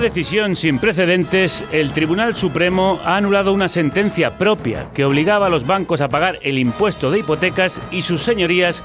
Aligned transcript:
Una 0.00 0.08
decisión 0.08 0.56
sin 0.56 0.78
precedentes, 0.78 1.62
el 1.72 1.92
Tribunal 1.92 2.34
Supremo 2.34 2.98
ha 3.04 3.16
anulado 3.16 3.52
una 3.52 3.68
sentencia 3.68 4.38
propia 4.38 4.86
que 4.94 5.04
obligaba 5.04 5.48
a 5.48 5.50
los 5.50 5.66
bancos 5.66 6.00
a 6.00 6.08
pagar 6.08 6.38
el 6.40 6.56
impuesto 6.56 7.10
de 7.10 7.18
hipotecas 7.18 7.82
y 7.90 8.00
sus 8.00 8.22
señorías 8.22 8.82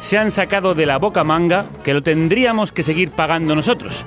se 0.00 0.18
han 0.18 0.30
sacado 0.30 0.74
de 0.74 0.84
la 0.84 0.98
boca 0.98 1.24
manga 1.24 1.64
que 1.84 1.94
lo 1.94 2.02
tendríamos 2.02 2.70
que 2.70 2.82
seguir 2.82 3.10
pagando 3.12 3.54
nosotros. 3.54 4.04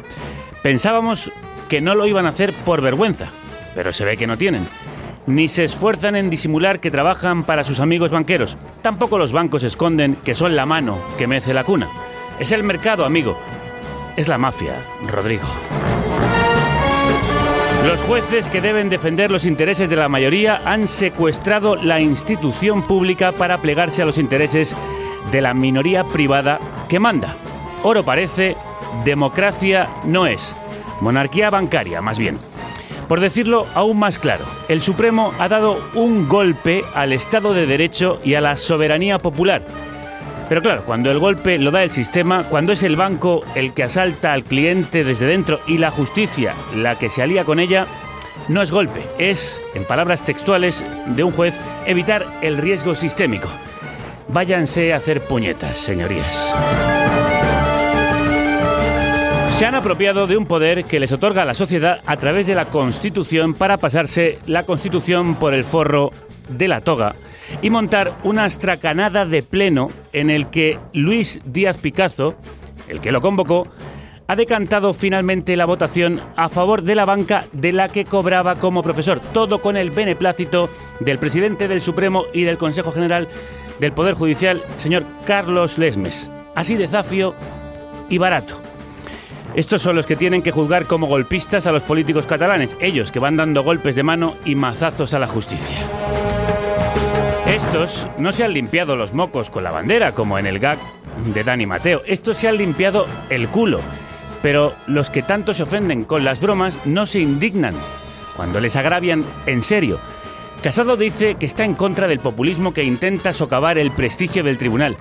Pensábamos 0.62 1.32
que 1.68 1.82
no 1.82 1.96
lo 1.96 2.06
iban 2.06 2.28
a 2.28 2.30
hacer 2.30 2.54
por 2.54 2.80
vergüenza, 2.82 3.26
pero 3.74 3.92
se 3.92 4.06
ve 4.06 4.16
que 4.16 4.28
no 4.28 4.38
tienen. 4.38 4.68
Ni 5.26 5.48
se 5.48 5.64
esfuerzan 5.64 6.16
en 6.16 6.30
disimular 6.30 6.80
que 6.80 6.92
trabajan 6.92 7.42
para 7.44 7.64
sus 7.64 7.80
amigos 7.80 8.12
banqueros. 8.12 8.56
Tampoco 8.84 9.18
los 9.18 9.34
bancos 9.34 9.64
esconden 9.64 10.16
que 10.24 10.36
son 10.36 10.56
la 10.56 10.68
mano 10.68 11.00
que 11.18 11.26
mece 11.26 11.56
la 11.56 11.64
cuna. 11.64 11.88
Es 12.40 12.52
el 12.52 12.62
mercado, 12.62 13.04
amigo. 13.04 13.36
Es 14.16 14.28
la 14.28 14.38
mafia, 14.38 14.76
Rodrigo. 15.12 15.48
Los 17.86 18.00
jueces 18.04 18.48
que 18.48 18.62
deben 18.62 18.90
defender 18.92 19.32
los 19.32 19.44
intereses 19.44 19.90
de 19.90 19.96
la 19.96 20.08
mayoría 20.08 20.62
han 20.66 20.88
secuestrado 20.88 21.76
la 21.76 22.00
institución 22.00 22.84
pública 22.84 23.32
para 23.32 23.58
plegarse 23.58 24.04
a 24.04 24.06
los 24.06 24.20
intereses 24.20 24.76
de 25.32 25.42
la 25.42 25.56
minoría 25.56 26.04
privada 26.04 26.60
que 26.88 27.00
manda. 27.00 27.36
Oro 27.82 28.04
parece, 28.04 28.56
democracia 29.04 29.90
no 30.06 30.28
es. 30.28 30.56
Monarquía 31.02 31.50
bancaria, 31.50 32.02
más 32.02 32.20
bien. 32.20 32.38
Por 33.08 33.20
decirlo 33.20 33.66
aún 33.74 33.98
más 33.98 34.20
claro, 34.20 34.46
el 34.70 34.84
Supremo 34.84 35.34
ha 35.40 35.50
dado 35.50 35.80
un 35.96 36.30
golpe 36.30 36.86
al 36.94 37.12
Estado 37.14 37.52
de 37.54 37.66
Derecho 37.66 38.22
y 38.24 38.36
a 38.36 38.42
la 38.42 38.58
soberanía 38.58 39.18
popular. 39.18 39.64
Pero 40.52 40.62
claro, 40.62 40.84
cuando 40.84 41.10
el 41.12 41.18
golpe 41.18 41.58
lo 41.58 41.72
da 41.72 41.82
el 41.82 41.92
sistema, 41.92 42.44
cuando 42.44 42.74
es 42.74 42.84
el 42.84 42.98
banco 42.98 43.42
el 43.56 43.72
que 43.74 43.84
asalta 43.84 44.34
al 44.34 44.44
cliente 44.44 45.06
desde 45.06 45.26
dentro 45.26 45.62
y 45.66 45.78
la 45.78 45.92
justicia 45.92 46.54
la 46.76 47.00
que 47.00 47.08
se 47.08 47.22
alía 47.22 47.46
con 47.46 47.58
ella, 47.58 47.88
no 48.50 48.62
es 48.62 48.70
golpe, 48.70 49.02
es, 49.18 49.62
en 49.76 49.86
palabras 49.86 50.26
textuales 50.26 50.84
de 51.06 51.24
un 51.24 51.32
juez, 51.32 51.58
evitar 51.86 52.26
el 52.42 52.58
riesgo 52.58 52.96
sistémico. 52.96 53.48
Váyanse 54.28 54.92
a 54.92 54.98
hacer 54.98 55.22
puñetas, 55.22 55.78
señorías. 55.78 56.54
Se 59.52 59.66
han 59.66 59.76
apropiado 59.76 60.28
de 60.28 60.36
un 60.36 60.48
poder 60.48 60.84
que 60.84 61.00
les 61.00 61.14
otorga 61.14 61.46
la 61.46 61.54
sociedad 61.54 62.02
a 62.06 62.18
través 62.18 62.46
de 62.48 62.56
la 62.56 62.66
Constitución 62.66 63.54
para 63.54 63.78
pasarse 63.78 64.38
la 64.48 64.64
Constitución 64.64 65.36
por 65.36 65.54
el 65.54 65.64
forro 65.64 66.12
de 66.50 66.68
la 66.68 66.82
toga 66.82 67.16
y 67.62 67.70
montar 67.70 68.14
una 68.24 68.46
astracanada 68.46 69.26
de 69.26 69.44
pleno 69.44 69.90
en 70.14 70.30
el 70.30 70.48
que 70.50 70.80
Luis 70.94 71.40
Díaz 71.46 71.78
Picazo, 71.78 72.36
el 72.88 73.00
que 73.00 73.12
lo 73.12 73.22
convocó, 73.22 73.68
ha 74.28 74.36
decantado 74.36 74.94
finalmente 74.94 75.58
la 75.58 75.66
votación 75.66 76.22
a 76.38 76.48
favor 76.48 76.84
de 76.84 76.96
la 76.96 77.04
banca 77.04 77.46
de 77.52 77.74
la 77.74 77.90
que 77.90 78.06
cobraba 78.06 78.56
como 78.56 78.82
profesor, 78.82 79.20
todo 79.34 79.62
con 79.62 79.76
el 79.76 79.92
beneplácito 79.92 80.70
del 81.02 81.18
presidente 81.18 81.68
del 81.68 81.82
Supremo 81.82 82.24
y 82.32 82.44
del 82.44 82.58
Consejo 82.58 82.94
General 82.94 83.28
del 83.80 83.92
Poder 83.92 84.14
Judicial, 84.14 84.62
señor 84.78 85.04
Carlos 85.26 85.78
Lesmes. 85.78 86.32
Así 86.56 86.76
de 86.76 86.88
zafio 86.88 87.36
y 88.10 88.20
barato. 88.20 88.62
Estos 89.54 89.82
son 89.82 89.98
los 89.98 90.06
que 90.06 90.16
tienen 90.16 90.42
que 90.42 90.52
juzgar 90.52 90.86
como 90.86 91.08
golpistas 91.08 91.68
a 91.68 91.74
los 91.74 91.84
políticos 91.84 92.26
catalanes, 92.26 92.78
ellos 92.80 93.12
que 93.12 93.20
van 93.20 93.36
dando 93.36 93.64
golpes 93.64 93.96
de 93.96 94.04
mano 94.04 94.36
y 94.46 94.56
mazazos 94.56 95.14
a 95.14 95.20
la 95.20 95.28
justicia. 95.28 95.78
Estos 97.52 98.08
no 98.18 98.32
se 98.32 98.46
han 98.46 98.54
limpiado 98.54 98.96
los 98.96 99.14
mocos 99.14 99.50
con 99.50 99.66
la 99.66 99.72
bandera, 99.72 100.14
como 100.14 100.40
en 100.40 100.46
el 100.46 100.58
gag 100.58 100.80
de 101.34 101.44
Dani 101.44 101.66
Mateo. 101.66 102.02
Estos 102.08 102.38
se 102.38 102.48
han 102.48 102.56
limpiado 102.56 103.08
el 103.30 103.50
culo. 103.50 103.82
Pero 104.42 104.74
los 104.88 105.10
que 105.10 105.22
tanto 105.22 105.54
se 105.54 105.64
ofenden 105.64 106.06
con 106.06 106.24
las 106.24 106.40
bromas 106.40 106.86
no 106.86 107.06
se 107.06 107.20
indignan 107.20 107.76
cuando 108.38 108.62
les 108.62 108.78
agravian 108.78 109.26
en 109.48 109.64
serio. 109.64 110.00
Casado 110.64 110.96
dice 110.96 111.36
que 111.36 111.46
está 111.46 111.66
en 111.66 111.74
contra 111.74 112.08
del 112.08 112.22
populismo 112.22 112.74
que 112.74 112.86
intenta 112.86 113.34
socavar 113.34 113.78
el 113.78 113.92
prestigio 113.92 114.46
del 114.46 114.58
tribunal. 114.58 114.96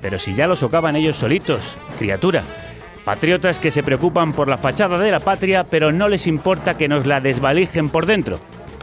Pero 0.00 0.18
si 0.18 0.34
ya 0.34 0.48
lo 0.48 0.56
socavan 0.56 0.96
ellos 0.96 1.14
solitos, 1.14 1.76
criatura. 2.00 2.42
Patriotas 3.04 3.60
que 3.60 3.70
se 3.70 3.84
preocupan 3.84 4.32
por 4.32 4.48
la 4.48 4.58
fachada 4.58 4.98
de 4.98 5.12
la 5.12 5.20
patria, 5.20 5.62
pero 5.62 5.92
no 5.92 6.08
les 6.08 6.26
importa 6.26 6.76
que 6.76 6.88
nos 6.88 7.06
la 7.06 7.20
desvalijen 7.20 7.90
por 7.90 8.06
dentro. 8.06 8.40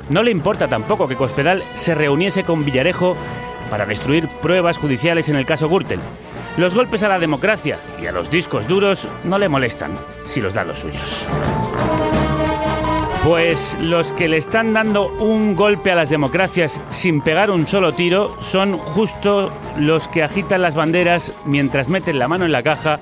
No 0.09 0.23
le 0.23 0.31
importa 0.31 0.67
tampoco 0.67 1.07
que 1.07 1.15
Cospedal 1.15 1.63
se 1.73 1.93
reuniese 1.93 2.43
con 2.43 2.65
Villarejo 2.65 3.15
para 3.69 3.85
destruir 3.85 4.27
pruebas 4.41 4.77
judiciales 4.77 5.29
en 5.29 5.35
el 5.35 5.45
caso 5.45 5.69
Gürtel. 5.69 5.99
Los 6.57 6.73
golpes 6.73 7.03
a 7.03 7.07
la 7.07 7.19
democracia 7.19 7.77
y 8.01 8.07
a 8.07 8.11
los 8.11 8.31
discos 8.31 8.67
duros 8.67 9.07
no 9.23 9.37
le 9.37 9.47
molestan 9.47 9.91
si 10.25 10.41
los 10.41 10.55
dan 10.55 10.67
los 10.67 10.79
suyos. 10.79 11.27
Pues 13.23 13.77
los 13.81 14.11
que 14.13 14.27
le 14.27 14.37
están 14.37 14.73
dando 14.73 15.09
un 15.19 15.55
golpe 15.55 15.91
a 15.91 15.95
las 15.95 16.09
democracias 16.09 16.81
sin 16.89 17.21
pegar 17.21 17.51
un 17.51 17.67
solo 17.67 17.93
tiro 17.93 18.35
son 18.41 18.77
justo 18.77 19.51
los 19.77 20.07
que 20.07 20.23
agitan 20.23 20.63
las 20.63 20.73
banderas 20.73 21.33
mientras 21.45 21.89
meten 21.89 22.17
la 22.17 22.27
mano 22.27 22.45
en 22.45 22.51
la 22.51 22.63
caja 22.63 22.99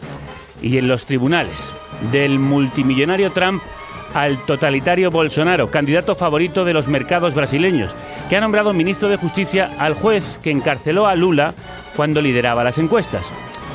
y 0.62 0.78
en 0.78 0.88
los 0.88 1.06
tribunales. 1.06 1.72
Del 2.12 2.40
multimillonario 2.40 3.31
Trump 3.31 3.62
al 4.17 4.44
totalitario 4.45 5.11
Bolsonaro, 5.11 5.69
candidato 5.69 6.16
favorito 6.16 6.66
de 6.66 6.73
los 6.73 6.88
mercados 6.88 7.35
brasileños, 7.35 7.94
que 8.28 8.35
ha 8.35 8.41
nombrado 8.41 8.73
ministro 8.73 9.09
de 9.09 9.17
Justicia 9.17 9.69
al 9.78 9.94
juez 9.94 10.39
que 10.41 10.50
encarceló 10.50 11.05
a 11.05 11.13
Lula 11.13 11.53
cuando 11.95 12.19
lideraba 12.19 12.63
las 12.63 12.79
encuestas. 12.79 13.29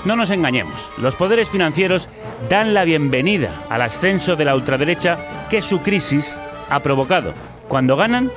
No 0.04 0.16
nos 0.16 0.30
engañemos, 0.30 0.91
los 0.98 1.14
poderes 1.14 1.48
financieros 1.48 2.08
dan 2.50 2.75
la 2.75 2.82
bienvenida 2.82 3.54
al 3.70 3.82
ascenso 3.82 4.34
de 4.34 4.44
la 4.44 4.56
ultraderecha 4.56 5.47
que 5.48 5.62
su 5.62 5.80
crisis 5.80 6.36
ha 6.69 6.80
provocado. 6.80 7.34
Cuando 7.69 7.97
ganan, 7.97 8.28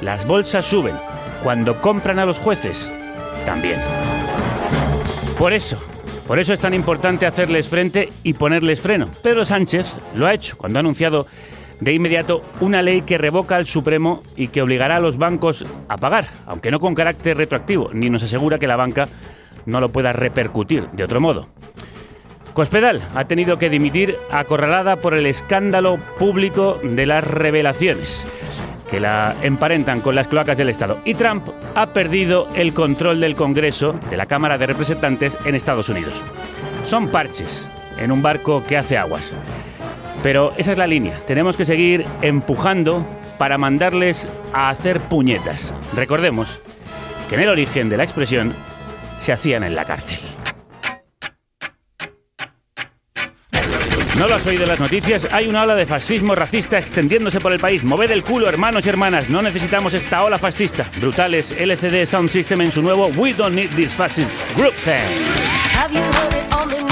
las 0.00 0.26
bolsas 0.26 0.64
suben. 0.64 0.94
Cuando 1.42 1.82
compran 1.82 2.18
a 2.18 2.24
los 2.24 2.38
jueces, 2.38 2.90
también. 3.44 3.80
Por 5.38 5.52
eso, 5.52 5.76
por 6.26 6.38
eso 6.38 6.52
es 6.54 6.60
tan 6.60 6.74
importante 6.74 7.26
hacerles 7.26 7.68
frente 7.68 8.12
y 8.22 8.34
ponerles 8.34 8.80
freno. 8.80 9.08
Pedro 9.22 9.44
Sánchez 9.44 9.98
lo 10.14 10.26
ha 10.26 10.32
hecho 10.32 10.56
cuando 10.56 10.78
ha 10.78 10.80
anunciado 10.80 11.26
de 11.80 11.92
inmediato 11.92 12.42
una 12.60 12.82
ley 12.82 13.02
que 13.02 13.18
revoca 13.18 13.56
al 13.56 13.66
Supremo 13.66 14.22
y 14.36 14.48
que 14.48 14.62
obligará 14.62 14.96
a 14.96 15.00
los 15.00 15.16
bancos 15.16 15.64
a 15.88 15.96
pagar, 15.96 16.26
aunque 16.46 16.70
no 16.70 16.80
con 16.80 16.94
carácter 16.94 17.36
retroactivo, 17.36 17.90
ni 17.92 18.10
nos 18.10 18.22
asegura 18.22 18.58
que 18.58 18.66
la 18.66 18.76
banca 18.76 19.08
no 19.66 19.80
lo 19.80 19.90
pueda 19.90 20.12
repercutir 20.12 20.88
de 20.92 21.04
otro 21.04 21.20
modo. 21.20 21.48
Cospedal 22.54 23.00
ha 23.14 23.24
tenido 23.26 23.58
que 23.58 23.70
dimitir 23.70 24.16
acorralada 24.30 24.96
por 24.96 25.14
el 25.14 25.26
escándalo 25.26 25.98
público 26.18 26.78
de 26.82 27.06
las 27.06 27.24
revelaciones 27.24 28.26
que 28.90 28.98
la 29.00 29.36
emparentan 29.42 30.00
con 30.00 30.16
las 30.16 30.26
cloacas 30.26 30.58
del 30.58 30.68
Estado. 30.68 30.98
Y 31.04 31.14
Trump 31.14 31.46
ha 31.76 31.92
perdido 31.92 32.48
el 32.56 32.74
control 32.74 33.20
del 33.20 33.36
Congreso, 33.36 33.94
de 34.10 34.16
la 34.16 34.26
Cámara 34.26 34.58
de 34.58 34.66
Representantes 34.66 35.38
en 35.44 35.54
Estados 35.54 35.88
Unidos. 35.88 36.20
Son 36.84 37.08
parches 37.08 37.68
en 37.98 38.10
un 38.10 38.20
barco 38.20 38.64
que 38.66 38.76
hace 38.76 38.98
aguas. 38.98 39.32
Pero 40.22 40.52
esa 40.56 40.72
es 40.72 40.78
la 40.78 40.86
línea. 40.86 41.18
Tenemos 41.26 41.56
que 41.56 41.64
seguir 41.64 42.04
empujando 42.22 43.04
para 43.38 43.56
mandarles 43.56 44.28
a 44.52 44.68
hacer 44.68 45.00
puñetas. 45.00 45.72
Recordemos 45.94 46.58
que 47.28 47.36
en 47.36 47.42
el 47.42 47.48
origen 47.48 47.88
de 47.88 47.96
la 47.96 48.04
expresión 48.04 48.54
se 49.18 49.32
hacían 49.32 49.64
en 49.64 49.74
la 49.74 49.84
cárcel. 49.84 50.18
No 54.18 54.28
lo 54.28 54.34
has 54.34 54.46
oído 54.46 54.64
en 54.64 54.68
las 54.68 54.80
noticias, 54.80 55.26
hay 55.32 55.48
una 55.48 55.62
ola 55.62 55.74
de 55.74 55.86
fascismo 55.86 56.34
racista 56.34 56.78
extendiéndose 56.78 57.40
por 57.40 57.54
el 57.54 57.58
país. 57.58 57.82
Moved 57.82 58.10
el 58.10 58.22
culo, 58.22 58.50
hermanos 58.50 58.84
y 58.84 58.90
hermanas, 58.90 59.30
no 59.30 59.40
necesitamos 59.40 59.94
esta 59.94 60.22
ola 60.22 60.36
fascista. 60.36 60.84
Brutales 61.00 61.52
LCD 61.52 62.04
Sound 62.04 62.28
System 62.28 62.60
en 62.60 62.72
su 62.72 62.82
nuevo 62.82 63.06
We 63.16 63.32
Don't 63.32 63.54
Need 63.54 63.70
This 63.70 63.94
Fascist 63.94 64.38
Group 64.58 64.74
Thing. 64.84 66.89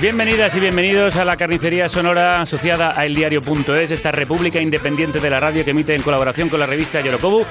Bienvenidas 0.00 0.54
y 0.54 0.60
bienvenidos 0.60 1.16
a 1.16 1.24
la 1.26 1.36
carnicería 1.36 1.88
sonora 1.88 2.40
asociada 2.40 2.98
a 2.98 3.04
eldiario.es, 3.04 3.90
esta 3.90 4.10
república 4.10 4.60
independiente 4.60 5.20
de 5.20 5.28
la 5.28 5.40
radio 5.40 5.64
que 5.64 5.72
emite 5.72 5.94
en 5.94 6.02
colaboración 6.02 6.48
con 6.48 6.58
la 6.58 6.66
revista 6.66 7.00
Yorokobu. 7.00 7.44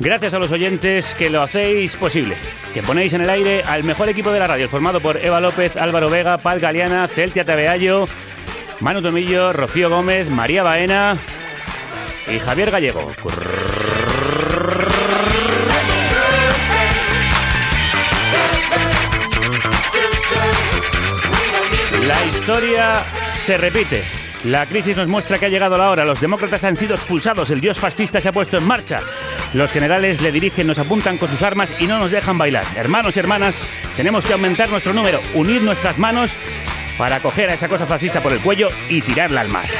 Gracias 0.00 0.34
a 0.34 0.38
los 0.40 0.50
oyentes 0.50 1.14
que 1.14 1.30
lo 1.30 1.42
hacéis 1.42 1.96
posible, 1.96 2.36
que 2.74 2.82
ponéis 2.82 3.12
en 3.12 3.22
el 3.22 3.30
aire 3.30 3.62
al 3.62 3.84
mejor 3.84 4.08
equipo 4.08 4.32
de 4.32 4.40
la 4.40 4.48
radio, 4.48 4.68
formado 4.68 5.00
por 5.00 5.16
Eva 5.18 5.40
López, 5.40 5.76
Álvaro 5.76 6.10
Vega, 6.10 6.38
Pal 6.38 6.58
Galeana, 6.58 7.06
Celtia 7.06 7.44
Tabeallo, 7.44 8.06
Manu 8.80 9.00
Tomillo, 9.00 9.52
Rocío 9.52 9.88
Gómez, 9.88 10.28
María 10.28 10.64
Baena 10.64 11.16
y 12.26 12.38
Javier 12.40 12.70
Gallego. 12.72 13.12
La 22.12 22.26
historia 22.26 23.02
se 23.30 23.56
repite. 23.56 24.04
La 24.44 24.66
crisis 24.66 24.94
nos 24.94 25.08
muestra 25.08 25.38
que 25.38 25.46
ha 25.46 25.48
llegado 25.48 25.78
la 25.78 25.88
hora. 25.88 26.04
Los 26.04 26.20
demócratas 26.20 26.62
han 26.62 26.76
sido 26.76 26.94
expulsados. 26.94 27.48
El 27.48 27.62
dios 27.62 27.78
fascista 27.78 28.20
se 28.20 28.28
ha 28.28 28.32
puesto 28.32 28.58
en 28.58 28.66
marcha. 28.66 29.00
Los 29.54 29.72
generales 29.72 30.20
le 30.20 30.30
dirigen, 30.30 30.66
nos 30.66 30.78
apuntan 30.78 31.16
con 31.16 31.30
sus 31.30 31.40
armas 31.40 31.72
y 31.78 31.86
no 31.86 31.98
nos 31.98 32.10
dejan 32.10 32.36
bailar. 32.36 32.66
Hermanos 32.76 33.16
y 33.16 33.20
hermanas, 33.20 33.58
tenemos 33.96 34.26
que 34.26 34.34
aumentar 34.34 34.68
nuestro 34.68 34.92
número, 34.92 35.20
unir 35.32 35.62
nuestras 35.62 35.96
manos 35.96 36.32
para 36.98 37.20
coger 37.20 37.48
a 37.48 37.54
esa 37.54 37.66
cosa 37.66 37.86
fascista 37.86 38.22
por 38.22 38.32
el 38.32 38.40
cuello 38.40 38.68
y 38.90 39.00
tirarla 39.00 39.40
al 39.40 39.48
mar. 39.48 39.70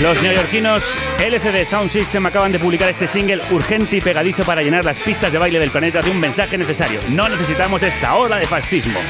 Los 0.00 0.22
neoyorquinos 0.22 0.82
LCD 1.18 1.66
Sound 1.68 1.90
System 1.90 2.24
acaban 2.24 2.52
de 2.52 2.58
publicar 2.58 2.88
este 2.88 3.06
single 3.06 3.42
urgente 3.50 3.98
y 3.98 4.00
pegadizo 4.00 4.44
para 4.44 4.62
llenar 4.62 4.86
las 4.86 4.98
pistas 4.98 5.30
de 5.30 5.36
baile 5.36 5.58
del 5.58 5.70
planeta 5.70 6.00
de 6.00 6.10
un 6.10 6.20
mensaje 6.20 6.56
necesario. 6.56 7.00
No 7.10 7.28
necesitamos 7.28 7.82
esta 7.82 8.14
ola 8.14 8.38
de 8.38 8.46
fascismo. 8.46 9.00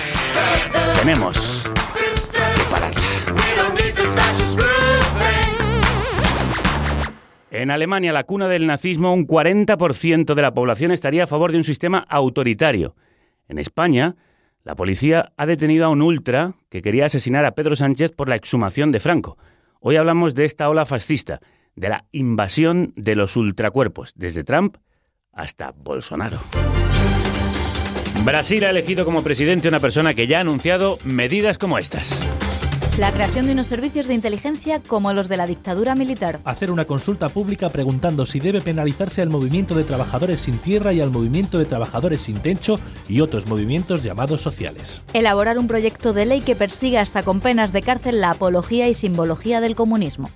Tenemos 0.99 1.71
En 7.59 7.71
Alemania, 7.71 8.13
la 8.13 8.25
cuna 8.25 8.49
del 8.49 8.67
nazismo, 8.67 9.15
un 9.15 9.27
40% 9.27 10.35
de 10.35 10.43
la 10.43 10.53
población 10.53 10.91
estaría 10.91 11.25
a 11.25 11.27
favor 11.27 11.53
de 11.53 11.57
un 11.57 11.65
sistema 11.65 12.05
autoritario. 12.07 12.95
En 13.49 13.59
España, 13.59 14.15
la 14.63 14.77
policía 14.77 15.33
ha 15.39 15.47
detenido 15.47 15.87
a 15.87 15.89
un 15.89 16.03
ultra 16.03 16.53
que 16.69 16.83
quería 16.83 17.07
asesinar 17.07 17.47
a 17.47 17.53
Pedro 17.53 17.75
Sánchez 17.75 18.13
por 18.13 18.29
la 18.29 18.37
exhumación 18.37 18.93
de 18.93 19.01
Franco. 19.01 19.39
Hoy 19.81 19.97
hablamos 19.97 20.35
de 20.35 20.45
esta 20.45 20.69
ola 20.69 20.85
fascista, 20.85 21.41
de 21.75 21.89
la 21.89 22.05
invasión 22.13 22.93
de 22.95 23.15
los 23.15 23.37
ultracuerpos, 23.37 24.13
desde 24.15 24.45
Trump 24.45 24.77
hasta 25.33 25.73
Bolsonaro. 25.73 26.37
Brasil 28.23 28.65
ha 28.67 28.71
elegido 28.71 29.07
como 29.07 29.23
presidente 29.23 29.69
una 29.69 29.81
persona 29.81 30.13
que 30.13 30.27
ya 30.27 30.39
ha 30.39 30.41
anunciado 30.43 30.99
medidas 31.05 31.57
como 31.57 31.79
estas. 31.79 32.21
La 32.99 33.13
creación 33.13 33.45
de 33.45 33.53
unos 33.53 33.67
servicios 33.67 34.07
de 34.07 34.15
inteligencia 34.15 34.81
como 34.83 35.13
los 35.13 35.29
de 35.29 35.37
la 35.37 35.47
dictadura 35.47 35.95
militar. 35.95 36.41
Hacer 36.45 36.71
una 36.71 36.87
consulta 36.87 37.29
pública 37.29 37.69
preguntando 37.69 38.25
si 38.25 38.41
debe 38.41 38.63
penalizarse 38.63 39.21
al 39.21 39.29
movimiento 39.29 39.75
de 39.75 39.85
trabajadores 39.85 40.41
sin 40.41 40.57
tierra 40.57 40.95
y 40.95 41.03
al 41.03 41.11
movimiento 41.11 41.59
de 41.59 41.67
trabajadores 41.67 42.23
sin 42.23 42.41
techo 42.41 42.81
y 43.07 43.21
otros 43.21 43.47
movimientos 43.49 44.03
llamados 44.03 44.41
sociales. 44.41 45.03
Elaborar 45.13 45.59
un 45.59 45.67
proyecto 45.67 46.15
de 46.15 46.25
ley 46.25 46.41
que 46.41 46.57
persiga 46.57 47.03
hasta 47.03 47.23
con 47.23 47.41
penas 47.41 47.71
de 47.71 47.83
cárcel 47.83 48.19
la 48.23 48.31
apología 48.31 48.89
y 48.89 48.95
simbología 48.95 49.61
del 49.61 49.77
comunismo. 49.77 50.31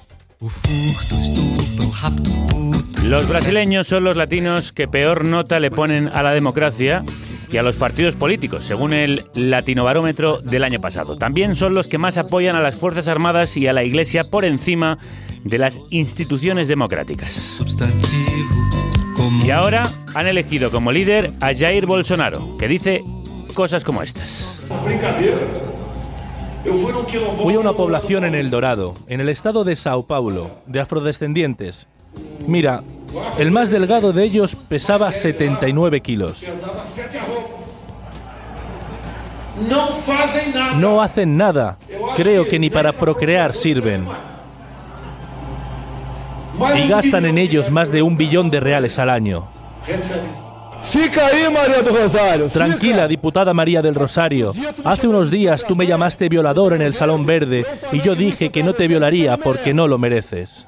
Los 3.03 3.29
brasileños 3.29 3.87
son 3.87 4.05
los 4.05 4.17
latinos 4.17 4.73
que 4.73 4.87
peor 4.87 5.27
nota 5.27 5.59
le 5.59 5.71
ponen 5.71 6.11
a 6.13 6.23
la 6.23 6.33
democracia 6.33 7.03
y 7.51 7.57
a 7.57 7.63
los 7.63 7.77
partidos 7.77 8.15
políticos, 8.15 8.65
según 8.65 8.93
el 8.93 9.27
Latinobarómetro 9.35 10.39
del 10.41 10.65
año 10.65 10.81
pasado. 10.81 11.17
También 11.17 11.57
son 11.57 11.75
los 11.75 11.89
que 11.89 11.99
más 11.99 12.19
apoyan 12.19 12.57
a 12.57 12.61
las 12.61 12.77
Fuerzas 12.77 13.09
Armadas 13.09 13.57
y 13.57 13.67
a 13.67 13.73
la 13.73 13.83
Iglesia 13.83 14.25
por 14.25 14.45
encima 14.45 14.99
de 15.45 15.59
las 15.59 15.81
instituciones 15.91 16.69
democráticas. 16.69 17.61
Y 19.45 19.51
ahora 19.51 19.83
han 20.15 20.27
elegido 20.27 20.71
como 20.71 20.93
líder 20.93 21.33
a 21.41 21.53
Jair 21.55 21.87
Bolsonaro, 21.87 22.57
que 22.59 22.69
dice 22.69 23.03
cosas 23.55 23.85
como 23.85 24.03
estas. 24.03 24.61
Fui 27.43 27.55
a 27.55 27.59
una 27.59 27.73
población 27.73 28.25
en 28.25 28.35
El 28.35 28.51
Dorado, 28.51 28.95
en 29.07 29.21
el 29.21 29.29
estado 29.29 29.65
de 29.65 29.77
Sao 29.77 30.03
Paulo, 30.03 30.51
de 30.67 30.81
afrodescendientes. 30.81 31.89
Mira, 32.47 32.83
el 33.39 33.51
más 33.51 33.71
delgado 33.71 34.13
de 34.13 34.25
ellos 34.25 34.55
pesaba 34.55 35.11
79 35.11 36.01
kilos. 36.01 36.51
No 40.79 41.03
hacen 41.03 41.37
nada. 41.37 41.79
Creo 42.17 42.47
que 42.47 42.59
ni 42.59 42.71
para 42.71 42.93
procrear 42.93 43.55
sirven. 43.55 44.07
Y 46.77 46.89
gastan 46.89 47.25
en 47.25 47.39
ellos 47.39 47.71
más 47.71 47.91
de 47.91 48.03
un 48.03 48.17
billón 48.17 48.51
de 48.51 48.61
reales 48.61 48.99
al 48.99 49.11
año. 49.11 49.49
Fica 50.83 51.27
aí, 51.27 51.49
Maria 51.53 51.83
do 51.83 51.91
Rosário. 51.91 52.49
Tranquila, 52.49 53.07
diputada 53.07 53.55
María 53.55 53.83
del 53.83 53.95
Rosario. 53.95 54.53
Hace 54.85 55.07
unos 55.07 55.31
días 55.31 55.65
tú 55.65 55.77
me 55.77 55.87
llamaste 55.87 56.29
violador 56.29 56.73
en 56.73 56.83
el 56.83 56.95
Salón 56.95 57.27
Verde 57.27 57.65
y 57.93 58.01
yo 58.01 58.15
dije 58.15 58.51
que 58.51 58.63
no 58.63 58.73
te 58.73 58.89
violaría 58.89 59.37
porque 59.37 59.73
no 59.75 59.87
lo 59.87 59.99
mereces. 59.99 60.67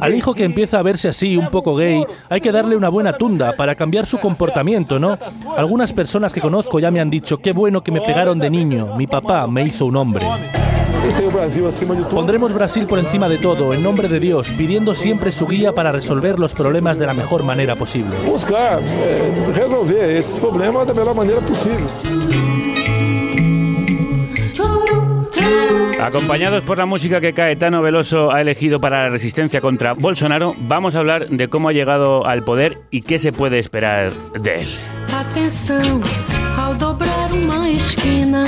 Al 0.00 0.14
hijo 0.14 0.34
que 0.34 0.44
empieza 0.44 0.78
a 0.78 0.82
verse 0.82 1.08
así, 1.08 1.36
un 1.36 1.48
poco 1.48 1.76
gay, 1.76 2.04
hay 2.28 2.40
que 2.40 2.52
darle 2.52 2.76
una 2.76 2.88
buena 2.88 3.12
tunda 3.12 3.52
para 3.52 3.74
cambiar 3.74 4.06
su 4.06 4.18
comportamiento, 4.18 4.98
¿no? 4.98 5.18
Algunas 5.56 5.92
personas 5.92 6.32
que 6.32 6.40
conozco 6.40 6.78
ya 6.78 6.90
me 6.90 7.00
han 7.00 7.10
dicho, 7.10 7.38
qué 7.38 7.52
bueno 7.52 7.82
que 7.82 7.92
me 7.92 8.00
pegaron 8.00 8.38
de 8.38 8.50
niño, 8.50 8.96
mi 8.96 9.06
papá 9.06 9.46
me 9.46 9.62
hizo 9.62 9.86
un 9.86 9.96
hombre. 9.96 10.26
De 11.00 12.04
tudo. 12.04 12.08
Pondremos 12.08 12.52
Brasil 12.52 12.86
por 12.86 12.98
encima 12.98 13.28
de 13.28 13.38
todo, 13.38 13.72
en 13.72 13.82
nombre 13.82 14.08
de 14.08 14.20
Dios, 14.20 14.52
pidiendo 14.52 14.94
siempre 14.94 15.32
su 15.32 15.46
guía 15.46 15.74
para 15.74 15.92
resolver 15.92 16.38
los 16.38 16.52
problemas 16.52 16.98
de 16.98 17.06
la 17.06 17.14
mejor 17.14 17.42
manera 17.42 17.74
posible. 17.74 18.14
Buscar 18.26 18.80
eh, 18.82 19.52
resolver 19.54 20.10
esses 20.10 20.38
problemas 20.38 20.86
da 20.86 20.94
melhor 20.94 21.14
maneira 21.14 21.40
possível. 21.40 21.88
Acompañados 26.02 26.62
por 26.62 26.78
la 26.78 26.86
música 26.86 27.20
que 27.20 27.32
Caetano 27.32 27.82
Veloso 27.82 28.32
ha 28.32 28.40
elegido 28.40 28.80
para 28.80 29.04
la 29.04 29.08
resistencia 29.10 29.60
contra 29.60 29.92
Bolsonaro, 29.92 30.54
vamos 30.58 30.94
a 30.94 30.98
hablar 30.98 31.28
de 31.28 31.48
cómo 31.48 31.68
ha 31.68 31.72
llegado 31.72 32.26
al 32.26 32.42
poder 32.42 32.78
y 32.90 33.02
qué 33.02 33.18
se 33.18 33.32
puede 33.32 33.58
esperar 33.58 34.12
de 34.40 34.62
él. 34.62 34.68
Dobrar 36.78 37.32
uma 37.32 37.68
esquina, 37.68 38.44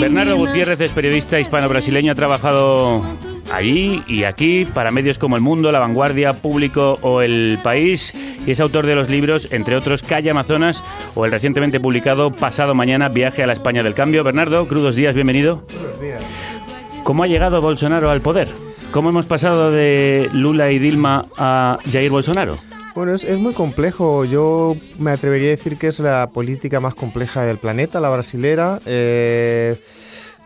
Bernardo. 0.00 0.36
Gutiérrez 0.36 0.80
es 0.80 0.90
periodista 0.90 1.40
hispano-brasileño, 1.40 2.12
ha 2.12 2.14
trabajado 2.14 3.02
allí 3.52 4.02
y 4.06 4.24
aquí 4.24 4.64
para 4.64 4.90
medios 4.90 5.18
como 5.18 5.36
El 5.36 5.42
Mundo, 5.42 5.72
La 5.72 5.80
Vanguardia, 5.80 6.34
Público 6.34 6.98
o 7.02 7.22
El 7.22 7.58
País 7.62 8.12
y 8.46 8.50
es 8.50 8.60
autor 8.60 8.86
de 8.86 8.94
los 8.94 9.08
libros, 9.08 9.52
entre 9.52 9.76
otros, 9.76 10.02
Calle 10.02 10.30
Amazonas 10.30 10.82
o 11.14 11.24
el 11.24 11.30
recientemente 11.30 11.80
publicado 11.80 12.30
Pasado 12.30 12.74
Mañana, 12.74 13.08
Viaje 13.08 13.42
a 13.42 13.46
la 13.46 13.52
España 13.52 13.82
del 13.82 13.94
Cambio. 13.94 14.24
Bernardo, 14.24 14.66
crudos 14.68 14.94
días, 14.94 15.14
bienvenido. 15.14 15.60
¿Cómo 17.04 17.22
ha 17.22 17.26
llegado 17.26 17.60
Bolsonaro 17.60 18.10
al 18.10 18.20
poder? 18.20 18.48
¿Cómo 18.90 19.08
hemos 19.08 19.26
pasado 19.26 19.72
de 19.72 20.28
Lula 20.32 20.70
y 20.70 20.78
Dilma 20.78 21.26
a 21.36 21.78
Jair 21.90 22.10
Bolsonaro? 22.10 22.56
Bueno, 22.94 23.12
es, 23.12 23.24
es 23.24 23.38
muy 23.38 23.52
complejo. 23.52 24.24
Yo 24.24 24.76
me 24.98 25.10
atrevería 25.10 25.48
a 25.48 25.50
decir 25.50 25.76
que 25.76 25.88
es 25.88 25.98
la 25.98 26.30
política 26.32 26.78
más 26.78 26.94
compleja 26.94 27.42
del 27.42 27.58
planeta, 27.58 28.00
la 28.00 28.08
brasilera. 28.08 28.78
Eh, 28.86 29.76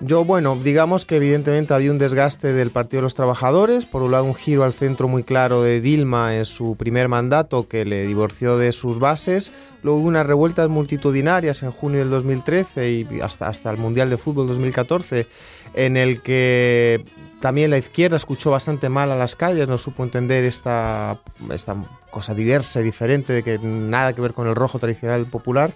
yo, 0.01 0.25
bueno, 0.25 0.57
digamos 0.63 1.05
que 1.05 1.17
evidentemente 1.17 1.75
había 1.75 1.91
un 1.91 1.99
desgaste 1.99 2.53
del 2.53 2.71
Partido 2.71 2.99
de 2.99 3.03
los 3.03 3.15
Trabajadores. 3.15 3.85
Por 3.85 4.03
un 4.03 4.13
lado, 4.13 4.25
un 4.25 4.35
giro 4.35 4.65
al 4.65 4.73
centro 4.73 5.09
muy 5.09 5.25
claro 5.25 5.63
de 5.63 5.81
Dilma 5.81 6.37
en 6.37 6.45
su 6.45 6.77
primer 6.77 7.09
mandato 7.09 7.69
que 7.69 7.85
le 7.85 8.07
divorció 8.07 8.59
de 8.59 8.73
sus 8.73 9.01
bases. 9.01 9.53
Luego 9.83 10.01
hubo 10.01 10.09
unas 10.09 10.27
revueltas 10.27 10.69
multitudinarias 10.69 11.63
en 11.63 11.73
junio 11.73 12.01
del 12.01 12.11
2013 12.11 12.91
y 12.91 13.21
hasta, 13.21 13.49
hasta 13.49 13.71
el 13.71 13.79
Mundial 13.79 14.11
de 14.11 14.19
Fútbol 14.19 14.47
2014 14.47 15.27
en 15.75 15.97
el 15.97 16.23
que 16.23 17.05
también 17.41 17.71
la 17.71 17.79
izquierda 17.79 18.17
escuchó 18.17 18.51
bastante 18.51 18.89
mal 18.89 19.11
a 19.13 19.17
las 19.17 19.37
calles, 19.37 19.69
no 19.69 19.79
supo 19.79 20.03
entender 20.03 20.45
esta, 20.45 21.19
esta 21.53 21.77
cosa 22.11 22.35
diversa 22.35 22.81
y 22.81 22.85
diferente, 22.85 23.33
de 23.33 23.43
que 23.43 23.59
nada 23.59 24.13
que 24.13 24.21
ver 24.21 24.35
con 24.35 24.47
el 24.47 24.55
rojo 24.55 24.79
tradicional 24.79 25.27
popular. 25.27 25.71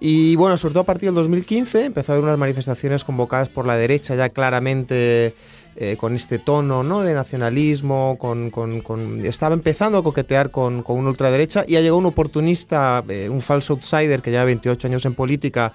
Y 0.00 0.36
bueno, 0.36 0.56
sobre 0.56 0.72
todo 0.72 0.82
a 0.82 0.86
partir 0.86 1.08
del 1.08 1.14
2015 1.16 1.86
empezó 1.86 2.12
a 2.12 2.14
haber 2.14 2.24
unas 2.24 2.38
manifestaciones 2.38 3.04
convocadas 3.04 3.48
por 3.48 3.66
la 3.66 3.76
derecha 3.76 4.14
ya 4.14 4.28
claramente 4.28 5.34
eh, 5.76 5.96
con 5.96 6.14
este 6.14 6.38
tono 6.38 6.82
¿no? 6.82 7.02
de 7.02 7.14
nacionalismo, 7.14 8.18
con, 8.18 8.50
estaba 9.24 9.54
empezando 9.54 9.98
a 9.98 10.02
coquetear 10.02 10.50
con, 10.50 10.82
con 10.82 10.98
una 10.98 11.10
ultraderecha 11.10 11.64
y 11.66 11.76
ha 11.76 11.80
llegado 11.80 11.98
un 11.98 12.06
oportunista, 12.06 13.04
eh, 13.08 13.28
un 13.28 13.40
falso 13.40 13.74
outsider 13.74 14.20
que 14.20 14.30
lleva 14.30 14.44
28 14.44 14.88
años 14.88 15.04
en 15.04 15.14
política, 15.14 15.72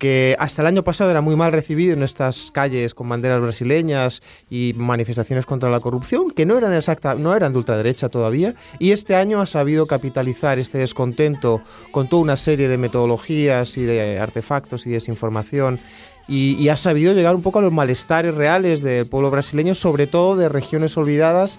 que 0.00 0.34
hasta 0.38 0.62
el 0.62 0.66
año 0.66 0.82
pasado 0.82 1.10
era 1.10 1.20
muy 1.20 1.36
mal 1.36 1.52
recibido 1.52 1.92
en 1.92 2.02
estas 2.02 2.50
calles 2.52 2.94
con 2.94 3.06
banderas 3.06 3.42
brasileñas 3.42 4.22
y 4.48 4.72
manifestaciones 4.74 5.44
contra 5.44 5.68
la 5.68 5.78
corrupción, 5.78 6.30
que 6.30 6.46
no 6.46 6.56
eran 6.56 6.72
exacta, 6.72 7.14
no 7.14 7.36
eran 7.36 7.52
de 7.52 7.58
ultraderecha 7.58 8.08
todavía, 8.08 8.54
y 8.78 8.92
este 8.92 9.14
año 9.14 9.42
ha 9.42 9.46
sabido 9.46 9.84
capitalizar 9.84 10.58
este 10.58 10.78
descontento 10.78 11.60
con 11.92 12.08
toda 12.08 12.22
una 12.22 12.38
serie 12.38 12.66
de 12.68 12.78
metodologías 12.78 13.76
y 13.76 13.84
de 13.84 14.18
artefactos 14.18 14.86
y 14.86 14.90
desinformación. 14.90 15.78
Y, 16.26 16.54
y 16.54 16.68
ha 16.68 16.76
sabido 16.76 17.12
llegar 17.12 17.34
un 17.34 17.42
poco 17.42 17.58
a 17.58 17.62
los 17.62 17.72
malestares 17.72 18.34
reales 18.34 18.82
del 18.82 19.06
pueblo 19.06 19.30
brasileño, 19.30 19.74
sobre 19.74 20.06
todo 20.06 20.36
de 20.36 20.48
regiones 20.48 20.96
olvidadas, 20.96 21.58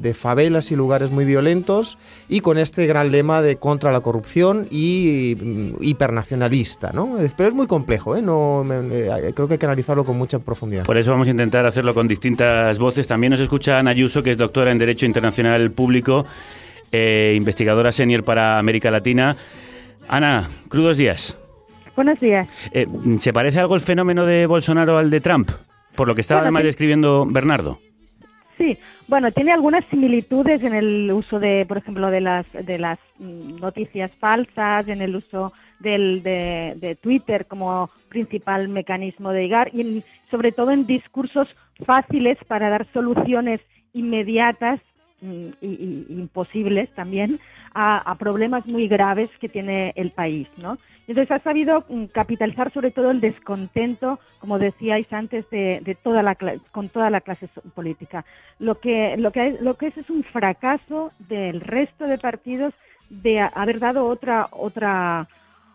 de 0.00 0.14
favelas 0.14 0.70
y 0.70 0.76
lugares 0.76 1.10
muy 1.10 1.24
violentos, 1.24 1.98
y 2.28 2.40
con 2.40 2.56
este 2.58 2.86
gran 2.86 3.10
lema 3.10 3.42
de 3.42 3.56
contra 3.56 3.90
la 3.92 4.00
corrupción 4.00 4.66
y 4.70 5.36
mm, 5.40 5.82
hipernacionalista, 5.82 6.90
¿no? 6.92 7.16
Pero 7.36 7.48
es 7.48 7.54
muy 7.54 7.66
complejo, 7.66 8.16
¿eh? 8.16 8.22
No, 8.22 8.64
me- 8.66 8.80
me- 8.82 9.32
creo 9.34 9.48
que 9.48 9.54
hay 9.54 9.58
que 9.58 9.66
analizarlo 9.66 10.04
con 10.04 10.16
mucha 10.16 10.38
profundidad. 10.38 10.84
Por 10.84 10.96
eso 10.96 11.10
vamos 11.10 11.26
a 11.28 11.30
intentar 11.30 11.66
hacerlo 11.66 11.94
con 11.94 12.06
distintas 12.08 12.78
voces. 12.78 13.06
También 13.06 13.30
nos 13.32 13.40
escucha 13.40 13.78
Ana 13.78 13.90
Ayuso, 13.90 14.22
que 14.22 14.30
es 14.30 14.36
doctora 14.38 14.70
en 14.72 14.78
Derecho 14.78 15.06
Internacional 15.06 15.70
Público, 15.72 16.24
eh, 16.92 17.34
investigadora 17.36 17.92
senior 17.92 18.24
para 18.24 18.58
América 18.58 18.90
Latina. 18.90 19.36
Ana, 20.08 20.48
crudos 20.68 20.96
días. 20.96 21.36
Buenos 21.96 22.20
días. 22.20 22.46
Eh, 22.72 22.86
¿Se 23.18 23.32
parece 23.32 23.58
algo 23.60 23.74
el 23.74 23.80
fenómeno 23.80 24.24
de 24.24 24.46
Bolsonaro 24.46 24.96
al 24.98 25.10
de 25.10 25.20
Trump? 25.20 25.50
Por 25.96 26.06
lo 26.06 26.14
que 26.14 26.20
estaba 26.20 26.40
Bueno, 26.40 26.46
además 26.48 26.62
sí. 26.62 26.66
describiendo 26.68 27.26
Bernardo. 27.28 27.80
Sí, 28.58 28.76
bueno, 29.06 29.30
tiene 29.30 29.52
algunas 29.52 29.84
similitudes 29.86 30.62
en 30.64 30.74
el 30.74 31.10
uso 31.12 31.38
de, 31.38 31.64
por 31.64 31.78
ejemplo, 31.78 32.10
de 32.10 32.20
las 32.20 32.44
de 32.52 32.78
las 32.78 32.98
mm, 33.18 33.60
noticias 33.60 34.10
falsas, 34.18 34.88
en 34.88 35.00
el 35.00 35.14
uso 35.14 35.52
del, 35.78 36.24
de, 36.24 36.74
de 36.76 36.96
Twitter 36.96 37.46
como 37.46 37.88
principal 38.08 38.68
mecanismo 38.68 39.30
de 39.30 39.42
llegar 39.42 39.70
y 39.72 39.80
en- 39.82 40.04
sobre 40.30 40.50
todo 40.50 40.72
en 40.72 40.86
discursos 40.86 41.54
fáciles 41.86 42.36
para 42.48 42.68
dar 42.68 42.86
soluciones 42.92 43.60
inmediatas 43.94 44.80
y, 45.20 45.54
y- 45.60 46.06
imposibles 46.10 46.90
también 46.94 47.38
a, 47.74 47.98
a 47.98 48.14
problemas 48.16 48.66
muy 48.66 48.88
graves 48.88 49.30
que 49.40 49.48
tiene 49.48 49.92
el 49.96 50.10
país, 50.10 50.48
¿no? 50.56 50.78
Entonces 51.06 51.30
ha 51.30 51.38
sabido 51.42 51.84
mm, 51.88 52.04
capitalizar 52.06 52.72
sobre 52.72 52.90
todo 52.90 53.10
el 53.10 53.20
descontento, 53.20 54.18
como 54.40 54.58
decíais 54.58 55.10
antes, 55.12 55.48
de, 55.50 55.80
de 55.82 55.94
toda 55.94 56.22
la 56.22 56.36
con 56.70 56.88
toda 56.88 57.08
la 57.10 57.20
clase 57.20 57.48
política. 57.74 58.24
Lo 58.58 58.78
que 58.78 59.16
lo 59.16 59.30
que 59.30 59.56
lo 59.60 59.74
que 59.74 59.86
es 59.88 59.96
es 59.96 60.10
un 60.10 60.22
fracaso 60.24 61.10
del 61.28 61.60
resto 61.60 62.04
de 62.06 62.18
partidos 62.18 62.74
de 63.10 63.40
haber 63.40 63.78
dado 63.80 64.06
otra 64.06 64.48
otra 64.50 65.28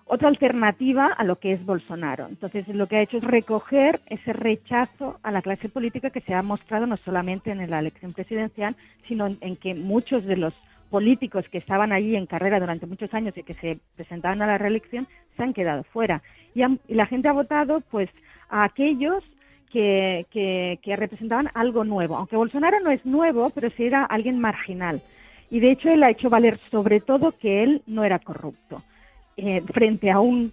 otra 0.06 0.28
alternativa 0.28 1.08
a 1.08 1.24
lo 1.24 1.38
que 1.38 1.54
es 1.54 1.66
Bolsonaro. 1.66 2.28
Entonces, 2.28 2.68
lo 2.68 2.88
que 2.88 2.98
ha 2.98 3.02
hecho 3.02 3.18
es 3.18 3.24
recoger 3.24 4.02
ese 4.08 4.34
rechazo 4.34 5.20
a 5.24 5.32
la 5.32 5.42
clase 5.42 5.70
política 5.70 6.10
que 6.10 6.22
se 6.22 6.34
ha 6.34 6.42
mostrado 6.42 6.86
no 6.86 6.98
solamente 6.98 7.52
en 7.52 7.70
la 7.70 7.80
elección 7.80 8.14
presidencial, 8.14 8.76
sino 9.08 9.28
en, 9.42 9.56
que 9.56 9.74
muchos 9.74 10.26
de 10.26 10.38
los 10.38 10.54
políticos 10.90 11.46
que 11.50 11.58
estaban 11.58 11.92
allí 11.92 12.16
en 12.16 12.28
carrera 12.28 12.60
durante 12.60 12.86
muchos 12.86 13.14
años 13.14 13.36
y 13.38 13.44
que 13.44 13.54
se 13.54 13.80
presentaban 13.96 14.42
a 14.42 14.48
la 14.48 14.58
reelección 14.58 15.08
se 15.36 15.44
han 15.44 15.54
quedado 15.54 15.84
fuera. 15.84 16.22
Y, 16.54 16.62
han- 16.62 16.80
y 16.88 16.94
la 16.96 17.08
gente 17.08 17.28
ha 17.30 17.34
votado 17.34 17.82
pues 17.90 18.10
a 18.50 18.64
aquellos 18.66 19.24
que, 19.72 20.28
que, 20.30 20.80
que 20.84 20.96
representaban 20.96 21.50
algo 21.56 21.84
nuevo. 21.84 22.16
Aunque 22.18 22.36
Bolsonaro 22.36 22.80
no 22.82 22.92
es 22.92 23.04
nuevo, 23.06 23.50
pero 23.50 23.70
sí 23.72 23.86
era 23.86 24.04
alguien 24.06 24.40
marginal. 24.40 25.02
Y 25.50 25.60
de 25.62 25.72
hecho 25.72 25.90
él 25.90 26.04
ha 26.04 26.12
hecho 26.12 26.30
valer 26.30 26.60
sobre 26.70 27.00
todo 27.00 27.32
que 27.32 27.64
él 27.64 27.82
no 27.88 28.04
era 28.04 28.20
corrupto. 28.20 28.84
Eh, 29.36 29.64
frente 29.74 30.12
a 30.12 30.20
un- 30.20 30.52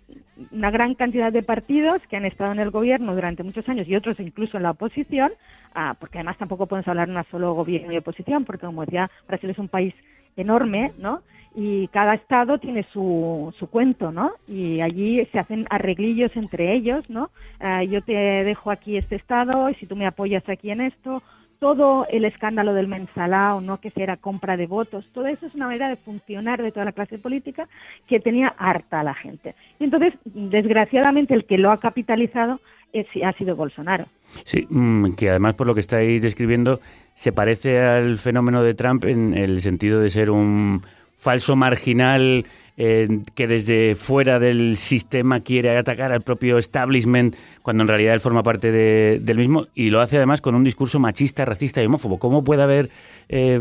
una 0.53 0.71
gran 0.71 0.95
cantidad 0.95 1.31
de 1.31 1.43
partidos 1.43 2.01
que 2.09 2.17
han 2.17 2.25
estado 2.25 2.53
en 2.53 2.61
el 2.61 2.71
gobierno 2.71 3.15
durante 3.15 3.43
muchos 3.43 3.69
años 3.69 3.87
y 3.87 3.95
otros 3.95 4.19
incluso 4.21 4.57
en 4.57 4.63
la 4.63 4.71
oposición, 4.71 5.33
ah, 5.75 5.95
porque 6.01 6.17
además 6.17 6.39
tampoco 6.39 6.67
podemos 6.67 6.89
hablar 6.89 7.07
de 7.09 7.13
una 7.13 7.25
solo 7.25 7.53
gobierno 7.53 7.93
y 7.93 7.99
oposición, 7.99 8.47
porque 8.47 8.65
como 8.65 8.87
decía, 8.87 9.11
Brasil 9.29 9.51
es 9.51 9.59
un 9.59 9.69
país 9.69 9.93
enorme, 10.37 10.93
¿no? 10.99 11.21
Y 11.55 11.89
cada 11.89 12.15
estado 12.15 12.59
tiene 12.59 12.87
su, 12.93 13.53
su 13.59 13.69
cuento, 13.69 14.13
¿no? 14.13 14.33
Y 14.49 14.81
allí 14.81 15.27
se 15.31 15.39
hacen 15.39 15.67
arreglillos 15.69 16.35
entre 16.37 16.73
ellos, 16.73 17.09
¿no? 17.11 17.29
Ah, 17.59 17.85
yo 17.85 18.01
te 18.03 18.13
dejo 18.15 18.71
aquí 18.71 18.97
este 18.97 19.17
estado 19.17 19.69
y 19.69 19.75
si 19.75 19.87
tú 19.87 19.95
me 19.95 20.07
apoyas 20.07 20.49
aquí 20.49 20.71
en 20.71 20.81
esto, 20.81 21.23
todo 21.61 22.07
el 22.11 22.25
escándalo 22.25 22.73
del 22.75 22.89
mensalao, 22.89 23.61
¿no? 23.61 23.81
que 23.81 23.93
era 23.95 24.17
compra 24.17 24.57
de 24.57 24.67
votos, 24.67 25.05
todo 25.13 25.27
eso 25.27 25.47
es 25.47 25.55
una 25.55 25.67
manera 25.67 25.89
de 25.91 25.97
funcionar 25.97 26.61
de 26.63 26.73
toda 26.73 26.87
la 26.87 26.93
clase 26.93 27.19
política 27.19 27.69
que 28.09 28.19
tenía 28.19 28.49
harta 28.59 29.01
a 29.01 29.05
la 29.05 29.15
gente. 29.15 29.55
Y 29.79 29.85
entonces, 29.85 30.15
desgraciadamente, 30.25 31.35
el 31.35 31.45
que 31.45 31.59
lo 31.59 31.71
ha 31.71 31.77
capitalizado 31.79 32.61
es- 32.93 33.07
ha 33.25 33.33
sido 33.35 33.55
Bolsonaro. 33.55 34.07
Sí, 34.45 34.67
mm, 34.69 35.13
que 35.13 35.31
además 35.31 35.55
por 35.55 35.67
lo 35.67 35.75
que 35.75 35.81
estáis 35.81 36.23
describiendo 36.23 36.81
se 37.15 37.31
parece 37.33 37.79
al 37.81 38.17
fenómeno 38.17 38.63
de 38.63 38.75
Trump 38.75 39.05
en 39.05 39.35
el 39.35 39.61
sentido 39.61 40.01
de 40.01 40.09
ser 40.11 40.31
un 40.31 40.83
falso 41.21 41.55
marginal 41.57 42.47
eh, 42.83 43.09
que 43.35 43.47
desde 43.47 43.95
fuera 43.95 44.39
del 44.39 44.77
sistema 44.79 45.41
quiere 45.41 45.77
atacar 45.77 46.13
al 46.13 46.23
propio 46.23 46.57
establishment 46.57 47.37
cuando 47.63 47.83
en 47.83 47.89
realidad 47.89 48.15
él 48.15 48.21
forma 48.21 48.43
parte 48.43 48.73
de- 48.73 49.19
del 49.21 49.37
mismo 49.37 49.67
y 49.75 49.91
lo 49.91 50.01
hace 50.01 50.17
además 50.17 50.41
con 50.41 50.55
un 50.55 50.65
discurso 50.65 50.99
machista, 50.99 51.45
racista 51.45 51.83
y 51.83 51.87
homófobo. 51.87 52.19
¿Cómo 52.19 52.43
puede 52.43 52.63
haber 52.63 52.89
eh, 53.29 53.61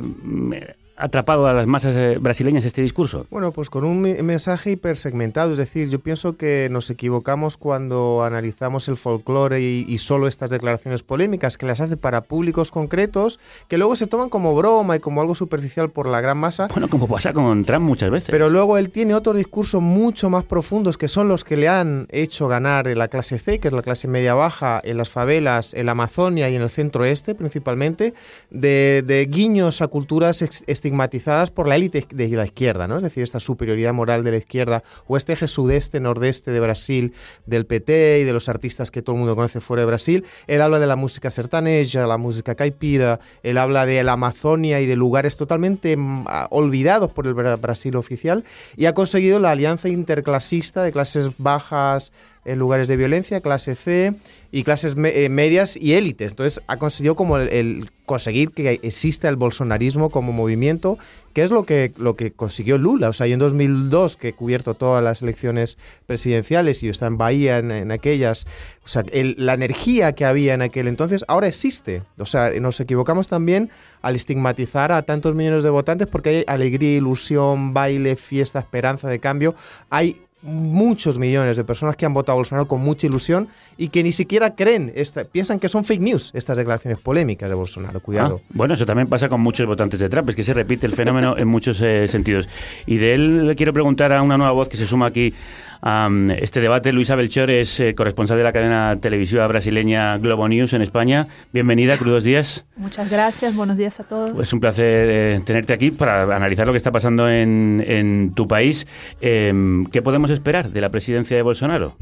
atrapado 0.99 1.47
a 1.47 1.53
las 1.53 1.65
masas 1.65 1.95
eh, 1.95 2.17
brasileñas 2.19 2.65
este 2.65 2.81
discurso? 2.81 3.25
Bueno, 3.29 3.51
pues 3.51 3.69
con 3.69 3.83
un 3.85 4.01
mensaje 4.01 4.71
hipersegmentado, 4.71 5.53
es 5.53 5.57
decir, 5.57 5.89
yo 5.89 5.99
pienso 5.99 6.37
que 6.37 6.67
nos 6.69 6.89
equivocamos 6.89 7.57
cuando 7.57 8.23
analizamos 8.23 8.87
el 8.87 8.97
folclore 8.97 9.61
y, 9.61 9.85
y 9.87 9.97
solo 9.97 10.27
estas 10.27 10.49
declaraciones 10.49 11.03
polémicas 11.03 11.57
que 11.57 11.65
las 11.65 11.81
hace 11.81 11.97
para 11.97 12.21
públicos 12.21 12.71
concretos, 12.71 13.39
que 13.67 13.77
luego 13.77 13.95
se 13.95 14.07
toman 14.07 14.29
como 14.29 14.55
broma 14.55 14.95
y 14.95 14.99
como 14.99 15.21
algo 15.21 15.35
superficial 15.35 15.89
por 15.89 16.07
la 16.07 16.21
gran 16.21 16.37
masa. 16.37 16.67
Bueno, 16.67 16.87
como 16.87 17.07
pasa 17.07 17.33
con 17.33 17.63
Trump 17.63 17.85
muchas 17.85 18.09
veces. 18.11 18.29
Pero 18.29 18.49
luego 18.49 18.77
él 18.77 18.89
tiene 18.89 19.15
otros 19.15 19.37
discursos 19.37 19.81
mucho 19.81 20.29
más 20.29 20.43
profundos 20.43 20.97
que 20.97 21.07
son 21.07 21.27
los 21.27 21.43
que 21.43 21.57
le 21.57 21.67
han 21.69 22.07
hecho 22.09 22.47
ganar 22.47 22.87
en 22.87 22.97
la 22.97 23.07
clase 23.07 23.39
C, 23.39 23.59
que 23.59 23.69
es 23.69 23.73
la 23.73 23.81
clase 23.81 24.07
media 24.07 24.33
baja, 24.33 24.81
en 24.83 24.97
las 24.97 25.09
favelas, 25.09 25.73
en 25.73 25.85
la 25.85 25.93
Amazonia 25.93 26.49
y 26.49 26.55
en 26.55 26.61
el 26.61 26.69
centro 26.69 27.05
este 27.05 27.35
principalmente, 27.35 28.13
de, 28.49 29.03
de 29.05 29.25
guiños 29.25 29.81
a 29.81 29.87
culturas 29.87 30.41
ex- 30.41 30.63
estigmatizadas 30.89 31.51
por 31.51 31.67
la 31.67 31.75
élite 31.75 32.05
de 32.11 32.27
la 32.29 32.45
izquierda, 32.45 32.87
¿no? 32.87 32.97
Es 32.97 33.03
decir, 33.03 33.23
esta 33.23 33.39
superioridad 33.39 33.93
moral 33.93 34.23
de 34.23 34.31
la 34.31 34.37
izquierda 34.37 34.83
o 35.07 35.17
este 35.17 35.33
eje 35.33 35.47
sudeste, 35.47 35.99
nordeste 35.99 36.51
de 36.51 36.59
Brasil, 36.59 37.13
del 37.45 37.65
PT 37.67 38.19
y 38.21 38.23
de 38.23 38.33
los 38.33 38.49
artistas 38.49 38.89
que 38.89 39.01
todo 39.03 39.15
el 39.15 39.19
mundo 39.19 39.35
conoce 39.35 39.59
fuera 39.61 39.81
de 39.81 39.85
Brasil. 39.87 40.25
Él 40.47 40.61
habla 40.61 40.79
de 40.79 40.87
la 40.87 40.95
música 40.95 41.29
sertaneja, 41.29 42.07
la 42.07 42.17
música 42.17 42.55
caipira, 42.55 43.19
él 43.43 43.57
habla 43.59 43.85
de 43.85 44.03
la 44.03 44.13
Amazonia 44.13 44.81
y 44.81 44.87
de 44.87 44.95
lugares 44.95 45.37
totalmente 45.37 45.95
mm, 45.95 46.25
olvidados 46.49 47.11
por 47.13 47.27
el 47.27 47.35
Bra- 47.35 47.59
Brasil 47.59 47.95
oficial 47.95 48.43
y 48.75 48.85
ha 48.85 48.93
conseguido 48.93 49.39
la 49.39 49.51
alianza 49.51 49.89
interclasista 49.89 50.81
de 50.83 50.91
clases 50.91 51.29
bajas 51.37 52.11
en 52.49 52.59
lugares 52.59 52.87
de 52.87 52.97
violencia, 52.97 53.41
clase 53.41 53.75
C 53.75 54.13
y 54.51 54.63
clases 54.63 54.95
eh, 54.97 55.29
medias 55.29 55.77
y 55.77 55.93
élites. 55.93 56.31
Entonces 56.31 56.61
ha 56.67 56.77
conseguido 56.77 57.15
como 57.15 57.37
el, 57.37 57.91
conseguir 58.05 58.51
que 58.51 58.79
exista 58.81 59.29
el 59.29 59.35
bolsonarismo 59.35 60.09
como 60.09 60.31
movimiento, 60.33 60.97
que 61.33 61.43
es 61.43 61.51
lo 61.51 61.63
que, 61.63 61.93
lo 61.97 62.15
que 62.15 62.31
consiguió 62.31 62.79
Lula. 62.79 63.09
O 63.09 63.13
sea, 63.13 63.27
yo 63.27 63.35
en 63.35 63.39
2002, 63.39 64.15
que 64.15 64.29
he 64.29 64.33
cubierto 64.33 64.73
todas 64.73 65.03
las 65.03 65.21
elecciones 65.21 65.77
presidenciales 66.07 66.81
y 66.81 66.87
yo 66.87 66.91
estaba 66.91 67.09
en 67.09 67.17
Bahía 67.19 67.59
en, 67.59 67.91
aquellas, 67.91 68.47
o 68.83 68.87
sea, 68.87 69.03
la 69.13 69.53
energía 69.53 70.13
que 70.13 70.25
había 70.25 70.55
en 70.55 70.63
aquel 70.63 70.87
entonces 70.87 71.23
ahora 71.27 71.47
existe. 71.47 72.01
O 72.17 72.25
sea, 72.25 72.49
nos 72.59 72.79
equivocamos 72.79 73.27
también 73.27 73.69
al 74.01 74.15
estigmatizar 74.15 74.91
a 74.91 75.03
tantos 75.03 75.35
millones 75.35 75.63
de 75.63 75.69
votantes 75.69 76.07
porque 76.07 76.29
hay 76.29 76.43
alegría, 76.47 76.97
ilusión, 76.97 77.75
baile, 77.75 78.15
fiesta, 78.15 78.57
esperanza 78.57 79.07
de 79.07 79.19
cambio. 79.19 79.53
Hay 79.91 80.21
muchos 80.41 81.17
millones 81.17 81.57
de 81.57 81.63
personas 81.63 81.95
que 81.95 82.05
han 82.05 82.13
votado 82.13 82.33
a 82.33 82.35
Bolsonaro 82.37 82.67
con 82.67 82.79
mucha 82.81 83.07
ilusión 83.07 83.49
y 83.77 83.89
que 83.89 84.03
ni 84.03 84.11
siquiera 84.11 84.55
creen, 84.55 84.91
esta, 84.95 85.25
piensan 85.25 85.59
que 85.59 85.67
son 85.67 85.83
fake 85.83 86.01
news 86.01 86.31
estas 86.33 86.57
declaraciones 86.57 86.99
polémicas 86.99 87.49
de 87.49 87.55
Bolsonaro. 87.55 87.99
Cuidado. 87.99 88.41
Ah, 88.41 88.47
bueno, 88.53 88.73
eso 88.73 88.85
también 88.85 89.07
pasa 89.07 89.27
con 89.27 89.41
muchos 89.41 89.67
votantes 89.67 89.99
de 89.99 90.09
Trump, 90.09 90.29
es 90.29 90.35
que 90.35 90.43
se 90.43 90.53
repite 90.53 90.87
el 90.87 90.93
fenómeno 90.93 91.37
en 91.37 91.47
muchos 91.47 91.81
eh, 91.81 92.07
sentidos. 92.07 92.47
Y 92.85 92.97
de 92.97 93.13
él 93.13 93.47
le 93.47 93.55
quiero 93.55 93.73
preguntar 93.73 94.13
a 94.13 94.21
una 94.21 94.37
nueva 94.37 94.53
voz 94.53 94.69
que 94.69 94.77
se 94.77 94.85
suma 94.85 95.07
aquí 95.07 95.33
mm, 95.81 96.31
este 96.31 96.61
debate. 96.61 96.91
Luisa 96.91 97.15
Belchor 97.15 97.51
es 97.51 97.79
eh, 97.79 97.95
corresponsal 97.95 98.37
de 98.37 98.43
la 98.43 98.53
cadena 98.53 98.97
televisiva 99.01 99.47
brasileña 99.47 100.17
Globo 100.17 100.47
News 100.47 100.73
en 100.73 100.81
España. 100.81 101.27
Bienvenida, 101.53 101.97
crudos 101.97 102.23
días. 102.23 102.65
Muchas 102.75 103.09
gracias, 103.09 103.55
buenos 103.55 103.77
días 103.77 103.99
a 103.99 104.03
todos. 104.03 104.39
Es 104.39 104.53
un 104.53 104.59
placer 104.59 105.09
eh, 105.09 105.41
tenerte 105.45 105.73
aquí 105.73 105.91
para 105.91 106.23
analizar 106.35 106.65
lo 106.65 106.73
que 106.73 106.77
está 106.77 106.91
pasando 106.91 107.29
en, 107.29 107.83
en 107.85 108.31
tu 108.33 108.47
país. 108.47 108.87
Eh, 109.21 109.53
¿Qué 109.91 110.01
podemos 110.01 110.29
esperar 110.31 110.69
de 110.69 110.81
la 110.81 110.89
presidencia 110.89 111.35
de 111.35 111.43
Bolsonaro? 111.43 111.95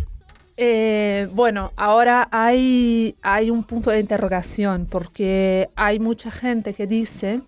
Eh, 0.60 1.30
bueno, 1.34 1.72
ahora 1.76 2.28
hay, 2.32 3.16
hay 3.22 3.52
un 3.52 3.64
punto 3.64 3.92
de 3.92 4.00
interrogación 4.00 4.88
porque 4.90 5.70
hay 5.76 6.00
mucha 6.00 6.32
gente 6.32 6.74
que 6.74 6.88
dice 6.88 7.42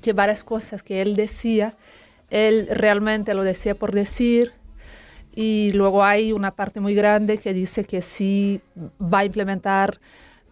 que 0.00 0.14
varias 0.14 0.42
cosas 0.42 0.82
que 0.82 1.02
él 1.02 1.16
decía, 1.16 1.74
él 2.30 2.66
realmente 2.70 3.34
lo 3.34 3.44
decía 3.44 3.74
por 3.74 3.92
decir 3.92 4.52
y 5.40 5.70
luego 5.72 6.04
hay 6.04 6.32
una 6.32 6.50
parte 6.50 6.80
muy 6.80 6.94
grande 6.94 7.38
que 7.38 7.54
dice 7.54 7.84
que 7.84 8.02
sí 8.02 8.60
va 9.00 9.20
a 9.20 9.24
implementar 9.24 9.98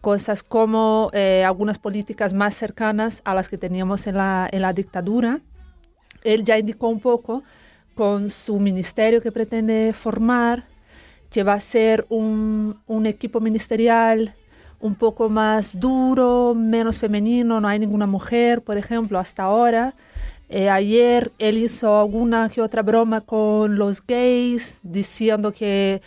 cosas 0.01 0.43
como 0.43 1.11
eh, 1.13 1.45
algunas 1.45 1.77
políticas 1.77 2.33
más 2.33 2.55
cercanas 2.55 3.21
a 3.27 3.35
las 3.35 3.51
que 3.51 3.59
teníamos 3.59 4.07
en 4.07 4.17
la, 4.17 4.49
en 4.51 4.63
la 4.63 4.73
dictadura. 4.73 5.41
Él 6.25 6.43
ya 6.43 6.59
indicó 6.59 6.89
un 6.89 7.01
poco 7.01 7.43
con 7.95 8.31
su 8.31 8.59
ministerio 8.61 9.21
que 9.21 9.31
pretende 9.31 9.93
formar 9.93 10.65
que 11.29 11.43
va 11.43 11.53
a 11.53 11.61
ser 11.61 12.07
un, 12.09 12.81
un 12.87 13.05
equipo 13.05 13.41
ministerial 13.41 14.35
un 14.81 14.95
poco 14.95 15.29
más 15.29 15.79
duro, 15.79 16.55
menos 16.55 16.99
femenino, 16.99 17.61
no 17.61 17.69
hay 17.69 17.79
ninguna 17.79 18.07
mujer, 18.07 18.63
por 18.63 18.79
ejemplo, 18.79 19.19
hasta 19.19 19.43
ahora. 19.43 19.95
Eh, 20.51 20.71
ayer 20.71 21.31
él 21.39 21.59
hizo 21.59 22.01
alguna 22.01 22.49
que 22.49 22.63
otra 22.63 22.83
broma 22.83 23.21
con 23.21 23.77
los 23.77 24.05
gays, 24.05 24.79
diciendo 24.83 25.53
que 25.53 26.01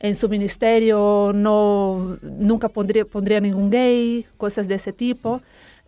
en 0.00 0.14
su 0.14 0.28
ministerio 0.28 1.32
no, 1.34 2.18
nunca 2.22 2.68
pondría, 2.68 3.04
pondría 3.04 3.40
ningún 3.40 3.70
gay, 3.70 4.26
cosas 4.36 4.68
de 4.68 4.74
ese 4.74 4.92
tipo. 4.92 5.40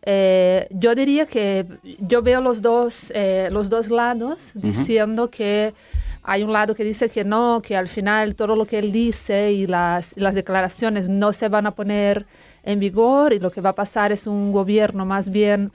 Eh, 0.03 0.67
yo 0.71 0.95
diría 0.95 1.27
que 1.27 1.67
yo 1.99 2.23
veo 2.23 2.41
los 2.41 2.63
dos, 2.63 3.13
eh, 3.15 3.49
los 3.53 3.69
dos 3.69 3.91
lados 3.91 4.53
diciendo 4.55 5.29
que 5.29 5.75
hay 6.23 6.43
un 6.43 6.53
lado 6.55 6.75
que 6.75 6.85
dice 6.85 7.11
que 7.11 7.23
no, 7.23 7.61
que 7.63 7.77
al 7.77 7.87
final 7.87 8.35
todo 8.35 8.57
lo 8.57 8.65
que 8.65 8.79
él 8.79 8.93
dice 8.93 9.53
y 9.53 9.67
las, 9.67 10.15
las 10.17 10.35
declaraciones 10.35 11.11
no 11.11 11.35
se 11.35 11.49
van 11.49 11.67
a 11.67 11.71
poner 11.71 12.25
en 12.63 12.81
vigor 12.81 13.35
y 13.35 13.41
lo 13.41 13.51
que 13.51 13.61
va 13.61 13.71
a 13.71 13.75
pasar 13.75 14.11
es 14.11 14.27
un 14.27 14.53
gobierno 14.53 15.05
más 15.05 15.29
bien 15.29 15.71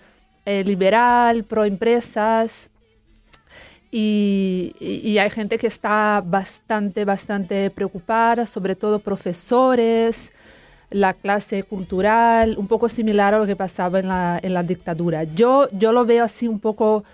eh, 0.46 0.64
liberal, 0.64 1.44
pro 1.44 1.66
empresas. 1.66 2.70
Y, 3.92 5.18
hay 5.20 5.30
gente 5.30 5.58
que 5.58 5.68
está 5.68 6.22
bastante, 6.26 7.06
bastante 7.06 7.70
preocupada, 7.70 8.46
sobre 8.46 8.76
todo 8.76 9.00
profesores, 9.00 10.34
la 10.90 11.14
clase 11.14 11.64
cultural, 11.64 12.58
un 12.58 12.68
poco 12.68 12.90
similar 12.90 13.34
a 13.34 13.40
lo 13.40 13.46
que 13.46 13.56
pasaba 13.56 14.00
en 14.00 14.10
la, 14.10 14.40
en 14.42 14.54
la 14.54 14.64
dictadura. 14.64 15.24
Yo, 15.24 15.70
yo 15.72 15.94
lo 15.94 16.06
veo 16.06 16.26
así 16.26 16.48
un 16.48 16.60
poco 16.60 17.06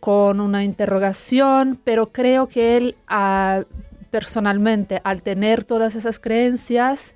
con 0.00 0.40
una 0.40 0.64
interrogación, 0.64 1.78
pero 1.84 2.10
creo 2.10 2.48
que 2.48 2.76
él 2.76 2.96
ah, 3.06 3.62
personalmente, 4.10 5.00
al 5.04 5.22
tener 5.22 5.64
todas 5.64 5.94
esas 5.94 6.18
creencias, 6.18 7.14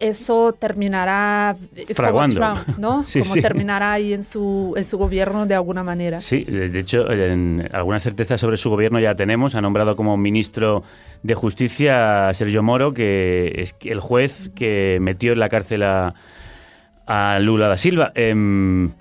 eso 0.00 0.52
terminará 0.52 1.56
eh, 1.74 1.94
Fraguando. 1.94 2.40
¿no? 2.78 3.04
Sí, 3.08 3.20
como 3.20 3.34
sí. 3.34 3.42
terminará 3.42 3.92
ahí 3.92 4.12
en 4.12 4.22
su, 4.22 4.74
en 4.76 4.84
su 4.84 4.98
gobierno 4.98 5.46
de 5.46 5.54
alguna 5.54 5.82
manera. 5.82 6.20
Sí, 6.20 6.44
de 6.44 6.78
hecho, 6.78 7.10
en 7.10 7.68
alguna 7.72 7.98
certeza 7.98 8.38
sobre 8.38 8.56
su 8.56 8.70
gobierno 8.70 9.00
ya 9.00 9.14
tenemos. 9.14 9.54
Ha 9.54 9.60
nombrado 9.60 9.96
como 9.96 10.16
ministro 10.16 10.82
de 11.22 11.34
Justicia 11.34 12.28
a 12.28 12.34
Sergio 12.34 12.62
Moro, 12.62 12.94
que 12.94 13.52
es 13.56 13.74
el 13.84 14.00
juez 14.00 14.50
que 14.54 14.98
metió 15.00 15.32
en 15.32 15.40
la 15.40 15.48
cárcel 15.48 15.82
a, 15.82 16.14
a 17.06 17.38
Lula 17.40 17.68
da 17.68 17.76
Silva. 17.76 18.12
Em, 18.14 18.92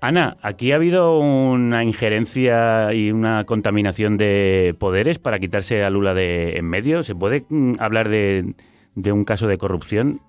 Ana, 0.00 0.36
aquí 0.42 0.72
ha 0.72 0.76
habido 0.76 1.18
una 1.18 1.82
injerencia 1.82 2.92
y 2.94 3.10
una 3.10 3.44
contaminación 3.44 4.16
de 4.16 4.74
poderes 4.78 5.18
para 5.18 5.38
quitarse 5.38 5.82
a 5.84 5.90
Lula 5.90 6.14
de 6.14 6.56
en 6.56 6.66
medio. 6.66 7.02
¿Se 7.02 7.14
puede 7.14 7.44
mm, 7.48 7.74
hablar 7.78 8.08
de, 8.08 8.54
de 8.94 9.12
un 9.12 9.24
caso 9.24 9.46
de 9.48 9.58
corrupción? 9.58 10.20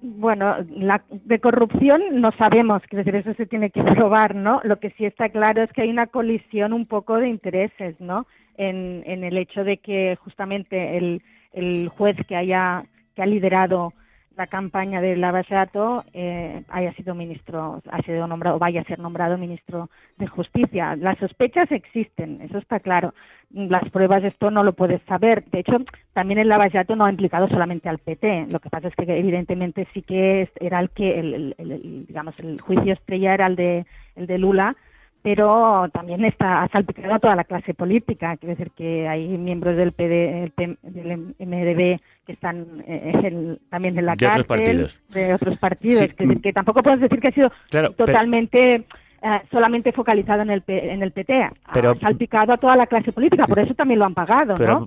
Bueno, 0.00 0.56
la, 0.70 1.02
de 1.10 1.40
corrupción 1.40 2.02
no 2.20 2.30
sabemos, 2.32 2.82
quiero 2.88 3.04
decir, 3.04 3.16
eso 3.16 3.34
se 3.34 3.46
tiene 3.46 3.70
que 3.70 3.82
probar, 3.82 4.34
¿no? 4.34 4.60
Lo 4.62 4.78
que 4.78 4.90
sí 4.90 5.04
está 5.04 5.28
claro 5.28 5.62
es 5.62 5.72
que 5.72 5.82
hay 5.82 5.90
una 5.90 6.06
colisión 6.06 6.72
un 6.72 6.86
poco 6.86 7.16
de 7.16 7.28
intereses, 7.28 8.00
¿no? 8.00 8.26
En, 8.56 9.02
en 9.06 9.24
el 9.24 9.36
hecho 9.36 9.64
de 9.64 9.78
que 9.78 10.16
justamente 10.22 10.96
el, 10.96 11.22
el 11.52 11.88
juez 11.88 12.16
que 12.28 12.36
haya 12.36 12.84
que 13.14 13.22
ha 13.22 13.26
liderado 13.26 13.92
la 14.38 14.46
campaña 14.46 15.00
de 15.00 15.16
Lavallato 15.16 16.04
eh, 16.14 16.62
haya 16.68 16.92
sido 16.92 17.16
ministro, 17.16 17.82
ha 17.90 18.02
sido 18.02 18.24
nombrado, 18.28 18.60
vaya 18.60 18.82
a 18.82 18.84
ser 18.84 19.00
nombrado 19.00 19.36
ministro 19.36 19.90
de 20.16 20.28
Justicia. 20.28 20.94
Las 20.94 21.18
sospechas 21.18 21.72
existen, 21.72 22.40
eso 22.42 22.58
está 22.58 22.78
claro. 22.78 23.14
Las 23.50 23.90
pruebas 23.90 24.22
esto 24.22 24.52
no 24.52 24.62
lo 24.62 24.74
puedes 24.74 25.02
saber. 25.08 25.44
De 25.46 25.58
hecho, 25.58 25.78
también 26.12 26.38
el 26.38 26.48
Lavallato 26.48 26.94
no 26.94 27.04
ha 27.04 27.10
implicado 27.10 27.48
solamente 27.48 27.88
al 27.88 27.98
PT. 27.98 28.46
Lo 28.48 28.60
que 28.60 28.70
pasa 28.70 28.86
es 28.86 28.94
que 28.94 29.02
evidentemente 29.18 29.88
sí 29.92 30.02
que 30.02 30.48
era 30.60 30.78
el 30.78 30.90
que, 30.90 31.18
el, 31.18 32.04
digamos, 32.06 32.38
el 32.38 32.60
juicio 32.60 32.92
estrella 32.92 33.34
era 33.34 33.48
el 33.48 33.56
de, 33.56 33.86
el 34.14 34.28
de 34.28 34.38
Lula, 34.38 34.76
pero 35.20 35.88
también 35.92 36.24
está 36.24 36.62
ha 36.62 36.68
salpicado 36.68 37.14
a 37.14 37.18
toda 37.18 37.34
la 37.34 37.42
clase 37.42 37.74
política. 37.74 38.36
Quiere 38.36 38.54
decir 38.54 38.70
que 38.70 39.08
hay 39.08 39.36
miembros 39.36 39.76
del, 39.76 39.90
PD, 39.90 40.52
del 40.56 41.34
MDB 41.40 41.98
que 42.28 42.32
están 42.34 42.66
eh, 42.86 43.12
en- 43.24 43.58
también 43.70 43.98
en 43.98 44.04
la 44.04 44.14
De 44.14 44.26
otros 44.26 44.44
cárcel, 44.44 44.46
partidos. 44.66 45.00
de 45.08 45.32
otros 45.32 45.58
partidos. 45.58 46.00
Sí, 46.00 46.36
que 46.42 46.52
tampoco 46.52 46.82
puedes 46.82 47.00
decir 47.00 47.18
que 47.20 47.28
ha 47.28 47.32
sido 47.32 47.50
Claro, 47.70 47.94
pero- 47.96 48.04
totalmente 48.06 48.84
eh, 49.20 49.40
solamente 49.50 49.92
focalizado 49.92 50.42
en 50.42 50.50
el, 50.50 50.60
P- 50.60 50.92
en 50.92 51.02
el 51.02 51.10
PT. 51.12 51.48
Pero- 51.72 51.92
ha 51.92 51.98
salpicado 51.98 52.52
a 52.52 52.58
toda 52.58 52.76
la 52.76 52.86
clase 52.86 53.12
política, 53.12 53.46
por 53.46 53.58
eso 53.58 53.72
también 53.74 53.98
lo 53.98 54.04
han 54.04 54.12
pagado, 54.14 54.56
Pero, 54.58 54.86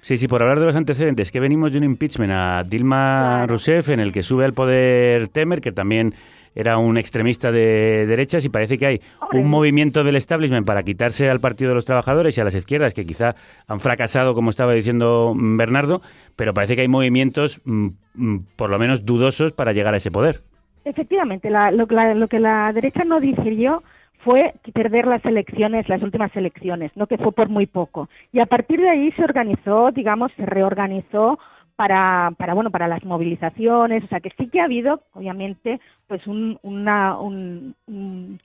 Sí, 0.00 0.16
sí, 0.16 0.28
por 0.28 0.40
hablar 0.42 0.60
de 0.60 0.66
los 0.66 0.76
antecedentes, 0.76 1.32
que 1.32 1.40
venimos 1.40 1.72
de 1.72 1.78
un 1.78 1.84
impeachment 1.84 2.30
a 2.32 2.62
Dilma 2.62 3.46
Rousseff 3.48 3.88
en 3.90 3.98
el 3.98 4.12
que 4.12 4.22
sube 4.22 4.44
al 4.44 4.54
poder 4.54 5.26
Temer, 5.28 5.60
que 5.60 5.72
también 5.72 6.14
era 6.56 6.78
un 6.78 6.96
extremista 6.98 7.52
de 7.52 8.06
derechas 8.06 8.44
y 8.44 8.48
parece 8.48 8.78
que 8.78 8.86
hay 8.86 9.00
un 9.32 9.48
movimiento 9.48 10.02
del 10.02 10.16
establishment 10.16 10.66
para 10.66 10.82
quitarse 10.82 11.30
al 11.30 11.38
Partido 11.38 11.68
de 11.68 11.74
los 11.76 11.84
Trabajadores 11.84 12.36
y 12.36 12.40
a 12.40 12.44
las 12.44 12.54
izquierdas 12.56 12.94
que 12.94 13.06
quizá 13.06 13.36
han 13.68 13.78
fracasado, 13.78 14.34
como 14.34 14.50
estaba 14.50 14.72
diciendo 14.72 15.32
Bernardo, 15.36 16.00
pero 16.34 16.52
parece 16.54 16.74
que 16.74 16.82
hay 16.82 16.88
movimientos 16.88 17.60
mm, 17.64 17.88
mm, 18.14 18.38
por 18.56 18.70
lo 18.70 18.78
menos 18.80 19.04
dudosos 19.06 19.52
para 19.52 19.72
llegar 19.72 19.94
a 19.94 19.98
ese 19.98 20.10
poder. 20.10 20.40
Efectivamente, 20.84 21.50
la- 21.50 21.70
lo, 21.70 21.86
la- 21.86 22.14
lo 22.14 22.26
que 22.28 22.38
la 22.38 22.72
derecha 22.72 23.04
no 23.04 23.20
digirió 23.20 23.82
fue 24.24 24.54
perder 24.72 25.06
las 25.06 25.24
elecciones, 25.24 25.88
las 25.88 26.02
últimas 26.02 26.34
elecciones, 26.34 26.90
no 26.96 27.06
que 27.06 27.18
fue 27.18 27.32
por 27.32 27.48
muy 27.48 27.66
poco. 27.66 28.08
Y 28.32 28.40
a 28.40 28.46
partir 28.46 28.80
de 28.80 28.88
ahí 28.88 29.12
se 29.12 29.22
organizó, 29.22 29.90
digamos, 29.92 30.32
se 30.36 30.46
reorganizó 30.46 31.38
para, 31.76 32.32
para 32.38 32.54
bueno, 32.54 32.70
para 32.70 32.88
las 32.88 33.04
movilizaciones, 33.04 34.04
o 34.04 34.08
sea 34.08 34.20
que 34.20 34.30
sí 34.38 34.48
que 34.48 34.60
ha 34.60 34.64
habido, 34.64 35.02
obviamente, 35.14 35.80
pues 36.08 36.26
un, 36.26 36.58
una, 36.62 37.18
un- 37.20 37.74
un- 37.86 38.40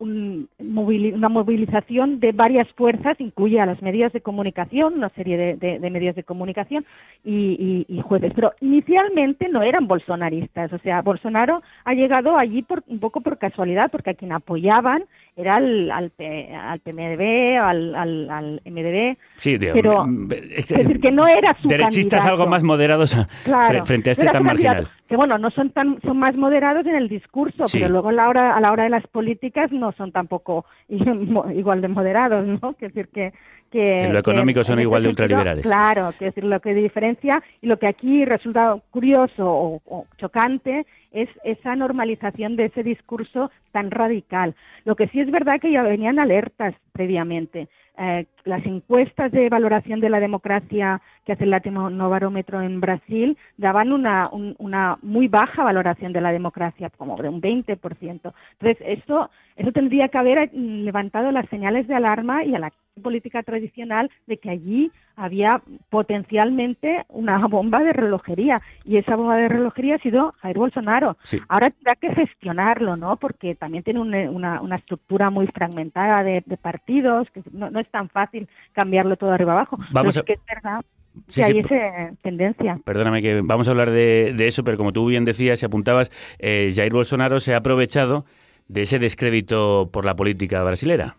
un 0.00 0.48
una 0.58 1.28
movilización 1.28 2.18
de 2.20 2.32
varias 2.32 2.66
fuerzas, 2.72 3.20
incluye 3.20 3.60
a 3.60 3.66
los 3.66 3.80
medios 3.82 4.12
de 4.12 4.20
comunicación, 4.22 4.94
una 4.94 5.10
serie 5.10 5.36
de, 5.36 5.56
de- 5.56 5.78
de 5.78 5.90
medios 5.90 6.16
de 6.16 6.24
comunicación 6.24 6.84
y, 7.24 7.84
y- 7.88 7.94
y 7.96 8.00
jueces. 8.00 8.32
Pero 8.34 8.52
inicialmente 8.60 9.48
no 9.48 9.62
eran 9.62 9.86
bolsonaristas, 9.86 10.72
o 10.72 10.78
sea, 10.78 11.02
Bolsonaro 11.02 11.60
ha 11.84 11.94
llegado 11.94 12.36
allí 12.38 12.62
por, 12.62 12.82
un 12.88 12.98
poco 12.98 13.20
por 13.20 13.38
casualidad, 13.38 13.90
porque 13.90 14.10
a 14.10 14.14
quien 14.14 14.32
apoyaban 14.32 15.04
era 15.36 15.56
al, 15.56 15.90
al, 15.90 16.10
PMDB, 16.10 17.58
al, 17.60 17.94
al, 17.94 18.30
al 18.30 18.62
MDB, 18.64 19.16
Sí, 19.36 19.56
digo, 19.58 19.72
pero 19.74 20.06
mm, 20.06 20.28
es 20.32 20.68
decir, 20.68 21.00
que 21.00 21.10
no 21.10 21.26
era 21.28 21.56
su 21.60 21.68
derechistas 21.68 22.24
algo 22.26 22.46
más 22.46 22.62
moderados 22.62 23.14
Claro. 23.44 23.84
frente 23.84 24.10
a 24.10 24.12
este 24.12 24.26
tan 24.26 24.42
su 24.42 24.48
candidato, 24.48 24.74
marginal. 24.82 24.99
Que 25.10 25.16
bueno, 25.16 25.38
no 25.38 25.50
son 25.50 25.70
tan, 25.70 26.00
son 26.02 26.18
más 26.20 26.36
moderados 26.36 26.86
en 26.86 26.94
el 26.94 27.08
discurso, 27.08 27.66
Sí. 27.66 27.80
pero 27.80 27.90
luego 27.90 28.10
a 28.10 28.12
la 28.12 28.28
hora, 28.28 28.56
a 28.56 28.60
la 28.60 28.70
hora 28.70 28.84
de 28.84 28.90
las 28.90 29.04
políticas 29.08 29.72
no 29.72 29.90
son 29.90 30.12
tampoco 30.12 30.66
igual 30.88 31.80
de 31.80 31.88
moderados, 31.88 32.46
¿no? 32.46 32.74
Quiero 32.74 32.94
decir 32.94 33.08
que, 33.08 33.32
que 33.72 34.04
En 34.04 34.12
lo 34.12 34.20
económico 34.20 34.60
que 34.60 34.64
son 34.64 34.78
igual 34.78 35.02
de 35.02 35.08
ultraliberales. 35.08 35.64
Claro, 35.64 36.12
quiero 36.16 36.30
decir 36.32 36.44
lo 36.44 36.60
que 36.60 36.74
diferencia 36.74 37.42
y 37.60 37.66
lo 37.66 37.76
que 37.80 37.88
aquí 37.88 38.24
resulta 38.24 38.76
curioso 38.92 39.50
o, 39.50 39.82
o 39.84 40.06
chocante 40.16 40.86
es 41.10 41.28
esa 41.42 41.74
normalización 41.74 42.54
de 42.54 42.66
ese 42.66 42.84
discurso 42.84 43.50
tan 43.72 43.90
radical. 43.90 44.54
Lo 44.84 44.94
que 44.94 45.08
sí 45.08 45.18
es 45.18 45.30
verdad 45.32 45.60
que 45.60 45.72
ya 45.72 45.82
venían 45.82 46.20
alertas 46.20 46.76
previamente. 46.92 47.66
Eh, 47.98 48.26
las 48.44 48.64
encuestas 48.66 49.32
de 49.32 49.48
valoración 49.48 50.00
de 50.00 50.10
la 50.10 50.20
democracia 50.20 51.00
que 51.24 51.32
hace 51.32 51.44
el 51.44 51.50
Latinobarómetro 51.50 52.60
en 52.62 52.80
Brasil 52.80 53.36
daban 53.56 53.92
una, 53.92 54.28
un- 54.30 54.54
una 54.58 54.98
muy 55.02 55.28
baja 55.28 55.62
valoración 55.64 56.12
de 56.12 56.20
la 56.20 56.32
democracia, 56.32 56.90
como 56.96 57.16
de 57.16 57.28
un 57.28 57.40
20%. 57.40 58.32
Entonces, 58.52 58.78
eso, 58.86 59.30
eso 59.56 59.72
tendría 59.72 60.08
que 60.08 60.18
haber 60.18 60.50
mm, 60.52 60.84
levantado 60.84 61.30
las 61.32 61.48
señales 61.48 61.86
de 61.88 61.94
alarma 61.94 62.44
y 62.44 62.54
a 62.54 62.58
la 62.58 62.72
política 63.02 63.42
tradicional 63.42 64.10
de 64.26 64.36
que 64.38 64.50
allí 64.50 64.90
había 65.16 65.62
potencialmente 65.90 67.04
una 67.08 67.46
bomba 67.46 67.82
de 67.82 67.92
relojería 67.92 68.60
y 68.84 68.96
esa 68.96 69.16
bomba 69.16 69.36
de 69.36 69.48
relojería 69.48 69.94
ha 69.94 69.98
sido 69.98 70.32
Jair 70.40 70.56
Bolsonaro. 70.58 71.16
Sí. 71.22 71.38
Ahora 71.48 71.70
tendrá 71.70 71.94
que 71.96 72.14
gestionarlo, 72.14 72.96
¿no? 72.96 73.16
Porque 73.16 73.54
también 73.54 73.84
tiene 73.84 74.00
un- 74.00 74.14
una, 74.14 74.60
una 74.60 74.76
estructura 74.76 75.30
muy 75.30 75.46
fragmentada 75.46 76.22
de, 76.24 76.42
de 76.44 76.56
partidos, 76.56 77.30
que 77.30 77.42
no, 77.52 77.70
no 77.70 77.80
es 77.80 77.88
tan 77.90 78.08
fácil 78.08 78.29
cambiarlo 78.72 79.16
todo 79.16 79.32
arriba 79.32 79.52
abajo. 79.52 79.76
Vamos 79.92 79.92
Pero 79.92 80.08
a- 80.08 80.12
sí 80.12 80.20
que 80.26 80.32
es 80.34 80.40
verdad 80.46 80.80
Sí, 81.26 81.40
que 81.40 81.46
sí, 81.46 81.52
hay 81.52 81.62
po- 81.62 81.74
esa 81.74 82.14
tendencia. 82.22 82.78
Perdóname 82.84 83.20
que 83.20 83.40
vamos 83.42 83.66
a 83.66 83.72
hablar 83.72 83.90
de, 83.90 84.32
de 84.36 84.46
eso, 84.46 84.62
pero 84.62 84.76
como 84.76 84.92
tú 84.92 85.06
bien 85.06 85.24
decías 85.24 85.60
y 85.62 85.66
apuntabas, 85.66 86.10
eh, 86.38 86.72
Jair 86.74 86.92
Bolsonaro 86.92 87.40
se 87.40 87.52
ha 87.54 87.58
aprovechado 87.58 88.24
de 88.68 88.82
ese 88.82 89.00
descrédito 89.00 89.90
por 89.92 90.04
la 90.04 90.14
política 90.14 90.62
brasilera. 90.62 91.16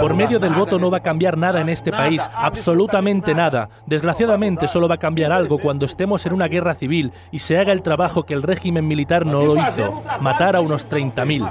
Por 0.00 0.14
medio 0.16 0.40
del 0.40 0.54
voto 0.54 0.80
no 0.80 0.90
va 0.90 0.96
a 0.96 1.02
cambiar 1.04 1.38
nada 1.38 1.60
en 1.60 1.68
este 1.68 1.92
país, 1.92 2.28
absolutamente 2.34 3.32
nada. 3.32 3.68
Desgraciadamente 3.86 4.66
solo 4.66 4.88
va 4.88 4.96
a 4.96 4.98
cambiar 4.98 5.30
algo 5.30 5.58
cuando 5.58 5.86
estemos 5.86 6.26
en 6.26 6.32
una 6.32 6.48
guerra 6.48 6.74
civil 6.74 7.12
y 7.30 7.38
se 7.38 7.56
haga 7.58 7.72
el 7.72 7.82
trabajo 7.82 8.24
que 8.26 8.34
el 8.34 8.42
régimen 8.42 8.88
militar 8.88 9.24
no 9.24 9.44
lo 9.44 9.56
hizo, 9.56 10.02
matar 10.20 10.56
a 10.56 10.60
unos 10.60 10.88
30.000. 10.88 11.48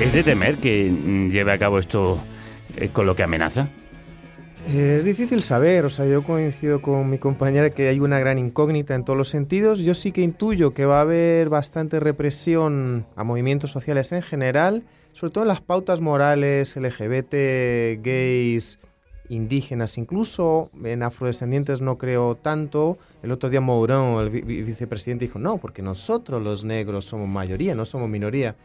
¿Es 0.00 0.14
de 0.14 0.22
temer 0.22 0.56
que 0.56 0.90
mm, 0.90 1.28
lleve 1.30 1.52
a 1.52 1.58
cabo 1.58 1.78
esto 1.78 2.18
eh, 2.76 2.88
con 2.92 3.06
lo 3.06 3.14
que 3.14 3.22
amenaza? 3.22 3.68
Eh, 4.68 4.96
Es 4.98 5.04
difícil 5.04 5.42
saber, 5.42 5.84
o 5.84 5.90
sea, 5.90 6.06
yo 6.06 6.22
coincido 6.22 6.80
con 6.80 7.08
mi 7.10 7.18
compañera 7.18 7.70
que 7.70 7.88
hay 7.88 8.00
una 8.00 8.18
gran 8.18 8.38
incógnita 8.38 8.94
en 8.94 9.04
todos 9.04 9.16
los 9.16 9.28
sentidos. 9.28 9.80
Yo 9.80 9.94
sí 9.94 10.12
que 10.12 10.22
intuyo 10.22 10.72
que 10.72 10.84
va 10.86 10.98
a 10.98 11.02
haber 11.02 11.48
bastante 11.48 12.00
represión 12.00 13.04
a 13.16 13.24
movimientos 13.24 13.70
sociales 13.70 14.12
en 14.12 14.22
general, 14.22 14.84
sobre 15.12 15.32
todo 15.32 15.44
en 15.44 15.48
las 15.48 15.60
pautas 15.60 16.00
morales 16.00 16.76
LGBT, 16.76 18.02
gays, 18.02 18.78
indígenas, 19.28 19.96
incluso 19.98 20.70
en 20.82 21.02
afrodescendientes 21.02 21.80
no 21.82 21.98
creo 21.98 22.36
tanto. 22.36 22.98
El 23.22 23.32
otro 23.32 23.48
día 23.50 23.60
Mourón, 23.60 24.22
el 24.24 24.30
vi- 24.30 24.40
vi- 24.42 24.62
vicepresidente, 24.62 25.26
dijo, 25.26 25.38
no, 25.38 25.58
porque 25.58 25.82
nosotros 25.82 26.42
los 26.42 26.64
negros 26.64 27.04
somos 27.04 27.28
mayoría, 27.28 27.74
no 27.74 27.84
somos 27.84 28.08
minoría 28.08 28.56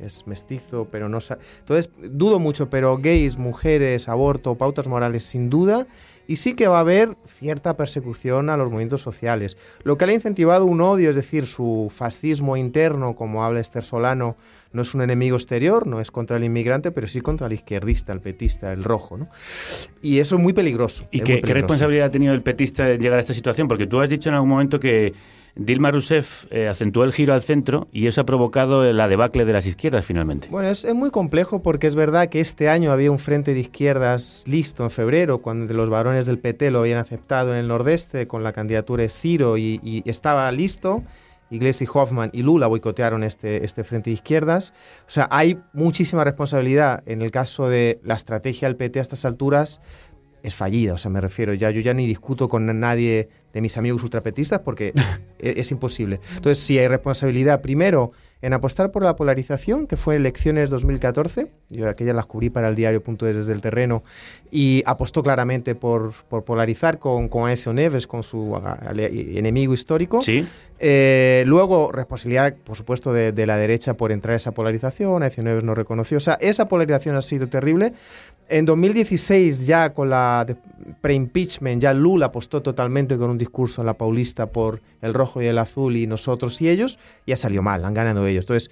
es 0.00 0.26
mestizo, 0.26 0.88
pero 0.90 1.08
no... 1.08 1.20
sa- 1.20 1.38
Entonces, 1.60 1.90
dudo 1.98 2.38
mucho, 2.38 2.68
pero 2.70 2.98
gays, 2.98 3.36
mujeres, 3.36 4.08
aborto, 4.08 4.54
pautas 4.56 4.86
morales, 4.88 5.22
sin 5.24 5.50
duda. 5.50 5.86
Y 6.26 6.36
sí 6.36 6.52
que 6.52 6.68
va 6.68 6.76
a 6.76 6.80
haber 6.80 7.16
cierta 7.38 7.74
persecución 7.78 8.50
a 8.50 8.58
los 8.58 8.66
movimientos 8.68 9.00
sociales. 9.00 9.56
Lo 9.82 9.96
que 9.96 10.04
le 10.04 10.12
ha 10.12 10.14
incentivado 10.16 10.66
un 10.66 10.82
odio, 10.82 11.08
es 11.08 11.16
decir, 11.16 11.46
su 11.46 11.90
fascismo 11.94 12.58
interno, 12.58 13.14
como 13.14 13.44
habla 13.44 13.60
Esther 13.60 13.82
Solano, 13.82 14.36
no 14.70 14.82
es 14.82 14.94
un 14.94 15.00
enemigo 15.00 15.36
exterior, 15.38 15.86
no 15.86 16.02
es 16.02 16.10
contra 16.10 16.36
el 16.36 16.44
inmigrante, 16.44 16.90
pero 16.90 17.08
sí 17.08 17.22
contra 17.22 17.46
el 17.46 17.54
izquierdista, 17.54 18.12
el 18.12 18.20
petista, 18.20 18.74
el 18.74 18.84
rojo, 18.84 19.16
¿no? 19.16 19.28
Y 20.02 20.18
eso 20.18 20.36
es 20.36 20.42
muy 20.42 20.52
peligroso. 20.52 21.04
¿Y 21.10 21.20
qué, 21.20 21.40
qué 21.40 21.54
responsabilidad 21.54 22.08
ha 22.08 22.10
tenido 22.10 22.34
el 22.34 22.42
petista 22.42 22.90
en 22.90 23.00
llegar 23.00 23.16
a 23.16 23.20
esta 23.20 23.32
situación? 23.32 23.66
Porque 23.66 23.86
tú 23.86 23.98
has 23.98 24.10
dicho 24.10 24.28
en 24.28 24.34
algún 24.34 24.50
momento 24.50 24.78
que 24.78 25.14
Dilma 25.54 25.90
Rousseff 25.90 26.46
eh, 26.50 26.68
acentuó 26.68 27.04
el 27.04 27.12
giro 27.12 27.34
al 27.34 27.42
centro 27.42 27.88
y 27.92 28.06
eso 28.06 28.20
ha 28.20 28.24
provocado 28.24 28.90
la 28.92 29.08
debacle 29.08 29.44
de 29.44 29.52
las 29.52 29.66
izquierdas 29.66 30.04
finalmente. 30.04 30.48
Bueno, 30.50 30.68
es, 30.68 30.84
muy 30.94 31.10
complejo 31.10 31.62
porque 31.62 31.86
es 31.86 31.94
verdad 31.94 32.28
que 32.28 32.40
este 32.40 32.68
año 32.68 32.92
había 32.92 33.10
un 33.10 33.18
frente 33.18 33.54
de 33.54 33.60
izquierdas 33.60 34.44
listo 34.46 34.84
en 34.84 34.90
febrero, 34.90 35.38
cuando 35.38 35.72
los 35.74 35.90
varones 35.90 36.26
del 36.26 36.38
PT 36.38 36.70
lo 36.70 36.80
habían 36.80 36.98
aceptado 36.98 37.52
en 37.52 37.58
el 37.58 37.68
nordeste 37.68 38.26
con 38.26 38.44
la 38.44 38.52
candidatura 38.52 39.02
de 39.02 39.08
Ciro 39.08 39.56
y, 39.56 39.80
y 39.82 40.08
estaba 40.08 40.50
listo. 40.52 41.02
Iglesias 41.50 41.90
Hoffman 41.94 42.28
y 42.34 42.42
Lula 42.42 42.66
boicotearon 42.66 43.24
este, 43.24 43.64
este 43.64 43.82
frente 43.82 44.10
de 44.10 44.14
izquierdas. 44.14 44.74
O 45.06 45.10
sea, 45.10 45.28
hay 45.30 45.58
muchísima 45.72 46.22
responsabilidad 46.22 47.02
en 47.06 47.22
el 47.22 47.30
caso 47.30 47.70
de 47.70 48.00
la 48.04 48.14
estrategia 48.14 48.68
del 48.68 48.76
PT 48.76 48.98
a 48.98 49.02
estas 49.02 49.24
alturas 49.24 49.80
es 50.42 50.54
fallida, 50.54 50.94
o 50.94 50.98
sea, 50.98 51.10
me 51.10 51.20
refiero, 51.20 51.54
ya 51.54 51.70
yo 51.70 51.80
ya 51.80 51.94
ni 51.94 52.06
discuto 52.06 52.48
con 52.48 52.78
nadie 52.78 53.28
de 53.52 53.60
mis 53.60 53.76
amigos 53.76 54.02
ultrapetistas 54.02 54.60
porque 54.60 54.92
e- 55.38 55.54
es, 55.56 55.70
imposible. 55.70 56.20
Entonces, 56.36 56.62
sí 56.64 56.78
hay 56.78 56.88
responsabilidad 56.88 57.60
primero 57.60 58.12
en 58.40 58.52
apostar 58.52 58.92
por 58.92 59.02
la 59.02 59.16
polarización, 59.16 59.88
que 59.88 59.96
fue 59.96 60.14
elecciones 60.14 60.70
2014, 60.70 61.48
yo 61.70 61.88
aquellas 61.88 62.14
las 62.14 62.26
cubrí 62.26 62.50
para 62.50 62.68
el 62.68 62.76
diario.es 62.76 63.34
desde 63.34 63.52
el 63.52 63.60
terreno, 63.60 64.04
y 64.52 64.84
apostó 64.86 65.24
claramente 65.24 65.74
por, 65.74 66.12
por 66.28 66.44
polarizar 66.44 67.00
con, 67.00 67.28
con 67.28 67.48
Aécio 67.48 67.72
Neves, 67.72 68.06
con 68.06 68.22
su 68.22 68.54
a- 68.54 68.78
enemigo 68.94 69.74
histórico. 69.74 70.22
Sí. 70.22 70.46
Eh, 70.78 71.42
luego, 71.46 71.90
responsabilidad, 71.90 72.54
por 72.62 72.76
supuesto, 72.76 73.12
de, 73.12 73.32
de 73.32 73.46
la 73.46 73.56
derecha 73.56 73.94
por 73.94 74.12
entrar 74.12 74.34
a 74.34 74.36
esa 74.36 74.52
polarización. 74.52 75.24
Aécio 75.24 75.42
Neves 75.42 75.64
no 75.64 75.74
reconoció. 75.74 76.18
O 76.18 76.20
sea, 76.20 76.34
esa 76.40 76.68
polarización 76.68 77.16
ha 77.16 77.22
sido 77.22 77.48
terrible. 77.48 77.92
En 78.50 78.64
2016, 78.64 79.66
ya 79.66 79.92
con 79.92 80.08
la 80.08 80.46
pre-impeachment 81.02 81.82
ya 81.82 81.92
Lula 81.92 82.26
apostó 82.26 82.62
totalmente 82.62 83.18
con 83.18 83.28
un 83.28 83.36
discurso 83.36 83.82
en 83.82 83.86
la 83.86 83.94
Paulista 83.94 84.46
por 84.46 84.80
el 85.02 85.12
rojo 85.12 85.42
y 85.42 85.46
el 85.46 85.58
azul 85.58 85.96
y 85.96 86.06
nosotros 86.06 86.60
y 86.62 86.70
ellos, 86.70 86.98
y 87.26 87.32
ha 87.32 87.36
salido 87.36 87.62
mal, 87.62 87.84
han 87.84 87.92
ganado 87.92 88.26
ellos. 88.26 88.44
Entonces, 88.44 88.70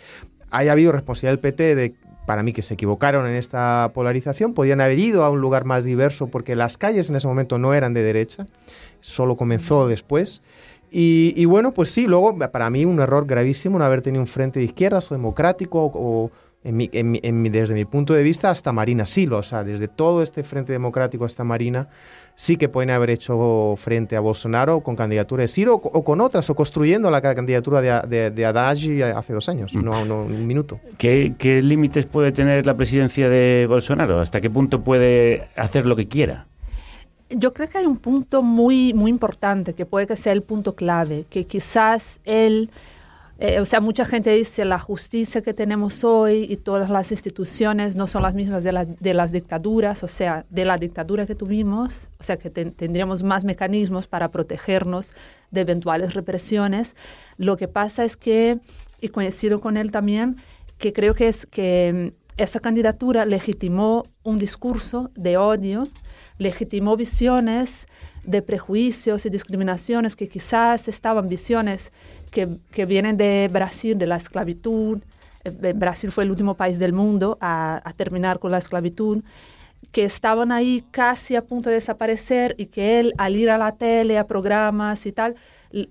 haya 0.51 0.73
habido 0.73 0.93
responsabilidad 0.93 1.33
del 1.33 1.41
PT 1.41 1.75
de 1.75 1.95
para 2.27 2.43
mí 2.43 2.53
que 2.53 2.63
se 2.63 2.75
equivocaron 2.75 3.27
en 3.27 3.35
esta 3.35 3.93
polarización, 3.95 4.53
podían 4.53 4.81
haber 4.81 4.99
ido 4.99 5.25
a 5.25 5.31
un 5.31 5.41
lugar 5.41 5.65
más 5.65 5.85
diverso 5.85 6.27
porque 6.27 6.57
las 6.57 6.77
calles 6.77 7.09
en 7.09 7.17
ese 7.17 7.29
momento 7.29 7.59
no 7.59 7.73
eran 7.73 7.95
de 7.95 8.03
derecha, 8.03 8.47
solo 9.01 9.37
comenzó 9.37 9.87
después. 9.87 10.43
Y, 10.91 11.35
y 11.37 11.45
bueno, 11.45 11.73
pues 11.73 11.91
sí, 11.91 12.07
luego 12.07 12.37
para 12.51 12.69
mí 12.71 12.85
un 12.85 12.99
error 12.99 13.27
gravísimo 13.27 13.79
no 13.79 13.85
haber 13.85 14.03
tenido 14.03 14.23
un 14.23 14.27
frente 14.27 14.59
de 14.59 14.65
izquierdas 14.65 15.11
o 15.11 15.15
democrático 15.15 15.91
o 15.95 16.31
en 16.67 16.77
mi- 16.77 16.91
en 16.93 17.11
mi- 17.13 17.21
en 17.23 17.41
mi- 17.43 17.49
desde 17.49 17.75
mi 17.75 17.85
punto 17.85 18.13
de 18.15 18.23
vista 18.23 18.51
hasta 18.51 18.73
Marina 18.73 19.07
Silva, 19.07 19.39
o 19.39 19.43
sea, 19.43 19.63
desde 19.65 19.89
todo 19.89 20.23
este 20.23 20.43
frente 20.43 20.73
democrático 20.73 21.25
hasta 21.25 21.45
Marina, 21.45 21.89
sí 22.35 22.57
que 22.57 22.69
pueden 22.69 22.91
haber 22.91 23.11
hecho 23.11 23.75
frente 23.79 24.17
a 24.17 24.21
Bolsonaro 24.21 24.81
con 24.81 24.97
candidatura 24.97 25.43
de 25.43 25.49
Ciro 25.49 25.75
o, 25.77 25.81
o 25.81 26.05
con 26.05 26.21
otras, 26.21 26.51
o 26.51 26.55
construyendo 26.55 27.11
la 27.11 27.21
ca- 27.21 27.35
candidatura 27.35 27.81
de, 27.81 28.09
de, 28.09 28.31
de 28.31 28.45
Haddad 28.47 28.73
hace 29.17 29.33
dos 29.33 29.49
años, 29.49 29.75
no, 29.75 30.05
no 30.05 30.23
un 30.25 30.47
minuto. 30.47 30.81
¿Qué, 30.99 31.35
qué 31.39 31.63
límites 31.63 32.05
puede 32.07 32.33
tener 32.33 32.67
la 32.67 32.77
presidencia 32.77 33.29
de 33.29 33.67
Bolsonaro? 33.69 34.21
¿Hasta 34.21 34.41
qué 34.41 34.51
punto 34.51 34.83
puede 34.83 35.49
hacer 35.57 35.87
lo 35.87 35.95
que 35.97 36.09
quiera? 36.09 36.47
Yo 37.31 37.53
creo 37.53 37.69
que 37.69 37.79
hay 37.79 37.87
un 37.87 37.97
punto 37.97 38.43
muy, 38.43 38.95
muy 38.95 39.11
importante 39.11 39.73
que 39.75 39.85
puede 39.85 40.07
que 40.07 40.15
sea 40.15 40.33
el 40.33 40.43
punto 40.43 40.75
clave, 40.77 41.25
que 41.29 41.45
quizás 41.45 42.21
él, 42.25 42.71
eh, 43.39 43.61
o 43.61 43.67
sea, 43.67 43.81
mucha 43.81 44.05
gente 44.07 44.31
dice 44.31 44.65
la 44.65 44.79
justicia 44.79 45.43
que 45.43 45.53
tenemos 45.53 46.05
hoy 46.05 46.47
y 46.49 46.57
todas 46.57 46.89
las 46.89 47.11
instituciones 47.13 47.95
no 47.95 48.07
son 48.07 48.23
las 48.23 48.35
mismas 48.35 48.65
de, 48.65 48.73
la- 48.73 48.87
de 48.87 49.13
las 49.15 49.31
dictaduras, 49.31 50.03
o 50.03 50.09
sea, 50.09 50.47
de 50.49 50.65
la 50.65 50.79
dictadura 50.79 51.27
que 51.27 51.35
tuvimos, 51.35 52.11
o 52.19 52.25
sea, 52.25 52.39
que 52.39 52.49
ten- 52.49 52.73
tendríamos 52.73 53.23
más 53.23 53.45
mecanismos 53.45 54.07
para 54.07 54.31
protegernos 54.31 55.13
de 55.51 55.61
eventuales 55.61 56.15
represiones. 56.15 56.97
Lo 57.37 57.57
que 57.59 57.69
pasa 57.69 58.05
es 58.05 58.17
que, 58.17 58.59
y 59.03 59.09
coincido 59.09 59.61
con 59.61 59.77
él 59.77 59.91
también, 59.93 60.37
que 60.79 60.93
creo 60.95 61.15
que 61.15 61.29
es 61.29 61.45
que 61.47 62.13
mm, 62.15 62.41
esa 62.43 62.61
candidatura 62.61 63.25
legitimó 63.27 64.05
un 64.23 64.39
discurso 64.39 65.11
de 65.15 65.37
odio, 65.37 65.89
legitimó 66.39 66.97
visiones 66.97 67.87
de 68.25 68.43
prejuicios 68.43 69.25
y 69.27 69.31
discriminaciones 69.31 70.17
que 70.17 70.29
quizás 70.29 70.89
estaban 70.89 71.29
visiones 71.29 71.93
que, 72.31 72.49
que 72.73 72.87
vienen 72.87 73.17
de 73.17 73.49
Brasil, 73.53 73.97
de 73.97 74.07
la 74.07 74.17
esclavitud. 74.17 75.01
Eh, 75.45 75.73
Brasil 75.75 76.11
fue 76.11 76.25
el 76.25 76.31
último 76.31 76.55
país 76.55 76.79
del 76.79 76.93
mundo 76.93 77.39
a, 77.41 77.83
terminar 77.97 78.39
con 78.39 78.51
la 78.51 78.59
esclavitud 78.59 79.23
que 79.93 80.05
estaban 80.05 80.53
ahí 80.53 80.85
casi 80.91 81.37
a 81.37 81.45
punto 81.45 81.69
de 81.71 81.77
desaparecer 81.77 82.55
y 82.59 82.67
que 82.67 82.99
él, 82.99 83.15
al 83.19 83.37
ir 83.37 83.51
a 83.51 83.57
la 83.57 83.73
tele, 83.77 84.19
a 84.19 84.27
programas 84.27 85.07
y 85.07 85.13
tal, 85.13 85.37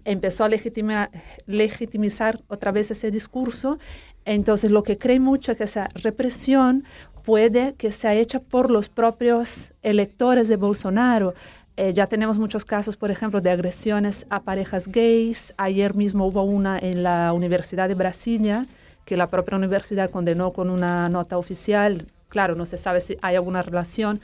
empezó 0.03 0.43
a 0.43 0.49
legitima- 0.49 1.09
legitimizar 1.47 2.41
otra 2.47 2.71
vez 2.71 2.91
ese 2.91 3.09
discurso. 3.09 3.79
Entonces, 4.25 4.71
lo 4.71 4.83
que 4.83 4.97
cree 4.97 5.19
mucho 5.19 5.51
es 5.51 5.57
que 5.57 5.63
esa 5.63 5.87
represión 5.95 6.83
puede 7.25 7.73
que 7.73 7.91
sea 7.91 8.13
hecha 8.13 8.39
por 8.39 8.69
los 8.69 8.87
propios 8.87 9.73
electores 9.81 10.47
de 10.47 10.55
Bolsonaro. 10.55 11.33
Eh, 11.75 11.93
ya 11.93 12.07
tenemos 12.07 12.37
muchos 12.37 12.63
casos, 12.63 12.95
por 12.95 13.11
ejemplo, 13.11 13.41
de 13.41 13.49
agresiones 13.49 14.25
a 14.29 14.43
parejas 14.43 14.87
gays. 14.87 15.53
Ayer 15.57 15.95
mismo 15.95 16.27
hubo 16.27 16.43
una 16.43 16.77
en 16.79 17.03
la 17.03 17.33
Universidad 17.33 17.89
de 17.89 17.95
Brasilia, 17.95 18.65
que 19.03 19.17
la 19.17 19.27
propia 19.27 19.57
universidad 19.57 20.09
condenó 20.09 20.53
con 20.53 20.69
una 20.69 21.09
nota 21.09 21.37
oficial. 21.37 22.05
Claro, 22.29 22.55
no 22.55 22.65
se 22.65 22.77
sabe 22.77 23.01
si 23.01 23.17
hay 23.21 23.35
alguna 23.35 23.61
relación, 23.61 24.21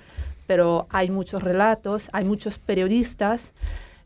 pero 0.47 0.87
hay 0.89 1.09
muchos 1.09 1.43
relatos, 1.43 2.09
hay 2.13 2.23
muchos 2.23 2.57
periodistas 2.57 3.53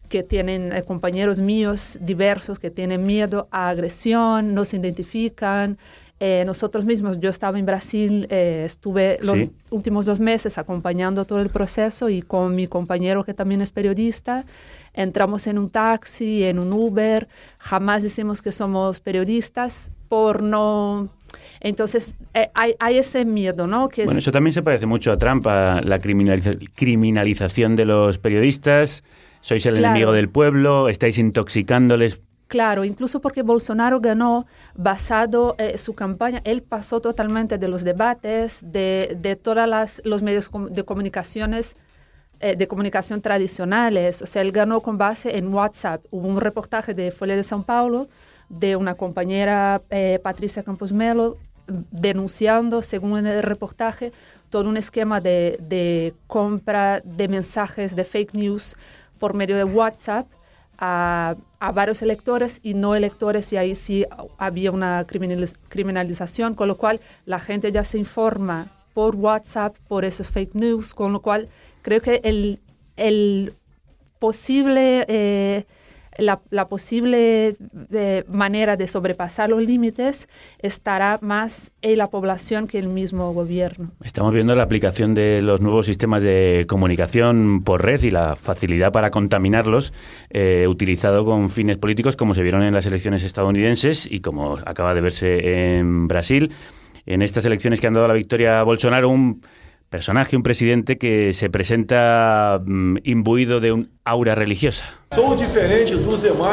que 0.09 0.23
tienen 0.23 0.71
eh, 0.71 0.83
compañeros 0.83 1.39
míos 1.39 1.97
diversos 2.01 2.59
que 2.59 2.71
tienen 2.71 3.03
miedo 3.03 3.47
a 3.51 3.69
agresión, 3.69 4.53
no 4.53 4.65
se 4.65 4.77
identifican. 4.77 5.77
Eh, 6.21 6.43
nosotros 6.45 6.85
mismos, 6.85 7.19
yo 7.19 7.29
estaba 7.29 7.59
en 7.59 7.65
Brasil, 7.65 8.25
eh, 8.29 8.63
estuve 8.65 9.17
los 9.21 9.37
Sí. 9.37 9.51
últimos 9.69 10.05
dos 10.05 10.21
meses 10.21 10.57
acompañando 10.57 11.25
todo 11.25 11.41
el 11.41 11.49
proceso 11.49 12.09
y 12.09 12.21
con 12.21 12.55
mi 12.55 12.67
compañero 12.67 13.25
que 13.25 13.33
también 13.33 13.59
es 13.61 13.71
periodista, 13.71 14.45
entramos 14.93 15.45
en 15.47 15.57
un 15.57 15.69
taxi, 15.69 16.45
en 16.45 16.57
un 16.59 16.71
Uber, 16.71 17.27
jamás 17.57 18.01
decimos 18.01 18.41
que 18.41 18.53
somos 18.53 19.01
periodistas 19.01 19.91
por 20.07 20.41
no... 20.41 21.09
Entonces, 21.59 22.15
eh, 22.33 22.49
hay, 22.53 22.75
hay 22.79 22.97
ese 22.99 23.25
miedo, 23.25 23.67
¿no? 23.67 23.89
Que 23.89 24.03
es- 24.03 24.05
Bueno, 24.05 24.19
eso 24.19 24.31
también 24.31 24.53
se 24.53 24.63
parece 24.63 24.85
mucho 24.85 25.11
a 25.11 25.17
Trump, 25.17 25.45
a 25.47 25.81
la 25.81 25.99
criminaliza- 25.99 26.57
criminalización 26.75 27.75
de 27.75 27.83
los 27.83 28.19
periodistas. 28.19 29.03
Sois 29.41 29.65
el 29.65 29.75
Claro. 29.75 29.91
enemigo 29.95 30.11
del 30.13 30.29
pueblo, 30.29 30.87
estáis 30.87 31.17
intoxicándoles. 31.17 32.21
Claro, 32.47 32.83
incluso 32.83 33.21
porque 33.21 33.41
Bolsonaro 33.41 33.99
ganó 33.99 34.45
basado 34.75 35.55
eh, 35.57 35.77
su 35.79 35.95
campaña, 35.95 36.41
él 36.43 36.61
pasó 36.61 37.01
totalmente 37.01 37.57
de 37.57 37.67
los 37.67 37.83
debates, 37.83 38.59
de, 38.61 39.17
de 39.19 39.35
todos 39.35 39.57
los 40.03 40.21
medios 40.21 40.51
de 40.69 40.83
comunicaciones 40.83 41.75
eh, 42.41 42.55
de 42.57 42.67
comunicación 42.67 43.21
tradicionales. 43.21 44.21
O 44.21 44.27
sea, 44.27 44.41
él 44.41 44.51
ganó 44.51 44.81
con 44.81 44.97
base 44.97 45.37
en 45.37 45.53
WhatsApp. 45.53 46.03
Hubo 46.11 46.27
un 46.27 46.41
reportaje 46.41 46.93
de 46.93 47.09
Folha 47.11 47.35
de 47.35 47.43
São 47.43 47.63
Paulo 47.63 48.09
de 48.49 48.75
una 48.75 48.93
compañera, 48.93 49.81
eh, 49.89 50.19
Patricia 50.21 50.61
Campos 50.61 50.91
Melo, 50.91 51.37
denunciando, 51.91 52.81
según 52.81 53.25
el 53.25 53.41
reportaje, 53.41 54.11
todo 54.49 54.69
un 54.69 54.75
esquema 54.77 55.21
de, 55.21 55.57
de 55.61 56.13
compra 56.27 57.01
de 57.05 57.27
mensajes 57.29 57.95
de 57.95 58.03
fake 58.03 58.33
news 58.33 58.75
por 59.17 59.33
medio 59.33 59.55
de 59.55 59.63
WhatsApp 59.63 60.27
a, 60.77 61.35
a 61.67 61.71
varios 61.71 62.01
electores 62.03 62.59
y 62.61 62.75
no 62.75 62.93
electores, 62.95 63.51
y 63.51 63.57
ahí 63.57 63.73
sí 63.73 64.05
había 64.37 64.71
una 64.71 65.05
criminaliz- 65.07 65.55
criminalización, 65.67 66.53
con 66.53 66.67
lo 66.67 66.77
cual 66.77 66.99
la 67.25 67.39
gente 67.39 67.71
ya 67.71 67.83
se 67.83 67.97
informa 67.97 68.71
por 68.93 69.15
WhatsApp, 69.15 69.75
por 69.87 70.05
esos 70.05 70.29
fake 70.29 70.53
news, 70.53 70.93
con 70.93 71.11
lo 71.11 71.21
cual 71.21 71.49
creo 71.81 72.01
que 72.01 72.21
el, 72.23 72.59
el 72.97 73.53
posible, 74.19 75.05
eh, 75.07 75.65
la, 76.17 76.41
la 76.49 76.67
posible 76.67 77.55
eh, 77.91 78.23
manera 78.27 78.77
de 78.77 78.87
sobrepasar 78.87 79.49
los 79.49 79.63
límites 79.63 80.27
estará 80.59 81.19
más 81.21 81.71
en 81.81 81.97
la 81.97 82.09
población 82.09 82.67
que 82.67 82.79
el 82.79 82.87
mismo 82.87 83.33
gobierno. 83.33 83.91
Estamos 84.03 84.33
viendo 84.33 84.55
la 84.55 84.63
aplicación 84.63 85.13
de 85.13 85.41
los 85.41 85.61
nuevos 85.61 85.85
sistemas 85.85 86.23
de 86.23 86.65
comunicación 86.67 87.63
por 87.63 87.83
red 87.83 88.01
y 88.03 88.11
la 88.11 88.35
facilidad 88.35 88.91
para 88.91 89.11
contaminarlos, 89.11 89.93
eh, 90.29 90.65
utilizado 90.67 91.25
con 91.25 91.49
fines 91.49 91.77
políticos, 91.77 92.15
como 92.15 92.33
se 92.33 92.43
vieron 92.43 92.63
en 92.63 92.73
las 92.73 92.85
elecciones 92.85 93.23
estadounidenses 93.23 94.07
y 94.09 94.21
como 94.21 94.57
acaba 94.65 94.93
de 94.93 95.01
verse 95.01 95.77
en 95.77 96.07
Brasil. 96.07 96.51
En 97.05 97.21
estas 97.21 97.45
elecciones 97.45 97.79
que 97.79 97.87
han 97.87 97.93
dado 97.93 98.07
la 98.07 98.15
victoria 98.15 98.59
a 98.59 98.63
Bolsonaro, 98.63 99.09
un 99.09 99.41
personaje, 99.95 100.35
un 100.35 100.43
presidente 100.43 100.97
que 100.97 101.31
se 101.31 101.49
presenta 101.49 102.59
mm, 102.65 102.97
imbuido 103.05 103.61
de 103.61 103.71
un 103.71 103.91
aura 104.03 104.35
religiosa. 104.35 104.83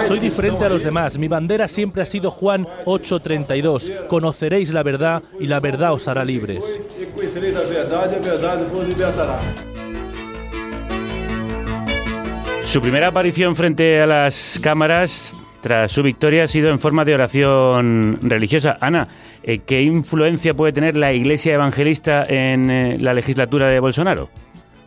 Soy 0.06 0.20
diferente 0.20 0.64
a 0.64 0.68
los 0.68 0.84
demás. 0.84 1.18
Mi 1.18 1.26
bandera 1.26 1.66
siempre 1.66 2.02
ha 2.02 2.06
sido 2.06 2.30
Juan 2.30 2.68
8:32. 2.84 4.06
Conoceréis 4.06 4.72
la 4.72 4.84
verdad 4.84 5.24
y 5.40 5.48
la 5.48 5.58
verdad 5.58 5.92
os 5.92 6.06
hará 6.06 6.24
libres. 6.24 6.78
Su 12.62 12.80
primera 12.80 13.08
aparición 13.08 13.56
frente 13.56 14.00
a 14.00 14.06
las 14.06 14.60
cámaras 14.62 15.34
tras 15.62 15.90
su 15.90 16.04
victoria 16.04 16.44
ha 16.44 16.46
sido 16.46 16.70
en 16.70 16.78
forma 16.78 17.04
de 17.04 17.14
oración 17.14 18.18
religiosa. 18.22 18.78
Ana, 18.80 19.08
eh, 19.42 19.58
¿qué 19.58 19.82
influencia 19.82 20.54
puede 20.54 20.72
tener 20.72 20.96
la 20.96 21.12
Iglesia 21.12 21.54
Evangelista 21.54 22.24
en 22.24 22.70
eh, 22.70 22.98
la 22.98 23.14
legislatura 23.14 23.68
de 23.68 23.80
Bolsonaro? 23.80 24.28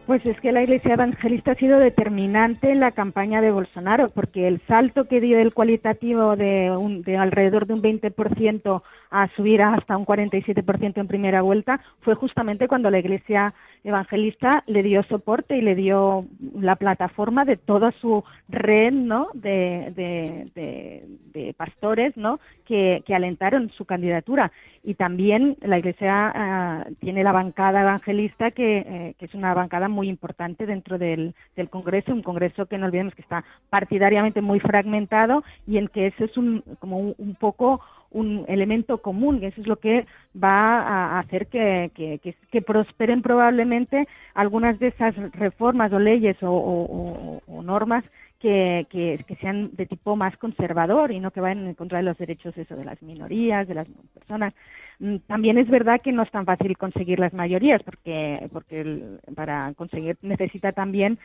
Pues 0.06 0.24
es 0.28 0.40
que 0.40 0.52
la 0.52 0.62
Iglesia 0.62 0.94
Evangelista 0.94 1.54
ha 1.54 1.56
sido 1.56 1.80
determinante 1.80 2.72
en 2.72 2.80
la 2.80 2.92
campaña 2.92 3.42
de 3.42 3.52
Bolsonaro, 3.52 4.10
porque 4.10 4.48
el 4.48 4.62
salto 4.68 5.06
que 5.06 5.20
dio 5.20 5.40
el 5.40 5.52
cualitativo 5.52 6.36
de, 6.36 6.72
de 7.04 7.18
alrededor 7.18 7.66
de 7.66 7.74
un 7.74 7.82
20% 7.82 8.84
a 9.10 9.28
subir 9.36 9.64
hasta 9.64 9.98
un 9.98 10.06
47% 10.06 10.98
en 10.98 11.08
primera 11.08 11.42
vuelta 11.42 11.80
fue 12.02 12.14
justamente 12.14 12.68
cuando 12.68 12.92
la 12.92 13.00
Iglesia 13.00 13.56
Evangelista 13.86 14.64
le 14.66 14.82
dio 14.82 15.04
soporte 15.04 15.56
y 15.58 15.62
le 15.62 15.76
dio 15.76 16.26
la 16.60 16.76
plataforma 16.76 17.46
de 17.46 17.56
toda 17.56 17.92
su 18.02 18.24
red 18.50 18.94
¿no? 18.94 19.30
de, 19.34 19.92
de- 19.96 21.54
pastores 21.58 22.18
¿no? 22.18 22.40
que, 22.66 23.04
que 23.06 23.14
alentaron 23.16 23.70
su 23.78 23.86
candidatura. 23.86 24.52
Y 24.84 24.96
también 24.96 25.58
la 25.62 25.78
Iglesia 25.80 26.32
ah, 26.36 26.86
tiene 27.00 27.24
la 27.24 27.32
bancada 27.32 27.82
evangelista, 27.82 28.52
que, 28.52 28.78
eh, 28.80 29.16
que 29.18 29.26
es 29.26 29.34
una 29.34 29.54
bancada 29.54 29.88
muy 29.88 30.10
importante 30.10 30.66
dentro 30.66 30.98
del, 30.98 31.34
del 31.56 31.70
Congreso, 31.70 32.12
un 32.14 32.24
Congreso 32.24 32.66
que 32.66 32.78
no 32.78 32.86
olvidemos 32.88 33.16
que 33.16 33.22
está 33.22 33.44
partidariamente 33.70 34.42
muy 34.42 34.60
fragmentado 34.60 35.44
y 35.68 35.78
en 35.78 35.88
que 35.88 36.08
eso 36.08 36.26
es 36.26 36.36
un, 36.38 36.64
como 36.80 36.98
un, 36.98 37.16
un 37.18 37.36
poco 37.36 37.82
un 38.22 38.46
elemento 38.48 39.00
común, 39.00 39.40
y 39.42 39.46
eso 39.46 39.62
es 39.62 39.68
lo 39.68 39.78
que 39.78 40.06
va 40.42 40.82
a 40.82 41.20
hacer 41.20 41.48
que, 41.48 41.92
que, 41.96 42.20
que- 42.20 42.62
prosperen 42.62 43.22
probablemente 43.22 44.08
algunas 44.34 44.80
de 44.80 44.88
esas 44.88 45.14
reformas 45.34 45.92
o 45.92 46.00
leyes 46.00 46.38
o 46.42 47.62
normas 47.64 48.04
que, 48.40 48.86
que, 48.90 49.24
que 49.28 49.36
sean 49.38 49.72
de 49.74 49.86
tipo 49.86 50.16
más 50.16 50.38
conservador 50.38 51.12
y 51.12 51.20
no 51.20 51.32
que 51.32 51.42
vayan 51.42 51.68
en 51.68 51.74
contra 51.74 51.98
de 52.00 52.04
los 52.04 52.18
derechos 52.18 52.56
eso, 52.58 52.76
de 52.76 52.86
las 52.86 53.02
minorías, 53.02 53.68
de 53.68 53.74
las 53.74 53.88
personas. 54.14 54.54
Mm, 55.00 55.18
También 55.28 55.58
es 55.58 55.70
verdad 55.70 56.02
que 56.02 56.12
no 56.12 56.24
es 56.24 56.32
tan 56.32 56.46
fácil 56.46 56.78
conseguir 56.78 57.20
las 57.20 57.34
mayorías 57.34 57.84
porque, 57.84 58.48
porque 58.52 59.02
para 59.36 59.74
conseguir 59.76 60.18
necesita 60.22 60.72
también 60.72 61.20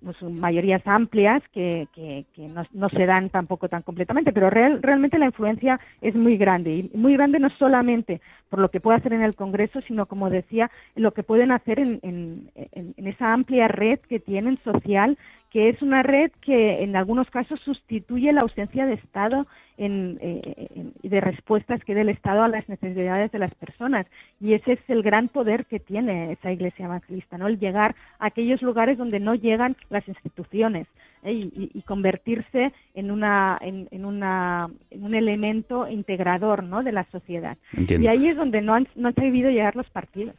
pues, 0.00 0.20
mayorías 0.22 0.82
amplias 0.86 1.42
que, 1.52 1.86
que, 1.94 2.24
no, 2.48 2.64
no 2.72 2.88
se 2.88 3.06
dan 3.06 3.30
tampoco 3.30 3.68
tan 3.68 3.82
completamente, 3.82 4.32
pero 4.32 4.50
real- 4.50 4.82
realmente 4.82 5.18
la 5.18 5.26
influencia 5.26 5.80
es 6.00 6.14
muy 6.14 6.36
grande 6.36 6.88
y 6.92 6.96
muy 6.96 7.14
grande 7.14 7.38
no 7.38 7.50
solamente 7.50 8.20
por 8.48 8.58
lo 8.60 8.70
que 8.70 8.80
puede 8.80 8.98
hacer 8.98 9.12
en 9.14 9.22
el 9.22 9.34
Congreso, 9.34 9.80
sino 9.80 10.06
como 10.06 10.28
decía, 10.28 10.70
lo 10.94 11.12
que 11.12 11.22
pueden 11.22 11.52
hacer 11.52 11.78
en- 11.80 12.50
en 12.54 13.06
esa 13.06 13.32
amplia 13.32 13.68
red 13.68 13.98
que 14.00 14.18
tienen 14.20 14.58
social 14.64 15.16
que 15.52 15.68
es 15.68 15.82
una 15.82 16.02
red 16.02 16.30
que 16.40 16.82
en 16.82 16.96
algunos 16.96 17.28
casos 17.30 17.60
sustituye 17.60 18.32
la 18.32 18.40
ausencia 18.40 18.86
de 18.86 18.94
Estado 18.94 19.42
en, 19.76 20.18
eh, 20.22 20.68
en- 20.74 20.92
de 21.02 21.20
respuestas 21.20 21.84
que 21.84 21.94
dé 21.94 22.00
el 22.02 22.08
Estado 22.08 22.42
a 22.42 22.48
las 22.48 22.66
necesidades 22.68 23.30
de 23.32 23.38
las 23.38 23.54
personas. 23.54 24.06
Y 24.40 24.54
ese 24.54 24.72
es 24.72 24.80
el 24.88 25.02
gran 25.02 25.28
poder 25.28 25.66
que 25.66 25.78
tiene 25.78 26.32
esa 26.32 26.52
Iglesia 26.52 26.86
evangelista, 26.86 27.36
¿no? 27.36 27.48
El 27.48 27.58
llegar 27.58 27.94
a 28.18 28.26
aquellos 28.26 28.62
lugares 28.62 28.96
donde 28.96 29.20
no 29.20 29.34
llegan 29.34 29.76
las 29.90 30.06
instituciones 30.08 30.86
¿eh? 31.22 31.32
y, 31.32 31.42
y- 31.54 31.70
y 31.74 31.82
convertirse 31.82 32.72
en, 32.94 33.10
una, 33.10 33.58
en, 33.60 33.88
en 33.90 34.04
una, 34.06 34.68
en 34.90 35.04
un 35.04 35.14
elemento 35.14 35.86
integrador, 35.88 36.62
¿no? 36.64 36.82
De 36.82 36.92
la 36.92 37.04
sociedad. 37.04 37.58
Entiendo. 37.76 38.04
Y 38.04 38.08
ahí 38.08 38.26
es 38.28 38.36
donde 38.36 38.62
no 38.62 38.72
han, 38.74 38.88
no 38.96 39.08
han 39.08 39.14
sabido 39.14 39.50
llegar 39.50 39.76
los 39.76 39.90
partidos. 39.90 40.34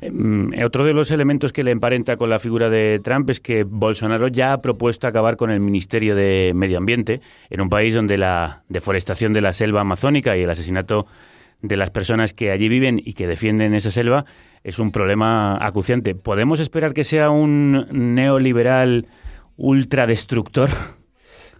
Eh, 0.00 0.10
mm, 0.10 0.64
Otro 0.64 0.84
de 0.84 0.92
los 0.94 1.10
elementos 1.10 1.52
que 1.52 1.64
le 1.64 1.70
emparenta 1.70 2.16
con 2.16 2.30
la 2.30 2.38
figura 2.38 2.70
de 2.70 3.00
Trump 3.02 3.30
es 3.30 3.40
que 3.40 3.64
Bolsonaro 3.64 4.28
ya 4.28 4.52
ha 4.52 4.62
propuesto 4.62 5.06
acabar 5.06 5.36
con 5.36 5.50
el 5.50 5.60
Ministerio 5.60 6.16
de 6.16 6.52
Medio 6.54 6.78
Ambiente 6.78 7.20
en 7.50 7.60
un 7.60 7.68
país 7.68 7.94
donde 7.94 8.18
la 8.18 8.64
deforestación 8.68 9.32
de 9.32 9.40
la 9.40 9.52
selva 9.52 9.80
amazónica 9.80 10.36
y 10.36 10.42
el 10.42 10.50
asesinato 10.50 11.06
de 11.62 11.76
las 11.76 11.90
personas 11.90 12.34
que 12.34 12.50
allí 12.50 12.68
viven 12.68 13.00
y 13.02 13.14
que 13.14 13.26
defienden 13.26 13.74
esa 13.74 13.90
selva 13.90 14.26
es 14.62 14.78
un 14.78 14.92
problema 14.92 15.56
acuciante. 15.64 16.14
¿Podemos 16.14 16.60
esperar 16.60 16.92
que 16.92 17.04
sea 17.04 17.30
un 17.30 17.86
neoliberal 17.90 19.06
ultradestructor? 19.56 20.70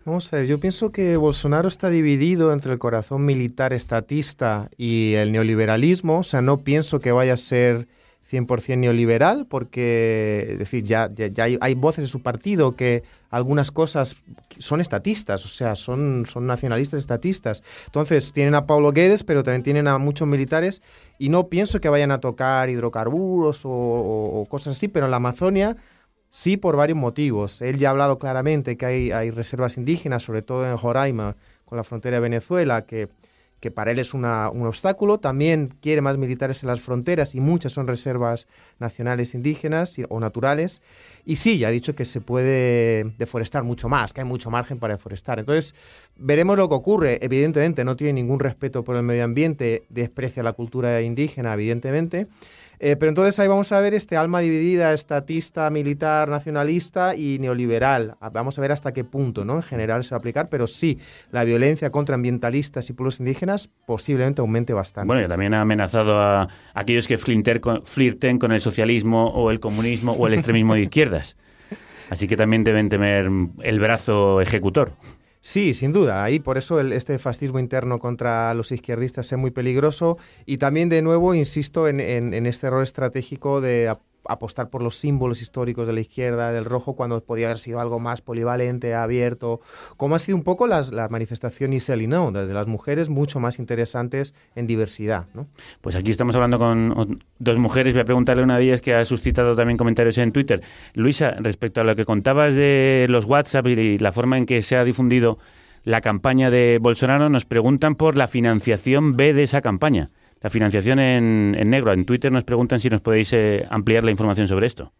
Vamos 0.04 0.30
a 0.32 0.36
ver, 0.36 0.46
yo 0.46 0.60
pienso 0.60 0.92
que 0.92 1.16
Bolsonaro 1.16 1.66
está 1.66 1.88
dividido 1.88 2.52
entre 2.52 2.72
el 2.72 2.78
corazón 2.78 3.24
militar 3.24 3.72
estatista 3.72 4.68
y 4.76 5.14
el 5.14 5.32
neoliberalismo. 5.32 6.18
O 6.18 6.22
sea, 6.22 6.42
no 6.42 6.58
pienso 6.58 7.00
que 7.00 7.10
vaya 7.10 7.32
a 7.32 7.36
ser 7.38 7.88
100% 8.30 8.80
neoliberal, 8.80 9.46
porque, 9.48 10.46
es 10.50 10.58
decir, 10.58 10.84
ya, 10.84 11.08
ya, 11.14 11.28
ya 11.28 11.44
hay, 11.44 11.56
hay 11.60 11.74
voces 11.74 12.04
de 12.04 12.08
su 12.08 12.20
partido 12.20 12.76
que 12.76 13.02
algunas 13.30 13.70
cosas 13.70 14.16
son 14.58 14.82
estatistas, 14.82 15.44
o 15.46 15.48
sea, 15.48 15.74
son, 15.74 16.26
son 16.26 16.46
nacionalistas 16.46 17.00
estatistas. 17.00 17.62
Entonces, 17.86 18.32
tienen 18.34 18.54
a 18.54 18.66
Paulo 18.66 18.92
Guedes, 18.92 19.24
pero 19.24 19.42
también 19.42 19.62
tienen 19.62 19.88
a 19.88 19.96
muchos 19.96 20.28
militares, 20.28 20.82
y 21.18 21.30
no 21.30 21.48
pienso 21.48 21.80
que 21.80 21.88
vayan 21.88 22.10
a 22.10 22.20
tocar 22.20 22.68
hidrocarburos 22.68 23.64
o, 23.64 23.70
o- 23.70 24.40
o 24.42 24.46
cosas 24.46 24.76
así, 24.76 24.88
pero 24.88 25.06
en 25.06 25.10
la 25.12 25.16
Amazonia 25.16 25.76
Sí, 26.36 26.56
por 26.56 26.74
varios 26.74 26.98
motivos. 26.98 27.62
Él 27.62 27.78
ya 27.78 27.86
ha 27.86 27.90
hablado 27.92 28.18
claramente 28.18 28.76
que 28.76 28.84
hay, 28.84 29.30
reservas 29.30 29.76
indígenas, 29.76 30.24
sobre 30.24 30.42
todo 30.42 30.68
en 30.68 30.76
Joraima, 30.76 31.36
con 31.64 31.76
la 31.76 31.84
frontera 31.84 32.16
de 32.16 32.22
Venezuela, 32.22 32.86
que, 32.86 33.08
para 33.72 33.92
él 33.92 34.00
es 34.00 34.14
un 34.14 34.24
obstáculo. 34.24 35.18
También 35.18 35.76
quiere 35.80 36.00
más 36.00 36.18
militares 36.18 36.64
en 36.64 36.70
las 36.70 36.80
fronteras 36.80 37.36
y 37.36 37.40
muchas 37.40 37.70
son 37.70 37.86
reservas 37.86 38.48
nacionales 38.80 39.32
indígenas 39.34 39.94
o 40.08 40.18
naturales. 40.18 40.82
Y 41.24 41.36
sí, 41.36 41.58
ya 41.58 41.68
ha 41.68 41.70
dicho 41.70 41.94
que 41.94 42.04
se 42.04 42.20
puede 42.20 43.04
deforestar 43.16 43.62
mucho 43.62 43.88
más, 43.88 44.12
que 44.12 44.20
hay 44.20 44.26
mucho 44.26 44.50
margen 44.50 44.80
para 44.80 44.94
deforestar. 44.94 45.38
Entonces, 45.38 45.76
veremos 46.16 46.56
lo 46.56 46.68
que 46.68 46.74
ocurre. 46.74 47.20
Evidentemente, 47.22 47.84
no 47.84 47.94
tiene 47.94 48.14
ningún 48.14 48.40
respeto 48.40 48.82
por 48.82 48.96
el 48.96 49.04
medio 49.04 49.22
ambiente, 49.22 49.84
desprecia 49.88 50.42
la 50.42 50.52
cultura 50.52 51.00
indígena, 51.00 51.54
evidentemente. 51.54 52.26
Eh, 52.86 52.96
pero 52.96 53.08
entonces 53.08 53.38
ahí 53.38 53.48
vamos 53.48 53.72
a 53.72 53.80
ver 53.80 53.94
este 53.94 54.14
alma 54.14 54.40
dividida, 54.40 54.92
estatista, 54.92 55.70
militar, 55.70 56.28
nacionalista 56.28 57.16
y 57.16 57.38
neoliberal. 57.38 58.16
Ah, 58.20 58.28
Vamos 58.28 58.58
a 58.58 58.60
ver 58.60 58.72
hasta 58.72 58.92
qué 58.92 59.04
punto, 59.04 59.42
¿no? 59.42 59.56
En 59.56 59.62
general 59.62 60.04
se 60.04 60.10
va 60.10 60.16
a 60.16 60.18
aplicar, 60.18 60.50
pero 60.50 60.66
sí, 60.66 60.98
la 61.30 61.44
violencia 61.44 61.88
contra 61.90 62.14
ambientalistas 62.14 62.90
y 62.90 62.92
pueblos 62.92 63.20
indígenas 63.20 63.70
posiblemente 63.86 64.42
aumente 64.42 64.74
bastante. 64.74 65.06
Bueno, 65.06 65.24
y 65.24 65.28
también 65.28 65.54
ha 65.54 65.62
amenazado 65.62 66.20
a 66.20 66.48
aquellos 66.74 67.08
que 67.08 67.16
con- 67.62 67.86
flirten 67.86 68.38
con 68.38 68.52
el 68.52 68.60
socialismo 68.60 69.28
o 69.28 69.50
el 69.50 69.60
comunismo 69.60 70.12
o 70.12 70.26
el 70.26 70.34
extremismo 70.34 70.74
de 70.74 70.82
izquierdas. 70.82 71.38
Así 72.10 72.28
que 72.28 72.36
también 72.36 72.64
deben 72.64 72.90
temer 72.90 73.30
el 73.62 73.80
brazo 73.80 74.42
ejecutor. 74.42 74.92
Sí, 75.46 75.74
sin 75.74 75.92
duda. 75.92 76.24
Ahí 76.24 76.40
por 76.40 76.56
eso 76.56 76.80
el- 76.80 76.90
este 76.92 77.18
fascismo 77.18 77.58
interno 77.58 77.98
contra 77.98 78.54
los 78.54 78.72
izquierdistas 78.72 79.30
es 79.30 79.38
muy 79.38 79.50
peligroso. 79.50 80.16
Y 80.46 80.56
también, 80.56 80.88
de 80.88 81.02
nuevo, 81.02 81.34
insisto 81.34 81.86
en, 81.86 82.00
este 82.46 82.66
error 82.68 82.82
estratégico 82.82 83.60
de 83.60 83.94
apostar 84.28 84.70
por 84.70 84.82
los 84.82 84.96
símbolos 84.96 85.42
históricos 85.42 85.86
de 85.86 85.92
la 85.92 86.00
izquierda, 86.00 86.52
del 86.52 86.64
rojo, 86.64 86.94
cuando 86.94 87.20
podía 87.22 87.46
haber 87.46 87.58
sido 87.58 87.80
algo 87.80 88.00
más 88.00 88.20
polivalente, 88.20 88.94
abierto, 88.94 89.60
como 89.96 90.14
ha 90.14 90.18
sido 90.18 90.36
un 90.36 90.44
poco 90.44 90.66
las, 90.66 90.92
la 90.92 91.08
manifestación 91.08 91.72
Isel 91.72 92.02
y 92.02 92.06
No, 92.06 92.32
de 92.32 92.52
las 92.52 92.66
mujeres 92.66 93.08
mucho 93.08 93.40
más 93.40 93.58
interesantes 93.58 94.34
en 94.54 94.66
diversidad. 94.66 95.26
¿no? 95.34 95.46
Pues 95.80 95.96
aquí 95.96 96.10
estamos 96.10 96.34
hablando 96.34 96.58
con 96.58 97.22
dos 97.38 97.58
mujeres. 97.58 97.94
Voy 97.94 98.02
a 98.02 98.04
preguntarle 98.04 98.42
una 98.42 98.58
de 98.58 98.64
ellas 98.64 98.80
que 98.80 98.94
ha 98.94 99.04
suscitado 99.04 99.54
también 99.54 99.76
comentarios 99.76 100.18
en 100.18 100.32
Twitter. 100.32 100.62
Luisa, 100.94 101.32
respecto 101.40 101.80
a 101.80 101.84
lo 101.84 101.96
que 101.96 102.04
contabas 102.04 102.54
de 102.54 103.06
los 103.08 103.24
WhatsApp 103.24 103.66
y 103.66 103.98
la 103.98 104.12
forma 104.12 104.38
en 104.38 104.46
que 104.46 104.62
se 104.62 104.76
ha 104.76 104.84
difundido 104.84 105.38
la 105.84 106.00
campaña 106.00 106.50
de 106.50 106.78
Bolsonaro, 106.80 107.28
nos 107.28 107.44
preguntan 107.44 107.94
por 107.94 108.16
la 108.16 108.26
financiación 108.26 109.16
B 109.16 109.34
de 109.34 109.42
esa 109.42 109.60
campaña. 109.60 110.10
La 110.40 110.50
financiación 110.50 110.98
en, 110.98 111.70
negro. 111.70 111.92
En 111.92 112.04
Twitter 112.04 112.30
nos 112.30 112.44
preguntan 112.44 112.80
si 112.80 112.90
nos 112.90 113.00
podéis 113.00 113.32
eh, 113.32 113.66
ampliar 113.70 114.04
la 114.04 114.10
información 114.10 114.46
sobre 114.48 114.66
esto. 114.66 114.92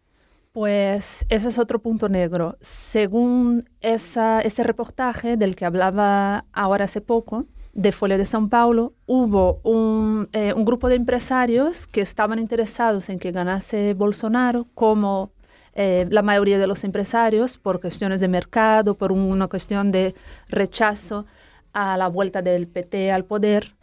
Pues 0.51 1.25
ese 1.29 1.49
es 1.49 1.59
otro 1.59 1.79
punto 1.79 2.07
negro. 2.09 2.57
Según 2.61 3.63
esa, 3.81 4.41
ese 4.41 4.63
reportaje 4.63 5.37
del 5.37 5.55
que 5.55 5.65
hablaba 5.65 6.45
ahora 6.53 6.85
hace 6.85 7.01
poco, 7.01 7.45
de 7.75 7.91
Folha 7.91 8.17
de 8.17 8.23
São 8.23 8.49
Paulo, 8.49 8.93
hubo 9.05 9.59
un, 9.63 10.29
eh, 10.31 10.53
grupo 10.55 10.87
de 10.87 10.95
empresarios 10.95 11.87
que 11.87 11.99
estaban 12.01 12.39
interesados 12.39 13.09
en 13.09 13.19
que 13.19 13.31
ganase 13.31 13.93
Bolsonaro, 13.93 14.67
como 14.73 15.33
eh, 15.73 16.07
la 16.09 16.21
mayoría 16.21 16.57
de 16.57 16.67
los 16.67 16.85
empresarios, 16.85 17.57
por 17.57 17.81
cuestiones 17.81 18.21
de 18.21 18.29
mercado, 18.29 18.95
por 18.95 19.11
una 19.11 19.47
cuestión 19.47 19.91
de 19.91 20.15
rechazo 20.47 21.25
a 21.73 21.97
la 21.97 22.07
vuelta 22.07 22.41
del 22.41 22.67
PT 22.67 23.11
al 23.11 23.25
poder. 23.25 23.75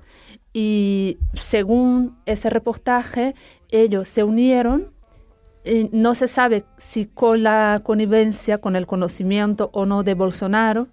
Y 0.52 1.18
según 1.34 2.16
ese 2.26 2.50
reportaje, 2.50 3.34
ellos 3.70 4.08
se 4.08 4.22
unieron 4.22 4.92
eh, 5.64 5.88
no 5.92 6.16
se 6.16 6.26
sabe 6.26 6.64
si 6.76 7.06
con 7.06 7.44
la 7.44 7.82
connivencia, 7.84 8.58
con 8.58 8.74
el 8.74 8.86
conocimiento 8.86 9.70
o 9.72 9.86
no 9.86 10.02
de 10.02 10.14
Bolsonaro, 10.14 10.88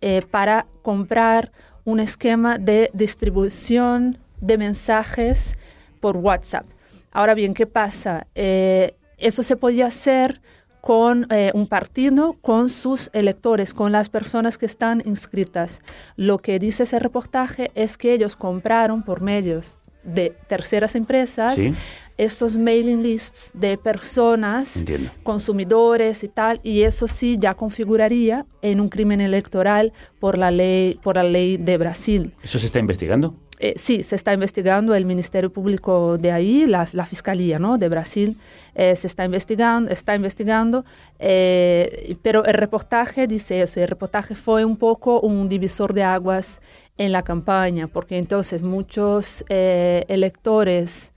eh, 0.00 0.22
para 0.30 0.66
comprar 0.82 1.52
un 1.84 2.00
esquema 2.00 2.56
de 2.56 2.90
distribución 2.94 4.18
de 4.40 4.56
mensajes 4.56 5.58
por 6.00 6.16
WhatsApp. 6.16 6.64
Ahora 7.12 7.34
bien, 7.34 7.52
¿qué 7.52 7.66
pasa? 7.66 8.26
Eh, 8.34 8.94
eso 9.18 9.42
se 9.42 9.56
podía 9.56 9.88
hacer 9.88 10.40
con 10.80 11.26
eh, 11.30 11.50
un 11.54 11.66
partido, 11.66 12.34
con 12.40 12.70
sus 12.70 13.10
electores, 13.12 13.74
con 13.74 13.92
las 13.92 14.08
personas 14.08 14.58
que 14.58 14.66
están 14.66 15.02
inscritas. 15.04 15.80
Lo 16.16 16.38
que 16.38 16.58
dice 16.58 16.84
ese 16.84 16.98
reportaje 16.98 17.70
es 17.74 17.96
que 17.98 18.12
ellos 18.14 18.36
compraron 18.36 19.02
por 19.02 19.20
medios 19.22 19.78
de 20.02 20.34
terceras 20.48 20.94
empresas 20.94 21.54
Sí. 21.54 21.74
estos 22.16 22.56
mailing 22.56 23.02
lists 23.02 23.50
de 23.52 23.76
personas, 23.76 24.76
Entiendo. 24.76 25.10
consumidores 25.22 26.24
y 26.24 26.28
tal, 26.28 26.58
y 26.62 26.82
eso 26.82 27.06
sí 27.06 27.36
ya 27.38 27.52
configuraría 27.54 28.46
en 28.62 28.80
un 28.80 28.88
crimen 28.88 29.20
electoral 29.20 29.92
por 30.18 30.38
la 30.38 30.50
ley, 30.50 30.98
por 31.02 31.16
la 31.16 31.22
ley 31.24 31.58
de 31.58 31.76
Brasil. 31.76 32.34
¿Eso 32.42 32.58
se 32.58 32.66
está 32.66 32.78
investigando? 32.78 33.34
Eh, 33.62 33.74
sí, 33.76 34.02
se 34.02 34.16
está 34.16 34.32
investigando 34.32 34.94
el 34.94 35.04
Ministerio 35.04 35.52
Público 35.52 36.16
de 36.16 36.32
ahí, 36.32 36.66
la, 36.66 36.86
Fiscalía 37.04 37.58
¿no? 37.58 37.76
de 37.76 37.90
Brasil, 37.90 38.38
eh, 38.74 38.96
se 38.96 39.06
está 39.06 39.26
investigando, 39.26 39.90
está 39.90 40.14
investigando, 40.14 40.86
eh, 41.18 42.16
pero 42.22 42.42
el 42.46 42.54
reportaje 42.54 43.26
dice 43.26 43.60
eso, 43.60 43.78
el 43.78 43.88
reportaje 43.88 44.34
fue 44.34 44.64
un 44.64 44.78
poco 44.78 45.20
un 45.20 45.46
divisor 45.50 45.92
de 45.92 46.02
aguas 46.02 46.62
en 46.96 47.12
la 47.12 47.22
campaña, 47.22 47.86
porque 47.86 48.16
entonces 48.16 48.62
muchos 48.62 49.44
electores 49.48 51.12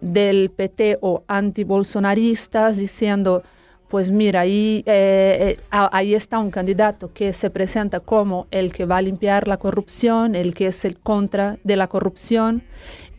del 0.00 0.50
PT 0.50 0.96
o 1.02 1.24
antibolsonaristas 1.28 2.78
diciendo, 2.78 3.42
Pues 3.88 4.10
mira, 4.10 4.40
ahí, 4.40 4.82
eh, 4.84 5.56
eh, 5.58 5.62
ahí 5.70 6.14
está 6.14 6.40
un 6.40 6.50
candidato 6.50 7.12
que 7.12 7.32
se 7.32 7.50
presenta 7.50 8.00
como 8.00 8.48
el 8.50 8.72
que 8.72 8.84
va 8.84 8.96
a 8.96 9.02
limpiar 9.02 9.46
la 9.46 9.58
corrupción, 9.58 10.34
el 10.34 10.54
que 10.54 10.66
es 10.66 10.84
el 10.84 10.98
contra 10.98 11.58
de 11.62 11.76
la 11.76 11.86
corrupción 11.86 12.64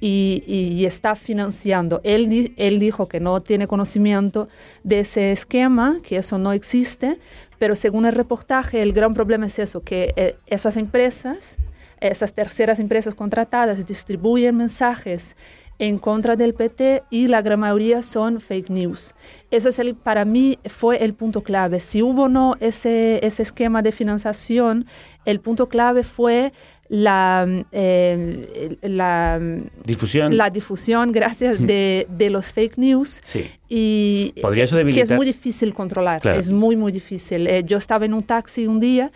y, 0.02 0.86
está 0.86 1.16
financiando. 1.16 2.02
Él, 2.04 2.54
él 2.58 2.80
dijo 2.80 3.08
que 3.08 3.20
no 3.20 3.40
tiene 3.40 3.68
conocimiento 3.68 4.50
de 4.84 5.00
ese 5.00 5.32
esquema, 5.32 6.00
que 6.04 6.18
eso 6.18 6.38
no 6.38 6.52
existe, 6.52 7.18
pero 7.60 7.76
según 7.76 8.06
el 8.06 8.14
reportaje 8.14 8.82
el 8.82 8.94
gran 8.94 9.14
problema 9.14 9.48
es 9.48 9.60
eso, 9.60 9.82
que 9.82 10.14
eh, 10.18 10.36
esas 10.48 10.78
empresas, 10.78 11.58
esas 12.00 12.34
terceras 12.34 12.80
empresas 12.80 13.16
contratadas 13.16 13.86
distribuyen 13.86 14.58
mensajes 14.58 15.36
en 15.80 16.00
contra 16.00 16.36
del 16.36 16.54
PT 16.54 17.04
y 17.12 17.28
la 17.28 17.42
gran 17.42 17.60
mayoría 17.60 18.02
son 18.04 18.42
fake 18.42 18.70
news. 18.72 19.14
Ese 19.52 19.70
es 19.70 19.80
el, 19.80 19.94
para 19.96 20.26
mí 20.26 20.58
fue 20.66 21.04
el 21.04 21.14
punto 21.14 21.42
clave. 21.44 21.80
Si 21.80 22.02
hubo 22.02 22.24
o 22.24 22.30
no 22.30 22.56
ese, 22.60 23.26
ese 23.26 23.44
esquema 23.44 23.82
de 23.82 23.92
financiación, 23.92 24.86
el 25.26 25.40
punto 25.40 25.70
clave 25.70 26.02
fue 26.04 26.52
la, 26.90 27.46
eh, 27.72 28.78
la, 28.82 29.40
Difusión. 29.84 30.36
la 30.38 30.50
difusión, 30.50 31.12
gracias, 31.12 31.60
de, 31.66 32.08
de 32.10 32.30
los 32.30 32.52
fake 32.54 32.78
news. 32.78 33.22
Sí. 33.26 33.46
Y 33.70 34.34
¿Podría 34.42 34.64
eso 34.64 34.78
que 34.78 35.02
es 35.02 35.12
muy 35.12 35.26
difícil 35.26 35.74
controlar, 35.74 36.22
Claro. 36.22 36.40
es 36.40 36.50
muy, 36.50 36.76
muy 36.76 36.92
difícil. 36.92 37.46
Eh, 37.48 37.64
yo 37.66 37.78
estaba 37.78 38.06
en 38.06 38.14
un 38.14 38.24
taxi 38.24 38.68
un 38.68 38.80
día 38.80 39.12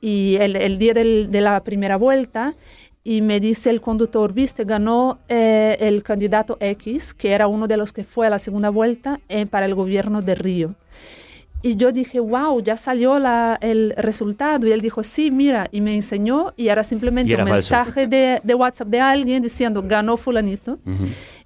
y 0.00 0.36
el, 0.40 0.56
el 0.56 0.78
día 0.78 0.94
del- 0.94 1.30
de 1.30 1.40
la 1.40 1.62
primera 1.64 1.96
vuelta 1.96 2.54
y 3.08 3.20
me 3.20 3.38
dice 3.38 3.70
el 3.70 3.80
conductor, 3.80 4.32
viste, 4.32 4.64
ganó 4.64 5.18
eh, 5.28 5.76
el 5.78 6.02
candidato 6.02 6.56
X, 6.58 7.14
que 7.14 7.30
era 7.32 7.46
uno 7.46 7.66
de 7.68 7.76
los 7.76 7.92
que 7.92 8.02
fue 8.02 8.26
a 8.26 8.30
la 8.30 8.38
segunda 8.40 8.68
vuelta 8.70 9.20
eh, 9.28 9.46
para 9.46 9.64
el 9.66 9.74
gobierno 9.76 10.22
de 10.22 10.34
Río. 10.34 10.74
Y 11.62 11.76
yo 11.76 11.90
dije, 11.92 12.18
wow, 12.20 12.60
ya 12.62 12.76
salió 12.76 13.18
la- 13.18 13.58
el 13.60 13.94
resultado. 13.96 14.66
Y 14.66 14.72
él 14.72 14.80
dijo, 14.80 15.02
sí, 15.02 15.30
mira, 15.30 15.68
y 15.72 15.80
me 15.80 15.94
enseñó 15.94 16.52
y 16.56 16.68
era 16.68 16.82
simplemente 16.84 17.30
Y 17.30 17.34
era 17.34 17.44
un 17.44 17.48
falso. 17.50 17.74
mensaje 17.74 18.06
de, 18.08 18.40
de 18.42 18.54
WhatsApp 18.54 18.88
de 18.88 19.00
alguien 19.00 19.42
diciendo, 19.42 19.82
ganó 19.86 20.16
fulanito. 20.16 20.78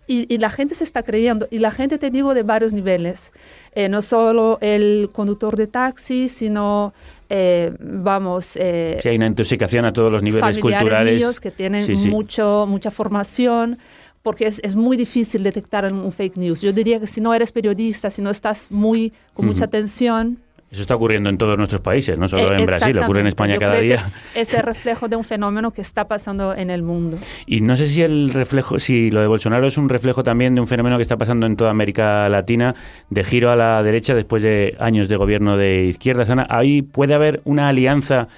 Y 0.06 0.38
la 0.38 0.50
gente 0.50 0.74
se 0.74 0.82
está 0.82 1.04
creyendo. 1.04 1.46
Y 1.52 1.58
la 1.60 1.70
gente, 1.70 1.96
te 1.96 2.10
digo, 2.10 2.34
de 2.34 2.42
varios 2.42 2.72
niveles. 2.72 3.32
Eh, 3.76 3.88
no 3.88 4.02
solo 4.02 4.58
el 4.60 5.08
conductor 5.12 5.56
de 5.56 5.68
taxi, 5.68 6.28
sino, 6.28 6.92
eh, 7.30 7.72
vamos, 7.80 8.56
eh, 8.56 8.98
Sí, 9.00 9.08
hay 9.08 9.16
una 9.16 9.28
intoxicación 9.28 9.84
a 9.84 9.92
todos 9.92 10.10
los 10.10 10.22
niveles 10.22 10.58
culturales. 10.58 11.16
míos 11.16 11.40
que 11.40 11.52
tienen 11.52 11.84
Sí, 11.84 11.94
sí. 11.94 12.10
Mucho, 12.10 12.66
mucha 12.68 12.90
formación, 12.90 13.78
porque 14.22 14.46
es, 14.46 14.60
es 14.64 14.74
muy 14.74 14.96
difícil 14.96 15.44
detectar 15.44 15.90
un 15.90 16.10
fake 16.12 16.36
news. 16.36 16.60
Yo 16.60 16.72
diría 16.72 16.98
que 16.98 17.06
si 17.06 17.20
no 17.20 17.32
eres 17.32 17.52
periodista, 17.52 18.10
si 18.10 18.20
no 18.20 18.30
estás 18.30 18.70
muy 18.70 19.12
con 19.32 19.46
mucha 19.46 19.64
atención... 19.64 20.38
Eso 20.70 20.82
está 20.82 20.94
ocurriendo 20.94 21.28
en 21.28 21.36
todos 21.36 21.58
nuestros 21.58 21.80
países, 21.80 22.16
no 22.16 22.28
solo 22.28 22.52
eh, 22.52 22.58
en 22.60 22.66
Brasil, 22.66 22.96
ocurre 22.98 23.20
en. 23.20 23.26
España 23.26 23.54
Yo 23.54 23.60
cada 23.60 23.72
creo 23.72 23.82
que 23.82 23.86
día. 23.86 23.96
Es, 24.34 24.48
es 24.48 24.54
el 24.54 24.62
reflejo 24.62 25.08
de 25.08 25.16
un 25.16 25.24
fenómeno 25.24 25.72
que 25.72 25.80
está 25.80 26.06
pasando 26.06 26.54
en 26.54 26.70
el 26.70 26.82
mundo. 26.82 27.16
Y 27.46 27.60
no 27.60 27.76
sé 27.76 27.88
si 27.88 28.02
el 28.02 28.32
reflejo, 28.32 28.78
si 28.78 29.10
lo 29.10 29.20
de 29.20 29.26
Bolsonaro 29.26 29.66
es 29.66 29.76
un 29.78 29.88
reflejo 29.88 30.22
también 30.22 30.54
de 30.54 30.60
un 30.60 30.68
fenómeno 30.68 30.96
que 30.96 31.02
está 31.02 31.16
pasando 31.16 31.46
en 31.46 31.56
toda 31.56 31.70
América 31.70 32.28
Latina, 32.28 32.76
de 33.08 33.24
giro 33.24 33.50
a 33.50 33.56
la 33.56 33.82
derecha 33.82 34.14
después 34.14 34.44
de 34.44 34.76
años 34.78 35.08
de 35.08 35.16
gobierno 35.16 35.56
de 35.56 35.86
izquierdas. 35.86 36.30
Ana, 36.30 36.46
ahí 36.48 36.82
puede 36.82 37.14
haber 37.14 37.40
una 37.44 37.68
alianza 37.68 38.28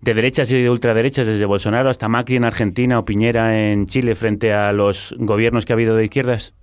de 0.00 0.14
derechas 0.14 0.50
y 0.50 0.62
de 0.62 0.70
ultraderechas 0.70 1.26
desde 1.26 1.44
Bolsonaro 1.44 1.90
hasta 1.90 2.08
Macri 2.08 2.36
en 2.36 2.44
Argentina 2.44 2.98
o 2.98 3.04
Piñera 3.04 3.70
en 3.70 3.86
Chile 3.86 4.14
frente 4.14 4.52
a 4.52 4.72
los 4.72 5.14
gobiernos 5.18 5.66
que 5.66 5.72
ha 5.72 5.76
habido 5.76 5.94
de 5.94 6.04
izquierdas. 6.04 6.54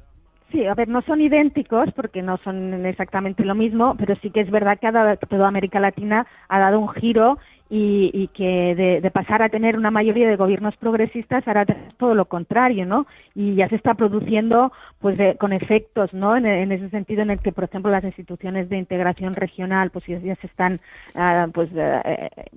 Sí, 0.51 0.65
a 0.65 0.73
ver, 0.73 0.87
no 0.87 1.01
son 1.03 1.21
idénticos 1.21 1.91
porque 1.95 2.23
no 2.23 2.37
son 2.37 2.83
exactamente 2.85 3.45
lo 3.45 3.53
mismo, 3.53 3.95
pero 3.97 4.15
sí 4.15 4.31
que 4.31 4.41
es 4.41 4.49
verdad 4.49 4.79
que 4.79 4.87
ha 4.87 5.15
toda 5.17 5.47
América 5.47 5.79
Latina 5.79 6.25
ha 6.47 6.59
dado 6.59 6.79
un 6.79 6.89
giro 6.89 7.37
y, 7.69 8.09
y 8.15 8.29
que 8.29 8.73
de, 8.75 8.99
de 8.99 9.11
pasar 9.11 9.43
a 9.43 9.49
tener 9.49 9.77
una 9.77 9.91
mayoría 9.91 10.27
de 10.27 10.37
gobiernos 10.37 10.75
progresistas 10.77 11.47
ahora 11.47 11.65
todo 11.97 12.15
lo 12.15 12.25
contrario, 12.25 12.87
¿no? 12.87 13.05
Y 13.35 13.53
ya 13.55 13.69
se 13.69 13.75
está 13.75 13.93
produciendo 13.93 14.71
pues 14.99 15.17
de- 15.19 15.35
con 15.37 15.53
efectos, 15.53 16.11
¿no? 16.15 16.35
En, 16.35 16.71
ese 16.71 16.89
sentido 16.89 17.21
en 17.21 17.29
el 17.29 17.39
que, 17.41 17.51
por 17.51 17.65
ejemplo, 17.65 17.91
las 17.91 18.03
instituciones 18.03 18.69
de 18.69 18.77
integración 18.77 19.35
regional 19.35 19.91
pues 19.91 20.03
ya, 20.07 20.19
se 20.35 20.47
están 20.47 20.79
ah, 21.13 21.47
pues 21.53 21.69
eh, 21.75 22.01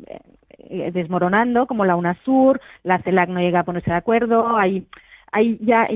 eh, 0.06 0.18
eh, 0.70 0.90
desmoronando, 0.92 1.66
como 1.66 1.84
la 1.84 1.96
UNASUR, 1.96 2.58
la 2.84 3.00
CELAC 3.02 3.28
no 3.28 3.40
llega 3.40 3.60
a 3.60 3.64
ponerse 3.64 3.90
de 3.90 3.96
acuerdo, 3.96 4.56
hay 4.56 4.86
hay 5.32 5.58
ya 5.60 5.88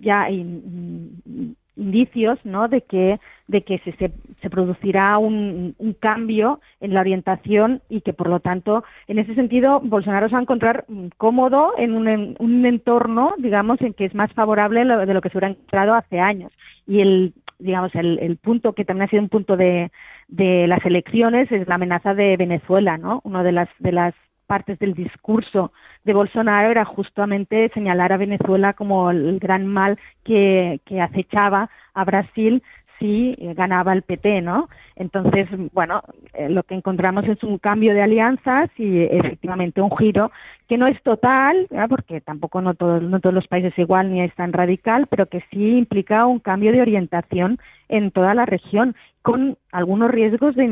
ya 0.00 0.30
in- 0.30 1.56
indicios 1.76 2.38
no 2.44 2.68
de 2.68 2.82
que 2.82 3.18
de 3.48 3.62
que 3.62 3.78
se, 3.78 3.92
se, 3.92 4.50
producirá 4.50 5.18
un, 5.18 5.74
un 5.78 5.92
cambio 5.94 6.60
en 6.80 6.94
la 6.94 7.00
orientación 7.00 7.80
y 7.88 8.02
que 8.02 8.12
por 8.12 8.28
lo 8.28 8.40
tanto 8.40 8.84
en 9.08 9.18
ese 9.18 9.34
sentido 9.34 9.80
Bolsonaro 9.80 10.28
se 10.28 10.32
va 10.34 10.38
a 10.38 10.42
encontrar 10.42 10.84
cómodo 11.16 11.72
en 11.78 11.94
un, 11.94 12.08
en 12.08 12.36
un 12.38 12.66
entorno 12.66 13.34
digamos 13.38 13.80
en 13.80 13.94
que 13.94 14.04
es 14.04 14.14
más 14.14 14.32
favorable 14.32 14.84
de 14.84 15.14
lo 15.14 15.20
que 15.20 15.30
se 15.30 15.38
hubiera 15.38 15.52
encontrado 15.52 15.94
hace 15.94 16.20
años. 16.20 16.52
Y 16.86 17.00
el 17.00 17.32
digamos 17.58 17.94
el, 17.94 18.18
el 18.18 18.36
punto 18.36 18.74
que 18.74 18.84
también 18.84 19.06
ha 19.06 19.10
sido 19.10 19.22
un 19.22 19.28
punto 19.28 19.56
de, 19.56 19.90
de 20.28 20.66
las 20.66 20.84
elecciones 20.84 21.50
es 21.52 21.66
la 21.68 21.76
amenaza 21.76 22.14
de 22.14 22.36
Venezuela 22.36 22.98
no 22.98 23.20
una 23.24 23.42
de 23.42 23.52
las 23.52 23.68
de 23.78 23.92
las 23.92 24.14
partes 24.52 24.78
del 24.78 24.92
discurso 24.92 25.72
de 26.04 26.12
Bolsonaro 26.12 26.70
era 26.70 26.84
justamente 26.84 27.70
señalar 27.72 28.12
a 28.12 28.18
Venezuela 28.18 28.74
como 28.74 29.10
el 29.10 29.38
gran 29.38 29.66
mal 29.66 29.98
que, 30.24 30.78
acechaba 31.00 31.70
a 31.94 32.04
Brasil 32.04 32.62
si 32.98 33.34
eh, 33.38 33.54
ganaba 33.54 33.94
el 33.94 34.02
PT, 34.02 34.42
¿no? 34.42 34.68
Entonces, 34.94 35.48
bueno, 35.72 36.02
eh, 36.34 36.50
lo 36.50 36.64
que 36.64 36.74
encontramos 36.74 37.24
es 37.24 37.42
un 37.42 37.56
cambio 37.56 37.94
de 37.94 38.02
alianzas 38.02 38.68
y 38.76 38.98
eh, 38.98 39.08
efectivamente 39.12 39.80
un 39.80 39.96
giro 39.96 40.30
que 40.68 40.76
no 40.76 40.86
es 40.86 41.02
total, 41.02 41.66
porque 41.88 42.20
tampoco 42.20 42.60
no 42.60 42.74
todos, 42.74 43.02
no 43.02 43.20
todos 43.20 43.34
los 43.34 43.48
países 43.48 43.72
igual 43.78 44.12
ni 44.12 44.20
es 44.20 44.34
tan 44.34 44.52
radical, 44.52 45.06
pero 45.08 45.30
que 45.30 45.42
sí 45.50 45.78
implica 45.78 46.26
un 46.26 46.40
cambio 46.40 46.72
de 46.72 46.82
orientación 46.82 47.58
en 47.92 48.10
toda 48.10 48.34
la 48.34 48.44
región 48.46 48.96
con 49.22 49.56
algunos 49.70 50.10
riesgos 50.10 50.56
de 50.56 50.64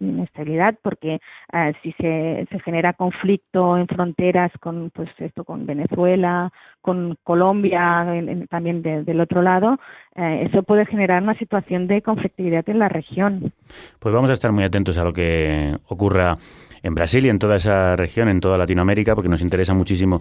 inestabilidad, 0.00 0.74
porque 0.82 1.18
eh, 1.52 1.72
si 1.82 1.92
se, 1.92 2.46
se 2.50 2.60
genera 2.60 2.94
conflicto 2.94 3.76
en 3.76 3.86
fronteras 3.86 4.50
con 4.60 4.90
pues 4.90 5.10
esto 5.18 5.44
con 5.44 5.66
Venezuela, 5.66 6.50
con 6.80 7.18
Colombia, 7.24 8.06
en- 8.16 8.46
también 8.48 8.80
de- 8.82 9.04
del 9.04 9.20
otro 9.20 9.42
lado, 9.42 9.78
eh, 10.16 10.48
eso 10.50 10.62
puede 10.62 10.86
generar 10.86 11.22
una 11.22 11.34
situación 11.38 11.86
de 11.88 12.00
conflictividad 12.00 12.66
en 12.70 12.78
la 12.78 12.88
región. 12.88 13.52
Pues 13.98 14.14
vamos 14.14 14.30
a 14.30 14.34
estar 14.34 14.52
muy 14.52 14.64
atentos 14.64 14.96
a 14.96 15.04
lo 15.04 15.12
que 15.12 15.76
ocurra 15.88 16.36
en 16.82 16.94
Brasil 16.94 17.26
y 17.26 17.28
en 17.28 17.38
toda 17.38 17.56
esa 17.56 17.96
región, 17.96 18.28
en 18.28 18.40
toda 18.40 18.56
Latinoamérica, 18.56 19.14
porque 19.14 19.28
nos 19.28 19.42
interesa 19.42 19.74
muchísimo 19.74 20.20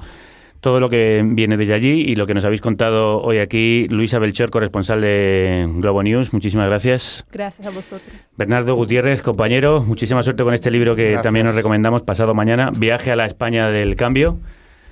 todo 0.60 0.80
lo 0.80 0.89
que 0.89 1.24
viene 1.26 1.58
desde 1.58 1.74
allí 1.74 2.01
y 2.01 2.16
lo 2.16 2.26
que 2.26 2.34
nos 2.34 2.45
habéis 2.45 2.62
contado 2.62 3.22
hoy 3.22 3.39
aquí. 3.39 3.88
Luisa 3.89 4.20
Belchor, 4.20 4.49
corresponsal 4.49 5.01
de 5.01 5.68
Globo 5.76 6.03
News, 6.03 6.34
muchísimas 6.34 6.68
gracias. 6.68 7.26
Gracias 7.32 7.68
a 7.68 7.72
vosotros. 7.72 8.10
Bernardo 8.38 8.76
Gutiérrez, 8.76 9.22
compañero, 9.22 9.84
muchísima 9.84 10.24
suerte 10.24 10.43
con 10.43 10.53
este 10.53 10.72
libro 10.72 10.95
que 10.95 11.03
Gracias. 11.03 11.22
también 11.24 11.45
nos 11.45 11.55
recomendamos 11.55 12.03
pasado 12.03 12.34
mañana, 12.34 12.72
Viaje 12.78 13.12
a 13.12 13.16
la 13.16 13.26
España 13.26 13.70
del 13.70 13.95
Cambio. 13.95 14.39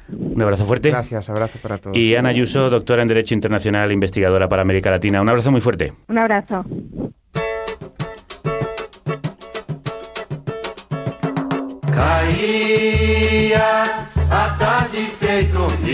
Un 0.08 0.40
abrazo 0.42 0.66
fuerte. 0.66 0.90
Gracias, 0.92 1.30
abrazo 1.30 1.58
para 1.62 1.80
todos. 1.80 1.98
Y 1.98 2.16
Ana 2.16 2.30
Ayuso, 2.30 2.70
doctora 2.70 3.02
en 3.02 3.08
Derecho 3.08 3.34
Internacional, 3.34 3.92
investigadora 3.92 4.48
para 4.48 4.62
América 4.62 4.92
Latina. 4.92 5.22
Un 5.22 5.30
abrazo 5.30 5.52
muy 5.52 5.62
fuerte. 5.62 5.94
Un 6.08 6.20
abrazo. 6.20 6.64
Caía 12.36 14.10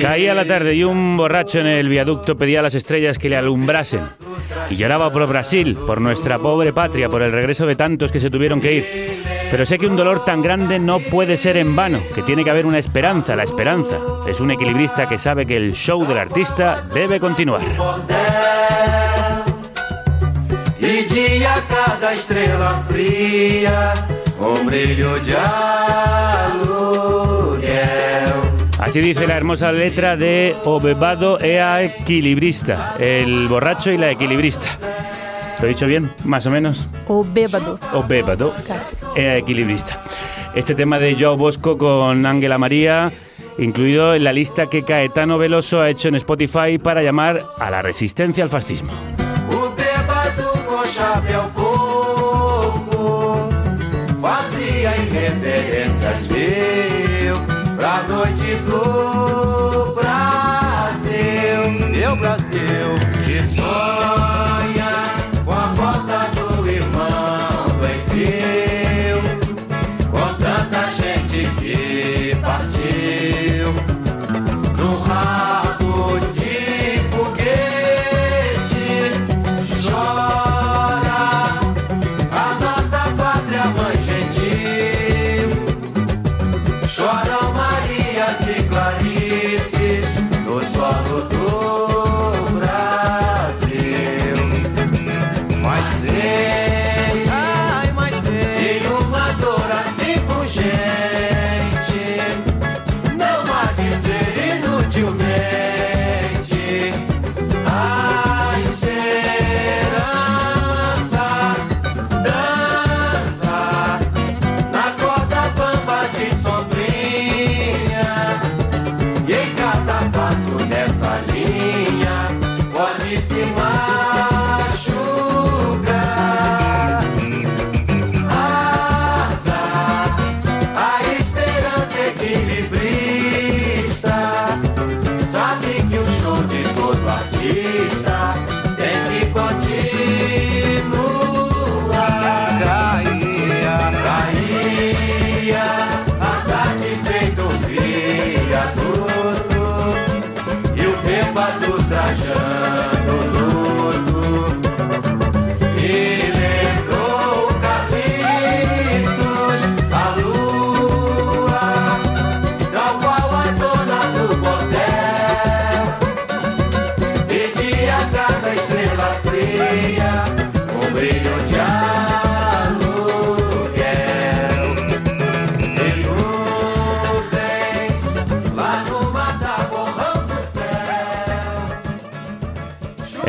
Caía 0.02 0.34
la 0.34 0.46
tarde 0.46 0.76
y 0.76 0.84
un 0.84 1.18
borracho 1.18 1.60
en 1.60 1.68
el 1.68 1.90
viaducto 1.90 2.38
pedía 2.38 2.60
a 2.60 2.64
las 2.64 2.76
estrellas 2.76 3.18
que 3.18 3.30
le 3.30 3.38
alumbrasen. 3.38 4.02
Y 4.70 4.76
lloraba 4.76 5.12
por 5.12 5.28
Brasil, 5.28 5.76
por 5.76 6.02
nuestra 6.02 6.40
pobre 6.40 6.74
patria, 6.74 7.10
por 7.10 7.22
el 7.22 7.32
regreso 7.32 7.66
de 7.66 7.76
tantos 7.76 8.12
que 8.12 8.20
se 8.20 8.30
tuvieron 8.30 8.62
que 8.62 8.74
ir. 8.74 9.22
Pero 9.52 9.66
sé 9.66 9.78
que 9.78 9.88
un 9.88 9.98
dolor 9.98 10.24
tan 10.24 10.42
grande 10.42 10.80
no 10.80 11.00
puede 11.00 11.38
ser 11.38 11.58
en 11.58 11.76
vano, 11.76 12.00
que 12.16 12.22
tiene 12.22 12.44
que 12.44 12.50
haber 12.50 12.66
una 12.66 12.80
esperanza. 12.80 13.36
La 13.36 13.44
esperanza 13.44 13.98
es 14.28 14.40
un 14.40 14.52
equilibrista 14.52 15.10
que 15.10 15.18
sabe 15.18 15.46
que 15.46 15.58
el 15.58 15.74
show 15.74 16.06
del 16.06 16.18
artista 16.18 16.84
debe 16.94 17.20
continuar. 17.20 17.62
Cada 21.70 22.14
estrela 22.14 22.84
brilho 22.90 23.72
de 25.24 26.81
Así 28.92 29.00
dice 29.00 29.26
la 29.26 29.38
hermosa 29.38 29.72
letra 29.72 30.18
de 30.18 30.54
O 30.66 30.82
Bebado 30.82 31.40
e 31.40 31.62
a 31.62 31.82
Equilibrista, 31.82 32.98
el 33.00 33.48
borracho 33.48 33.90
y 33.90 33.98
la 33.98 34.12
equilibrista. 34.12 34.68
¿Lo 35.62 35.66
he 35.66 35.70
dicho 35.70 35.86
bien, 35.86 36.12
más 36.26 36.46
o 36.46 36.52
menos? 36.52 36.88
O 37.08 37.24
bêbado. 37.24 37.80
O 37.94 38.04
Bébado 38.04 38.54
Casi. 38.68 38.98
e 39.16 39.30
a 39.30 39.38
Equilibrista. 39.38 40.02
Este 40.56 40.76
tema 40.76 41.00
de 41.00 41.16
Joao 41.18 41.38
Bosco 41.38 41.78
con 41.78 42.26
Ángela 42.26 42.58
María, 42.58 43.14
incluido 43.58 44.14
en 44.14 44.26
la 44.26 44.34
lista 44.34 44.68
que 44.68 44.84
Caetano 44.84 45.38
Veloso 45.38 45.80
ha 45.80 45.90
hecho 45.90 46.10
en 46.10 46.16
Spotify 46.16 46.78
para 46.78 47.02
llamar 47.02 47.46
a 47.60 47.72
la 47.72 47.82
resistencia 47.82 48.44
al 48.44 48.50
fascismo. 48.50 48.92
go. 58.68 58.91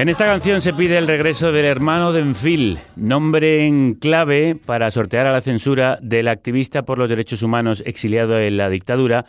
En 0.02 0.08
esta 0.08 0.24
canción 0.24 0.60
se 0.60 0.72
pide 0.72 0.98
el 0.98 1.06
regreso 1.06 1.52
del 1.52 1.64
hermano 1.64 2.12
de 2.12 2.22
Enfil, 2.22 2.80
nombre 2.96 3.68
en 3.68 3.94
clave 3.94 4.56
para 4.66 4.90
sortear 4.90 5.28
a 5.28 5.30
la 5.30 5.40
censura 5.40 5.96
del 6.02 6.26
activista 6.26 6.82
por 6.82 6.98
los 6.98 7.08
derechos 7.08 7.44
humanos 7.44 7.84
exiliado 7.86 8.36
en 8.40 8.56
la 8.56 8.68
dictadura, 8.68 9.26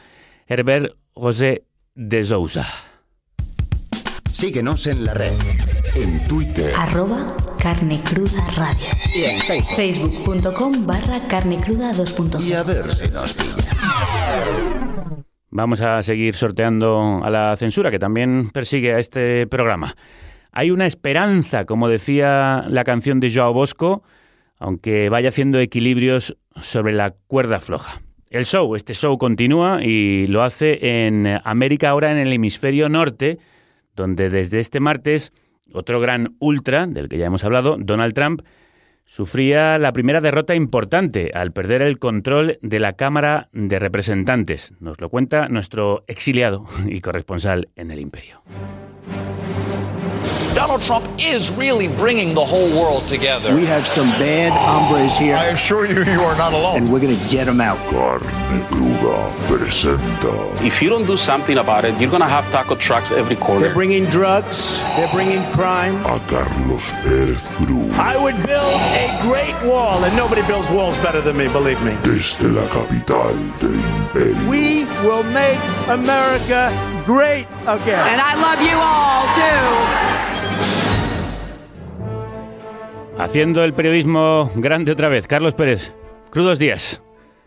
Herbert 0.48 0.96
José 1.14 1.66
de 1.94 2.24
Sousa. 2.24 2.66
Síguenos 4.28 4.88
en 4.88 5.06
la 5.06 5.14
red. 5.14 5.38
En 5.94 6.28
Twitter. 6.28 6.74
Arroba 6.76 7.28
carne 7.62 8.02
cruda 8.02 8.44
radio. 8.56 8.88
Y 9.14 9.26
en 9.26 9.40
Facebook. 9.42 10.26
Facebook.com 10.26 10.88
barra 10.88 11.28
carne 11.28 11.60
cruda 11.60 11.94
2.0. 11.94 12.44
Y 12.44 12.54
a 12.54 12.64
ver 12.64 12.92
si 12.92 13.10
nos 13.10 13.32
pilla. 13.36 13.64
Vamos 15.52 15.82
a 15.82 16.02
seguir 16.02 16.34
sorteando 16.34 17.22
a 17.24 17.30
la 17.30 17.56
censura 17.58 17.92
que 17.92 18.00
también 18.00 18.50
persigue 18.50 18.96
a 18.96 18.98
este 18.98 19.46
programa. 19.46 19.96
Hay 20.54 20.70
una 20.70 20.86
esperanza, 20.86 21.66
como 21.66 21.90
decía 21.90 22.66
la 22.70 22.84
canción 22.84 23.20
de 23.20 23.34
Joao 23.34 23.54
Bosco, 23.54 24.04
aunque 24.60 25.10
vaya 25.10 25.30
haciendo 25.30 25.60
equilibrios 25.60 26.38
sobre 26.62 26.94
la 26.94 27.16
cuerda 27.28 27.60
floja. 27.60 28.04
El 28.30 28.46
show, 28.46 28.76
este 28.76 28.94
show 28.94 29.18
continúa 29.18 29.84
y 29.84 30.28
lo 30.28 30.44
hace 30.44 31.08
en 31.08 31.40
América 31.44 31.90
ahora 31.90 32.12
en 32.12 32.20
el 32.20 32.32
hemisferio 32.32 32.88
norte, 32.88 33.40
donde 33.96 34.30
desde 34.30 34.60
este 34.60 34.80
martes 34.80 35.34
otro 35.74 36.00
gran 36.00 36.36
ultra, 36.40 36.86
del 36.86 37.10
que 37.10 37.18
ya 37.18 37.26
hemos 37.26 37.44
hablado, 37.44 37.78
Donald 37.80 38.14
Trump, 38.14 38.44
sufría 39.06 39.80
la 39.80 39.92
primera 39.92 40.22
derrota 40.22 40.54
importante 40.54 41.32
al 41.34 41.52
perder 41.52 41.82
el 41.82 41.98
control 41.98 42.60
de 42.62 42.80
la 42.80 42.94
Cámara 42.94 43.50
de 43.54 43.80
Representantes. 43.80 44.72
Nos 44.80 45.02
lo 45.02 45.10
cuenta 45.10 45.50
nuestro 45.50 46.04
exiliado 46.08 46.66
y 46.88 47.02
corresponsal 47.02 47.70
en 47.76 47.90
el 47.90 48.00
imperio. 48.00 48.44
Donald 50.54 50.84
Trump 50.84 51.08
is 51.18 51.52
really 51.52 51.88
bringing 51.88 52.36
the 52.36 52.46
whole 52.46 52.70
world 52.80 53.08
together. 53.08 53.56
We 53.56 53.66
have 53.66 53.88
some 53.88 54.10
bad 54.12 54.52
hombres 54.54 55.18
here. 55.18 55.36
I 55.36 55.48
assure 55.48 55.86
you, 55.88 56.04
you 56.04 56.22
are 56.22 56.38
not 56.38 56.54
alone. 56.54 56.78
And 56.78 56.94
we're 56.94 57.00
going 57.00 57.18
to 57.18 57.30
get 57.30 57.46
them 57.46 57.60
out. 57.60 57.80
Carne 57.90 58.22
Cruda 58.70 59.32
presenta 59.48 60.64
If 60.64 60.80
you 60.80 60.90
don't 60.90 61.08
do 61.08 61.18
something 61.18 61.58
about 61.58 61.86
it, 61.86 62.00
you're 62.00 62.12
going 62.12 62.22
to 62.22 62.28
have 62.28 62.50
taco 62.52 62.76
trucks 62.76 63.12
every 63.12 63.36
corner. 63.36 63.62
They're 63.62 63.74
bringing 63.74 64.06
drugs. 64.06 64.80
They're 64.96 65.12
bringing 65.12 65.42
crime. 65.54 65.96
a 66.06 66.20
Carlos 66.30 66.86
Pérez 67.02 67.42
Cruz 67.58 67.92
I 67.98 68.16
would 68.22 68.38
build 68.46 68.80
a 69.02 69.10
great 69.24 69.58
wall, 69.68 70.04
and 70.04 70.16
nobody 70.16 70.44
builds 70.46 70.70
walls 70.70 70.98
better 71.00 71.22
than 71.22 71.36
me, 71.36 71.48
believe 71.48 71.82
me. 71.84 71.98
desde 72.04 72.44
la 72.44 72.68
capital 72.68 73.34
del 73.60 73.74
imperio. 73.74 74.50
We 74.50 74.86
will 75.02 75.24
make 75.24 75.60
America 75.90 76.70
great 77.06 77.48
again. 77.66 78.06
And 78.08 78.22
I 78.22 78.36
love 78.38 78.62
you 78.62 78.78
all 78.78 79.26
too. 79.34 80.14
Haciendo 83.18 83.64
el 83.64 83.74
periodismo 83.74 84.52
grande 84.56 84.92
otra 84.92 85.08
vez, 85.08 85.28
Carlos 85.28 85.54
Pérez. 85.54 85.94
Crudos 86.32 86.58
días. 86.58 87.02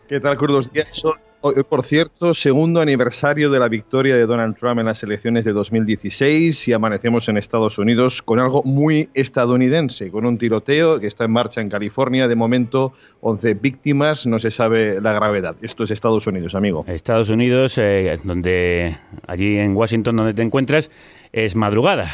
¿Qué 0.07 0.21
tal, 0.21 0.37
Crudos 0.37 0.71
Díaz? 0.71 0.87
Son, 0.91 1.15
hoy, 1.41 1.55
por 1.67 1.83
cierto, 1.83 2.33
segundo 2.33 2.79
aniversario 2.79 3.51
de 3.51 3.59
la 3.59 3.67
victoria 3.67 4.15
de 4.15 4.25
Donald 4.25 4.55
Trump 4.55 4.79
en 4.79 4.85
las 4.85 5.03
elecciones 5.03 5.43
de 5.43 5.51
2016 5.51 6.69
y 6.69 6.73
amanecemos 6.73 7.27
en 7.27 7.35
Estados 7.35 7.77
Unidos 7.77 8.21
con 8.21 8.39
algo 8.39 8.63
muy 8.63 9.09
estadounidense, 9.13 10.09
con 10.09 10.25
un 10.25 10.37
tiroteo 10.37 11.01
que 11.01 11.07
está 11.07 11.25
en 11.25 11.31
marcha 11.31 11.59
en 11.59 11.69
California. 11.69 12.29
De 12.29 12.35
momento, 12.35 12.93
11 13.19 13.55
víctimas, 13.55 14.25
no 14.25 14.39
se 14.39 14.51
sabe 14.51 15.01
la 15.01 15.11
gravedad. 15.11 15.57
Esto 15.61 15.83
es 15.83 15.91
Estados 15.91 16.25
Unidos, 16.27 16.55
amigo. 16.55 16.85
Estados 16.87 17.29
Unidos, 17.29 17.77
eh, 17.77 18.17
donde 18.23 18.95
allí 19.27 19.57
en 19.57 19.75
Washington, 19.75 20.15
donde 20.15 20.33
te 20.33 20.43
encuentras, 20.43 20.89
es 21.33 21.57
madrugada. 21.57 22.09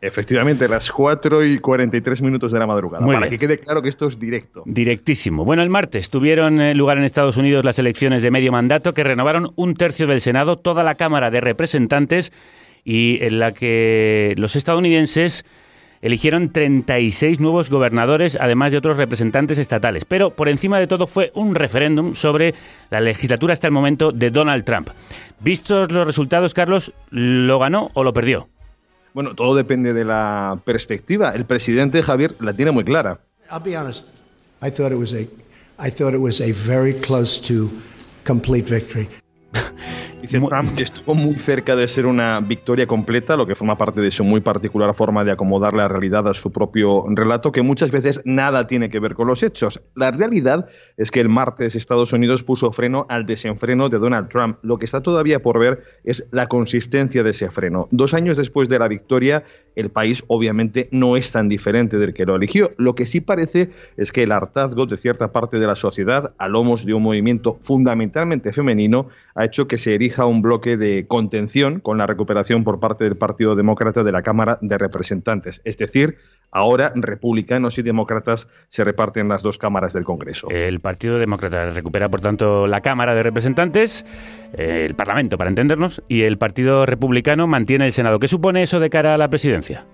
Efectivamente, 0.00 0.68
las 0.68 0.90
4 0.90 1.44
y 1.44 1.58
43 1.58 2.22
minutos 2.22 2.52
de 2.52 2.58
la 2.58 2.66
madrugada. 2.66 3.04
Muy 3.04 3.14
para 3.14 3.26
bien. 3.26 3.38
que 3.38 3.46
quede 3.46 3.58
claro 3.58 3.82
que 3.82 3.88
esto 3.88 4.08
es 4.08 4.18
directo. 4.18 4.62
Directísimo. 4.66 5.44
Bueno, 5.44 5.62
el 5.62 5.70
martes 5.70 6.10
tuvieron 6.10 6.60
eh, 6.60 6.74
lugar 6.74 6.98
en 6.98 7.04
Estados 7.04 7.36
Unidos 7.36 7.64
las 7.64 7.78
elecciones 7.78 8.22
de 8.22 8.30
medio 8.30 8.52
mandato 8.52 8.94
que 8.94 9.04
renovaron 9.04 9.52
un 9.56 9.74
tercio 9.74 10.06
del 10.06 10.20
Senado, 10.20 10.56
toda 10.56 10.82
la 10.82 10.94
Cámara 10.94 11.30
de 11.30 11.40
Representantes 11.40 12.32
y 12.84 13.18
en 13.22 13.38
la 13.38 13.52
que 13.52 14.34
los 14.36 14.56
estadounidenses 14.56 15.44
eligieron 16.02 16.50
36 16.50 17.40
nuevos 17.40 17.70
gobernadores, 17.70 18.38
además 18.40 18.72
de 18.72 18.78
otros 18.78 18.96
representantes 18.96 19.58
estatales. 19.58 20.04
Pero 20.04 20.30
por 20.30 20.48
encima 20.48 20.78
de 20.78 20.86
todo 20.86 21.06
fue 21.06 21.30
un 21.34 21.54
referéndum 21.54 22.14
sobre 22.14 22.54
la 22.90 23.00
legislatura 23.00 23.52
hasta 23.52 23.66
el 23.66 23.72
momento 23.72 24.12
de 24.12 24.30
Donald 24.30 24.64
Trump. 24.64 24.88
Vistos 25.40 25.92
los 25.92 26.06
resultados, 26.06 26.54
Carlos, 26.54 26.92
¿lo 27.10 27.58
ganó 27.58 27.90
o 27.94 28.04
lo 28.04 28.12
perdió? 28.12 28.48
Bueno, 29.12 29.34
todo 29.34 29.54
depende 29.56 29.92
de 29.92 30.04
la 30.04 30.60
perspectiva. 30.64 31.32
El 31.34 31.44
presidente 31.44 32.02
Javier 32.02 32.34
la 32.40 32.52
tiene 32.52 32.70
muy 32.70 32.84
clara. 32.84 33.20
I'll 33.50 33.62
be 33.62 33.76
honest. 33.76 34.04
I 34.62 34.70
thought 34.70 34.92
it 34.92 34.98
was 34.98 35.12
a, 35.12 35.26
I 35.78 35.90
thought 35.90 36.14
it 36.14 36.20
was 36.20 36.40
a 36.40 36.52
very 36.52 36.94
close 36.94 37.40
to 37.48 37.70
complete 38.24 38.66
victory. 38.68 39.08
Dice 40.20 40.38
Trump 40.38 40.74
que 40.76 40.82
estuvo 40.82 41.14
muy 41.14 41.34
cerca 41.36 41.74
de 41.74 41.88
ser 41.88 42.04
una 42.04 42.40
victoria 42.40 42.86
completa, 42.86 43.38
lo 43.38 43.46
que 43.46 43.54
forma 43.54 43.78
parte 43.78 44.02
de 44.02 44.10
su 44.10 44.22
muy 44.22 44.42
particular 44.42 44.94
forma 44.94 45.24
de 45.24 45.32
acomodar 45.32 45.72
la 45.72 45.88
realidad 45.88 46.28
a 46.28 46.34
su 46.34 46.52
propio 46.52 47.04
relato, 47.08 47.52
que 47.52 47.62
muchas 47.62 47.90
veces 47.90 48.20
nada 48.26 48.66
tiene 48.66 48.90
que 48.90 49.00
ver 49.00 49.14
con 49.14 49.26
los 49.26 49.42
hechos. 49.42 49.80
La 49.94 50.10
realidad 50.10 50.66
es 50.98 51.10
que 51.10 51.20
el 51.20 51.30
martes 51.30 51.74
Estados 51.74 52.12
Unidos 52.12 52.42
puso 52.42 52.70
freno 52.70 53.06
al 53.08 53.24
desenfreno 53.24 53.88
de 53.88 53.98
Donald 53.98 54.28
Trump. 54.28 54.58
Lo 54.62 54.78
que 54.78 54.84
está 54.84 55.00
todavía 55.00 55.40
por 55.40 55.58
ver 55.58 55.82
es 56.04 56.28
la 56.32 56.48
consistencia 56.48 57.22
de 57.22 57.30
ese 57.30 57.50
freno. 57.50 57.88
Dos 57.90 58.12
años 58.12 58.36
después 58.36 58.68
de 58.68 58.78
la 58.78 58.88
victoria, 58.88 59.44
el 59.74 59.90
país 59.90 60.22
obviamente 60.26 60.88
no 60.92 61.16
es 61.16 61.32
tan 61.32 61.48
diferente 61.48 61.96
del 61.96 62.12
que 62.12 62.26
lo 62.26 62.36
eligió. 62.36 62.70
Lo 62.76 62.94
que 62.94 63.06
sí 63.06 63.22
parece 63.22 63.70
es 63.96 64.12
que 64.12 64.24
el 64.24 64.32
hartazgo 64.32 64.84
de 64.84 64.98
cierta 64.98 65.32
parte 65.32 65.58
de 65.58 65.66
la 65.66 65.76
sociedad, 65.76 66.34
a 66.36 66.48
lomos 66.48 66.84
de 66.84 66.92
un 66.92 67.02
movimiento 67.02 67.58
fundamentalmente 67.62 68.52
femenino, 68.52 69.08
ha 69.34 69.46
hecho 69.46 69.66
que 69.66 69.78
se 69.78 69.94
erija 69.94 70.09
un 70.18 70.42
bloque 70.42 70.76
de 70.76 71.06
contención 71.06 71.80
con 71.80 71.98
la 71.98 72.06
recuperación 72.06 72.64
por 72.64 72.80
parte 72.80 73.04
del 73.04 73.16
Partido 73.16 73.56
Demócrata 73.56 74.02
de 74.04 74.12
la 74.12 74.22
Cámara 74.22 74.58
de 74.60 74.78
Representantes. 74.78 75.60
Es 75.64 75.78
decir, 75.78 76.16
ahora 76.50 76.92
republicanos 76.94 77.78
y 77.78 77.82
demócratas 77.82 78.48
se 78.68 78.84
reparten 78.84 79.28
las 79.28 79.42
dos 79.42 79.58
cámaras 79.58 79.92
del 79.92 80.04
Congreso. 80.04 80.48
El 80.50 80.80
Partido 80.80 81.18
Demócrata 81.18 81.70
recupera, 81.70 82.08
por 82.08 82.20
tanto, 82.20 82.66
la 82.66 82.80
Cámara 82.80 83.14
de 83.14 83.22
Representantes, 83.22 84.04
eh, 84.54 84.86
el 84.88 84.94
Parlamento, 84.94 85.38
para 85.38 85.50
entendernos, 85.50 86.02
y 86.08 86.22
el 86.22 86.38
Partido 86.38 86.86
Republicano 86.86 87.46
mantiene 87.46 87.86
el 87.86 87.92
Senado. 87.92 88.18
¿Qué 88.18 88.28
supone 88.28 88.62
eso 88.62 88.80
de 88.80 88.90
cara 88.90 89.14
a 89.14 89.18
la 89.18 89.28
presidencia? 89.28 89.86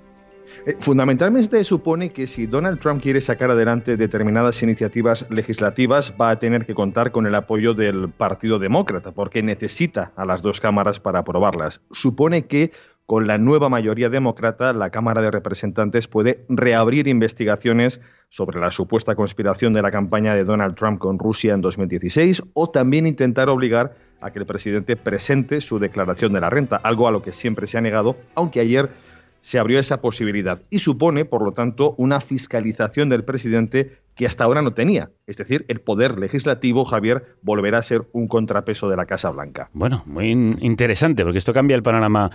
Eh, 0.66 0.76
Fundamentalmente 0.80 1.62
supone 1.62 2.10
que 2.10 2.26
si 2.26 2.46
Donald 2.48 2.80
Trump 2.80 3.00
quiere 3.00 3.20
sacar 3.20 3.52
adelante 3.52 3.96
determinadas 3.96 4.60
iniciativas 4.64 5.24
legislativas 5.30 6.12
va 6.20 6.30
a 6.30 6.38
tener 6.40 6.66
que 6.66 6.74
contar 6.74 7.12
con 7.12 7.24
el 7.26 7.36
apoyo 7.36 7.72
del 7.72 8.08
Partido 8.08 8.58
Demócrata 8.58 9.12
porque 9.12 9.44
necesita 9.44 10.12
a 10.16 10.26
las 10.26 10.42
dos 10.42 10.60
cámaras 10.60 10.98
para 10.98 11.20
aprobarlas. 11.20 11.80
Supone 11.92 12.46
que 12.46 12.72
con 13.06 13.28
la 13.28 13.38
nueva 13.38 13.68
mayoría 13.68 14.08
demócrata 14.08 14.72
la 14.72 14.90
Cámara 14.90 15.22
de 15.22 15.30
Representantes 15.30 16.08
puede 16.08 16.44
reabrir 16.48 17.06
investigaciones 17.06 18.00
sobre 18.28 18.58
la 18.58 18.72
supuesta 18.72 19.14
conspiración 19.14 19.72
de 19.72 19.82
la 19.82 19.92
campaña 19.92 20.34
de 20.34 20.42
Donald 20.42 20.74
Trump 20.74 20.98
con 20.98 21.20
Rusia 21.20 21.54
en 21.54 21.60
2016 21.60 22.42
o 22.54 22.70
también 22.70 23.06
intentar 23.06 23.48
obligar 23.48 23.94
a 24.20 24.32
que 24.32 24.40
el 24.40 24.46
presidente 24.46 24.96
presente 24.96 25.60
su 25.60 25.78
declaración 25.78 26.32
de 26.32 26.40
la 26.40 26.50
renta, 26.50 26.76
algo 26.76 27.06
a 27.06 27.12
lo 27.12 27.22
que 27.22 27.30
siempre 27.30 27.68
se 27.68 27.78
ha 27.78 27.80
negado, 27.80 28.16
aunque 28.34 28.58
ayer 28.58 28.90
se 29.46 29.60
abrió 29.60 29.78
esa 29.78 30.00
posibilidad 30.00 30.60
y 30.70 30.80
supone, 30.80 31.24
por 31.24 31.40
lo 31.44 31.52
tanto, 31.52 31.94
una 31.98 32.20
fiscalización 32.20 33.08
del 33.08 33.22
presidente 33.22 33.98
que 34.16 34.26
hasta 34.26 34.42
ahora 34.42 34.60
no 34.60 34.72
tenía. 34.74 35.10
Es 35.28 35.36
decir, 35.36 35.64
el 35.68 35.80
poder 35.80 36.18
legislativo, 36.18 36.84
Javier, 36.84 37.36
volverá 37.42 37.78
a 37.78 37.82
ser 37.82 38.08
un 38.10 38.26
contrapeso 38.26 38.88
de 38.88 38.96
la 38.96 39.06
Casa 39.06 39.30
Blanca. 39.30 39.70
Bueno, 39.72 40.02
muy 40.04 40.30
in- 40.30 40.58
interesante, 40.62 41.22
porque 41.22 41.38
esto 41.38 41.52
cambia 41.52 41.76
el 41.76 41.84
panorama 41.84 42.28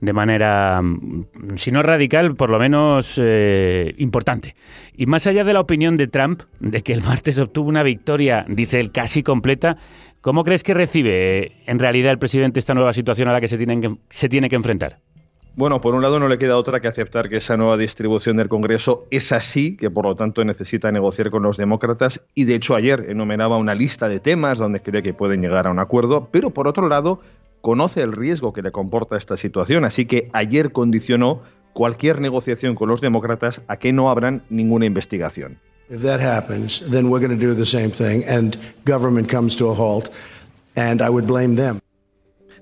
de 0.00 0.12
manera, 0.12 0.82
mm, 0.82 1.26
si 1.54 1.70
no 1.70 1.84
radical, 1.84 2.34
por 2.34 2.50
lo 2.50 2.58
menos 2.58 3.16
eh, 3.22 3.94
importante. 3.98 4.56
Y 4.96 5.06
más 5.06 5.28
allá 5.28 5.44
de 5.44 5.52
la 5.52 5.60
opinión 5.60 5.96
de 5.96 6.08
Trump, 6.08 6.42
de 6.58 6.82
que 6.82 6.94
el 6.94 7.02
martes 7.04 7.38
obtuvo 7.38 7.68
una 7.68 7.84
victoria, 7.84 8.44
dice 8.48 8.80
él, 8.80 8.90
casi 8.90 9.22
completa, 9.22 9.76
¿cómo 10.20 10.42
crees 10.42 10.64
que 10.64 10.74
recibe 10.74 11.12
eh, 11.44 11.52
en 11.66 11.78
realidad 11.78 12.10
el 12.10 12.18
presidente 12.18 12.58
esta 12.58 12.74
nueva 12.74 12.92
situación 12.92 13.28
a 13.28 13.32
la 13.32 13.40
que 13.40 13.46
se, 13.46 13.56
que, 13.56 13.94
se 14.10 14.28
tiene 14.28 14.48
que 14.48 14.56
enfrentar? 14.56 14.98
Bueno, 15.56 15.80
por 15.80 15.94
un 15.94 16.02
lado 16.02 16.20
no 16.20 16.28
le 16.28 16.36
queda 16.36 16.58
otra 16.58 16.80
que 16.80 16.88
aceptar 16.88 17.30
que 17.30 17.38
esa 17.38 17.56
nueva 17.56 17.78
distribución 17.78 18.36
del 18.36 18.50
Congreso 18.50 19.06
es 19.10 19.32
así, 19.32 19.74
que 19.74 19.90
por 19.90 20.04
lo 20.04 20.14
tanto 20.14 20.44
necesita 20.44 20.92
negociar 20.92 21.30
con 21.30 21.42
los 21.42 21.56
demócratas 21.56 22.20
y 22.34 22.44
de 22.44 22.56
hecho 22.56 22.74
ayer 22.74 23.06
enumeraba 23.08 23.56
una 23.56 23.74
lista 23.74 24.10
de 24.10 24.20
temas 24.20 24.58
donde 24.58 24.80
cree 24.80 25.02
que 25.02 25.14
pueden 25.14 25.40
llegar 25.40 25.66
a 25.66 25.70
un 25.70 25.78
acuerdo, 25.78 26.28
pero 26.30 26.50
por 26.50 26.68
otro 26.68 26.90
lado 26.90 27.20
conoce 27.62 28.02
el 28.02 28.12
riesgo 28.12 28.52
que 28.52 28.60
le 28.60 28.70
comporta 28.70 29.16
esta 29.16 29.38
situación, 29.38 29.86
así 29.86 30.04
que 30.04 30.28
ayer 30.34 30.72
condicionó 30.72 31.40
cualquier 31.72 32.20
negociación 32.20 32.74
con 32.74 32.90
los 32.90 33.00
demócratas 33.00 33.62
a 33.66 33.78
que 33.78 33.94
no 33.94 34.10
abran 34.10 34.42
ninguna 34.50 34.84
investigación. 34.84 35.58
If 35.88 36.02
that 36.02 36.20
happens, 36.20 36.84
then 36.90 37.06
we're 37.06 37.26
going 37.26 37.38
to 37.38 37.46
do 37.46 37.54
the 37.54 37.64
same 37.64 37.90
thing, 37.90 38.22
and 38.28 38.58
government 38.84 39.30
comes 39.30 39.56
to 39.56 39.70
a 39.70 39.74
halt, 39.74 40.10
and 40.76 41.00
I 41.00 41.08
would 41.08 41.26
blame 41.26 41.56
them. 41.56 41.80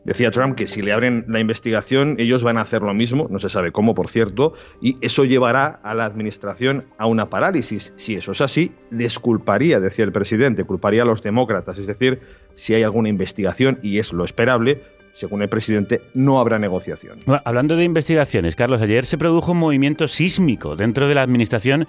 Decía 0.05 0.31
Trump 0.31 0.55
que 0.55 0.67
si 0.67 0.83
le 0.83 0.93
abren 0.93 1.25
la 1.29 1.41
investigación, 1.41 2.17
ellos 2.19 2.43
van 2.43 2.59
a 2.59 2.61
hacer 2.61 2.83
lo 2.83 2.93
mismo, 2.93 3.27
no 3.31 3.39
se 3.39 3.49
sabe 3.49 3.73
cómo, 3.73 3.95
por 3.95 4.09
cierto, 4.09 4.53
y 4.81 4.99
eso 5.01 5.25
llevará 5.25 5.81
a 5.83 5.95
la 5.95 6.05
administración 6.05 6.85
a 6.99 7.07
una 7.07 7.31
parálisis. 7.31 7.93
Si 7.97 8.15
eso 8.15 8.33
es 8.33 8.41
así, 8.41 8.73
desculparía, 8.91 9.81
decía 9.81 10.05
el 10.05 10.13
presidente, 10.13 10.65
culparía 10.65 11.03
a 11.03 11.07
los 11.07 11.23
demócratas. 11.23 11.79
Es 11.79 11.87
decir, 11.87 12.21
si 12.55 12.75
hay 12.75 12.83
alguna 12.83 13.09
investigación, 13.09 13.79
y 13.83 13.99
es 13.99 14.13
lo 14.13 14.25
esperable, 14.25 14.83
según 15.15 15.43
el 15.43 15.49
presidente, 15.49 16.03
no 16.13 16.39
habrá 16.39 16.59
negociación. 16.59 17.21
Hablando 17.45 17.77
de 17.77 17.85
investigaciones, 17.85 18.57
Carlos, 18.57 18.83
ayer 18.83 19.07
se 19.07 19.17
produjo 19.17 19.53
un 19.53 19.59
movimiento 19.59 20.09
sísmico 20.09 20.77
dentro 20.77 21.09
de 21.09 21.15
la 21.15 21.23
administración 21.23 21.87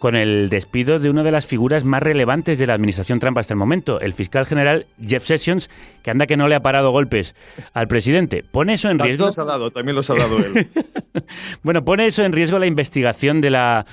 con 0.00 0.16
el 0.16 0.48
despido 0.48 0.98
de 0.98 1.10
una 1.10 1.22
de 1.22 1.30
las 1.30 1.44
figuras 1.46 1.84
más 1.84 2.02
relevantes 2.02 2.58
de 2.58 2.66
la 2.66 2.72
administración 2.72 3.20
Trump 3.20 3.36
hasta 3.36 3.52
el 3.52 3.58
momento, 3.58 4.00
el 4.00 4.14
fiscal 4.14 4.46
general 4.46 4.86
Jeff 4.98 5.24
Sessions, 5.26 5.68
que 6.02 6.10
anda 6.10 6.26
que 6.26 6.38
no 6.38 6.48
le 6.48 6.54
ha 6.54 6.60
parado 6.60 6.90
golpes 6.90 7.34
al 7.74 7.86
presidente. 7.86 8.42
¿Pone 8.42 8.72
eso 8.72 8.88
en 8.90 8.96
También 8.96 9.18
riesgo? 9.18 9.26
los 9.26 9.38
ha 9.38 9.44
dado, 9.44 9.70
también 9.70 9.94
los 9.94 10.08
ha 10.10 10.14
dado 10.14 10.38
él. 10.38 10.66
Bueno, 11.62 11.84
¿pone 11.84 12.06
eso 12.06 12.24
en 12.24 12.32
riesgo 12.32 12.58
la 12.58 12.66
investigación 12.66 13.42
de 13.42 13.50
la 13.50 13.84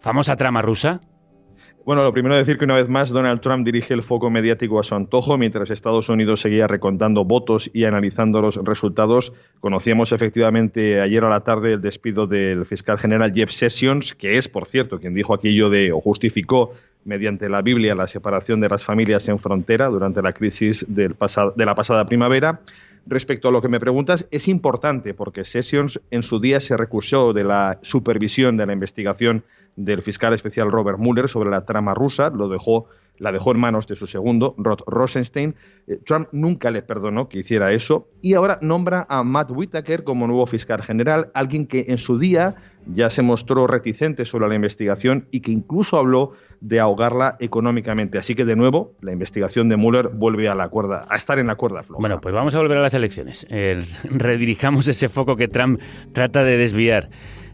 famosa 0.00 0.34
trama 0.34 0.62
rusa? 0.62 1.00
Bueno, 1.84 2.04
lo 2.04 2.12
primero 2.12 2.36
decir 2.36 2.58
que 2.58 2.64
una 2.64 2.76
vez 2.76 2.88
más 2.88 3.10
Donald 3.10 3.40
Trump 3.40 3.64
dirige 3.66 3.92
el 3.92 4.04
foco 4.04 4.30
mediático 4.30 4.78
a 4.78 4.84
su 4.84 4.94
antojo, 4.94 5.36
mientras 5.36 5.68
Estados 5.68 6.08
Unidos 6.08 6.40
seguía 6.40 6.68
recontando 6.68 7.24
votos 7.24 7.68
y 7.74 7.86
analizando 7.86 8.40
los 8.40 8.54
resultados. 8.54 9.32
Conocíamos 9.58 10.12
efectivamente 10.12 11.00
ayer 11.00 11.24
a 11.24 11.28
la 11.28 11.40
tarde 11.40 11.72
el 11.72 11.80
despido 11.80 12.28
del 12.28 12.66
fiscal 12.66 12.98
general 12.98 13.32
Jeff 13.34 13.50
Sessions, 13.50 14.14
que 14.14 14.36
es, 14.36 14.46
por 14.46 14.66
cierto, 14.66 15.00
quien 15.00 15.12
dijo 15.12 15.34
aquello 15.34 15.70
de 15.70 15.90
o 15.90 15.98
justificó 15.98 16.72
mediante 17.04 17.48
la 17.48 17.62
Biblia 17.62 17.96
la 17.96 18.06
separación 18.06 18.60
de 18.60 18.68
las 18.68 18.84
familias 18.84 19.28
en 19.28 19.40
frontera 19.40 19.88
durante 19.88 20.22
la 20.22 20.32
crisis 20.32 20.86
del 20.88 21.16
de 21.56 21.66
la 21.66 21.74
pasada 21.74 22.06
primavera. 22.06 22.60
Respecto 23.06 23.48
a 23.48 23.50
lo 23.50 23.60
que 23.60 23.68
me 23.68 23.80
preguntas, 23.80 24.26
es 24.30 24.46
importante 24.46 25.12
porque 25.12 25.44
Sessions 25.44 26.00
en 26.10 26.22
su 26.22 26.38
día 26.38 26.60
se 26.60 26.76
recusó 26.76 27.32
de 27.32 27.44
la 27.44 27.78
supervisión 27.82 28.56
de 28.56 28.66
la 28.66 28.72
investigación 28.72 29.44
del 29.76 30.02
fiscal 30.02 30.34
especial 30.34 30.70
Robert 30.70 30.98
Mueller 30.98 31.28
sobre 31.28 31.50
la 31.50 31.64
trama 31.64 31.94
rusa, 31.94 32.30
lo 32.30 32.48
dejó, 32.48 32.86
la 33.22 33.30
dejó 33.30 33.52
en 33.52 33.60
manos 33.60 33.86
de 33.86 33.94
su 33.94 34.08
segundo, 34.08 34.56
Rod 34.58 34.80
Rosenstein. 34.84 35.54
Eh, 35.86 35.98
Trump 36.04 36.26
nunca 36.32 36.72
le 36.72 36.82
perdonó 36.82 37.28
que 37.28 37.38
hiciera 37.38 37.72
eso 37.72 38.08
y 38.20 38.34
ahora 38.34 38.58
nombra 38.62 39.06
a 39.08 39.22
Matt 39.22 39.52
Whitaker 39.52 40.02
como 40.02 40.26
nuevo 40.26 40.44
fiscal 40.48 40.82
general, 40.82 41.30
alguien 41.32 41.68
que 41.68 41.86
en 41.88 41.98
su 41.98 42.18
día 42.18 42.56
ya 42.86 43.10
se 43.10 43.22
mostró 43.22 43.68
reticente 43.68 44.24
sobre 44.24 44.48
la 44.48 44.56
investigación 44.56 45.28
y 45.30 45.40
que 45.40 45.52
incluso 45.52 45.98
habló 45.98 46.32
de 46.60 46.80
ahogarla 46.80 47.36
económicamente. 47.38 48.18
Así 48.18 48.34
que 48.34 48.44
de 48.44 48.56
nuevo, 48.56 48.96
la 49.02 49.12
investigación 49.12 49.68
de 49.68 49.76
Mueller 49.76 50.08
vuelve 50.08 50.48
a 50.48 50.56
la 50.56 50.68
cuerda, 50.68 51.06
a 51.08 51.14
estar 51.14 51.38
en 51.38 51.46
la 51.46 51.54
cuerda 51.54 51.84
floja. 51.84 52.00
Bueno, 52.00 52.20
pues 52.20 52.34
vamos 52.34 52.56
a 52.56 52.58
volver 52.58 52.78
a 52.78 52.82
las 52.82 52.94
elecciones. 52.94 53.46
Eh, 53.50 53.84
redirijamos 54.10 54.88
ese 54.88 55.08
foco 55.08 55.36
que 55.36 55.46
Trump 55.46 55.78
trata 56.12 56.42
de 56.42 56.56
desviar 56.56 57.08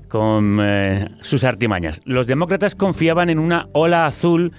con 0.09 0.61
eh, 0.63 1.11
sus 1.21 1.45
artimañas. 1.45 2.01
Los 2.07 2.27
demócratas 2.27 2.75
confiaban 2.75 3.29
en 3.29 3.39
una 3.39 3.69
ola 3.75 4.07
azul 4.07 4.53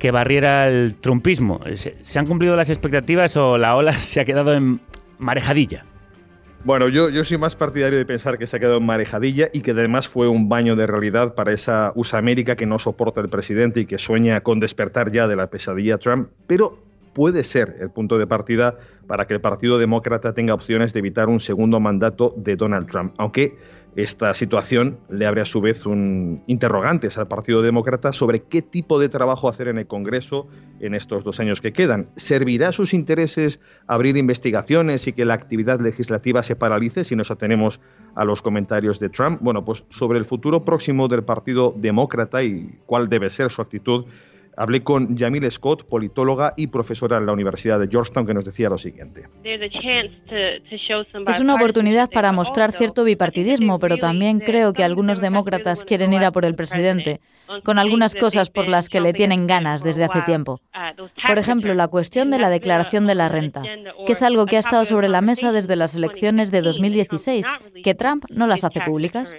que 0.00 0.10
barriera 0.10 0.66
el 0.66 0.96
trumpismo. 0.96 1.60
¿Se, 1.74 2.18
han 2.18 2.26
cumplido 2.26 2.56
las 2.56 2.70
expectativas 2.70 3.36
o 3.36 3.58
la 3.58 3.76
ola 3.76 3.92
se 4.10 4.20
ha 4.20 4.24
quedado 4.24 4.54
en 4.54 4.80
marejadilla? 5.18 5.84
Bueno, 6.64 6.88
yo, 6.88 7.08
yo 7.08 7.22
soy 7.22 7.38
más 7.38 7.54
partidario 7.54 7.98
de 7.98 8.04
pensar 8.04 8.36
que 8.36 8.46
se 8.46 8.56
ha 8.56 8.60
quedado 8.60 8.78
en 8.78 8.84
marejadilla 8.84 9.48
y 9.52 9.60
que 9.60 9.70
además 9.70 10.08
fue 10.08 10.28
un 10.28 10.48
baño 10.48 10.74
de 10.74 10.86
realidad 10.86 11.34
para 11.34 11.52
esa 11.52 11.92
USA 11.94 12.18
América 12.18 12.56
que 12.56 12.66
no 12.66 12.78
soporta 12.78 13.20
el 13.20 13.28
presidente 13.28 13.80
y 13.80 13.86
que 13.86 13.98
sueña 13.98 14.40
con 14.40 14.58
despertar 14.58 15.12
ya 15.12 15.26
de 15.26 15.36
la 15.36 15.48
pesadilla 15.48 15.96
Trump, 15.98 16.28
pero 16.46 16.78
puede 17.12 17.44
ser 17.44 17.76
el 17.80 17.90
punto 17.90 18.18
de 18.18 18.26
partida 18.26 18.78
para 19.06 19.26
que 19.26 19.34
el 19.34 19.40
Partido 19.40 19.78
Demócrata 19.78 20.34
tenga 20.34 20.54
opciones 20.54 20.92
de 20.92 21.00
evitar 21.00 21.28
un 21.28 21.40
segundo 21.40 21.80
mandato 21.80 22.34
de 22.36 22.56
Donald 22.56 22.88
Trump, 22.88 23.14
aunque 23.18 23.58
esta 23.96 24.32
situación 24.34 24.98
le 25.08 25.26
abre 25.26 25.40
a 25.40 25.46
su 25.46 25.60
vez 25.60 25.84
un 25.84 26.42
interrogantes 26.46 27.18
al 27.18 27.28
Partido 27.28 27.60
Demócrata 27.60 28.12
sobre 28.12 28.42
qué 28.44 28.62
tipo 28.62 29.00
de 29.00 29.08
trabajo 29.08 29.48
hacer 29.48 29.68
en 29.68 29.78
el 29.78 29.86
Congreso 29.86 30.46
en 30.80 30.94
estos 30.94 31.24
dos 31.24 31.40
años 31.40 31.60
que 31.60 31.72
quedan. 31.72 32.08
¿Servirá 32.16 32.68
a 32.68 32.72
sus 32.72 32.94
intereses 32.94 33.60
abrir 33.86 34.16
investigaciones 34.16 35.06
y 35.06 35.12
que 35.12 35.24
la 35.24 35.34
actividad 35.34 35.80
legislativa 35.80 36.42
se 36.42 36.56
paralice 36.56 37.04
si 37.04 37.16
nos 37.16 37.30
atenemos 37.30 37.80
a 38.14 38.24
los 38.24 38.42
comentarios 38.42 39.00
de 39.00 39.08
Trump? 39.08 39.40
Bueno, 39.42 39.64
pues 39.64 39.84
sobre 39.90 40.18
el 40.18 40.24
futuro 40.24 40.64
próximo 40.64 41.08
del 41.08 41.24
Partido 41.24 41.74
Demócrata 41.76 42.42
y 42.42 42.78
cuál 42.86 43.08
debe 43.08 43.28
ser 43.28 43.50
su 43.50 43.60
actitud, 43.60 44.06
hablé 44.56 44.82
con 44.82 45.16
Yamil 45.16 45.50
Scott, 45.50 45.84
politóloga 45.84 46.54
y 46.56 46.66
profesora 46.66 47.18
en 47.18 47.26
la 47.26 47.32
Universidad 47.32 47.78
de 47.78 47.88
Georgetown, 47.88 48.26
que 48.26 48.34
nos 48.34 48.44
decía 48.44 48.68
lo 48.68 48.78
siguiente. 48.78 49.28
Es 51.26 51.40
una 51.40 51.54
oportunidad 51.54 52.10
para 52.10 52.32
mostrar 52.32 52.72
cierto 52.72 53.04
bipartidismo, 53.04 53.78
pero 53.78 53.96
también 53.98 54.40
creo 54.40 54.72
que 54.72 54.84
algunos 54.84 55.20
demócratas 55.20 55.84
quieren 55.84 56.12
ir 56.12 56.24
a 56.24 56.32
por 56.32 56.44
el 56.44 56.54
presidente, 56.54 57.20
con 57.64 57.78
algunas 57.78 58.14
cosas 58.14 58.50
por 58.50 58.68
las 58.68 58.88
que 58.88 59.00
le 59.00 59.12
tienen 59.12 59.46
ganas 59.46 59.82
desde 59.82 60.04
hace 60.04 60.22
tiempo. 60.22 60.60
Por 61.26 61.38
ejemplo, 61.38 61.74
la 61.74 61.88
cuestión 61.88 62.30
de 62.30 62.38
la 62.38 62.50
declaración 62.50 63.06
de 63.06 63.14
la 63.14 63.28
renta, 63.28 63.62
que 64.06 64.12
es 64.12 64.22
algo 64.22 64.46
que 64.46 64.56
ha 64.56 64.60
estado 64.60 64.84
sobre 64.84 65.08
la 65.08 65.20
mesa 65.20 65.52
desde 65.52 65.76
las 65.76 65.94
elecciones 65.94 66.50
de 66.50 66.62
2016, 66.62 67.46
que 67.82 67.94
Trump 67.94 68.24
no 68.30 68.46
las 68.46 68.64
hace 68.64 68.80
públicas. 68.80 69.34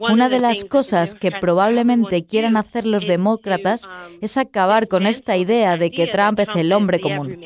Una 0.00 0.30
de 0.30 0.40
las 0.40 0.64
cosas 0.64 1.14
que 1.14 1.30
probablemente 1.30 2.24
quieran 2.24 2.56
hacer 2.56 2.86
los 2.86 3.06
demócratas 3.06 3.86
es 4.22 4.38
acabar 4.38 4.88
con 4.88 5.06
esta 5.06 5.36
idea 5.36 5.76
de 5.76 5.90
que 5.90 6.06
Trump 6.06 6.40
es 6.40 6.56
el 6.56 6.72
hombre 6.72 7.00
común. 7.00 7.38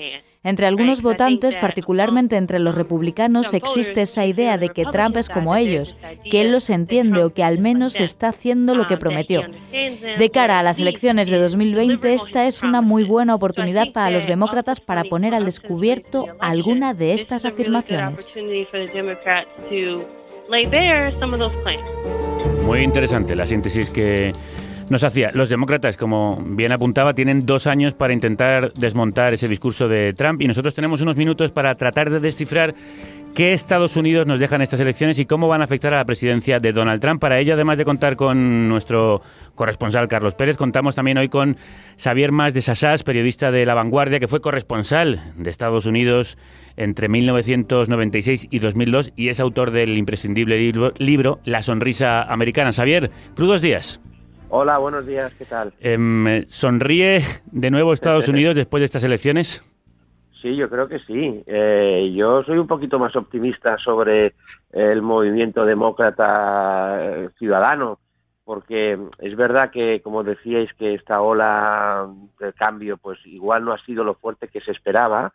Entre 0.45 0.67
algunos 0.67 1.01
votantes, 1.01 1.57
particularmente 1.57 2.37
entre 2.37 2.59
los 2.59 2.75
republicanos, 2.75 3.55
existe 3.55 4.03
esa 4.03 4.27
idea 4.27 4.59
de 4.59 4.69
que 4.69 4.85
Trump 4.85 5.17
es 5.17 5.31
como 5.31 5.57
ellos, 5.57 5.97
que 6.31 6.43
él 6.43 6.53
los 6.53 6.69
entiende 6.69 7.25
o 7.25 7.33
que 7.33 7.43
al 7.43 7.59
menos 7.59 7.99
está 7.99 8.29
haciendo 8.29 8.75
lo 8.75 8.87
que 8.87 8.99
prometió. 8.99 9.43
De 9.73 10.31
cara 10.31 10.59
a 10.59 10.63
las 10.63 10.79
elecciones 10.79 11.31
de 11.31 11.39
2020, 11.39 12.13
esta 12.13 12.47
es 12.47 12.63
una 12.63 12.83
muy 12.83 13.05
buena 13.05 13.35
oportunidad 13.35 13.91
para 13.93 14.11
los 14.11 14.27
demócratas 14.27 14.83
para 14.83 15.05
poner 15.05 15.35
al 15.35 15.47
descubierto 15.47 16.27
alguna 16.41 16.93
de 16.93 17.15
estas 17.15 17.47
afirmaciones. 17.47 18.33
Muy 22.65 22.81
interesante 22.81 23.35
la 23.35 23.47
síntesis 23.47 23.91
que 23.91 24.33
nos 24.89 25.05
hacía. 25.05 25.31
Los 25.33 25.49
demócratas, 25.49 25.97
como 25.97 26.39
bien 26.45 26.73
apuntaba, 26.73 27.15
tienen 27.15 27.47
dos 27.47 27.67
años 27.67 27.95
para 27.95 28.13
intentar 28.13 28.73
desmontar 28.75 29.33
ese 29.33 29.49
discurso 29.49 29.89
de 29.89 30.13
Trump 30.13 30.43
y 30.43 30.47
nosotros 30.47 30.75
tenemos 30.75 31.01
unos 31.01 31.17
minutos 31.17 31.53
para 31.53 31.75
tratar 31.75 32.11
de 32.11 32.21
descifrar 32.21 32.75
qué 33.35 33.53
Estados 33.53 33.97
Unidos 33.97 34.27
nos 34.29 34.39
dejan 34.39 34.63
estas 34.63 34.79
elecciones 34.79 35.19
y 35.19 35.27
cómo 35.27 35.49
van 35.49 35.61
a 35.61 35.65
afectar 35.65 35.93
a 35.93 35.97
la 35.97 36.05
presidencia 36.05 36.61
de 36.61 36.73
Donald 36.73 37.01
Trump. 37.01 37.21
Para 37.21 37.41
ello, 37.41 37.55
además 37.55 37.79
de 37.79 37.85
contar 37.85 38.15
con 38.15 38.69
nuestro 38.69 39.23
corresponsal 39.57 40.07
Carlos 40.07 40.35
Pérez, 40.35 40.57
contamos 40.57 40.95
también 40.95 41.19
hoy 41.19 41.29
con 41.29 41.57
Xavier 41.99 42.31
Mas 42.31 42.55
de 42.55 42.63
Sassas, 42.63 43.03
periodista 43.03 43.51
de 43.51 43.67
La 43.67 43.75
Vanguardia, 43.75 44.21
que 44.21 44.29
fue 44.29 44.41
corresponsal 44.41 45.33
de 45.37 45.51
Estados 45.51 45.87
Unidos 45.87 46.39
entre 46.77 47.09
1996 47.09 48.49
y 48.51 48.59
2002 48.61 49.13
y 49.17 49.29
es 49.29 49.41
autor 49.41 49.73
del 49.73 49.99
imprescindible 49.99 50.57
libro, 50.59 50.93
libro 50.99 51.41
La 51.45 51.63
Sonrisa 51.63 52.23
Americana. 52.23 52.73
Xavier, 52.73 53.11
crudos 53.35 53.61
días. 53.61 54.01
Hola, 54.49 54.79
buenos 54.79 55.07
días, 55.07 55.33
¿qué 55.37 55.45
tal? 55.45 55.75
Em, 55.81 56.47
¿Sonríe 56.49 57.23
de 57.51 57.71
nuevo 57.73 57.93
Estados 57.93 58.29
Unidos 58.29 58.55
después 58.55 58.81
de 58.81 58.85
estas 58.87 59.03
elecciones? 59.03 59.65
Sí, 60.45 60.57
yo 60.57 60.69
creo 60.69 60.89
que 60.89 60.99
sí. 60.99 61.43
Eh, 61.47 62.13
yo 62.15 62.43
soy 62.43 62.59
un 62.59 62.67
poquito 62.67 62.99
más 62.99 63.17
optimista 63.17 63.79
sobre 63.79 64.35
el 64.73 65.01
movimiento 65.01 65.65
demócrata 65.65 66.99
eh, 67.01 67.31
ciudadano, 67.39 67.99
porque 68.45 68.99
es 69.21 69.37
verdad 69.37 69.71
que, 69.71 70.03
como 70.03 70.23
decíais, 70.23 70.71
que 70.75 70.93
esta 70.93 71.23
ola 71.23 72.07
de 72.39 72.53
cambio, 72.53 72.99
pues 72.99 73.19
igual 73.25 73.65
no 73.65 73.73
ha 73.73 73.83
sido 73.87 74.05
lo 74.05 74.17
fuerte 74.17 74.49
que 74.49 74.61
se 74.61 74.73
esperaba, 74.73 75.33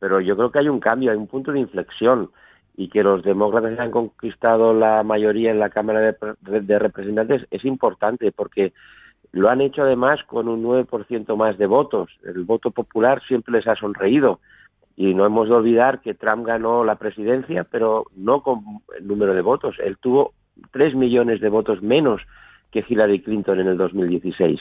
pero 0.00 0.20
yo 0.20 0.36
creo 0.36 0.50
que 0.50 0.58
hay 0.58 0.68
un 0.68 0.80
cambio, 0.80 1.12
hay 1.12 1.16
un 1.16 1.28
punto 1.28 1.52
de 1.52 1.60
inflexión 1.60 2.32
y 2.76 2.88
que 2.88 3.04
los 3.04 3.22
demócratas 3.22 3.78
han 3.78 3.92
conquistado 3.92 4.74
la 4.74 5.04
mayoría 5.04 5.52
en 5.52 5.60
la 5.60 5.70
Cámara 5.70 6.00
de, 6.00 6.60
de 6.62 6.78
Representantes 6.80 7.46
es 7.52 7.64
importante 7.64 8.32
porque 8.32 8.72
lo 9.32 9.48
han 9.50 9.60
hecho 9.60 9.82
además 9.82 10.20
con 10.24 10.48
un 10.48 10.62
9% 10.62 11.36
más 11.36 11.58
de 11.58 11.66
votos. 11.66 12.10
El 12.24 12.44
voto 12.44 12.70
popular 12.70 13.22
siempre 13.26 13.52
les 13.52 13.66
ha 13.66 13.76
sonreído. 13.76 14.40
Y 14.96 15.14
no 15.14 15.24
hemos 15.26 15.48
de 15.48 15.54
olvidar 15.54 16.00
que 16.00 16.14
Trump 16.14 16.46
ganó 16.46 16.84
la 16.84 16.96
presidencia, 16.96 17.64
pero 17.64 18.06
no 18.16 18.42
con 18.42 18.62
el 18.98 19.06
número 19.06 19.34
de 19.34 19.42
votos. 19.42 19.76
Él 19.78 19.96
tuvo 19.98 20.32
3 20.72 20.94
millones 20.94 21.40
de 21.40 21.48
votos 21.48 21.82
menos 21.82 22.20
que 22.72 22.84
Hillary 22.86 23.20
Clinton 23.20 23.60
en 23.60 23.68
el 23.68 23.76
2016. 23.76 24.60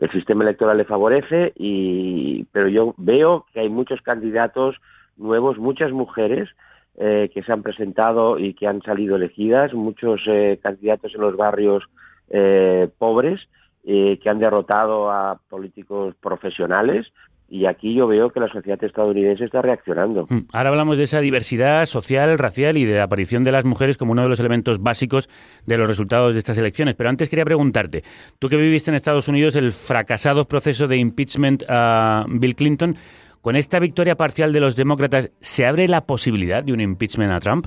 El 0.00 0.10
sistema 0.10 0.44
electoral 0.44 0.78
le 0.78 0.84
favorece, 0.84 1.52
y, 1.56 2.44
pero 2.52 2.68
yo 2.68 2.94
veo 2.96 3.46
que 3.52 3.60
hay 3.60 3.68
muchos 3.68 4.00
candidatos 4.02 4.76
nuevos, 5.16 5.58
muchas 5.58 5.92
mujeres 5.92 6.48
eh, 6.96 7.30
que 7.32 7.42
se 7.42 7.52
han 7.52 7.62
presentado 7.62 8.38
y 8.38 8.54
que 8.54 8.66
han 8.66 8.82
salido 8.82 9.16
elegidas, 9.16 9.74
muchos 9.74 10.20
eh, 10.26 10.58
candidatos 10.62 11.14
en 11.14 11.20
los 11.20 11.36
barrios 11.36 11.84
eh, 12.30 12.88
pobres 12.98 13.40
eh, 13.84 14.18
que 14.22 14.30
han 14.30 14.38
derrotado 14.38 15.10
a 15.10 15.40
políticos 15.48 16.14
profesionales 16.20 17.06
Y 17.54 17.66
aquí 17.66 17.94
yo 17.94 18.06
veo 18.06 18.30
que 18.30 18.40
la 18.40 18.48
sociedad 18.48 18.82
estadounidense 18.82 19.44
está 19.44 19.60
reaccionando. 19.60 20.26
Mm, 20.30 20.46
Ahora 20.54 20.70
hablamos 20.70 20.96
de 20.96 21.04
esa 21.04 21.20
diversidad 21.20 21.84
social, 21.84 22.38
racial 22.38 22.78
y 22.78 22.86
de 22.86 22.94
la 22.96 23.02
aparición 23.02 23.44
de 23.44 23.52
las 23.52 23.66
mujeres 23.66 23.98
como 23.98 24.12
uno 24.12 24.22
de 24.22 24.30
los 24.30 24.40
elementos 24.40 24.82
básicos 24.82 25.28
de 25.66 25.76
los 25.76 25.86
resultados 25.86 26.32
de 26.32 26.38
estas 26.38 26.56
elecciones. 26.56 26.94
Pero 26.94 27.10
antes 27.10 27.28
quería 27.28 27.44
preguntarte, 27.44 28.04
tú 28.38 28.48
que 28.48 28.56
viviste 28.56 28.90
en 28.90 28.94
Estados 28.94 29.28
Unidos 29.28 29.54
el 29.54 29.72
fracasado 29.72 30.46
proceso 30.46 30.86
de 30.86 30.96
impeachment 30.96 31.62
a 31.68 32.24
Bill 32.26 32.56
Clinton, 32.56 32.96
¿con 33.42 33.54
esta 33.54 33.78
victoria 33.80 34.16
parcial 34.16 34.54
de 34.54 34.60
los 34.60 34.74
demócratas 34.74 35.30
se 35.40 35.66
abre 35.66 35.88
la 35.88 36.06
posibilidad 36.06 36.64
de 36.64 36.72
un 36.72 36.80
impeachment 36.80 37.32
a 37.32 37.40
Trump? 37.40 37.66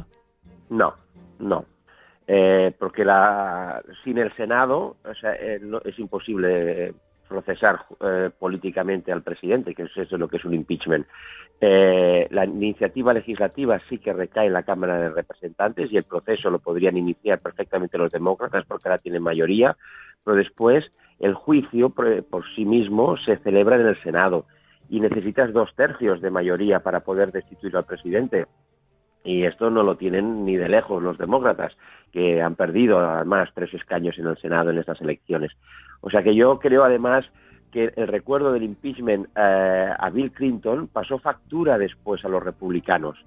No, 0.72 0.96
no. 1.38 1.64
Eh, 2.28 2.74
porque 2.80 3.06
la, 3.06 3.84
sin 4.04 4.18
el 4.18 4.34
Senado 4.36 4.98
o 5.06 5.14
sea, 5.14 5.34
eh, 5.36 5.60
no- 5.62 5.82
es 5.86 5.98
imposible 6.00 6.94
procesar 7.28 7.86
eh, 8.02 8.30
políticamente 8.38 9.12
al 9.12 9.22
presidente, 9.22 9.76
que 9.76 9.84
es 9.84 9.96
eso 9.98 10.18
lo 10.18 10.28
que 10.28 10.38
es 10.38 10.46
un 10.46 10.54
impeachment. 10.56 11.06
Eh, 11.62 12.28
la 12.32 12.46
iniciativa 12.46 13.14
legislativa 13.14 13.80
sí 13.90 13.98
que 14.00 14.12
recae 14.14 14.48
en 14.48 14.54
la 14.54 14.64
Cámara 14.64 14.98
de 15.00 15.10
Representantes 15.10 15.92
y 15.92 15.98
el 15.98 16.04
proceso 16.04 16.50
lo 16.50 16.60
podrían 16.60 16.98
iniciar 16.98 17.40
perfectamente 17.40 17.98
los 17.98 18.12
demócratas 18.12 18.66
porque 18.68 18.88
ahora 18.90 18.98
tienen 19.02 19.24
mayoría, 19.24 19.76
pero 20.24 20.36
después 20.38 20.84
el 21.20 21.34
juicio 21.34 21.90
por, 21.92 22.24
por 22.26 22.44
sí 22.56 22.66
mismo 22.66 23.18
se 23.18 23.38
celebra 23.38 23.76
en 23.78 23.88
el 23.88 24.02
Senado 24.04 24.46
y 24.90 25.00
necesitas 25.00 25.54
dos 25.54 25.74
tercios 25.76 26.22
de 26.22 26.30
mayoría 26.30 26.80
para 26.82 27.00
poder 27.02 27.32
destituir 27.32 27.76
al 27.78 27.86
presidente. 27.86 28.46
Y 29.26 29.44
esto 29.44 29.70
no 29.70 29.84
lo 29.84 29.98
tienen 29.98 30.46
ni 30.46 30.56
de 30.56 30.70
lejos 30.70 31.02
los 31.04 31.18
demócratas, 31.18 31.76
que 32.14 32.42
han 32.42 32.56
perdido 32.56 33.00
además 33.00 33.50
tres 33.54 33.74
escaños 33.74 34.18
en 34.20 34.28
el 34.28 34.38
Senado 34.38 34.70
en 34.70 34.78
estas 34.78 35.02
elecciones. 35.02 35.52
O 36.02 36.10
sea 36.10 36.24
que 36.24 36.36
yo 36.36 36.60
creo 36.60 36.84
además 36.84 37.26
que 37.72 37.92
el 37.98 38.08
recuerdo 38.08 38.54
del 38.54 38.64
impeachment 38.64 39.28
eh, 39.36 39.90
a 40.00 40.10
Bill 40.12 40.32
Clinton 40.32 40.88
pasó 40.88 41.18
factura 41.20 41.78
después 41.78 42.24
a 42.24 42.30
los 42.30 42.42
republicanos. 42.44 43.18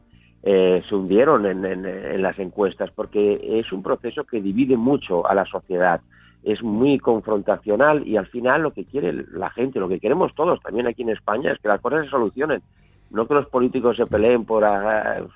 Eh, 0.43 0.83
se 0.89 0.95
hundieron 0.95 1.45
en, 1.47 1.65
en- 1.67 1.85
en 1.85 2.23
las 2.23 2.39
encuestas 2.39 2.91
porque 2.93 3.59
es 3.59 3.73
un 3.73 3.83
proceso 3.83 4.25
que 4.25 4.41
divide 4.41 4.77
mucho 4.77 5.27
a 5.29 5.35
la 5.35 5.45
sociedad. 5.45 6.01
Es 6.45 6.63
muy 6.63 6.99
confrontacional 7.01 8.07
y 8.07 8.17
al 8.17 8.27
final 8.29 8.63
lo 8.63 8.71
que 8.73 8.85
quiere 8.85 9.13
la 9.33 9.51
gente, 9.51 9.81
lo 9.81 9.89
que 9.89 9.99
queremos 9.99 10.33
todos 10.37 10.61
también 10.63 10.87
aquí 10.87 11.03
en 11.03 11.11
España 11.11 11.51
es 11.53 11.59
que 11.59 11.69
las 11.69 11.81
cosas 11.81 12.05
se 12.05 12.11
solucionen 12.11 12.63
no 13.11 13.27
que 13.27 13.35
los 13.35 13.47
políticos 13.47 13.97
se 13.97 14.07
peleen 14.07 14.45
por 14.45 14.65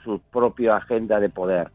su 0.04 0.20
propia 0.30 0.76
agenda 0.76 1.18
de 1.20 1.28
poder. 1.28 1.68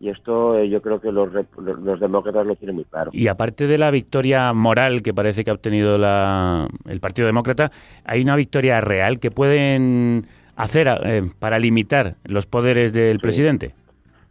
Y 0.00 0.08
esto 0.10 0.58
eh, 0.58 0.68
yo 0.68 0.82
creo 0.82 1.00
que 1.00 1.12
los, 1.12 1.32
los, 1.32 1.46
los 1.80 2.00
demócratas 2.00 2.44
lo 2.46 2.56
tienen 2.56 2.74
muy 2.74 2.84
claro. 2.84 3.10
Y 3.14 3.28
aparte 3.28 3.66
de 3.68 3.78
la 3.78 3.90
victoria 3.92 4.52
moral 4.52 5.02
que 5.02 5.14
parece 5.14 5.44
que 5.44 5.50
ha 5.50 5.54
obtenido 5.54 5.96
la- 5.98 6.66
el 6.88 7.00
Partido 7.00 7.26
Demócrata, 7.26 7.70
hay 8.04 8.22
una 8.22 8.34
victoria 8.36 8.80
real 8.80 9.20
que 9.20 9.30
pueden 9.30 10.26
hacer 10.56 10.88
eh, 11.04 11.22
para 11.38 11.58
limitar 11.58 12.16
los 12.24 12.46
poderes 12.46 12.92
del 12.92 13.20
presidente. 13.20 13.72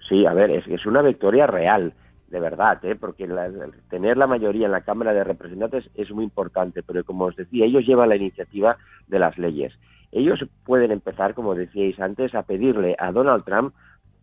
Sí, 0.10 0.26
a 0.26 0.34
ver, 0.34 0.52
es, 0.52 0.68
es 0.68 0.86
una 0.86 1.02
victoria 1.02 1.48
real, 1.48 1.94
de 2.30 2.40
verdad, 2.42 2.84
¿eh? 2.84 2.96
porque 3.00 3.26
la- 3.28 3.50
tener 3.90 4.18
la 4.18 4.28
mayoría 4.28 4.66
en 4.66 4.74
la 4.74 4.82
Cámara 4.82 5.14
de 5.14 5.24
Representantes 5.24 5.90
es 5.96 6.12
muy 6.12 6.26
importante, 6.26 6.84
pero 6.84 7.04
como 7.06 7.26
os 7.26 7.36
decía, 7.38 7.66
ellos 7.66 7.86
llevan 7.86 8.10
la 8.10 8.18
iniciativa 8.18 8.76
de 9.08 9.20
las 9.20 9.38
leyes. 9.38 9.74
Ellos 10.14 10.40
pueden 10.66 10.92
empezar, 10.92 11.34
como 11.34 11.56
decíais 11.56 12.00
antes, 12.00 12.36
a 12.36 12.44
pedirle 12.44 12.96
a 13.00 13.12
Donald 13.12 13.44
Trump 13.44 13.74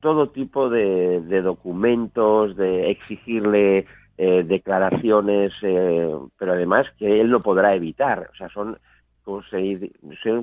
todo 0.01 0.31
tipo 0.31 0.71
de, 0.71 1.21
documentos, 1.43 2.57
de 2.57 2.91
exigirle 2.91 3.87
eh, 4.17 4.45
declaraciones, 4.45 5.53
eh, 5.63 6.11
pero 6.39 6.53
además 6.53 6.87
que 6.99 7.21
él 7.21 7.29
lo 7.29 7.41
podrá 7.41 7.75
evitar. 7.75 8.31
O 8.33 8.37
sea, 8.37 8.49
son, 8.49 8.79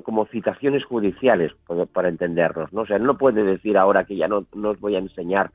como 0.02 0.26
citaciones 0.26 0.84
judiciales, 0.84 1.52
para 1.92 2.08
entendernos. 2.08 2.72
¿no? 2.72 2.82
O 2.82 2.86
sea, 2.86 2.96
él 2.96 3.04
no 3.04 3.18
puede 3.18 3.42
decir 3.42 3.76
ahora 3.76 4.04
que 4.04 4.16
ya 4.16 4.28
no, 4.28 4.46
no 4.54 4.70
os 4.70 4.80
voy 4.80 4.94
a 4.94 5.00
enseñar 5.00 5.50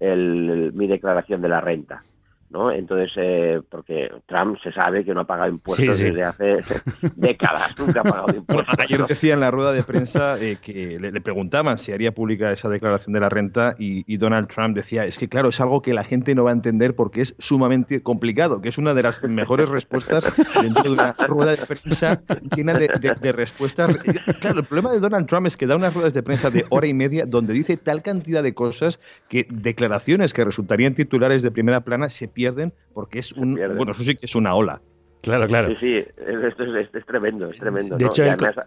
el- 0.00 0.72
mi 0.74 0.86
declaración 0.86 1.42
de 1.42 1.48
la 1.48 1.60
renta. 1.60 2.02
¿No? 2.50 2.70
Entonces, 2.72 3.10
eh, 3.16 3.60
porque 3.70 4.10
Trump 4.26 4.58
se 4.62 4.72
sabe 4.72 5.04
que 5.04 5.12
no 5.14 5.20
ha 5.20 5.26
pagado 5.26 5.50
impuestos 5.50 5.96
Sí, 5.96 6.04
sí. 6.04 6.10
desde 6.10 6.22
hace 6.24 6.56
décadas, 7.16 7.74
nunca 7.78 8.00
ha 8.00 8.04
pagado 8.04 8.34
impuestos. 8.36 8.74
Ayer 8.78 9.04
decía 9.04 9.34
en 9.34 9.40
la 9.40 9.50
rueda 9.50 9.72
de 9.72 9.82
prensa 9.82 10.38
eh, 10.40 10.58
que 10.62 10.98
le, 11.00 11.10
le 11.10 11.20
preguntaban 11.20 11.78
si 11.78 11.92
haría 11.92 12.12
pública 12.12 12.50
esa 12.50 12.68
declaración 12.68 13.12
de 13.14 13.20
la 13.20 13.28
renta 13.28 13.74
y, 13.78 14.04
y 14.12 14.16
Donald 14.16 14.48
Trump 14.48 14.74
decía, 14.76 15.04
es 15.04 15.18
que 15.18 15.28
claro, 15.28 15.48
es 15.50 15.60
algo 15.60 15.82
que 15.82 15.94
la 15.94 16.04
gente 16.04 16.34
no 16.34 16.44
va 16.44 16.50
a 16.50 16.54
entender 16.54 16.94
porque 16.94 17.20
es 17.22 17.34
sumamente 17.38 18.02
complicado, 18.02 18.60
que 18.60 18.68
es 18.68 18.78
una 18.78 18.94
de 18.94 19.02
las 19.02 19.22
mejores 19.22 19.68
respuestas 19.68 20.24
dentro 20.62 20.82
de 20.84 20.90
una 20.90 21.12
rueda 21.26 21.52
de 21.52 21.58
prensa 21.66 22.20
llena 22.56 22.74
de, 22.74 22.88
de- 23.00 23.14
de 23.20 23.32
respuestas. 23.32 23.96
Claro, 24.40 24.60
el 24.60 24.66
problema 24.66 24.92
de 24.92 25.00
Donald 25.00 25.26
Trump 25.26 25.46
es 25.46 25.56
que 25.56 25.66
da 25.66 25.76
unas 25.76 25.94
ruedas 25.94 26.14
de 26.14 26.22
prensa 26.22 26.50
de 26.50 26.64
hora 26.70 26.86
y 26.86 26.94
media 26.94 27.24
donde 27.26 27.52
dice 27.52 27.76
tal 27.76 28.02
cantidad 28.02 28.42
de 28.42 28.54
cosas 28.54 29.00
que 29.28 29.46
declaraciones 29.50 30.32
que 30.32 30.44
resultarían 30.44 30.94
titulares 30.94 31.42
de 31.42 31.50
primera 31.50 31.80
plana 31.80 32.08
se 32.08 32.28
pierden 32.38 32.72
porque 32.94 33.18
es 33.18 33.32
un, 33.32 33.54
bueno, 33.76 33.90
eso 33.92 34.02
sí 34.04 34.14
que 34.14 34.26
es 34.26 34.34
una 34.36 34.54
ola. 34.54 34.80
Claro, 35.22 35.48
claro. 35.48 35.68
Sí, 35.70 35.76
sí, 35.80 35.96
es- 35.96 36.44
esto 36.44 36.62
es, 36.62 36.86
esto 36.86 36.98
es 36.98 37.04
tremendo, 37.06 37.50
es 37.50 37.58
tremendo. 37.58 37.96
De 37.96 38.04
¿no? 38.04 38.10
hecho, 38.12 38.22
y, 38.22 38.28
el- 38.28 38.34
además- 38.34 38.66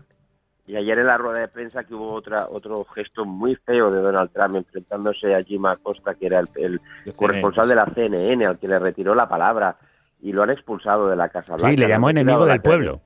y 0.68 0.76
ayer 0.76 1.00
en 1.00 1.08
la 1.08 1.18
rueda 1.18 1.40
de 1.40 1.48
prensa 1.48 1.86
que 1.86 1.94
hubo 1.94 2.12
otra, 2.12 2.48
otro 2.50 2.84
gesto 2.94 3.24
muy 3.26 3.56
feo 3.56 3.90
de 3.90 4.02
Donald 4.02 4.30
Trump 4.34 4.56
enfrentándose 4.58 5.34
a 5.34 5.42
Jim 5.44 5.66
Acosta, 5.66 6.14
que 6.16 6.26
era 6.26 6.40
el, 6.42 6.50
el 6.56 6.82
De 7.06 7.14
corresponsal 7.14 7.66
CNN, 7.68 7.70
de 7.70 7.76
la 7.76 7.94
CNN, 7.96 8.46
al 8.46 8.60
que 8.60 8.68
le 8.68 8.80
retiró 8.80 9.16
la 9.16 9.30
palabra 9.30 9.78
y 10.22 10.34
lo 10.34 10.44
han 10.44 10.50
expulsado 10.50 11.10
de 11.10 11.16
la 11.16 11.30
Casa 11.30 11.56
Blanca. 11.56 11.70
Sí, 11.72 11.78
le 11.78 11.88
llamó 11.88 12.10
enemigo 12.10 12.46
del 12.46 12.62
pueblo. 12.62 13.02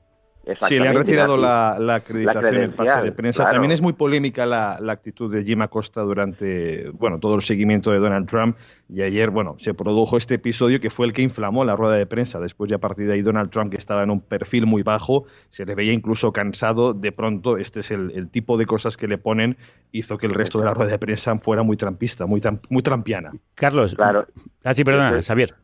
Sí, 0.67 0.77
le 0.77 0.87
han 0.87 0.95
retirado 0.95 1.37
la, 1.37 1.77
la 1.79 1.95
acreditación 1.95 2.55
la 2.55 2.63
en 2.63 2.71
pase 2.73 3.01
de 3.01 3.11
prensa. 3.11 3.37
claro. 3.43 3.53
También 3.53 3.71
es 3.71 3.81
muy 3.81 3.93
polémica 3.93 4.45
la, 4.45 4.77
la 4.79 4.93
actitud 4.93 5.33
de 5.33 5.43
Jim 5.43 5.61
Acosta 5.63 6.01
durante 6.01 6.89
bueno, 6.91 7.19
todo 7.19 7.35
el 7.35 7.41
seguimiento 7.41 7.91
de 7.91 7.99
Donald 7.99 8.27
Trump. 8.27 8.55
Y 8.87 9.01
ayer, 9.01 9.31
bueno, 9.31 9.55
se 9.57 9.73
produjo 9.73 10.17
este 10.17 10.35
episodio 10.35 10.79
que 10.79 10.91
fue 10.91 11.07
el 11.07 11.13
que 11.13 11.23
inflamó 11.23 11.65
la 11.65 11.75
rueda 11.75 11.95
de 11.95 12.05
prensa. 12.05 12.39
Después, 12.39 12.69
ya 12.69 12.75
a 12.75 12.79
partir 12.79 13.07
de 13.07 13.13
ahí, 13.13 13.23
Donald 13.23 13.49
Trump, 13.49 13.71
que 13.71 13.77
estaba 13.77 14.03
en 14.03 14.11
un 14.11 14.21
perfil 14.21 14.67
muy 14.67 14.83
bajo, 14.83 15.25
se 15.49 15.65
le 15.65 15.73
veía 15.73 15.91
incluso 15.93 16.31
cansado. 16.31 16.93
De 16.93 17.11
pronto, 17.11 17.57
este 17.57 17.79
es 17.79 17.89
el, 17.89 18.11
el 18.11 18.29
tipo 18.29 18.57
de 18.57 18.67
cosas 18.67 18.97
que 18.97 19.07
le 19.07 19.17
ponen, 19.17 19.57
hizo 19.91 20.19
que 20.19 20.27
el 20.27 20.35
resto 20.35 20.59
de 20.59 20.65
la 20.65 20.75
rueda 20.75 20.91
de 20.91 20.99
prensa 20.99 21.35
fuera 21.39 21.63
muy 21.63 21.77
trampista, 21.77 22.27
muy, 22.27 22.39
tam- 22.41 22.59
muy 22.69 22.83
trampiana. 22.83 23.31
Carlos. 23.55 23.95
Claro. 23.95 24.27
Ah, 24.63 24.75
sí, 24.75 24.83
perdona. 24.83 25.19
Xavier. 25.23 25.55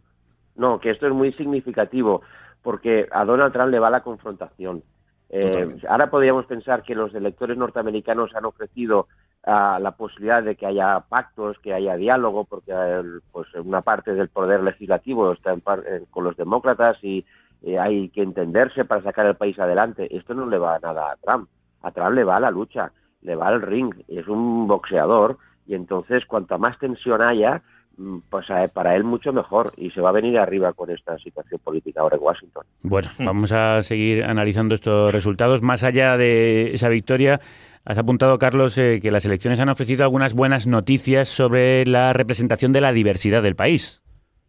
No, 0.56 0.80
que 0.80 0.90
esto 0.90 1.06
es 1.08 1.14
muy 1.14 1.32
significativo 1.34 2.22
porque 2.62 3.08
a 3.12 3.26
Donald 3.26 3.54
Trump 3.54 3.72
le 3.72 3.80
va 3.80 3.90
la 3.90 4.02
confrontación. 4.04 4.84
Eh, 5.30 5.78
ahora 5.88 6.10
podríamos 6.10 6.46
pensar 6.46 6.84
que 6.84 6.94
los 6.94 7.14
electores 7.16 7.58
norteamericanos 7.58 8.36
han 8.36 8.46
ofrecido 8.46 9.08
ah, 9.44 9.80
la 9.82 9.92
posibilidad 9.92 10.44
de 10.44 10.56
que 10.56 10.68
haya 10.68 11.00
pactos, 11.10 11.58
que 11.60 11.74
haya 11.74 11.96
diálogo, 11.96 12.44
porque 12.44 12.72
el- 12.74 13.22
pues 13.32 13.48
una 13.56 13.82
parte 13.82 14.14
del 14.14 14.30
poder 14.30 14.62
legislativo 14.62 15.32
está 15.32 15.52
en 15.54 15.62
par- 15.62 15.84
eh, 15.88 16.04
con 16.12 16.24
los 16.26 16.38
demócratas 16.38 16.98
y 17.04 17.26
eh, 17.64 17.80
hay 17.80 18.10
que 18.10 18.22
entenderse 18.22 18.86
para 18.86 19.02
sacar 19.02 19.26
el 19.26 19.36
país 19.36 19.58
adelante. 19.58 20.16
Esto 20.16 20.34
no 20.36 20.46
le 20.46 20.60
va 20.60 20.78
nada 20.80 21.12
a 21.12 21.16
Trump. 21.16 21.50
A 21.82 21.90
Trump 21.92 22.14
le 22.14 22.24
va 22.24 22.40
la 22.40 22.52
lucha, 22.52 22.92
le 23.22 23.36
va 23.36 23.50
el 23.50 23.62
ring. 23.64 23.92
Es 24.08 24.28
un 24.28 24.68
boxeador 24.68 25.38
y 25.66 25.74
entonces 25.74 26.26
cuanta 26.28 26.58
más 26.60 26.78
tensión 26.78 27.22
haya, 27.24 27.64
pues 28.30 28.50
eh, 28.50 28.70
para 28.74 28.96
él 28.96 29.04
mucho 29.04 29.34
mejor 29.34 29.74
y 29.78 29.92
se 29.92 30.02
va 30.02 30.10
a 30.10 30.14
venir 30.14 30.38
arriba 30.38 30.74
con 30.74 30.90
esta 30.90 31.18
situación 31.18 31.60
política 31.64 32.02
ahora 32.02 32.18
en 32.18 32.24
Washington. 32.24 32.66
Bueno, 32.82 33.10
vamos 33.20 33.52
a 33.52 33.82
seguir 33.84 34.24
analizando 34.24 34.76
estos 34.76 35.14
resultados. 35.14 35.62
Más 35.62 35.84
allá 35.84 36.18
de 36.18 36.74
esa 36.74 36.90
victoria, 36.90 37.40
has 37.86 37.98
apuntado, 37.98 38.38
Carlos, 38.38 38.78
eh, 38.78 39.00
que 39.02 39.12
las 39.12 39.26
elecciones 39.26 39.60
han 39.60 39.70
ofrecido 39.70 40.04
algunas 40.04 40.34
buenas 40.34 40.68
noticias 40.68 41.30
sobre 41.30 41.86
la 41.86 42.14
representación 42.14 42.74
de 42.74 42.82
la 42.82 42.92
diversidad 42.92 43.44
del 43.44 43.56
país. 43.56 44.01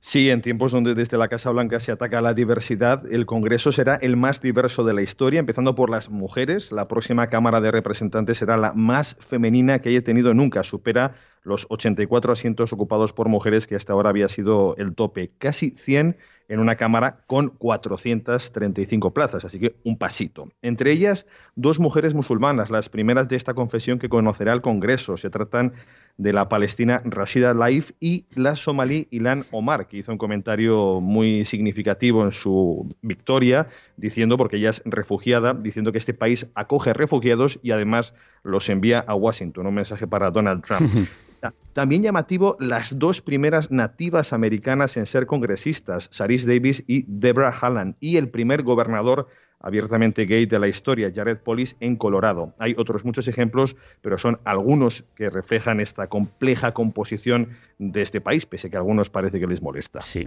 Sí, 0.04 0.30
en 0.30 0.40
tiempos 0.42 0.72
donde 0.72 0.96
desde 0.96 1.16
la 1.16 1.28
Casa 1.28 1.50
Blanca 1.50 1.78
se 1.78 1.92
ataca 1.92 2.18
a 2.18 2.22
la 2.22 2.34
diversidad, 2.34 3.04
el 3.12 3.24
Congreso 3.24 3.70
será 3.70 3.94
el 3.94 4.16
más 4.16 4.40
diverso 4.42 4.82
de 4.82 4.94
la 4.94 5.02
historia, 5.02 5.38
empezando 5.38 5.76
por 5.76 5.90
las 5.90 6.10
mujeres. 6.10 6.72
La 6.72 6.88
próxima 6.88 7.28
Cámara 7.28 7.60
de 7.60 7.70
Representantes 7.70 8.38
será 8.38 8.56
la 8.56 8.72
más 8.72 9.16
femenina 9.20 9.78
que 9.78 9.90
haya 9.90 10.02
tenido 10.02 10.34
nunca. 10.34 10.64
Supera 10.64 11.14
los 11.44 11.66
84 11.70 12.32
asientos 12.32 12.72
ocupados 12.72 13.12
por 13.12 13.28
mujeres, 13.28 13.68
que 13.68 13.76
hasta 13.76 13.92
ahora 13.92 14.10
había 14.10 14.28
sido 14.28 14.74
el 14.76 14.96
tope. 14.96 15.30
Casi 15.38 15.70
100 15.70 16.16
en 16.52 16.60
una 16.60 16.76
Cámara 16.76 17.16
con 17.26 17.48
435 17.48 19.14
plazas, 19.14 19.46
así 19.46 19.58
que 19.58 19.74
un 19.84 19.96
pasito. 19.96 20.50
Entre 20.60 20.92
ellas, 20.92 21.26
dos 21.56 21.80
mujeres 21.80 22.12
musulmanas, 22.12 22.68
las 22.68 22.90
primeras 22.90 23.26
de 23.30 23.36
esta 23.36 23.54
confesión 23.54 23.98
que 23.98 24.10
conocerá 24.10 24.52
el 24.52 24.60
Congreso. 24.60 25.16
Se 25.16 25.30
tratan 25.30 25.72
de 26.18 26.34
la 26.34 26.50
palestina 26.50 27.00
Rashida 27.06 27.54
Laif 27.54 27.92
y 28.00 28.26
la 28.34 28.54
somalí 28.54 29.08
Ilan 29.10 29.46
Omar, 29.50 29.88
que 29.88 29.96
hizo 29.96 30.12
un 30.12 30.18
comentario 30.18 31.00
muy 31.00 31.46
significativo 31.46 32.22
en 32.22 32.32
su 32.32 32.94
victoria, 33.00 33.68
diciendo, 33.96 34.36
porque 34.36 34.58
ella 34.58 34.70
es 34.70 34.82
refugiada, 34.84 35.54
diciendo 35.54 35.90
que 35.90 35.96
este 35.96 36.12
país 36.12 36.52
acoge 36.54 36.92
refugiados 36.92 37.60
y 37.62 37.70
además 37.70 38.12
los 38.42 38.68
envía 38.68 39.00
a 39.00 39.14
Washington. 39.14 39.66
Un 39.66 39.74
mensaje 39.74 40.06
para 40.06 40.30
Donald 40.30 40.62
Trump. 40.62 40.90
Ta- 41.42 41.52
También 41.72 42.04
llamativo 42.04 42.56
las 42.60 42.96
dos 43.00 43.20
primeras 43.20 43.68
nativas 43.72 44.32
americanas 44.32 44.96
en 44.96 45.06
ser 45.06 45.26
congresistas, 45.26 46.08
Saris 46.12 46.46
Davis 46.46 46.84
y 46.86 47.04
Deborah 47.08 47.50
Halland, 47.50 47.96
y 47.98 48.16
el 48.16 48.28
primer 48.28 48.62
gobernador 48.62 49.26
abiertamente 49.58 50.24
gay 50.24 50.46
de 50.46 50.58
la 50.58 50.68
historia, 50.68 51.10
Jared 51.14 51.38
Polis, 51.38 51.76
en 51.80 51.96
Colorado. 51.96 52.54
Hay 52.58 52.74
otros 52.76 53.04
muchos 53.04 53.26
ejemplos, 53.26 53.76
pero 54.02 54.18
son 54.18 54.38
algunos 54.44 55.04
que 55.16 55.30
reflejan 55.30 55.80
esta 55.80 56.06
compleja 56.08 56.72
composición 56.74 57.50
de 57.78 58.02
este 58.02 58.20
país, 58.20 58.46
pese 58.46 58.68
a 58.68 58.70
que 58.70 58.76
a 58.76 58.80
algunos 58.80 59.10
parece 59.10 59.40
que 59.40 59.46
les 59.48 59.62
molesta. 59.62 60.00
Sí, 60.00 60.26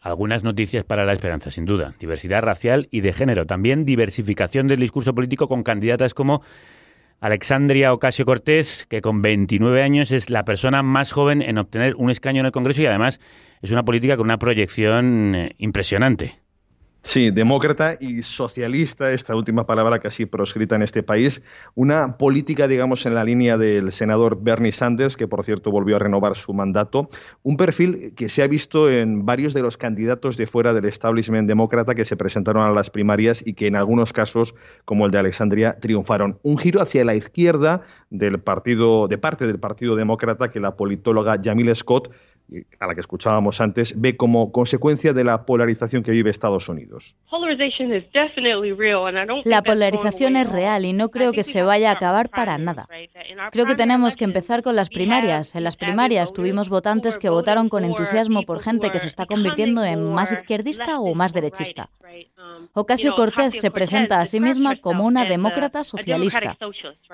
algunas 0.00 0.42
noticias 0.44 0.84
para 0.84 1.04
la 1.04 1.12
esperanza, 1.12 1.50
sin 1.50 1.64
duda. 1.64 1.94
Diversidad 1.98 2.42
racial 2.42 2.86
y 2.92 3.00
de 3.00 3.12
género. 3.12 3.46
También 3.46 3.84
diversificación 3.84 4.68
del 4.68 4.78
discurso 4.80 5.12
político 5.14 5.48
con 5.48 5.62
candidatas 5.62 6.14
como 6.14 6.42
Alexandria 7.20 7.92
Ocasio 7.92 8.24
Cortez, 8.24 8.86
que 8.86 9.00
con 9.00 9.22
29 9.22 9.82
años 9.82 10.10
es 10.10 10.30
la 10.30 10.44
persona 10.44 10.82
más 10.82 11.12
joven 11.12 11.42
en 11.42 11.58
obtener 11.58 11.94
un 11.96 12.10
escaño 12.10 12.40
en 12.40 12.46
el 12.46 12.52
Congreso 12.52 12.82
y 12.82 12.86
además 12.86 13.20
es 13.62 13.70
una 13.70 13.84
política 13.84 14.16
con 14.16 14.26
una 14.26 14.38
proyección 14.38 15.34
eh, 15.34 15.54
impresionante. 15.58 16.45
Sí, 17.06 17.30
demócrata 17.30 17.96
y 18.00 18.22
socialista, 18.22 19.12
esta 19.12 19.36
última 19.36 19.64
palabra 19.64 20.00
casi 20.00 20.26
proscrita 20.26 20.74
en 20.74 20.82
este 20.82 21.04
país. 21.04 21.40
Una 21.76 22.16
política, 22.16 22.66
digamos, 22.66 23.06
en 23.06 23.14
la 23.14 23.22
línea 23.22 23.56
del 23.56 23.92
senador 23.92 24.42
Bernie 24.42 24.72
Sanders, 24.72 25.16
que 25.16 25.28
por 25.28 25.44
cierto 25.44 25.70
volvió 25.70 25.94
a 25.94 25.98
renovar 26.00 26.36
su 26.36 26.52
mandato. 26.52 27.08
Un 27.44 27.56
perfil 27.56 28.12
que 28.16 28.28
se 28.28 28.42
ha 28.42 28.48
visto 28.48 28.90
en 28.90 29.24
varios 29.24 29.54
de 29.54 29.62
los 29.62 29.76
candidatos 29.76 30.36
de 30.36 30.48
fuera 30.48 30.74
del 30.74 30.84
establishment 30.86 31.46
demócrata 31.46 31.94
que 31.94 32.04
se 32.04 32.16
presentaron 32.16 32.64
a 32.64 32.72
las 32.72 32.90
primarias 32.90 33.40
y 33.46 33.54
que 33.54 33.68
en 33.68 33.76
algunos 33.76 34.12
casos, 34.12 34.56
como 34.84 35.06
el 35.06 35.12
de 35.12 35.18
Alexandria, 35.18 35.78
triunfaron. 35.78 36.40
Un 36.42 36.58
giro 36.58 36.82
hacia 36.82 37.04
la 37.04 37.14
izquierda 37.14 37.82
del 38.10 38.40
partido, 38.40 39.06
de 39.06 39.16
parte 39.16 39.46
del 39.46 39.60
Partido 39.60 39.94
Demócrata 39.94 40.50
que 40.50 40.58
la 40.58 40.74
politóloga 40.74 41.40
Jamil 41.40 41.72
Scott 41.76 42.10
a 42.78 42.86
la 42.86 42.94
que 42.94 43.00
escuchábamos 43.00 43.60
antes, 43.60 44.00
ve 44.00 44.16
como 44.16 44.52
consecuencia 44.52 45.12
de 45.12 45.24
la 45.24 45.44
polarización 45.44 46.02
que 46.02 46.12
vive 46.12 46.30
Estados 46.30 46.68
Unidos. 46.68 47.16
La 49.44 49.62
polarización 49.62 50.36
es 50.36 50.48
real 50.50 50.84
y 50.84 50.92
no 50.92 51.08
creo 51.08 51.32
que 51.32 51.42
se 51.42 51.62
vaya 51.62 51.90
a 51.90 51.94
acabar 51.94 52.28
para 52.30 52.56
nada. 52.58 52.88
Creo 53.50 53.66
que 53.66 53.74
tenemos 53.74 54.16
que 54.16 54.24
empezar 54.24 54.62
con 54.62 54.76
las 54.76 54.90
primarias. 54.90 55.54
En 55.54 55.64
las 55.64 55.76
primarias 55.76 56.32
tuvimos 56.32 56.68
votantes 56.68 57.18
que 57.18 57.30
votaron 57.30 57.68
con 57.68 57.84
entusiasmo 57.84 58.42
por 58.42 58.60
gente 58.60 58.90
que 58.90 59.00
se 59.00 59.08
está 59.08 59.26
convirtiendo 59.26 59.84
en 59.84 60.12
más 60.12 60.32
izquierdista 60.32 61.00
o 61.00 61.14
más 61.14 61.32
derechista. 61.32 61.90
Ocasio 62.72 63.14
Cortez 63.14 63.54
se 63.60 63.70
presenta 63.70 64.20
a 64.20 64.26
sí 64.26 64.40
misma 64.40 64.76
como 64.76 65.04
una 65.04 65.24
demócrata 65.24 65.82
socialista. 65.84 66.56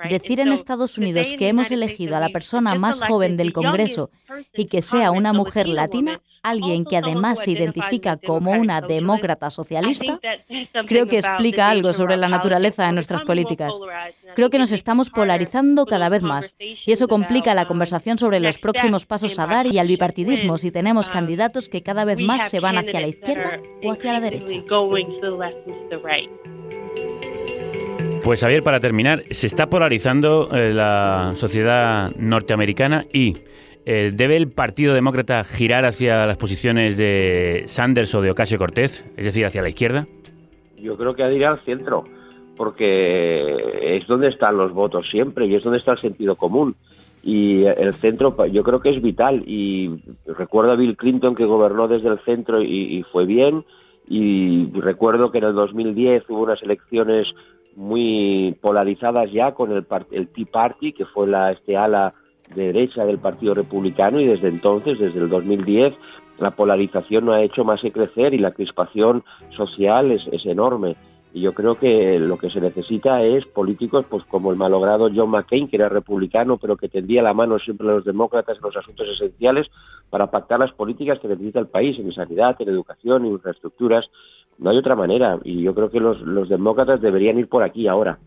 Decir 0.09 0.39
en 0.39 0.51
Estados 0.51 0.97
Unidos 0.97 1.33
que 1.37 1.47
hemos 1.47 1.71
elegido 1.71 2.15
a 2.15 2.19
la 2.19 2.29
persona 2.29 2.75
más 2.75 3.01
joven 3.01 3.37
del 3.37 3.53
Congreso 3.53 4.09
y 4.53 4.65
que 4.65 4.81
sea 4.81 5.11
una 5.11 5.22
mujer 5.31 5.69
latina, 5.69 6.19
alguien 6.41 6.83
que 6.83 6.97
además 6.97 7.39
se 7.39 7.51
identifica 7.51 8.17
como 8.17 8.51
una 8.51 8.81
demócrata 8.81 9.49
socialista, 9.49 10.19
creo 10.85 11.07
que 11.07 11.19
explica 11.19 11.69
algo 11.69 11.93
sobre 11.93 12.17
la 12.17 12.27
naturaleza 12.27 12.85
de 12.85 12.91
nuestras 12.91 13.21
políticas. 13.21 13.73
Creo 14.35 14.49
que 14.49 14.59
nos 14.59 14.71
estamos 14.71 15.09
polarizando 15.09 15.85
cada 15.85 16.09
vez 16.09 16.23
más 16.23 16.53
y 16.59 16.91
eso 16.91 17.07
complica 17.07 17.53
la 17.53 17.65
conversación 17.65 18.17
sobre 18.17 18.39
los 18.41 18.57
próximos 18.57 19.05
pasos 19.05 19.39
a 19.39 19.47
dar 19.47 19.67
y 19.67 19.77
al 19.77 19.87
bipartidismo 19.87 20.57
si 20.57 20.71
tenemos 20.71 21.07
candidatos 21.07 21.69
que 21.69 21.83
cada 21.83 22.03
vez 22.03 22.19
más 22.19 22.49
se 22.49 22.59
van 22.59 22.77
hacia 22.77 22.99
la 22.99 23.07
izquierda 23.07 23.61
o 23.83 23.91
hacia 23.91 24.13
la 24.13 24.19
derecha. 24.19 24.55
Pues 28.23 28.39
Javier, 28.39 28.63
para 28.63 28.79
terminar, 28.79 29.25
se 29.31 29.47
está 29.47 29.69
polarizando 29.69 30.49
eh, 30.53 30.71
la 30.73 31.33
sociedad 31.35 32.09
norteamericana 32.15 33.05
y 33.11 33.35
eh, 33.85 34.11
¿Debe 34.13 34.37
el 34.37 34.49
Partido 34.49 34.93
Demócrata 34.93 35.43
girar 35.43 35.83
hacia 35.85 36.25
las 36.25 36.37
posiciones 36.37 36.97
de 36.97 37.63
Sanders 37.67 38.15
o 38.15 38.21
de 38.21 38.31
Ocasio 38.31 38.57
Cortez, 38.57 39.05
es 39.17 39.25
decir, 39.25 39.45
hacia 39.45 39.61
la 39.61 39.69
izquierda? 39.69 40.07
Yo 40.77 40.97
creo 40.97 41.13
que 41.13 41.23
ha 41.23 41.27
de 41.27 41.35
ir 41.35 41.45
al 41.45 41.59
centro, 41.65 42.05
porque 42.55 43.97
es 43.97 44.07
donde 44.07 44.29
están 44.29 44.57
los 44.57 44.71
votos 44.73 45.09
siempre 45.09 45.47
y 45.47 45.55
es 45.55 45.63
donde 45.63 45.79
está 45.79 45.93
el 45.93 46.01
sentido 46.01 46.35
común. 46.35 46.75
Y 47.23 47.63
el 47.63 47.93
centro 47.93 48.35
yo 48.47 48.63
creo 48.63 48.81
que 48.81 48.89
es 48.89 49.01
vital. 49.01 49.43
Y 49.45 50.01
recuerdo 50.25 50.71
a 50.71 50.75
Bill 50.75 50.97
Clinton 50.97 51.35
que 51.35 51.45
gobernó 51.45 51.87
desde 51.87 52.09
el 52.09 52.19
centro 52.19 52.61
y, 52.61 53.03
fue 53.11 53.25
bien. 53.25 53.63
Y 54.09 54.69
recuerdo 54.73 55.31
que 55.31 55.37
en 55.37 55.45
el 55.45 55.53
2010 55.53 56.23
hubo 56.29 56.43
unas 56.43 56.61
elecciones 56.61 57.27
muy 57.75 58.55
polarizadas 58.61 59.31
ya 59.31 59.53
con 59.53 59.71
el, 59.71 59.85
el 60.11 60.27
Tea 60.27 60.45
Party, 60.51 60.91
que 60.91 61.05
fue 61.05 61.27
la 61.27 61.53
este 61.53 61.77
ala 61.77 62.13
de 62.55 62.67
derecha 62.67 63.05
del 63.05 63.19
Partido 63.19 63.53
Republicano 63.53 64.19
y 64.19 64.27
desde 64.27 64.47
entonces, 64.47 64.99
desde 64.99 65.19
el 65.19 65.29
2010, 65.29 65.93
la 66.39 66.51
polarización 66.51 67.25
no 67.25 67.33
ha 67.33 67.41
hecho 67.41 67.63
más 67.63 67.81
que 67.81 67.91
crecer 67.91 68.33
y 68.33 68.39
la 68.39 68.51
crispación 68.51 69.23
social 69.55 70.11
es, 70.11 70.21
es 70.31 70.45
enorme. 70.45 70.95
Y 71.33 71.41
yo 71.41 71.53
creo 71.53 71.79
que 71.79 72.19
lo 72.19 72.37
que 72.37 72.51
se 72.51 72.61
necesita 72.61 73.23
es 73.23 73.43
políticos 73.47 74.05
pues 74.07 74.23
como 74.25 74.51
el 74.51 74.57
malogrado 74.57 75.09
John 75.13 75.31
McCain, 75.31 75.67
que 75.67 75.77
era 75.77 75.89
republicano, 75.89 76.57
pero 76.57 76.77
que 76.77 76.89
tendía 76.89 77.23
la 77.23 77.33
mano 77.33 77.57
siempre 77.57 77.89
a 77.89 77.93
los 77.93 78.05
demócratas 78.05 78.57
en 78.57 78.63
los 78.63 78.77
asuntos 78.77 79.07
esenciales 79.09 79.67
para 80.11 80.29
pactar 80.29 80.59
las 80.59 80.71
políticas 80.73 81.19
que 81.19 81.27
necesita 81.27 81.59
el 81.59 81.67
país 81.67 81.97
en 81.97 82.13
sanidad, 82.13 82.55
en 82.59 82.69
educación, 82.69 83.25
en 83.25 83.31
infraestructuras. 83.31 84.05
No 84.59 84.69
hay 84.69 84.77
otra 84.77 84.95
manera. 84.95 85.39
Y 85.43 85.63
yo 85.63 85.73
creo 85.73 85.89
que 85.89 85.99
los, 85.99 86.21
los 86.21 86.49
demócratas 86.49 87.01
deberían 87.01 87.39
ir 87.39 87.49
por 87.49 87.63
aquí 87.63 87.87
ahora. 87.87 88.19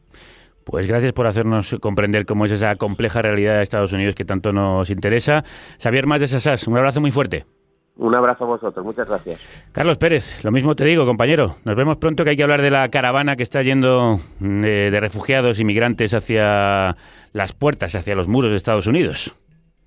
Pues 0.66 0.88
gracias 0.88 1.12
por 1.12 1.28
hacernos 1.28 1.76
comprender 1.80 2.26
cómo 2.26 2.44
es 2.44 2.50
esa 2.50 2.74
compleja 2.74 3.22
realidad 3.22 3.58
de 3.58 3.62
Estados 3.62 3.92
Unidos 3.92 4.16
que 4.16 4.24
tanto 4.24 4.52
nos 4.52 4.90
interesa. 4.90 5.44
Xavier 5.80 6.08
Más 6.08 6.20
de 6.20 6.26
Sasas, 6.26 6.66
un 6.66 6.76
abrazo 6.76 7.00
muy 7.00 7.12
fuerte. 7.12 7.46
Un 7.94 8.16
abrazo 8.16 8.42
a 8.42 8.46
vosotros. 8.48 8.84
Muchas 8.84 9.08
gracias. 9.08 9.40
Carlos 9.70 9.96
Pérez, 9.96 10.42
lo 10.44 10.50
mismo 10.50 10.74
te 10.74 10.84
digo, 10.84 11.06
compañero. 11.06 11.54
Nos 11.64 11.76
vemos 11.76 11.98
pronto 11.98 12.24
que 12.24 12.30
hay 12.30 12.36
que 12.36 12.42
hablar 12.42 12.62
de 12.62 12.70
la 12.70 12.88
caravana 12.88 13.36
que 13.36 13.44
está 13.44 13.62
yendo 13.62 14.18
de, 14.40 14.90
de 14.90 15.00
refugiados, 15.00 15.60
inmigrantes 15.60 16.12
hacia 16.14 16.96
las 17.32 17.52
puertas, 17.52 17.94
hacia 17.94 18.16
los 18.16 18.26
muros 18.26 18.50
de 18.50 18.56
Estados 18.56 18.88
Unidos. 18.88 19.36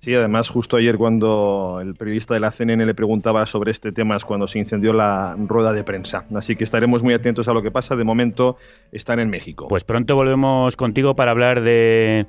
Sí, 0.00 0.14
además, 0.14 0.48
justo 0.48 0.78
ayer 0.78 0.96
cuando 0.96 1.78
el 1.82 1.94
periodista 1.94 2.32
de 2.32 2.40
la 2.40 2.50
CNN 2.50 2.86
le 2.86 2.94
preguntaba 2.94 3.44
sobre 3.44 3.70
este 3.70 3.92
tema 3.92 4.16
es 4.16 4.24
cuando 4.24 4.48
se 4.48 4.58
incendió 4.58 4.94
la 4.94 5.36
rueda 5.36 5.74
de 5.74 5.84
prensa. 5.84 6.24
Así 6.34 6.56
que 6.56 6.64
estaremos 6.64 7.02
muy 7.02 7.12
atentos 7.12 7.48
a 7.48 7.52
lo 7.52 7.62
que 7.62 7.70
pasa. 7.70 7.96
De 7.96 8.04
momento 8.04 8.56
están 8.92 9.20
en 9.20 9.28
México. 9.28 9.68
Pues 9.68 9.84
pronto 9.84 10.16
volvemos 10.16 10.74
contigo 10.76 11.14
para 11.14 11.32
hablar 11.32 11.60
de 11.60 12.26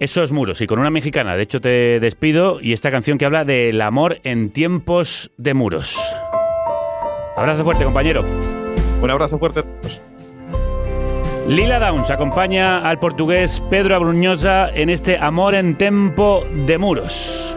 esos 0.00 0.32
muros 0.32 0.60
y 0.62 0.66
con 0.66 0.80
una 0.80 0.90
mexicana. 0.90 1.36
De 1.36 1.44
hecho, 1.44 1.60
te 1.60 2.00
despido 2.00 2.60
y 2.60 2.72
esta 2.72 2.90
canción 2.90 3.18
que 3.18 3.24
habla 3.24 3.44
del 3.44 3.80
amor 3.82 4.18
en 4.24 4.50
tiempos 4.50 5.30
de 5.36 5.54
muros. 5.54 5.96
Abrazo 7.36 7.62
fuerte, 7.62 7.84
compañero. 7.84 8.24
Un 9.00 9.10
abrazo 9.12 9.38
fuerte 9.38 9.60
a 9.60 9.62
todos. 9.62 10.02
Lila 11.48 11.80
Downs 11.80 12.08
acompaña 12.10 12.88
al 12.88 12.98
portugués 12.98 13.62
Pedro 13.68 13.96
Abrunhosa 13.96 14.70
en 14.70 14.88
este 14.88 15.18
Amor 15.18 15.54
en 15.54 15.76
Tempo 15.76 16.44
de 16.66 16.78
Muros. 16.78 17.56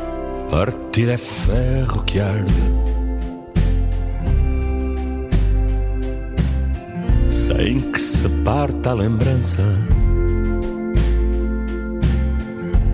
Partir 0.50 1.10
é 1.10 1.18
ferro 1.18 2.04
que 2.04 2.20
arde. 2.20 2.52
Sem 7.30 7.92
que 7.92 8.00
se 8.00 8.28
parta 8.44 8.92
a 8.92 8.94
lembrança 8.96 9.62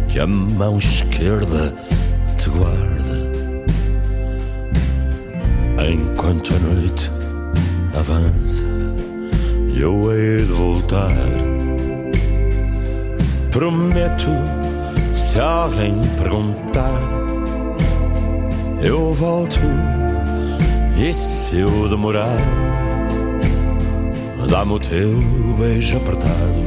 Que 0.08 0.20
a 0.20 0.28
mão 0.28 0.78
esquerda 0.78 1.74
te 2.38 2.50
guarda. 2.50 3.32
Enquanto 5.80 6.54
a 6.54 6.60
noite 6.60 7.10
avança 7.98 8.68
Eu 9.76 10.12
hei 10.12 10.38
de 10.46 10.54
voltar. 10.54 11.16
Prometo 13.52 14.30
Se 15.14 15.40
alguém 15.40 16.00
perguntar 16.18 17.02
Eu 18.82 19.14
volto. 19.14 19.60
E 20.98 21.14
se 21.14 21.60
eu 21.60 21.90
demorar 21.90 22.38
Dá-me 24.52 24.74
o 24.74 24.80
teu 24.80 25.18
beijo 25.58 25.96
apertado. 25.96 26.62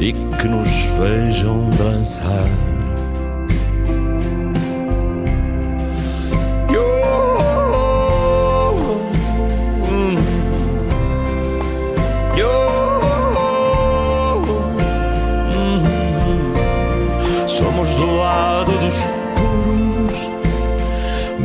E 0.00 0.12
que 0.12 0.48
nos 0.48 0.68
vejam 0.98 1.70
dançar 1.70 2.48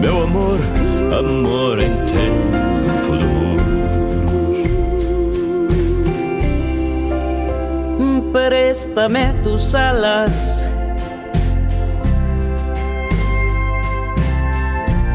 Meu 0.05 0.21
amor, 0.21 0.59
amor 1.17 1.79
em 1.79 1.95
tempo 2.05 3.17
de 3.17 3.25
Préstame 8.31 9.33
tus 9.43 9.73
alas. 9.73 10.69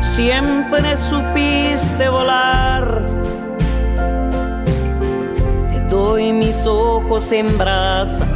Siempre 0.00 0.96
supiste 0.96 2.08
volar. 2.08 3.06
doy 5.88 6.32
mis 6.32 6.66
ojos 6.66 7.30
en 7.30 7.56
brasa. 7.56 8.26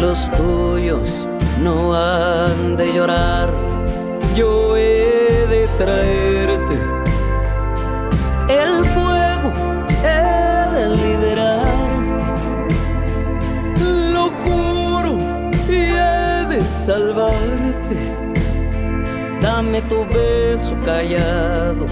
Los 0.00 0.30
tuyos 0.30 1.26
no 1.62 1.94
han 1.94 2.76
de 2.76 2.90
llorar, 2.90 3.73
yo 4.34 4.76
he 4.76 5.46
de 5.48 5.68
traerte 5.78 6.76
el 8.48 8.84
fuego, 8.86 9.52
he 10.02 10.74
de 10.74 10.88
liberarte. 10.96 12.24
Lo 14.12 14.30
juro 14.42 15.18
y 15.68 15.74
he 15.74 16.46
de 16.48 16.60
salvarte. 16.62 17.96
Dame 19.40 19.82
tu 19.82 20.04
beso 20.06 20.74
callado, 20.84 21.86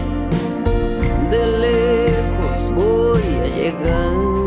de 1.31 1.47
lejos 1.47 2.73
voy 2.75 3.23
a 3.41 3.47
llegar. 3.47 4.42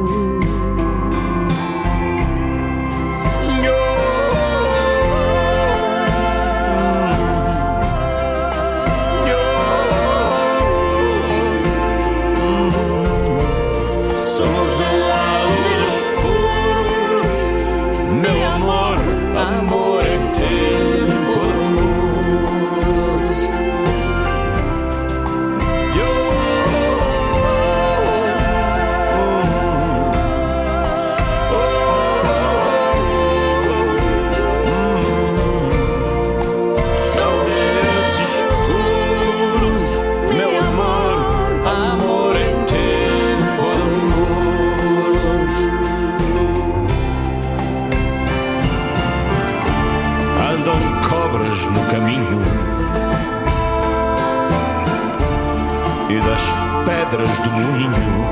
Pedras 57.16 57.40
do 57.40 57.50
moinho 57.52 58.26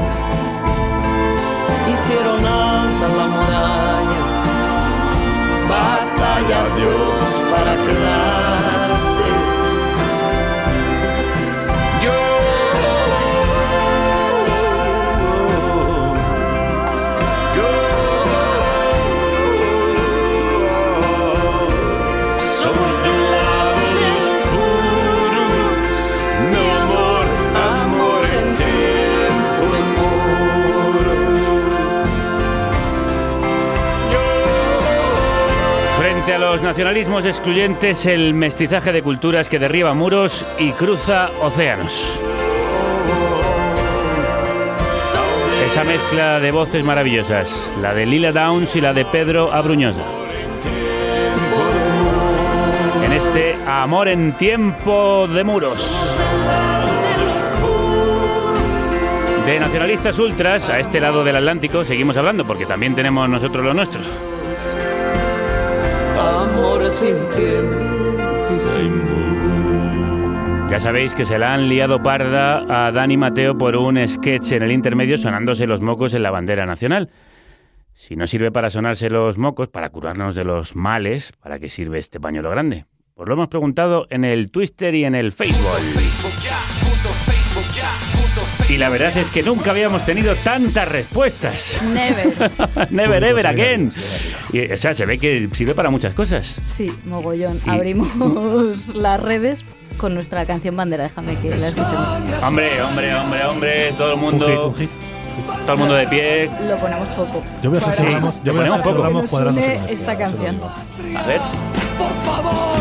Hicieron 1.93 2.45
alta 2.45 3.07
la 3.07 3.27
muralla, 3.27 4.21
batalla 5.69 6.57
a 6.59 6.69
para 7.49 7.75
quedarse. 7.85 8.32
A 36.33 36.39
los 36.39 36.63
nacionalismos 36.63 37.25
excluyentes, 37.25 38.07
el 38.07 38.33
mestizaje 38.33 38.91
de 38.91 39.03
culturas 39.03 39.49
que 39.49 39.59
derriba 39.59 39.93
muros 39.93 40.43
y 40.57 40.71
cruza 40.71 41.29
océanos. 41.39 42.19
Esa 45.67 45.83
mezcla 45.83 46.39
de 46.39 46.49
voces 46.49 46.83
maravillosas, 46.83 47.69
la 47.79 47.93
de 47.93 48.07
Lila 48.07 48.31
Downs 48.31 48.75
y 48.75 48.81
la 48.81 48.93
de 48.93 49.05
Pedro 49.05 49.53
Abruñosa. 49.53 50.01
En 53.05 53.13
este 53.13 53.55
Amor 53.67 54.07
en 54.07 54.33
tiempo 54.33 55.27
de 55.27 55.43
muros. 55.43 56.17
De 59.45 59.59
nacionalistas 59.59 60.17
ultras, 60.17 60.67
a 60.69 60.79
este 60.79 60.99
lado 60.99 61.23
del 61.23 61.35
Atlántico, 61.35 61.85
seguimos 61.85 62.17
hablando 62.17 62.43
porque 62.43 62.65
también 62.65 62.95
tenemos 62.95 63.29
nosotros 63.29 63.63
lo 63.63 63.75
nuestro. 63.75 64.01
Ya 70.69 70.79
sabéis 70.79 71.13
que 71.13 71.25
se 71.25 71.37
la 71.37 71.53
han 71.53 71.69
liado 71.69 72.01
parda 72.01 72.87
a 72.87 72.91
Dani 72.91 73.17
Mateo 73.17 73.57
por 73.57 73.75
un 73.75 74.07
sketch 74.07 74.53
en 74.53 74.63
el 74.63 74.71
intermedio 74.71 75.17
sonándose 75.17 75.67
los 75.67 75.81
mocos 75.81 76.13
en 76.13 76.23
la 76.23 76.31
bandera 76.31 76.65
nacional. 76.65 77.09
Si 77.93 78.15
no 78.15 78.25
sirve 78.27 78.51
para 78.51 78.69
sonarse 78.69 79.09
los 79.09 79.37
mocos, 79.37 79.69
para 79.69 79.89
curarnos 79.89 80.35
de 80.35 80.43
los 80.43 80.75
males, 80.75 81.31
¿para 81.39 81.59
qué 81.59 81.69
sirve 81.69 81.99
este 81.99 82.19
pañuelo 82.19 82.49
grande? 82.49 82.85
Pues 83.13 83.27
lo 83.27 83.35
hemos 83.35 83.49
preguntado 83.49 84.07
en 84.09 84.23
el 84.23 84.49
Twitter 84.49 84.95
y 84.95 85.05
en 85.05 85.13
el 85.13 85.31
Facebook. 85.31 85.63
Y 88.69 88.77
la 88.77 88.89
verdad 88.89 89.15
es 89.17 89.29
que 89.29 89.43
nunca 89.43 89.71
habíamos 89.71 90.05
tenido 90.05 90.35
tantas 90.35 90.87
respuestas. 90.87 91.79
Never. 91.93 92.51
Never 92.91 93.23
ever 93.23 93.47
again. 93.47 93.93
Y, 94.51 94.71
o 94.71 94.77
sea, 94.77 94.93
se 94.93 95.05
ve 95.05 95.17
que 95.19 95.49
sirve 95.53 95.75
para 95.75 95.89
muchas 95.89 96.13
cosas. 96.13 96.59
Sí, 96.75 96.91
mogollón. 97.05 97.59
Y- 97.65 97.69
Abrimos 97.69 98.07
las 98.95 99.19
redes 99.19 99.63
con 99.97 100.13
nuestra 100.15 100.45
canción 100.45 100.75
bandera. 100.75 101.03
Déjame 101.03 101.35
que 101.37 101.49
la 101.49 101.67
escuchemos. 101.67 102.43
Hombre, 102.43 102.81
hombre, 102.81 103.15
hombre, 103.15 103.45
hombre, 103.45 103.93
todo 103.97 104.13
el 104.13 104.19
mundo. 104.19 104.45
Un 104.69 104.75
hit, 104.75 104.89
un 104.89 104.89
hit. 104.89 104.89
Todo 105.65 105.73
el 105.73 105.79
mundo 105.79 105.95
de 105.95 106.07
pie. 106.07 106.49
Lo 106.67 106.77
ponemos 106.77 107.07
poco. 107.09 107.43
Yo 107.61 107.69
voy 107.71 107.79
a 107.79 107.87
hacer 107.87 108.05
Sí, 108.07 108.13
lo 108.13 108.19
yo 108.43 108.53
voy 108.53 108.67
a 108.67 108.81
ponemos 108.83 109.25
hacer 109.25 109.43
poco. 109.43 109.59
esto, 109.59 109.87
esta 109.89 110.17
canción. 110.17 110.59
A 111.17 111.23
ver. 111.23 111.39
Por 111.97 112.11
favor, 112.23 112.77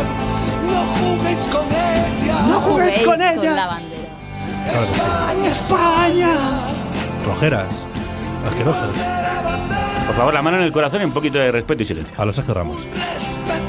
no 0.71 0.81
jugues 0.87 1.49
con 1.51 1.67
ella. 1.67 2.43
No 2.49 2.61
juguéis 2.61 2.99
con 3.01 3.19
la 3.19 3.33
ella. 3.35 3.67
bandera. 3.67 4.02
Claro 4.71 4.87
que 4.87 4.95
sí. 4.95 5.47
España. 5.51 6.37
Rojeras, 7.27 7.87
asquerosas. 8.49 8.91
Por 10.07 10.17
favor, 10.17 10.35
la 10.35 10.43
mano 10.43 10.57
en 10.59 10.65
el 10.65 10.73
corazón 10.73 11.01
y 11.03 11.05
un 11.05 11.13
poquito 11.13 11.39
de 11.39 11.51
respeto 11.53 11.83
y 11.83 11.87
silencio. 11.87 12.15
A 12.19 12.25
los 12.25 12.37
Sergio 12.37 12.55
Ramos. 12.55 12.77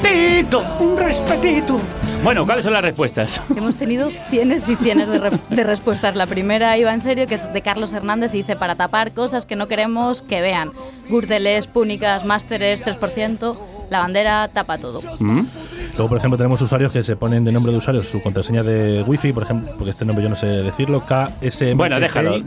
Respetito, 0.02 0.60
un 0.80 0.98
respetito. 0.98 1.80
Bueno, 2.22 2.46
¿cuáles 2.46 2.64
son 2.64 2.72
las 2.72 2.82
respuestas? 2.82 3.40
Hemos 3.54 3.74
tenido 3.76 4.10
cienes 4.30 4.68
y 4.68 4.76
cienes 4.76 5.08
de, 5.08 5.18
re- 5.18 5.38
de 5.50 5.62
respuestas. 5.64 6.16
La 6.16 6.26
primera 6.26 6.76
iba 6.78 6.92
en 6.92 7.02
serio, 7.02 7.26
que 7.26 7.34
es 7.34 7.52
de 7.52 7.60
Carlos 7.60 7.92
Hernández, 7.92 8.32
y 8.34 8.38
dice, 8.38 8.56
para 8.56 8.74
tapar 8.74 9.12
cosas 9.12 9.44
que 9.46 9.56
no 9.56 9.68
queremos 9.68 10.22
que 10.22 10.40
vean. 10.40 10.72
Gürteles, 11.08 11.66
púnicas, 11.66 12.24
másteres, 12.24 12.82
3%, 12.84 13.56
la 13.90 13.98
bandera 14.00 14.48
tapa 14.48 14.78
todo. 14.78 15.00
¿Mm? 15.20 15.46
Luego, 15.92 16.08
por 16.08 16.18
ejemplo, 16.18 16.36
tenemos 16.36 16.60
usuarios 16.60 16.90
que 16.90 17.02
se 17.02 17.16
ponen 17.16 17.44
de 17.44 17.52
nombre 17.52 17.72
de 17.72 17.78
usuario 17.78 18.02
su 18.02 18.20
contraseña 18.22 18.62
de 18.62 19.02
wifi, 19.06 19.32
por 19.32 19.44
ejemplo, 19.44 19.72
porque 19.76 19.90
este 19.90 20.04
nombre 20.04 20.22
yo 20.24 20.28
no 20.30 20.36
sé 20.36 20.46
decirlo, 20.46 21.04
KSM. 21.06 21.76
Bueno, 21.76 22.00
déjalo. 22.00 22.42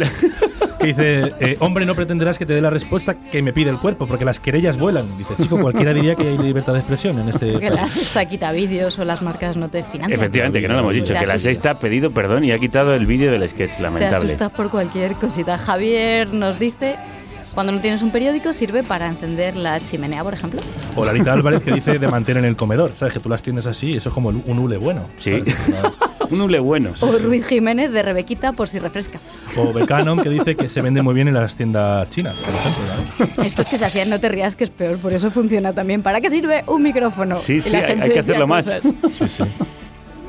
Que 0.79 0.88
dice, 0.88 1.33
eh, 1.39 1.57
hombre, 1.59 1.88
no 1.88 1.95
pretenderás 1.95 2.38
que 2.38 2.45
te 2.45 2.53
dé 2.53 2.61
la 2.61 2.69
respuesta 2.69 3.15
que 3.15 3.41
me 3.41 3.51
pide 3.51 3.71
el 3.71 3.77
cuerpo, 3.79 4.05
porque 4.05 4.25
las 4.25 4.39
querellas 4.39 4.77
vuelan. 4.77 5.05
Dice, 5.17 5.33
chico, 5.41 5.59
cualquiera 5.59 5.91
diría 5.91 6.13
que 6.15 6.27
hay 6.27 6.38
libertad 6.38 6.73
de 6.73 6.79
expresión 6.79 7.17
en 7.19 7.29
este... 7.29 7.53
Porque 7.53 7.71
la 7.71 7.89
sexta 7.89 8.25
quita 8.25 8.51
vídeos 8.51 8.99
o 8.99 9.05
las 9.05 9.23
marcas 9.23 9.57
no 9.57 9.69
te 9.69 9.81
financian. 9.81 10.19
Efectivamente, 10.19 10.61
que 10.61 10.67
no 10.67 10.75
lo 10.75 10.81
hemos 10.81 10.93
dicho, 10.93 11.13
Te 11.13 11.19
que 11.19 11.25
la 11.25 11.39
sexta 11.39 11.71
ha 11.71 11.79
pedido 11.79 12.11
perdón 12.11 12.45
y 12.45 12.51
ha 12.51 12.59
quitado 12.59 12.93
el 12.93 13.07
vídeo 13.07 13.31
del 13.31 13.47
sketch, 13.49 13.77
Te 13.77 13.81
lamentable. 13.83 14.27
asustas 14.33 14.51
por 14.51 14.69
cualquier 14.69 15.13
cosita. 15.13 15.57
Javier 15.57 16.31
nos 16.31 16.59
dice, 16.59 16.95
cuando 17.58 17.74
no 17.74 17.80
tienes 17.82 18.03
un 18.03 18.12
periódico 18.12 18.53
sirve 18.53 18.84
para 18.84 19.08
encender 19.08 19.55
la 19.55 19.80
chimenea, 19.80 20.24
por 20.24 20.32
ejemplo. 20.36 20.60
O 20.95 21.03
Larita 21.03 21.34
Álvarez 21.34 21.64
que 21.64 21.72
dice 21.72 21.97
de 21.97 22.08
mantener 22.08 22.43
en 22.43 22.49
el 22.51 22.55
comedor. 22.55 22.91
¿Sabes? 22.95 23.16
Que 23.16 23.20
tú 23.20 23.30
las 23.30 23.41
tienes 23.41 23.66
así, 23.66 23.95
eso 23.97 24.10
es 24.10 24.14
como 24.14 24.30
un 24.30 24.60
hule 24.60 24.78
bueno. 24.78 25.08
Sí. 25.18 25.41
Un 26.30 26.41
hule 26.41 26.60
bueno. 26.60 26.91
O 26.99 27.12
Ruiz 27.18 27.47
Jiménez 27.47 27.89
de 27.91 28.03
Rebequita 28.03 28.51
por 28.51 28.68
si 28.68 28.78
refresca. 28.80 29.18
O 29.55 29.72
Becanon 29.74 30.22
que 30.22 30.30
dice 30.30 30.55
que 30.58 30.68
se 30.70 30.82
vende 30.82 31.01
muy 31.01 31.14
bien 31.16 31.30
en 31.30 31.34
las 31.36 31.55
tiendas 31.55 32.10
chinas, 32.10 32.36
por 32.36 32.49
ejemplo. 32.53 33.43
Esto 33.43 33.62
es 33.64 33.70
que 33.70 33.78
se 33.78 33.86
hacía 33.86 34.03
en 34.03 34.10
no 34.10 34.20
te 34.20 34.28
rías 34.30 34.55
que 34.58 34.66
es 34.66 34.70
peor, 34.70 34.97
por 34.99 35.14
eso 35.14 35.32
funciona 35.32 35.72
también. 35.74 36.03
¿Para 36.03 36.20
qué 36.20 36.30
sirve 36.30 36.64
un 36.68 36.84
micrófono? 36.84 37.38
Sí, 37.38 37.53
Y 37.53 37.62
sí, 37.62 37.72
la 37.72 37.78
hay- 37.80 37.86
gente 37.88 38.03
hay 38.03 38.12
que 38.12 38.20
hacerlo 38.20 38.45
más. 38.45 38.66
cosas. 38.66 38.84
Sí, 39.14 39.28
sí. 39.30 39.43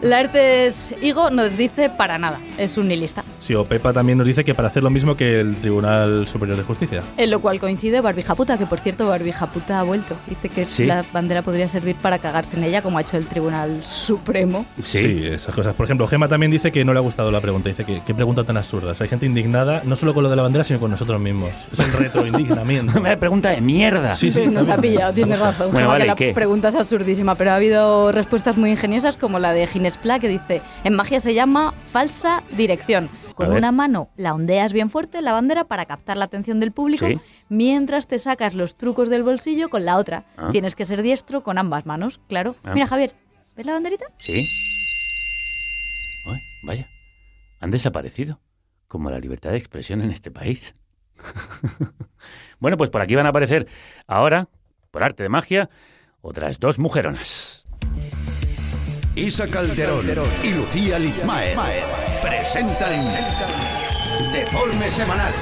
Laertes 0.03 0.95
Higo 1.03 1.31
nos 1.31 1.57
dice 1.57 1.91
para 1.91 2.19
nada, 2.19 2.39
es 2.57 2.77
un 2.79 2.89
nihilista. 2.89 3.25
Sí, 3.39 3.55
o 3.55 3.65
Pepa 3.65 3.93
también 3.93 4.19
nos 4.19 4.27
dice 4.27 4.45
que 4.45 4.55
para 4.55 4.69
hacer 4.69 4.83
lo 4.83 4.91
mismo 4.91 5.17
que 5.17 5.41
el 5.41 5.57
Tribunal 5.57 6.27
Superior 6.29 6.57
de 6.57 6.63
Justicia. 6.65 7.03
En 7.17 7.31
lo 7.31 7.41
cual 7.41 7.59
coincide 7.61 8.01
Barbija 8.01 8.35
Puta, 8.35 8.57
que 8.59 8.67
por 8.67 8.79
cierto 8.81 9.07
Barbija 9.09 9.47
Puta 9.47 9.81
ha 9.81 9.83
vuelto. 9.83 10.17
Dice 10.29 10.49
que 10.49 10.67
Sí. 10.67 10.87
la 10.87 11.05
bandera 11.13 11.43
podría 11.43 11.69
servir 11.69 11.97
para 11.97 12.19
cagarse 12.19 12.57
en 12.57 12.65
ella, 12.65 12.83
como 12.83 12.99
ha 12.99 13.01
hecho 13.03 13.17
el 13.17 13.27
Tribunal 13.27 13.81
Supremo. 13.85 14.67
Sí. 14.83 15.27
esas 15.27 15.55
cosas. 15.55 15.75
Por 15.75 15.85
ejemplo, 15.85 16.07
Gema 16.07 16.29
también 16.29 16.51
dice 16.53 16.71
que 16.73 16.85
no 16.85 16.93
le 16.93 16.99
ha 16.99 17.03
gustado 17.03 17.31
la 17.31 17.41
pregunta. 17.41 17.69
Dice 17.69 17.85
que 17.85 18.01
qué 18.07 18.15
pregunta 18.15 18.45
tan 18.45 18.57
absurda. 18.57 18.93
O 18.93 18.95
sea, 18.95 19.05
hay 19.05 19.09
gente 19.11 19.27
indignada, 19.27 19.83
no 19.85 19.97
solo 19.97 20.15
con 20.15 20.23
lo 20.25 20.31
de 20.31 20.37
la 20.37 20.43
bandera, 20.43 20.65
sino 20.65 20.79
con 20.81 20.91
nosotros 20.91 21.21
mismos. 21.21 21.51
Es 21.73 21.79
el 21.81 21.93
retroindignamiento. 21.93 23.01
Me 23.01 23.17
pregunta 23.17 23.51
de 23.51 23.61
mierda. 23.61 24.15
Sí, 24.15 24.31
sí. 24.31 24.47
Nos 24.47 24.69
ha 24.69 24.77
pillado, 24.77 25.13
tiene 25.13 25.37
razón. 25.37 25.71
Bueno, 25.73 25.79
Gemma, 25.79 25.87
vale, 25.89 26.05
que 26.05 26.09
la 26.09 26.17
¿qué? 26.17 26.33
pregunta 26.35 26.69
es 26.69 26.75
absurdísima, 26.75 27.35
pero 27.35 27.53
ha 27.53 27.57
habido 27.57 28.13
respuestas 28.13 28.57
muy 28.57 28.71
ingeniosas 28.71 29.17
como 29.17 29.39
la 29.39 29.53
de 29.53 29.67
Ginés 29.67 29.88
Pla 29.97 30.19
que 30.19 30.29
dice, 30.29 30.61
en 30.85 30.95
magia 30.95 31.21
se 31.21 31.35
llama 31.35 31.73
falsa 31.93 32.43
dirección. 32.57 33.09
Con 33.35 33.53
una 33.53 33.71
mano 33.71 34.09
la 34.17 34.35
ondeas 34.35 34.73
bien 34.73 34.91
fuerte 34.91 35.23
la 35.23 35.31
bandera 35.33 35.63
para 35.65 35.87
captar 35.87 36.17
la 36.17 36.25
atención 36.25 36.59
del 36.59 36.73
público, 36.73 37.07
Sí. 37.07 37.21
mientras 37.49 38.09
te 38.09 38.19
sacas 38.19 38.53
los 38.53 38.77
trucos 38.77 39.09
del 39.09 39.23
bolsillo 39.23 39.71
con 39.71 39.85
la 39.85 39.97
otra. 39.97 40.25
Ah. 40.37 40.49
Tienes 40.51 40.75
que 40.75 40.85
ser 40.85 41.03
diestro 41.03 41.45
con 41.45 41.57
ambas 41.57 41.87
manos, 41.87 42.21
claro. 42.29 42.57
Ah. 42.65 42.73
Mira, 42.75 42.89
Javier, 42.89 43.13
¿ves 43.57 43.65
la 43.65 43.75
banderita? 43.75 44.07
Sí. 44.17 44.45
Ay, 46.27 46.41
vaya. 46.65 46.89
Han 47.61 47.71
desaparecido. 47.71 48.41
Como 48.89 49.09
la 49.11 49.21
libertad 49.21 49.51
de 49.51 49.59
expresión 49.59 50.01
en 50.01 50.11
este 50.11 50.31
país. 50.33 50.75
bueno, 52.59 52.77
pues 52.77 52.91
por 52.91 53.01
aquí 53.03 53.15
van 53.15 53.27
a 53.27 53.31
aparecer 53.31 53.69
ahora, 54.07 54.49
por 54.91 55.05
arte 55.05 55.23
de 55.23 55.29
magia, 55.29 55.71
otras 56.23 56.59
dos 56.59 56.79
mujeronas. 56.79 57.65
Isa 59.19 59.49
Calderón 59.49 60.07
y 60.45 60.53
Lucía 60.53 60.97
Litmaer 60.97 61.59
presentan 62.23 63.05
Deforme 64.33 64.89
Semanal, 64.89 65.33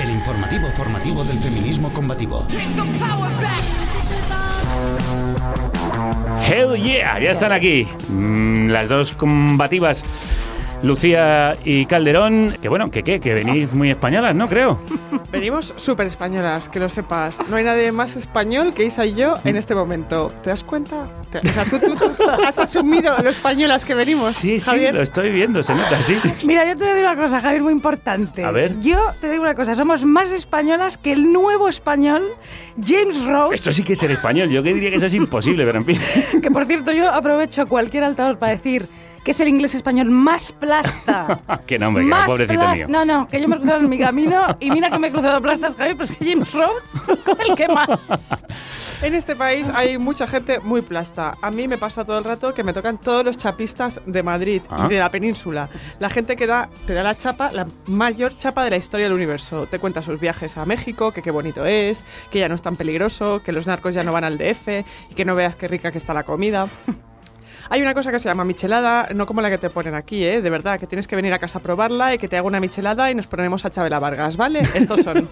el 0.00 0.10
informativo 0.10 0.70
formativo 0.70 1.24
del 1.24 1.36
feminismo 1.40 1.92
combativo. 1.92 2.46
Hell 6.48 6.76
yeah, 6.76 7.18
ya 7.18 7.32
están 7.32 7.50
aquí. 7.50 7.88
Mm, 8.08 8.68
las 8.68 8.88
dos 8.88 9.12
combativas, 9.12 10.04
Lucía 10.82 11.56
y 11.64 11.86
Calderón. 11.86 12.54
Que 12.60 12.68
bueno, 12.68 12.90
que 12.90 13.02
qué, 13.02 13.20
que 13.20 13.34
venís 13.34 13.72
muy 13.72 13.90
españolas, 13.90 14.34
¿no? 14.34 14.48
Creo. 14.48 14.78
Venimos 15.32 15.72
súper 15.76 16.06
españolas, 16.08 16.68
que 16.68 16.78
lo 16.78 16.88
sepas. 16.88 17.38
No 17.48 17.56
hay 17.56 17.64
nadie 17.64 17.90
más 17.92 18.16
español 18.16 18.74
que 18.74 18.84
Isa 18.84 19.06
y 19.06 19.14
yo 19.14 19.34
en 19.44 19.56
este 19.56 19.74
momento. 19.74 20.30
¿Te 20.42 20.50
das 20.50 20.62
cuenta? 20.64 21.06
Te- 21.30 21.38
o 21.38 21.42
sea, 21.52 21.64
tú, 21.64 21.78
tú- 21.78 21.94
tú 21.96 22.28
has 22.46 22.58
asumido 22.58 23.14
lo 23.22 23.30
españolas 23.30 23.84
que 23.84 23.94
venimos, 23.94 24.32
Sí, 24.34 24.60
sí, 24.60 24.66
Javier. 24.66 24.94
lo 24.94 25.02
estoy 25.02 25.30
viendo, 25.30 25.62
se 25.62 25.74
nota, 25.74 26.02
sí. 26.02 26.18
Mira, 26.46 26.66
yo 26.66 26.72
te 26.76 26.84
voy 26.84 26.88
a 26.88 26.94
decir 26.94 27.10
una 27.10 27.16
cosa, 27.22 27.40
Javier, 27.40 27.62
muy 27.62 27.72
importante. 27.72 28.44
A 28.44 28.50
ver. 28.50 28.78
Yo 28.80 28.98
te 29.20 29.30
digo 29.30 29.42
una 29.42 29.54
cosa, 29.54 29.74
somos 29.74 30.04
más 30.04 30.30
españolas 30.32 30.98
que 30.98 31.12
el 31.12 31.32
nuevo 31.32 31.68
español 31.68 32.22
James 32.84 33.24
Rhodes, 33.24 33.54
Esto 33.60 33.72
sí 33.72 33.82
que 33.84 33.94
es 33.94 33.98
ser 33.98 34.10
español. 34.10 34.50
Yo 34.50 34.62
que 34.62 34.74
diría 34.74 34.90
que 34.90 34.96
eso 34.96 35.06
es 35.06 35.14
imposible, 35.14 35.64
pero 35.64 35.78
en 35.78 35.84
fin. 35.84 35.98
que 36.42 36.50
por 36.50 36.66
cierto 36.66 36.92
yo 36.92 37.08
aprovecho 37.10 37.66
cualquier 37.68 38.04
altavoz 38.04 38.36
para 38.38 38.52
decir 38.52 38.86
que 39.24 39.30
es 39.32 39.40
el 39.40 39.48
inglés 39.48 39.74
español 39.74 40.10
más 40.10 40.52
plasta. 40.52 41.40
Qué 41.66 41.78
nombre, 41.78 42.02
que 42.04 42.08
más 42.10 42.26
pobrecito 42.26 42.60
plas- 42.60 42.74
mío. 42.78 42.86
No, 42.88 43.04
no, 43.04 43.28
que 43.28 43.40
yo 43.40 43.48
me 43.48 43.56
he 43.56 43.58
cruzado 43.58 43.80
en 43.80 43.88
mi 43.88 43.98
camino 43.98 44.56
y 44.60 44.70
mira 44.70 44.90
que 44.90 44.98
me 44.98 45.08
he 45.08 45.12
cruzado 45.12 45.40
plastas, 45.40 45.74
Javier, 45.76 45.96
pero 45.96 46.10
es 46.10 46.16
que 46.16 46.30
James 46.30 46.52
Rhodes, 46.52 46.92
el 47.48 47.54
que 47.54 47.68
más. 47.68 48.08
En 49.02 49.16
este 49.16 49.34
país 49.34 49.68
hay 49.74 49.98
mucha 49.98 50.28
gente 50.28 50.60
muy 50.60 50.80
plasta. 50.80 51.32
A 51.42 51.50
mí 51.50 51.66
me 51.66 51.76
pasa 51.76 52.04
todo 52.04 52.18
el 52.18 52.24
rato 52.24 52.54
que 52.54 52.62
me 52.62 52.72
tocan 52.72 52.98
todos 52.98 53.24
los 53.24 53.36
chapistas 53.36 54.00
de 54.06 54.22
Madrid 54.22 54.62
Ah. 54.70 54.84
y 54.86 54.92
de 54.94 55.00
la 55.00 55.10
península. 55.10 55.68
La 55.98 56.08
gente 56.08 56.36
que 56.36 56.46
da, 56.46 56.68
te 56.86 56.94
da 56.94 57.02
la 57.02 57.16
chapa, 57.16 57.50
la 57.50 57.66
mayor 57.86 58.38
chapa 58.38 58.62
de 58.62 58.70
la 58.70 58.76
historia 58.76 59.06
del 59.06 59.14
universo. 59.14 59.66
Te 59.66 59.80
cuenta 59.80 60.02
sus 60.02 60.20
viajes 60.20 60.56
a 60.56 60.64
México, 60.66 61.10
que 61.10 61.20
qué 61.20 61.32
bonito 61.32 61.66
es, 61.66 62.04
que 62.30 62.38
ya 62.38 62.48
no 62.48 62.54
es 62.54 62.62
tan 62.62 62.76
peligroso, 62.76 63.42
que 63.44 63.50
los 63.50 63.66
narcos 63.66 63.92
ya 63.92 64.04
no 64.04 64.12
van 64.12 64.22
al 64.22 64.38
DF 64.38 64.68
y 65.10 65.14
que 65.16 65.24
no 65.24 65.34
veas 65.34 65.56
qué 65.56 65.66
rica 65.66 65.90
que 65.90 65.98
está 65.98 66.14
la 66.14 66.22
comida. 66.22 66.68
Hay 67.72 67.80
una 67.80 67.94
cosa 67.94 68.12
que 68.12 68.18
se 68.18 68.28
llama 68.28 68.44
michelada, 68.44 69.08
no 69.14 69.24
como 69.24 69.40
la 69.40 69.48
que 69.48 69.56
te 69.56 69.70
ponen 69.70 69.94
aquí, 69.94 70.22
¿eh? 70.26 70.42
de 70.42 70.50
verdad, 70.50 70.78
que 70.78 70.86
tienes 70.86 71.08
que 71.08 71.16
venir 71.16 71.32
a 71.32 71.38
casa 71.38 71.58
a 71.58 71.62
probarla 71.62 72.12
y 72.12 72.18
que 72.18 72.28
te 72.28 72.36
haga 72.36 72.46
una 72.46 72.60
michelada 72.60 73.10
y 73.10 73.14
nos 73.14 73.26
ponemos 73.26 73.64
a 73.64 73.70
Chabela 73.70 73.98
Vargas, 73.98 74.36
¿vale? 74.36 74.60
Estos 74.74 75.00
son. 75.00 75.26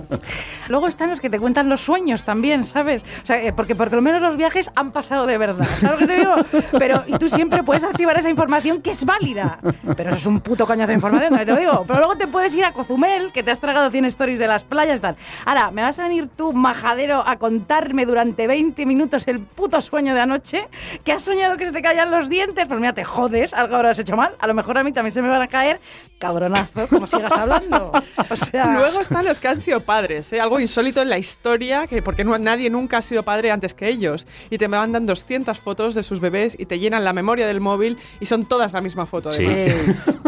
Luego 0.68 0.88
están 0.88 1.08
los 1.08 1.22
que 1.22 1.30
te 1.30 1.40
cuentan 1.40 1.70
los 1.70 1.80
sueños 1.80 2.22
también, 2.22 2.64
¿sabes? 2.64 3.02
O 3.22 3.26
sea, 3.26 3.42
eh, 3.42 3.54
porque 3.54 3.74
por 3.74 3.90
lo 3.94 4.02
menos 4.02 4.20
los 4.20 4.36
viajes 4.36 4.70
han 4.76 4.92
pasado 4.92 5.26
de 5.26 5.38
verdad, 5.38 5.64
¿sabes 5.78 5.92
lo 5.92 6.06
que 6.06 6.06
te 6.06 6.18
digo? 6.18 6.34
Pero 6.78 7.02
y 7.06 7.16
tú 7.16 7.30
siempre 7.30 7.62
puedes 7.62 7.82
archivar 7.82 8.18
esa 8.18 8.28
información 8.28 8.82
que 8.82 8.90
es 8.90 9.06
válida. 9.06 9.58
Pero 9.96 10.10
eso 10.10 10.18
es 10.18 10.26
un 10.26 10.40
puto 10.40 10.66
coñazo 10.66 10.88
de 10.88 10.94
información, 10.96 11.32
no 11.32 11.38
te 11.38 11.46
lo 11.46 11.56
digo. 11.56 11.84
Pero 11.86 12.00
luego 12.00 12.16
te 12.16 12.26
puedes 12.26 12.54
ir 12.54 12.66
a 12.66 12.74
Cozumel, 12.74 13.32
que 13.32 13.42
te 13.42 13.52
has 13.52 13.60
tragado 13.60 13.90
100 13.90 14.04
stories 14.04 14.38
de 14.38 14.48
las 14.48 14.64
playas 14.64 14.98
y 14.98 15.02
tal. 15.02 15.16
Ahora, 15.46 15.70
¿me 15.70 15.80
vas 15.80 15.98
a 15.98 16.02
venir 16.02 16.28
tú, 16.28 16.52
majadero, 16.52 17.26
a 17.26 17.38
contarme 17.38 18.04
durante 18.04 18.46
20 18.46 18.84
minutos 18.84 19.26
el 19.28 19.40
puto 19.40 19.80
sueño 19.80 20.14
de 20.14 20.20
anoche? 20.20 20.68
¿Que 21.04 21.12
has 21.12 21.22
soñado 21.22 21.56
que 21.56 21.69
se 21.70 21.74
te 21.74 21.82
caían 21.82 22.10
los 22.10 22.28
dientes? 22.28 22.66
Pues 22.66 22.80
mira, 22.80 22.92
te 22.92 23.04
jodes, 23.04 23.54
algo 23.54 23.76
habrás 23.76 23.98
hecho 24.00 24.16
mal. 24.16 24.34
A 24.40 24.46
lo 24.48 24.54
mejor 24.54 24.76
a 24.76 24.82
mí 24.82 24.92
también 24.92 25.12
se 25.12 25.22
me 25.22 25.28
van 25.28 25.40
a 25.40 25.46
caer. 25.46 25.80
Cabronazo, 26.18 26.88
como 26.88 27.06
sigas 27.06 27.32
hablando. 27.32 27.92
O 28.28 28.36
sea... 28.36 28.66
Luego 28.74 29.00
están 29.00 29.24
los 29.24 29.38
que 29.38 29.48
han 29.48 29.60
sido 29.60 29.80
padres, 29.80 30.32
¿eh? 30.32 30.40
algo 30.40 30.58
insólito 30.60 31.00
en 31.00 31.08
la 31.08 31.16
historia, 31.16 31.86
que 31.86 32.02
porque 32.02 32.24
no, 32.24 32.36
nadie 32.38 32.70
nunca 32.70 32.98
ha 32.98 33.02
sido 33.02 33.22
padre 33.22 33.52
antes 33.52 33.74
que 33.74 33.88
ellos. 33.88 34.26
Y 34.50 34.58
te 34.58 34.66
mandan 34.66 35.06
200 35.06 35.58
fotos 35.60 35.94
de 35.94 36.02
sus 36.02 36.20
bebés 36.20 36.56
y 36.58 36.66
te 36.66 36.78
llenan 36.78 37.04
la 37.04 37.12
memoria 37.12 37.46
del 37.46 37.60
móvil 37.60 37.98
y 38.18 38.26
son 38.26 38.44
todas 38.46 38.72
la 38.72 38.80
misma 38.80 39.06
foto. 39.06 39.30
Sí. 39.30 39.46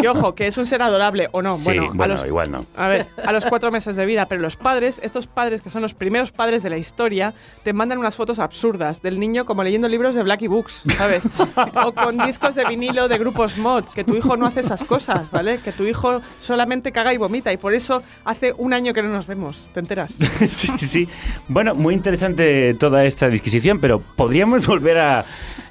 Que 0.00 0.08
ojo, 0.08 0.34
que 0.34 0.46
es 0.46 0.56
un 0.56 0.66
ser 0.66 0.82
adorable 0.82 1.28
o 1.32 1.42
no. 1.42 1.56
Sí, 1.56 1.64
bueno, 1.64 2.02
a 2.02 2.06
los, 2.06 2.26
igual 2.26 2.50
no. 2.50 2.64
a 2.76 2.88
ver, 2.88 3.06
a 3.24 3.32
los 3.32 3.44
cuatro 3.46 3.70
meses 3.70 3.96
de 3.96 4.06
vida, 4.06 4.26
pero 4.26 4.40
los 4.40 4.56
padres, 4.56 5.00
estos 5.02 5.26
padres 5.26 5.60
que 5.60 5.70
son 5.70 5.82
los 5.82 5.94
primeros 5.94 6.32
padres 6.32 6.62
de 6.62 6.70
la 6.70 6.78
historia, 6.78 7.34
te 7.62 7.72
mandan 7.72 7.98
unas 7.98 8.16
fotos 8.16 8.38
absurdas 8.38 9.02
del 9.02 9.20
niño 9.20 9.44
como 9.44 9.62
leyendo 9.62 9.88
libros 9.88 10.14
de 10.14 10.22
Blackie 10.22 10.48
Books, 10.48 10.82
¿sabes? 10.96 11.21
o 11.84 11.92
con 11.92 12.18
discos 12.18 12.54
de 12.54 12.64
vinilo 12.64 13.08
de 13.08 13.18
grupos 13.18 13.56
mods, 13.58 13.94
que 13.94 14.04
tu 14.04 14.14
hijo 14.14 14.36
no 14.36 14.46
hace 14.46 14.60
esas 14.60 14.84
cosas, 14.84 15.30
¿vale? 15.30 15.58
Que 15.58 15.72
tu 15.72 15.84
hijo 15.84 16.20
solamente 16.40 16.92
caga 16.92 17.12
y 17.12 17.16
vomita 17.18 17.52
y 17.52 17.56
por 17.56 17.74
eso 17.74 18.02
hace 18.24 18.52
un 18.56 18.72
año 18.72 18.92
que 18.94 19.02
no 19.02 19.08
nos 19.08 19.26
vemos, 19.26 19.68
¿te 19.74 19.80
enteras? 19.80 20.12
sí, 20.48 20.72
sí. 20.78 21.08
Bueno, 21.48 21.74
muy 21.74 21.94
interesante 21.94 22.74
toda 22.74 23.04
esta 23.04 23.28
disquisición, 23.28 23.80
pero 23.80 24.00
¿podríamos 24.00 24.66
volver 24.66 24.98
a 24.98 25.24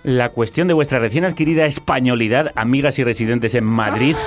la 0.04 0.30
cuestión 0.30 0.68
de 0.68 0.74
vuestra 0.74 1.00
recién 1.00 1.26
adquirida 1.26 1.66
españolidad, 1.66 2.52
amigas 2.56 2.98
y 3.00 3.04
residentes 3.04 3.56
en 3.56 3.64
Madrid? 3.66 4.16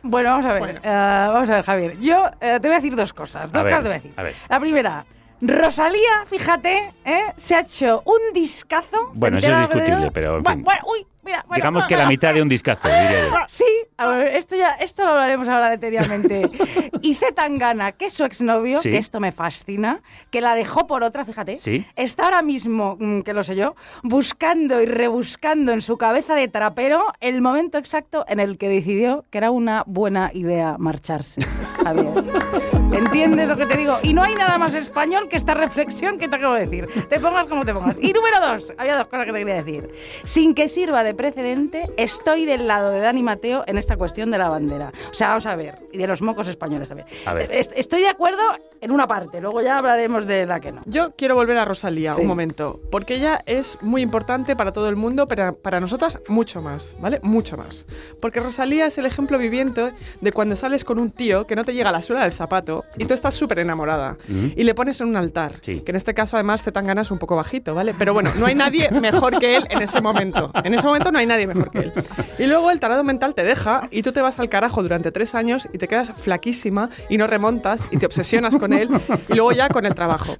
Bueno, 0.00 0.30
vamos 0.30 0.46
a 0.46 0.52
ver. 0.54 0.76
eh, 0.76 0.80
vamos 0.84 1.50
a 1.50 1.56
ver, 1.56 1.64
Javier. 1.64 1.98
Yo 2.00 2.24
eh, 2.40 2.58
te 2.62 2.68
voy 2.68 2.76
a 2.76 2.80
decir 2.80 2.94
dos 2.94 3.12
cosas. 3.12 3.50
Dos 3.52 3.60
A 3.60 3.64
ver, 3.64 3.72
cosas 3.72 3.82
te 3.82 3.88
voy 3.88 3.94
a 3.96 4.00
decir. 4.00 4.12
a 4.16 4.22
ver. 4.22 4.34
La 4.48 4.60
primera, 4.60 5.04
Rosalía, 5.40 6.24
fíjate, 6.28 6.92
¿eh? 7.04 7.20
se 7.36 7.54
ha 7.54 7.60
hecho 7.60 8.02
un 8.04 8.32
discazo. 8.34 9.10
Bueno, 9.14 9.38
¿te 9.38 9.46
eso 9.46 9.54
es 9.54 9.68
discutible, 9.68 10.10
pero 10.10 10.36
en 10.38 10.42
Bueno, 10.42 10.56
fin. 10.56 10.64
bueno, 10.64 10.80
uy, 10.86 11.06
mira. 11.28 11.44
bueno, 11.46 11.56
Digamos 11.62 11.84
que 11.84 11.96
la 11.96 12.06
mitad 12.08 12.34
de 12.34 12.42
un 12.42 12.48
discazo, 12.48 12.88
diría 12.88 13.28
yo. 13.28 13.34
Sí, 13.46 13.64
a 13.96 14.06
ver, 14.08 14.28
esto 14.36 14.56
ya, 14.56 14.70
esto 14.80 15.04
lo 15.04 15.10
hablaremos 15.10 15.48
ahora 15.48 15.70
detenidamente. 15.70 16.50
y 17.02 17.14
Z 17.14 17.32
Tangana, 17.34 17.92
que 17.92 18.06
es 18.06 18.12
su 18.14 18.24
exnovio, 18.24 18.80
Sí. 18.82 18.90
que 18.90 18.96
esto 18.98 19.20
me 19.20 19.30
fascina, 19.32 20.00
que 20.30 20.40
la 20.40 20.54
dejó 20.54 20.86
por 20.86 21.02
otra, 21.04 21.24
fíjate, 21.24 21.56
Sí. 21.58 21.86
está 21.96 22.24
ahora 22.24 22.42
mismo, 22.42 22.96
mm, 22.98 23.20
que 23.22 23.32
lo 23.32 23.42
sé 23.44 23.54
yo, 23.56 23.76
buscando 24.02 24.80
y 24.82 24.86
rebuscando 24.86 25.72
en 25.72 25.80
su 25.82 25.96
cabeza 25.98 26.34
de 26.34 26.48
trapero 26.48 27.04
el 27.20 27.40
momento 27.40 27.78
exacto 27.78 28.24
en 28.28 28.40
el 28.40 28.58
que 28.58 28.68
decidió 28.68 29.24
que 29.30 29.38
era 29.38 29.50
una 29.50 29.84
buena 29.86 30.30
idea 30.34 30.76
marcharse. 30.78 31.40
Javier. 31.84 32.08
¿Entiendes 32.92 33.46
lo 33.48 33.56
que 33.56 33.66
te 33.66 33.76
digo? 33.76 33.98
Y 34.02 34.14
no 34.14 34.22
hay 34.22 34.34
nada 34.34 34.56
más 34.58 34.74
español 34.74 35.28
que 35.28 35.36
esta 35.36 35.54
reflexión 35.54 36.18
que 36.18 36.28
te 36.28 36.36
acabo 36.36 36.54
de 36.54 36.66
decir. 36.66 36.88
Te 37.08 37.20
pongas 37.20 37.46
como 37.46 37.64
te 37.64 37.74
pongas. 37.74 37.96
Y 38.00 38.12
número 38.12 38.40
dos, 38.40 38.72
había 38.78 38.96
dos 38.96 39.06
cosas 39.06 39.26
que 39.26 39.32
te 39.32 39.38
quería 39.40 39.62
decir. 39.62 39.90
Sin 40.24 40.54
que 40.54 40.68
sirva 40.68 41.04
de 41.04 41.14
precedente, 41.18 41.90
estoy 41.96 42.46
del 42.46 42.68
lado 42.68 42.90
de 42.92 43.00
Dani 43.00 43.24
Mateo 43.24 43.64
en 43.66 43.76
esta 43.76 43.96
cuestión 43.96 44.30
de 44.30 44.38
la 44.38 44.48
bandera. 44.48 44.92
O 45.10 45.14
sea, 45.14 45.28
vamos 45.30 45.46
a 45.46 45.56
ver, 45.56 45.74
y 45.92 45.98
de 45.98 46.06
los 46.06 46.22
mocos 46.22 46.46
españoles 46.46 46.88
también. 46.88 47.08
A 47.26 47.34
ver. 47.34 47.50
Est- 47.52 47.72
Estoy 47.74 48.02
de 48.02 48.08
acuerdo 48.08 48.40
en 48.80 48.92
una 48.92 49.08
parte, 49.08 49.40
luego 49.40 49.60
ya 49.60 49.78
hablaremos 49.78 50.26
de 50.28 50.46
la 50.46 50.60
que 50.60 50.70
no. 50.70 50.80
Yo 50.86 51.10
quiero 51.16 51.34
volver 51.34 51.58
a 51.58 51.64
Rosalía 51.64 52.14
Sí. 52.14 52.20
un 52.20 52.28
momento, 52.28 52.78
porque 52.92 53.16
ella 53.16 53.40
es 53.46 53.76
muy 53.82 54.00
importante 54.00 54.54
para 54.54 54.72
todo 54.72 54.88
el 54.88 54.94
mundo, 54.94 55.26
pero 55.26 55.54
para 55.56 55.80
nosotras 55.80 56.20
mucho 56.28 56.62
más, 56.62 56.94
¿vale? 57.00 57.18
Mucho 57.24 57.56
más. 57.56 57.86
Porque 58.20 58.38
Rosalía 58.38 58.86
es 58.86 58.96
el 58.98 59.06
ejemplo 59.06 59.38
viviente 59.38 59.92
de 60.20 60.32
cuando 60.32 60.54
sales 60.54 60.84
con 60.84 61.00
un 61.00 61.10
tío 61.10 61.48
que 61.48 61.56
no 61.56 61.64
te 61.64 61.74
llega 61.74 61.88
a 61.88 61.92
la 61.92 62.00
suela 62.00 62.22
del 62.22 62.32
zapato 62.32 62.84
y 62.96 63.06
tú 63.06 63.14
estás 63.14 63.34
súper 63.34 63.58
enamorada 63.58 64.16
Mm. 64.28 64.50
y 64.56 64.62
le 64.62 64.74
pones 64.74 65.00
en 65.00 65.08
un 65.08 65.16
altar, 65.16 65.54
Sí. 65.62 65.80
que 65.80 65.90
en 65.90 65.96
este 65.96 66.14
caso 66.14 66.36
además 66.36 66.62
Zetangana 66.62 67.00
es 67.00 67.10
un 67.10 67.18
poco 67.18 67.34
bajito, 67.34 67.74
¿vale? 67.74 67.92
Pero 67.98 68.14
bueno, 68.14 68.30
no 68.38 68.46
hay 68.46 68.54
nadie 68.54 68.88
mejor 68.92 69.40
que 69.40 69.56
él 69.56 69.66
en 69.70 69.82
ese 69.82 70.00
momento. 70.00 70.52
En 70.62 70.74
ese 70.74 70.86
momento 70.86 71.07
no 71.10 71.18
hay 71.18 71.26
nadie 71.26 71.46
mejor 71.46 71.70
que 71.70 71.78
él. 71.78 71.92
Y 72.38 72.46
luego 72.46 72.70
el 72.70 72.80
tarado 72.80 73.04
mental 73.04 73.34
te 73.34 73.42
deja 73.42 73.88
y 73.90 74.02
tú 74.02 74.12
te 74.12 74.20
vas 74.20 74.38
al 74.38 74.48
carajo 74.48 74.82
durante 74.82 75.10
tres 75.10 75.34
años 75.34 75.68
y 75.72 75.78
te 75.78 75.88
quedas 75.88 76.12
flaquísima 76.16 76.90
y 77.08 77.16
no 77.16 77.26
remontas 77.26 77.88
y 77.90 77.96
te 77.96 78.06
obsesionas 78.06 78.56
con 78.56 78.72
él 78.72 78.88
y 79.28 79.34
luego 79.34 79.52
ya 79.52 79.68
con 79.68 79.86
el 79.86 79.94
trabajo. 79.94 80.36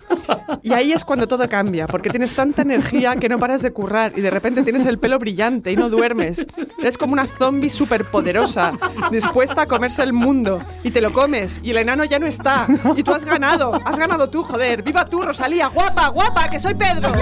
Y 0.62 0.73
ahí 0.73 0.93
es 0.93 1.05
cuando 1.05 1.27
todo 1.27 1.49
cambia, 1.49 1.86
porque 1.86 2.11
tienes 2.11 2.35
tanta 2.35 2.62
energía 2.62 3.16
que 3.16 3.28
no 3.28 3.39
paras 3.39 3.62
de 3.62 3.73
currar 3.73 4.12
y 4.16 4.20
de 4.20 4.31
repente 4.31 4.62
tienes 4.62 4.86
el 4.86 4.99
pelo 4.99 5.19
brillante 5.19 5.73
y 5.73 5.77
no 5.77 5.89
duermes. 5.89 6.47
Eres 6.78 6.99
como 6.99 7.12
una 7.12 7.27
zombie 7.27 7.70
superpoderosa, 7.70 8.73
dispuesta 9.11 9.62
a 9.62 9.66
comerse 9.66 10.03
el 10.03 10.12
mundo 10.12 10.62
y 10.82 10.90
te 10.90 11.01
lo 11.01 11.12
comes 11.12 11.61
y 11.62 11.70
el 11.70 11.78
enano 11.78 12.05
ya 12.05 12.19
no 12.19 12.27
está 12.27 12.66
y 12.97 13.03
tú 13.03 13.12
has 13.12 13.24
ganado, 13.24 13.74
has 13.85 13.99
ganado 13.99 14.28
tú, 14.31 14.43
joder. 14.43 14.82
¡Viva 14.82 15.05
tú, 15.07 15.23
Rosalía! 15.23 15.69
¡Guapa, 15.69 16.09
guapa, 16.09 16.49
que 16.49 16.59
soy 16.59 16.74
Pedro! 16.74 17.12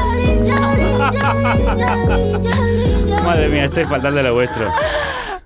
Madre 3.26 3.48
mía, 3.48 3.64
estoy 3.64 3.84
faltando 3.84 4.22
lo 4.22 4.34
vuestro. 4.34 4.72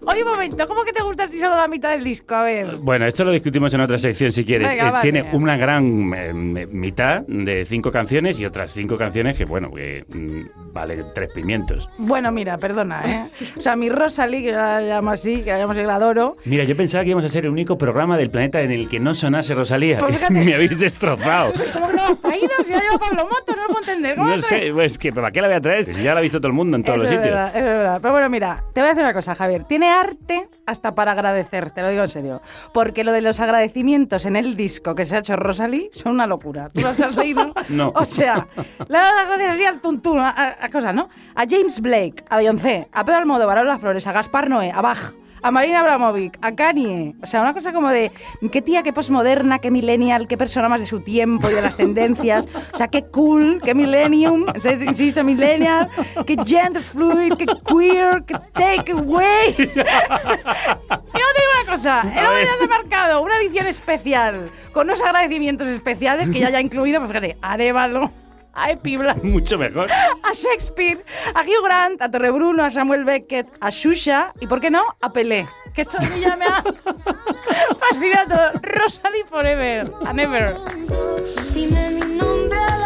Oye, 0.06 0.24
un 0.24 0.30
momento, 0.30 0.66
¿cómo 0.66 0.82
que 0.84 0.92
te 0.92 1.02
gusta 1.02 1.24
a 1.24 1.28
ti 1.28 1.38
solo 1.38 1.56
la 1.56 1.68
mitad 1.68 1.90
del 1.90 2.02
disco? 2.02 2.34
A 2.34 2.42
ver. 2.44 2.76
Bueno, 2.76 3.06
esto 3.06 3.22
lo 3.24 3.32
discutimos 3.32 3.72
en 3.74 3.80
otra 3.82 3.98
sección 3.98 4.32
si 4.32 4.44
quieres. 4.44 4.68
Venga, 4.68 4.88
Eh, 4.88 4.90
vale. 4.90 5.02
Tiene 5.02 5.28
una 5.32 5.56
gran 5.58 6.12
eh, 6.14 6.32
mitad 6.32 7.20
de 7.26 7.64
cinco 7.66 7.90
canciones 7.92 8.38
y 8.40 8.46
otras 8.46 8.72
cinco 8.72 8.96
canciones 8.96 9.36
que, 9.36 9.44
bueno, 9.44 9.70
que 9.70 10.04
mm, 10.08 10.72
vale 10.72 11.04
tres 11.14 11.30
pimientos. 11.32 11.88
Bueno, 11.98 12.30
mira, 12.32 12.56
perdona, 12.56 13.02
¿eh? 13.04 13.30
O 13.56 13.60
sea, 13.60 13.76
mi 13.76 13.90
Rosalie, 13.90 14.42
que 14.42 14.52
la 14.52 14.80
llamo 14.80 15.10
así, 15.10 15.42
que 15.42 15.50
la 15.52 15.58
llamo 15.58 15.72
así, 15.72 15.80
que 15.82 15.86
la 15.86 15.96
adoro. 15.96 16.36
Mira, 16.46 16.64
yo 16.64 16.74
pensaba 16.76 17.04
que 17.04 17.10
íbamos 17.10 17.24
a 17.26 17.28
ser 17.28 17.44
el 17.44 17.50
único 17.50 17.76
programa 17.76 18.16
del 18.16 18.30
planeta 18.30 18.62
en 18.62 18.70
el 18.70 18.88
que 18.88 19.00
no 19.00 19.14
sonase 19.14 19.54
Rosalía. 19.54 19.98
Pues. 19.98 20.30
Me 20.30 20.54
habéis 20.54 20.78
destrozado. 20.78 21.52
¿Cómo 21.74 21.88
que 21.88 21.96
no 21.96 22.02
has 22.04 22.18
traído? 22.20 22.48
Si 22.64 22.72
la 22.72 22.78
lleva 22.80 22.98
Pablo 22.98 23.24
Moto, 23.28 23.54
no 23.54 23.62
lo 23.62 23.68
puedo 23.68 23.80
entender. 23.80 24.16
¿Cómo 24.16 24.30
No 24.30 24.38
sé, 24.38 24.70
pues 24.72 24.96
que 24.96 25.12
¿para 25.12 25.30
qué 25.30 25.42
la 25.42 25.48
voy 25.48 25.56
a 25.56 25.60
traer? 25.60 25.84
Si 25.84 26.02
ya 26.02 26.14
la 26.14 26.20
ha 26.20 26.22
visto 26.22 26.38
todo 26.40 26.48
el 26.48 26.54
mundo 26.54 26.76
en 26.78 26.84
todos 26.84 26.96
Eso 26.96 27.04
los 27.04 27.12
es 27.12 27.18
sitios. 27.18 27.34
verdad, 27.34 27.56
es 27.56 27.62
verdad. 27.62 27.98
Pero 28.00 28.12
bueno, 28.12 28.30
mira, 28.30 28.64
te 28.72 28.80
voy 28.80 28.86
a 28.86 28.90
decir 28.92 29.04
una 29.04 29.12
cosa, 29.12 29.34
Javier. 29.34 29.64
Tiene 29.64 29.89
arte 29.90 30.48
hasta 30.66 30.94
para 30.94 31.12
agradecer, 31.12 31.70
te 31.70 31.82
lo 31.82 31.88
digo 31.90 32.02
en 32.02 32.08
serio. 32.08 32.42
Porque 32.72 33.04
lo 33.04 33.12
de 33.12 33.20
los 33.20 33.40
agradecimientos 33.40 34.24
en 34.26 34.36
el 34.36 34.56
disco 34.56 34.94
que 34.94 35.04
se 35.04 35.16
ha 35.16 35.18
hecho 35.20 35.36
Rosalie 35.36 35.90
son 35.92 36.12
una 36.12 36.26
locura. 36.26 36.70
¿Tú 36.72 36.80
los 36.82 36.98
has 37.00 37.14
leído? 37.16 37.52
No. 37.68 37.92
O 37.94 38.04
sea, 38.04 38.46
le 38.88 38.98
da 38.98 39.14
las 39.14 39.26
gracias 39.28 39.54
así 39.54 39.64
al 39.64 39.80
tuntún, 39.80 40.18
a, 40.20 40.30
a- 40.30 40.56
a 40.64 40.70
cosa, 40.70 40.92
¿no? 40.92 41.08
A 41.34 41.44
James 41.48 41.80
Blake, 41.80 42.24
a 42.28 42.36
Beyoncé, 42.36 42.88
a 42.92 43.04
Pedro 43.04 43.18
Almodóvar, 43.20 43.58
a 43.58 43.62
Lola 43.62 43.78
Flores, 43.78 44.06
a 44.06 44.12
Gaspar 44.12 44.48
Noé, 44.48 44.70
a 44.72 44.80
Bach, 44.80 45.12
a 45.42 45.50
Marina 45.50 45.80
Abramovic, 45.80 46.38
a 46.42 46.54
Kanye. 46.54 47.14
O 47.22 47.26
sea, 47.26 47.40
una 47.40 47.54
cosa 47.54 47.72
como 47.72 47.88
de 47.90 48.12
qué 48.50 48.62
tía, 48.62 48.82
qué 48.82 48.92
postmoderna, 48.92 49.58
qué 49.58 49.70
millennial, 49.70 50.26
qué 50.26 50.36
persona 50.36 50.68
más 50.68 50.80
de 50.80 50.86
su 50.86 51.00
tiempo 51.00 51.50
y 51.50 51.54
de 51.54 51.62
las 51.62 51.76
tendencias. 51.76 52.48
O 52.72 52.76
sea, 52.76 52.88
qué 52.88 53.04
cool, 53.04 53.60
qué 53.64 53.74
millennium, 53.74 54.46
insisto, 54.86 55.24
millennial, 55.24 55.88
qué 56.26 56.36
gender 56.44 56.82
fluid, 56.82 57.34
qué 57.34 57.46
queer, 57.46 58.24
qué 58.24 58.34
take 58.52 58.92
away. 58.92 59.54
Y 59.58 59.66
no 59.66 61.26
te 61.34 61.40
digo 61.40 61.52
una 61.62 61.70
cosa, 61.70 62.02
el 62.02 62.26
hombre 62.26 62.44
ya 62.44 62.56
se 62.58 62.64
ha 62.64 62.68
marcado 62.68 63.22
una 63.22 63.36
edición 63.38 63.66
especial 63.66 64.50
con 64.72 64.86
unos 64.86 65.00
agradecimientos 65.02 65.68
especiales 65.68 66.30
que 66.30 66.40
ya 66.40 66.48
haya 66.48 66.60
incluido, 66.60 67.00
pues 67.00 67.10
fíjate, 67.10 67.36
Arevalo, 67.40 68.10
a 68.54 68.70
Epi 68.70 68.96
Blas, 68.96 69.16
Mucho 69.22 69.58
mejor. 69.58 69.90
a 69.90 70.32
Shakespeare, 70.34 71.04
a 71.34 71.42
Hugh 71.42 71.62
Grant, 71.64 72.00
a 72.02 72.10
Torrebruno, 72.10 72.64
a 72.64 72.70
Samuel 72.70 73.04
Beckett, 73.04 73.48
a 73.60 73.70
Shusha 73.70 74.32
y, 74.40 74.46
¿por 74.46 74.60
qué 74.60 74.70
no?, 74.70 74.82
a 75.00 75.12
Pelé. 75.12 75.46
Que 75.74 75.82
esto 75.82 75.98
a 75.98 76.04
mí 76.04 76.20
ya 76.20 76.36
me 76.36 76.46
ha 76.46 76.62
fascinado. 77.78 78.58
Rosalie 78.62 79.24
Forever, 79.24 79.90
a 80.04 80.12
Never. 80.12 80.56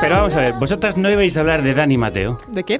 Pero 0.04 0.16
vamos 0.16 0.36
a 0.36 0.40
ver, 0.40 0.52
vosotras 0.52 0.98
no 0.98 1.10
ibais 1.10 1.34
a 1.34 1.40
hablar 1.40 1.62
de 1.62 1.72
Dani 1.72 1.96
Mateo. 1.96 2.38
¿De 2.48 2.62
qué? 2.62 2.78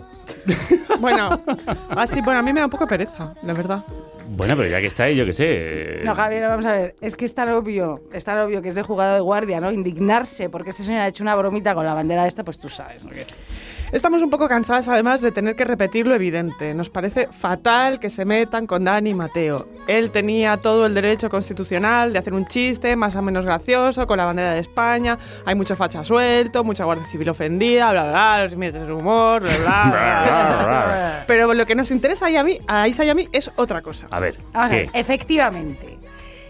bueno, 1.01 1.41
así, 1.89 2.21
bueno, 2.21 2.41
a 2.41 2.43
mí 2.43 2.53
me 2.53 2.61
da 2.61 2.67
un 2.67 2.71
poco 2.71 2.87
pereza, 2.87 3.33
la 3.43 3.55
verdad. 3.55 3.83
Bueno, 4.29 4.55
pero 4.55 4.69
ya 4.69 4.79
que 4.79 4.89
está 4.89 5.05
ahí, 5.05 5.17
yo 5.17 5.25
qué 5.25 5.33
sé. 5.33 6.03
No, 6.05 6.15
Javier, 6.15 6.47
vamos 6.47 6.67
a 6.67 6.73
ver. 6.73 6.97
Es 7.01 7.17
que 7.17 7.25
es 7.25 7.35
tan 7.35 7.49
obvio, 7.49 8.03
es 8.13 8.25
tan 8.25 8.39
obvio 8.41 8.61
que 8.61 8.69
es 8.69 8.75
de 8.75 8.83
jugado 8.83 9.15
de 9.15 9.21
guardia, 9.23 9.59
¿no? 9.59 9.73
Indignarse 9.73 10.51
porque 10.51 10.69
este 10.69 10.83
señor 10.83 11.01
ha 11.01 11.09
hecho 11.09 11.25
una 11.25 11.35
bromita 11.35 11.75
con 11.75 11.87
la 11.87 11.95
bandera 11.95 12.27
esta, 12.27 12.45
pues 12.45 12.59
tú 12.59 12.69
sabes, 12.69 13.07
¿no? 13.07 13.13
Estamos 13.95 14.23
un 14.23 14.29
poco 14.29 14.49
cansadas 14.49 14.89
además 14.89 15.21
de 15.21 15.31
tener 15.31 15.55
que 15.55 15.63
repetir 15.63 16.05
lo 16.05 16.17
evidente. 16.17 16.75
Nos 16.75 16.91
parece 16.91 17.29
fatal 17.29 18.01
que 18.01 18.11
se 18.11 18.25
metan 18.25 18.67
con 18.67 18.83
Dani 18.83 19.15
Mateo. 19.15 19.69
Él 19.87 20.11
tenía 20.11 20.57
todo 20.57 20.87
el 20.87 20.95
derecho 20.95 21.31
constitucional 21.31 22.13
de 22.13 22.19
hacer 22.19 22.35
un 22.35 22.45
chiste 22.49 22.97
más 22.97 23.15
o 23.15 23.23
menos 23.23 23.45
gracioso 23.45 24.09
con 24.09 24.19
la 24.19 24.25
bandera 24.25 24.55
de 24.55 24.59
España. 24.59 25.17
Hay 25.47 25.55
mucho 25.55 25.77
facha 25.77 26.03
suelto, 26.03 26.65
mucha 26.65 26.83
guardia 26.83 27.07
civil 27.07 27.29
ofendida, 27.29 27.93
bla, 27.93 28.03
bla, 28.03 28.11
bla, 28.11 28.43
los 28.43 28.51
límites 28.51 28.83
del 28.83 28.91
humor, 28.91 29.43
bla, 29.43 29.51
bla, 29.59 29.91
bla, 29.93 30.65
bla. 30.65 31.25
Pero 31.29 31.55
lo 31.55 31.65
que 31.65 31.77
nos 31.77 31.93
interesa 31.93 32.27
ahí 32.27 32.35
a 32.35 32.43
mí, 32.43 32.59
a 32.67 32.89
Isa 32.89 33.05
y 33.05 33.11
a 33.11 33.15
mí 33.15 33.29
es 33.31 33.49
otra 33.55 33.81
cosa. 33.81 34.09
A 34.11 34.19
ver, 34.19 34.35
Vamos 34.53 34.67
a 34.67 34.71
¿qué? 34.71 34.77
ver, 34.77 34.91
efectivamente. 34.93 35.99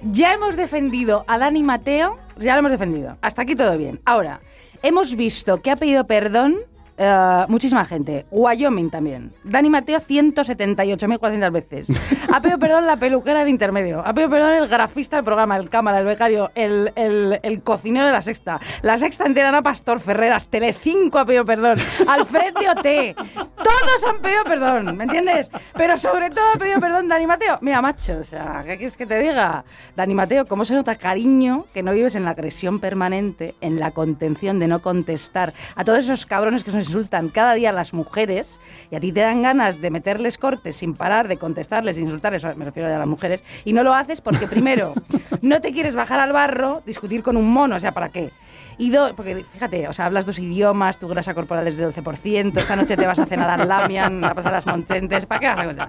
Ya 0.00 0.32
hemos 0.32 0.56
defendido 0.56 1.26
a 1.28 1.36
Dani 1.36 1.62
Mateo, 1.62 2.16
ya 2.38 2.54
lo 2.54 2.60
hemos 2.60 2.72
defendido. 2.72 3.18
Hasta 3.20 3.42
aquí 3.42 3.54
todo 3.54 3.76
bien. 3.76 4.00
Ahora, 4.06 4.40
hemos 4.82 5.14
visto 5.14 5.60
que 5.60 5.70
ha 5.70 5.76
pedido 5.76 6.06
perdón 6.06 6.56
eh, 6.96 7.44
muchísima 7.48 7.84
gente. 7.84 8.26
Wyoming 8.30 8.90
también. 8.90 9.32
Dani 9.44 9.68
Mateo 9.70 9.98
178.400 10.00 11.50
veces. 11.52 11.88
Ha 12.32 12.40
pedido 12.40 12.58
perdón 12.58 12.86
la 12.86 12.96
peluquera 12.96 13.40
del 13.40 13.48
intermedio. 13.48 14.02
Ha 14.04 14.12
pedido 14.14 14.30
perdón 14.30 14.52
el 14.54 14.68
grafista 14.68 15.16
del 15.16 15.24
programa, 15.24 15.56
el 15.56 15.68
cámara, 15.68 15.98
el 16.00 16.06
becario, 16.06 16.50
el, 16.54 16.92
el- 16.94 17.62
cocinero 17.62 18.06
de 18.06 18.12
la 18.12 18.20
sexta. 18.20 18.60
La 18.82 18.98
sexta 18.98 19.24
entera 19.26 19.48
Ana 19.48 19.62
Pastor 19.62 20.00
Ferreras. 20.00 20.46
Telecinco 20.48 21.18
ha 21.18 21.24
pedido 21.24 21.44
perdón. 21.44 21.78
Alfred 22.06 22.54
de 22.54 22.68
OT. 22.68 23.16
Todos 23.56 24.04
han 24.08 24.20
pedido 24.20 24.44
perdón, 24.44 24.96
¿me 24.96 25.04
entiendes? 25.04 25.50
Pero 25.76 25.96
sobre 25.96 26.30
todo 26.30 26.44
ha 26.54 26.58
pedido 26.58 26.80
perdón 26.80 27.08
Dani 27.08 27.26
Mateo. 27.26 27.58
Mira, 27.60 27.80
macho, 27.82 28.18
o 28.18 28.24
sea, 28.24 28.62
¿qué 28.64 28.76
quieres 28.76 28.96
que 28.96 29.06
te 29.06 29.18
diga? 29.18 29.64
Dani 29.96 30.14
Mateo, 30.14 30.46
¿cómo 30.46 30.64
se 30.64 30.74
nota 30.74 30.94
cariño 30.96 31.66
que 31.72 31.82
no 31.82 31.92
vives 31.92 32.14
en 32.14 32.24
la 32.24 32.30
agresión 32.30 32.80
permanente, 32.80 33.54
en 33.60 33.80
la 33.80 33.90
contención 33.92 34.58
de 34.58 34.68
no 34.68 34.80
contestar 34.82 35.54
a 35.76 35.84
todos 35.84 36.00
esos 36.00 36.26
cabrones 36.26 36.64
que 36.64 36.72
nos 36.72 36.83
insultan 36.88 37.28
cada 37.28 37.54
día 37.54 37.70
a 37.70 37.72
las 37.72 37.92
mujeres 37.92 38.60
y 38.90 38.96
a 38.96 39.00
ti 39.00 39.12
te 39.12 39.20
dan 39.20 39.42
ganas 39.42 39.80
de 39.80 39.90
meterles 39.90 40.38
cortes 40.38 40.76
sin 40.76 40.94
parar, 40.94 41.28
de 41.28 41.36
contestarles, 41.36 41.96
de 41.96 42.02
insultarles, 42.02 42.44
me 42.56 42.64
refiero 42.64 42.94
a 42.94 42.98
las 42.98 43.06
mujeres, 43.06 43.44
y 43.64 43.72
no 43.72 43.82
lo 43.82 43.94
haces 43.94 44.20
porque 44.20 44.46
primero 44.46 44.94
no 45.42 45.60
te 45.60 45.72
quieres 45.72 45.96
bajar 45.96 46.20
al 46.20 46.32
barro, 46.32 46.82
discutir 46.86 47.22
con 47.22 47.36
un 47.36 47.50
mono, 47.50 47.76
o 47.76 47.80
sea, 47.80 47.92
¿para 47.92 48.10
qué? 48.10 48.30
Y 48.78 48.90
dos, 48.90 49.12
porque 49.12 49.44
fíjate, 49.52 49.88
o 49.88 49.92
sea, 49.92 50.06
hablas 50.06 50.26
dos 50.26 50.38
idiomas, 50.38 50.98
tu 50.98 51.08
grasa 51.08 51.34
corporal 51.34 51.66
es 51.68 51.76
de 51.76 51.88
12%, 51.88 52.56
esta 52.58 52.76
noche 52.76 52.96
te 52.96 53.06
vas 53.06 53.18
a 53.18 53.26
cenar 53.26 53.48
al 53.60 53.68
Lamian, 53.68 54.24
a 54.24 54.34
pasar 54.34 54.52
las 54.52 54.66
Montentes, 54.66 55.26
¿para 55.26 55.40
qué 55.40 55.46
vas 55.48 55.60
a 55.60 55.64
contar? 55.64 55.88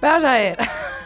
Pero 0.00 0.12
vamos 0.12 0.24
a 0.24 0.32
ver. 0.34 0.58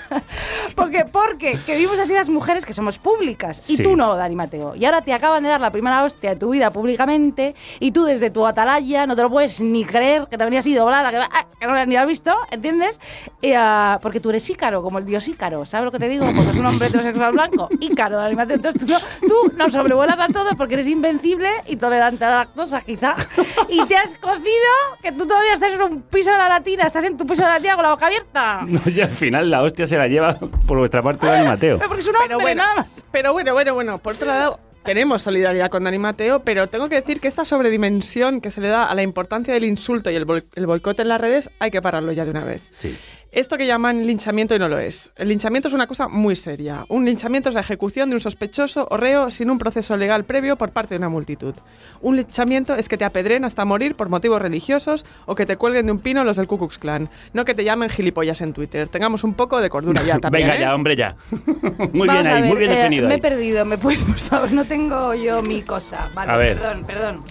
porque, 0.75 1.05
porque, 1.05 1.59
que 1.67 1.77
vimos 1.77 1.99
así 2.01 2.15
las 2.15 2.29
mujeres 2.31 2.65
que 2.65 2.73
somos 2.73 2.99
públicas 2.99 3.63
y 3.69 3.77
Sí. 3.77 3.83
tú 3.83 3.95
no, 3.97 4.17
Dani 4.17 4.35
Mateo. 4.35 4.75
Y 4.75 4.85
ahora 4.87 5.03
te 5.03 5.13
acaban 5.13 5.43
de 5.43 5.51
dar 5.51 5.61
la 5.61 5.71
primera 5.71 6.03
hostia 6.05 6.31
de 6.31 6.37
tu 6.37 6.51
vida 6.51 6.71
públicamente 6.71 7.55
y 7.79 7.91
tú 7.93 8.05
desde 8.05 8.31
tu 8.31 8.47
atalaya 8.47 9.07
no 9.07 9.15
te 9.15 9.23
lo 9.23 9.29
puedes 9.31 9.61
ni 9.61 9.85
creer 9.85 10.27
que 10.31 10.39
te 10.39 10.45
venías 10.45 10.61
así 10.63 10.75
doblada, 10.75 11.11
que, 11.11 11.19
ah, 11.19 11.47
que 11.61 11.67
no 11.67 11.85
ni 11.87 11.95
lo 11.95 12.01
has 12.01 12.07
visto, 12.07 12.35
¿entiendes? 12.51 12.99
Y, 13.43 13.53
ah, 13.53 13.99
porque 14.01 14.19
tú 14.21 14.31
eres 14.31 14.49
Ícaro, 14.49 14.83
como 14.83 14.99
el 14.99 15.05
dios 15.05 15.29
Ícaro, 15.29 15.67
¿sabes 15.67 15.85
lo 15.85 15.93
que 15.93 15.99
te 15.99 16.09
digo? 16.09 16.25
Porque 16.25 16.51
es 16.53 16.59
un 16.59 16.67
hombre 16.67 16.89
heterosexual 16.89 17.33
blanco, 17.33 17.69
Ícaro, 17.79 18.17
Dani 18.17 18.35
Mateo. 18.35 18.57
Entonces 18.57 18.81
tú 18.81 18.91
no, 18.91 18.99
tú 19.29 19.53
no 19.57 19.69
sobrevuelas 19.69 20.19
a 20.19 20.29
todo 20.29 20.51
porque 20.57 20.75
eres 20.75 20.87
invencible 20.87 21.18
y 21.67 21.77
tolerante 21.77 22.25
a 22.25 22.31
la 22.31 22.37
lactosa, 22.39 22.81
quizá. 22.83 23.15
Y 23.69 23.85
te 23.87 23.97
has 23.97 24.17
cocido 24.17 24.73
que 25.03 25.13
tú 25.13 25.27
todavía 25.27 25.53
estás 25.55 25.75
en 25.75 25.83
un 25.83 26.03
piso 26.03 26.31
de 26.31 26.39
la 26.39 26.49
latina, 26.49 26.85
estás 26.85 27.05
en 27.05 27.17
tu 27.17 27.27
piso 27.27 27.43
de 27.43 27.49
la 27.49 27.55
latina 27.55 27.75
con 27.75 27.83
la 27.85 27.91
boca 27.91 28.07
abierta. 28.07 28.61
No, 28.67 28.81
si 28.81 29.01
al 29.03 29.11
final 29.11 29.51
la 29.51 29.63
hostia 29.63 29.87
se 29.87 29.97
la 29.99 30.09
lleva 30.09 30.35
por 30.67 30.79
vuestra 30.79 31.03
parte 31.03 31.27
Dani 31.27 31.47
Mateo. 31.47 31.77
Pero 31.79 31.89
porque 31.89 32.01
es 32.01 32.09
un 32.09 32.17
hombre, 32.17 32.29
Pero 32.29 32.41
bueno, 32.41 32.63
nada 32.63 32.77
más. 32.77 33.05
Pero 33.13 33.33
bueno, 33.33 33.53
bueno, 33.53 33.75
bueno, 33.75 33.99
por 33.99 34.15
otro 34.15 34.27
lado, 34.29 34.61
tenemos 34.85 35.21
solidaridad 35.23 35.69
con 35.71 35.85
Dani 35.85 35.99
Mateo, 35.99 36.41
pero 36.41 36.67
tengo 36.69 36.89
que 36.89 36.95
decir 36.97 37.21
que 37.21 37.29
esta 37.29 37.45
sobredimensión 37.45 38.41
que 38.41 38.51
se 38.51 38.61
le 38.63 38.69
da 38.69 38.85
a 38.85 38.95
la 38.95 39.03
importancia 39.03 39.53
del 39.53 39.65
insulto 39.65 40.11
y 40.11 40.15
el, 40.17 40.27
boi- 40.27 40.45
el 40.55 40.67
boicot 40.67 40.99
en 41.01 41.09
las 41.09 41.21
redes 41.21 41.51
hay 41.59 41.71
que 41.71 41.83
pararlo 41.83 42.13
ya 42.13 42.25
de 42.25 42.31
una 42.31 42.45
vez. 42.45 42.71
Sí. 42.79 42.97
Esto 43.31 43.59
que 43.59 43.67
llaman 43.67 44.07
linchamiento 44.07 44.55
y 44.55 44.59
no 44.59 44.69
lo 44.71 44.79
es. 44.79 45.13
El 45.15 45.29
linchamiento 45.29 45.69
es 45.69 45.75
una 45.75 45.87
cosa 45.87 46.09
muy 46.09 46.35
seria. 46.35 46.87
Un 46.89 47.05
linchamiento 47.05 47.51
es 47.51 47.55
la 47.55 47.61
ejecución 47.61 48.09
de 48.09 48.15
un 48.17 48.21
sospechoso 48.21 48.89
o 48.91 48.97
reo 48.97 49.29
sin 49.31 49.51
un 49.51 49.59
proceso 49.59 49.99
legal 49.99 50.25
previo 50.25 50.57
por 50.57 50.71
parte 50.71 50.95
de 50.95 50.99
una 50.99 51.11
multitud. 51.11 51.55
Un 52.01 52.17
linchamiento 52.17 52.75
es 52.75 52.89
que 52.89 52.97
te 52.97 53.05
apedren 53.05 53.45
hasta 53.45 53.67
morir 53.67 53.97
por 53.97 54.09
motivos 54.09 54.41
religiosos 54.41 55.05
o 55.27 55.35
que 55.35 55.45
te 55.45 55.57
cuelguen 55.59 55.85
de 55.87 55.93
un 55.93 55.99
pino 55.99 56.25
los 56.25 56.37
del 56.39 56.47
Ku 56.47 56.57
Klux 56.57 56.79
Klan. 56.79 57.11
No 57.35 57.45
que 57.45 57.55
te 57.55 57.65
llamen 57.65 57.91
gilipollas 57.91 58.41
en 58.41 58.55
Twitter. 58.55 58.89
Tengamos 58.89 59.23
un 59.25 59.35
poco 59.35 59.61
de 59.61 59.69
cordura 59.69 60.03
ya 60.05 60.19
también. 60.21 60.47
Venga 60.47 60.57
¿eh? 60.57 60.61
ya, 60.61 60.75
hombre, 60.75 60.97
ya. 60.97 61.15
muy 61.93 62.09
Vamos 62.09 62.23
bien 62.23 62.27
ahí, 62.29 62.43
ver, 62.43 62.51
muy 62.51 62.59
bien 62.61 62.73
eh, 62.73 62.77
definido 62.77 63.09
Me 63.09 63.13
he 63.13 63.17
ahí. 63.17 63.21
perdido, 63.21 63.65
¿me 63.67 63.77
puedes, 63.77 64.05
por 64.05 64.17
favor? 64.19 64.53
No 64.53 64.65
tengo 64.65 65.15
yo 65.15 65.43
mi 65.43 65.61
cosa. 65.63 66.09
Vale, 66.15 66.33
A 66.33 66.37
ver. 66.39 66.57
perdón, 66.57 66.85
perdón. 66.87 67.25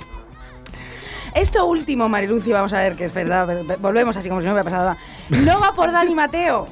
Esto 1.37 1.65
último, 1.67 2.09
Mariluci, 2.09 2.51
vamos 2.51 2.73
a 2.73 2.79
ver 2.81 2.95
que 2.95 3.05
es 3.05 3.13
verdad. 3.13 3.45
ve- 3.47 3.63
ve- 3.63 3.75
Volvemos 3.79 4.17
así 4.17 4.27
como 4.29 4.41
si 4.41 4.47
no 4.47 4.53
hubiera 4.53 4.63
pasado 4.69 4.85
nada. 4.85 4.97
No 5.45 5.59
va 5.59 5.73
por 5.73 5.91
Dani 5.91 6.15
Mateo. 6.15 6.67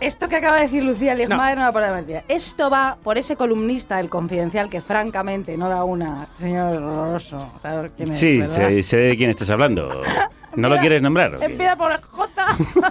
Esto 0.00 0.28
que 0.28 0.36
acaba 0.36 0.56
de 0.56 0.62
decir 0.62 0.84
Lucía 0.84 1.14
Liegmayer 1.14 1.56
no. 1.58 1.64
va 1.64 1.72
por 1.72 1.80
Dani 1.82 2.00
Mateo. 2.02 2.22
Esto 2.28 2.68
va 2.70 2.96
por 3.02 3.16
ese 3.18 3.36
columnista 3.36 3.96
del 3.98 4.08
Confidencial 4.08 4.68
que 4.70 4.80
francamente 4.80 5.56
no 5.56 5.68
da 5.68 5.84
una. 5.84 6.26
Señor 6.34 6.76
horroroso. 6.82 7.50
¿Sabes 7.58 7.92
quién 7.96 8.10
es? 8.10 8.18
Sí, 8.18 8.38
verdad? 8.38 8.54
sé, 8.68 8.82
sé 8.82 8.96
de 8.98 9.16
quién 9.16 9.30
estás 9.30 9.50
hablando. 9.50 9.90
¿No 10.56 10.68
lo 10.68 10.78
quieres 10.78 11.02
nombrar? 11.02 11.36
Empieza 11.40 11.76
por 11.76 12.00
J, 12.00 12.46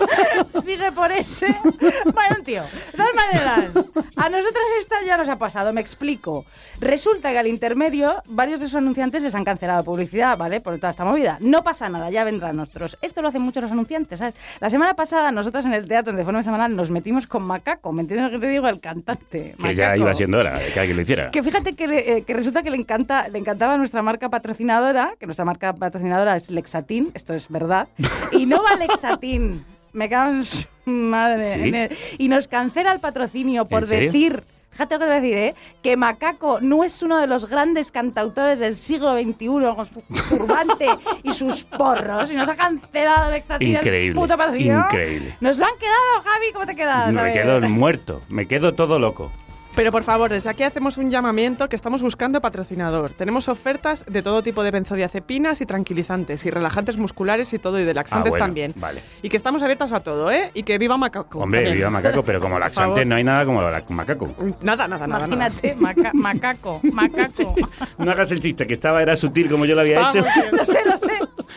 sigue 0.63 0.91
por 0.91 1.11
S. 1.11 1.45
Un 1.45 2.43
tío. 2.43 2.63
De 2.63 2.97
todas 2.97 3.15
maneras, 3.15 3.85
a 4.15 4.29
nosotras 4.29 4.63
esta 4.79 4.95
ya 5.05 5.17
nos 5.17 5.29
ha 5.29 5.37
pasado, 5.37 5.73
me 5.73 5.81
explico. 5.81 6.45
Resulta 6.79 7.31
que 7.31 7.39
al 7.39 7.47
intermedio, 7.47 8.21
varios 8.27 8.59
de 8.59 8.67
sus 8.67 8.75
anunciantes 8.75 9.23
les 9.23 9.33
han 9.35 9.43
cancelado 9.43 9.83
publicidad, 9.83 10.37
¿vale? 10.37 10.61
Por 10.61 10.75
toda 10.77 10.89
esta 10.91 11.05
movida. 11.05 11.37
No 11.41 11.63
pasa 11.63 11.89
nada, 11.89 12.09
ya 12.09 12.23
vendrán 12.23 12.55
nuestros. 12.55 12.97
Esto 13.01 13.21
lo 13.21 13.29
hacen 13.29 13.41
muchos 13.41 13.63
los 13.63 13.71
anunciantes, 13.71 14.19
¿sabes? 14.19 14.35
La 14.59 14.69
semana 14.69 14.93
pasada, 14.93 15.31
nosotras 15.31 15.65
en 15.65 15.73
el 15.73 15.87
teatro, 15.87 16.13
de 16.13 16.23
forma 16.23 16.43
semanal, 16.43 16.75
nos 16.75 16.91
metimos 16.91 17.27
con 17.27 17.43
Macaco, 17.43 17.91
¿me 17.91 18.01
entiendes 18.01 18.31
lo 18.31 18.39
que 18.39 18.45
te 18.45 18.51
digo? 18.51 18.67
El 18.67 18.79
cantante. 18.79 19.55
Que 19.61 19.75
ya 19.75 19.85
Macaco. 19.87 20.01
iba 20.01 20.13
siendo 20.13 20.37
hora 20.39 20.57
de 20.57 20.67
que 20.71 20.79
alguien 20.79 20.97
lo 20.97 21.03
hiciera. 21.03 21.31
Que 21.31 21.43
fíjate 21.43 21.73
que, 21.75 21.87
le- 21.87 22.17
eh, 22.17 22.23
que 22.23 22.33
resulta 22.33 22.63
que 22.63 22.69
le 22.71 22.77
encanta 22.77 23.27
le 23.29 23.39
encantaba 23.39 23.77
nuestra 23.77 24.01
marca 24.01 24.29
patrocinadora, 24.29 25.13
que 25.19 25.25
nuestra 25.25 25.45
marca 25.45 25.73
patrocinadora 25.73 26.35
es 26.35 26.49
Lexatin, 26.51 27.11
esto 27.13 27.33
es 27.33 27.49
verdad, 27.59 27.87
y 28.31 28.45
no 28.45 28.61
va 28.63 28.75
Lexatin. 28.75 29.65
Me 29.93 30.09
cago 30.09 30.31
en 30.31 30.43
su 30.43 30.65
madre. 30.85 31.53
¿Sí? 31.53 31.59
en 31.69 31.75
el- 31.75 31.97
y 32.17 32.27
nos 32.27 32.47
cancela 32.47 32.91
el 32.91 32.99
patrocinio 32.99 33.65
por 33.65 33.87
decir, 33.87 34.43
fíjate 34.71 34.95
lo 34.95 34.99
que 34.99 35.05
te 35.05 35.09
voy 35.09 35.17
a 35.17 35.21
decir, 35.21 35.37
¿eh? 35.37 35.55
que 35.81 35.95
Macaco 35.95 36.59
no 36.61 36.83
es 36.83 37.01
uno 37.01 37.17
de 37.17 37.27
los 37.27 37.47
grandes 37.47 37.91
cantautores 37.91 38.59
del 38.59 38.75
siglo 38.75 39.13
XXI 39.13 39.47
con 39.73 39.85
su 39.85 40.01
turbante 40.29 40.87
y 41.23 41.31
sus 41.33 41.63
porros, 41.63 42.29
y 42.29 42.35
nos 42.35 42.49
ha 42.49 42.55
cancelado 42.57 43.31
el 43.31 43.41
Increíble, 43.61 44.19
puto 44.19 44.37
patrocinio. 44.37 44.79
increíble. 44.79 45.35
Nos 45.39 45.57
lo 45.57 45.65
han 45.65 45.77
quedado, 45.79 46.21
Javi, 46.25 46.51
¿cómo 46.51 46.65
te 46.65 46.75
quedas? 46.75 47.11
Me 47.13 47.31
quedo 47.33 47.61
muerto, 47.61 48.21
me 48.29 48.45
quedo 48.47 48.73
todo 48.73 48.99
loco. 48.99 49.31
Pero 49.75 49.91
por 49.91 50.03
favor, 50.03 50.31
desde 50.31 50.49
aquí 50.49 50.63
hacemos 50.63 50.97
un 50.97 51.11
llamamiento 51.11 51.67
que 51.67 51.75
estamos 51.75 52.01
buscando 52.01 52.39
patrocinador. 52.39 53.11
Tenemos 53.11 53.49
ofertas 53.49 54.05
de 54.07 54.21
todo 54.21 54.41
tipo 54.41 54.63
de 54.63 54.71
benzodiazepinas 54.71 55.59
y 55.59 55.65
tranquilizantes 55.65 56.45
y 56.45 56.49
relajantes 56.49 56.95
musculares 56.95 57.51
y 57.51 57.59
todo 57.59 57.77
y 57.79 57.83
de 57.83 57.93
laxantes 57.93 58.27
Ah, 58.27 58.29
bueno, 58.29 58.45
también. 58.45 58.71
Vale. 58.77 59.01
Y 59.21 59.27
que 59.27 59.35
estamos 59.35 59.61
abiertas 59.63 59.91
a 59.91 59.99
todo, 59.99 60.31
¿eh? 60.31 60.51
Y 60.53 60.63
que 60.63 60.77
viva 60.77 60.97
Macaco. 60.97 61.39
Hombre, 61.39 61.59
también. 61.59 61.77
viva 61.77 61.89
macaco, 61.89 62.23
pero 62.23 62.39
como 62.39 62.57
laxante 62.59 63.03
no 63.03 63.15
hay 63.15 63.25
nada 63.25 63.43
como 63.43 63.61
la 63.61 63.83
macaco. 63.89 64.29
Nada, 64.61 64.87
nada, 64.87 65.07
nada. 65.07 65.27
nada. 65.27 65.47
Imagínate, 65.49 65.75
maca- 65.75 66.11
macaco, 66.13 66.79
macaco. 66.93 67.55
No 67.97 68.11
hagas 68.11 68.31
el 68.31 68.39
chiste, 68.39 68.65
que 68.67 68.73
estaba, 68.75 69.01
era 69.01 69.15
sutil 69.17 69.49
como 69.49 69.65
yo 69.65 69.75
lo 69.75 69.81
había 69.81 70.09
hecho. 70.09 70.23
Lo 70.51 70.65
sé, 70.65 70.79
lo 70.85 70.97
sé. 70.97 71.09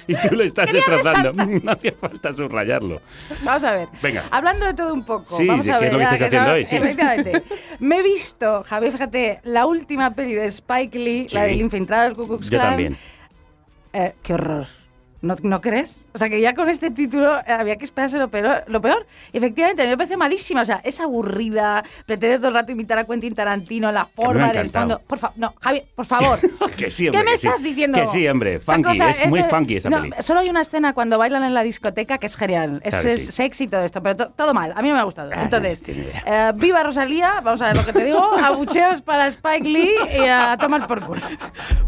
Y 0.07 0.15
tú 0.17 0.35
lo 0.37 0.43
estás 0.45 0.67
Quería 0.67 0.81
destrozando. 0.87 1.31
resaltar. 1.33 1.63
No 1.65 1.73
hacía 1.73 1.93
falta 2.01 2.33
subrayarlo. 2.33 3.01
Vamos 3.43 3.65
a 3.65 3.73
ver. 3.73 3.89
Venga. 4.03 4.25
Hablando 4.31 4.67
de 4.67 4.75
todo 4.75 4.95
un 4.95 5.05
poco. 5.05 5.37
Sí, 5.37 5.47
vamos 5.47 5.67
¿de 5.67 5.73
a 5.73 5.79
ver. 5.79 5.93
lo 5.93 5.99
que 5.99 6.05
ya 6.05 6.11
estáis 6.13 6.23
haciendo 6.29 6.49
no- 6.49 6.55
hoy? 6.55 6.65
Sí. 6.65 6.77
Efectivamente. 6.77 7.43
Me 7.81 7.99
he 7.99 8.03
visto, 8.03 8.63
Javier, 8.65 8.93
fíjate, 8.93 9.41
la 9.45 9.67
última 9.67 10.15
peli 10.15 10.35
de 10.35 10.47
Spike 10.47 10.99
Lee, 10.99 11.25
Sí. 11.29 11.35
la 11.35 11.43
del 11.45 11.61
infiltrado 11.61 12.05
del 12.05 12.15
Ku 12.17 12.27
Klux 12.27 12.49
Yo 12.51 12.59
también. 12.59 12.97
Eh, 13.93 14.15
qué 14.23 14.35
horror. 14.35 14.67
¿No, 15.21 15.35
¿No 15.43 15.61
crees? 15.61 16.07
O 16.15 16.19
sea, 16.19 16.29
que 16.29 16.41
ya 16.41 16.55
con 16.55 16.69
este 16.69 16.91
título 16.93 17.39
eh, 17.41 17.53
había 17.53 17.75
que 17.77 17.85
esperarse 17.85 18.19
lo 18.19 18.29
peor. 18.29 18.63
Lo 18.69 18.81
peor. 18.81 19.05
Efectivamente, 19.33 19.83
a 19.83 19.85
mí 19.87 19.91
me 19.91 19.97
parece 19.97 20.17
malísima. 20.17 20.63
O 20.63 20.65
sea, 20.65 20.81
es 20.85 21.01
aburrida, 21.01 21.83
pretende 22.07 22.39
todo 22.39 22.49
el 22.49 22.55
rato 22.55 22.71
imitar 22.73 22.99
a 22.99 23.05
Quentin 23.05 23.35
Tarantino, 23.35 23.91
la 23.91 24.05
forma, 24.07 24.45
en 24.45 24.51
el 24.51 24.57
encantado. 24.67 24.89
fondo. 24.99 25.03
Por 25.09 25.19
favor, 25.19 25.37
no, 25.39 25.55
Javier, 25.61 25.85
por 25.95 26.07
favor. 26.07 26.39
Que 26.79 26.91
sí, 26.91 27.09
hombre. 27.09 27.19
¿Qué 27.21 27.25
me 27.25 27.31
que 27.33 27.39
sí. 27.39 27.47
estás 27.49 27.63
diciendo? 27.63 27.99
Que 27.99 28.07
sí, 28.07 28.29
hombre. 28.29 28.61
Funky, 28.61 28.83
cosa 28.85 29.11
es 29.11 29.29
muy 29.29 29.43
de- 29.43 29.49
funky 29.49 29.77
esa 29.77 29.91
no, 29.91 30.01
peli. 30.03 30.13
Solo 30.21 30.41
hay 30.41 30.49
una 30.49 30.61
escena 30.61 30.93
cuando 30.93 31.19
bailan 31.19 31.43
en 31.43 31.55
la 31.55 31.65
discoteca 31.65 32.19
que 32.19 32.27
es 32.27 32.37
genial. 32.37 32.81
Es, 32.85 32.95
Claro, 32.95 33.09
es 33.11 33.27
sí. 33.27 33.33
sexy 33.33 33.67
todo 33.67 33.83
esto, 33.83 34.01
pero 34.01 34.15
to- 34.17 34.31
todo 34.31 34.55
mal. 34.55 34.73
A 34.77 34.83
mí 34.83 34.89
no 34.89 34.95
me 34.95 35.01
ha 35.01 35.05
gustado. 35.05 35.31
Ah, 35.35 35.43
Entonces, 35.43 35.83
no 35.89 35.95
eh, 36.27 36.53
viva 36.55 36.85
Rosalía, 36.85 37.41
vamos 37.43 37.61
a 37.63 37.67
ver 37.67 37.77
lo 37.77 37.85
que 37.85 37.93
te 37.93 38.05
digo. 38.05 38.23
Abucheos 38.45 39.03
para 39.03 39.27
Spike 39.27 39.69
Lee 39.69 39.91
y 40.17 40.27
a 40.29 40.57
tomar 40.57 40.87
por 40.87 41.01
culo. 41.05 41.23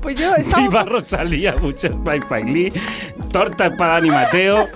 Pues 0.02 0.16
yo 0.16 0.34
estaba... 0.34 0.62
Viva 0.64 0.82
Rosalía, 0.84 1.54
muchos 1.56 1.84
Spike 1.92 2.24
Spike 2.26 2.50
Lee, 2.50 2.72
tortas 3.28 3.72
para 3.76 3.94
Dani 3.94 4.10
Mateo, 4.10 4.68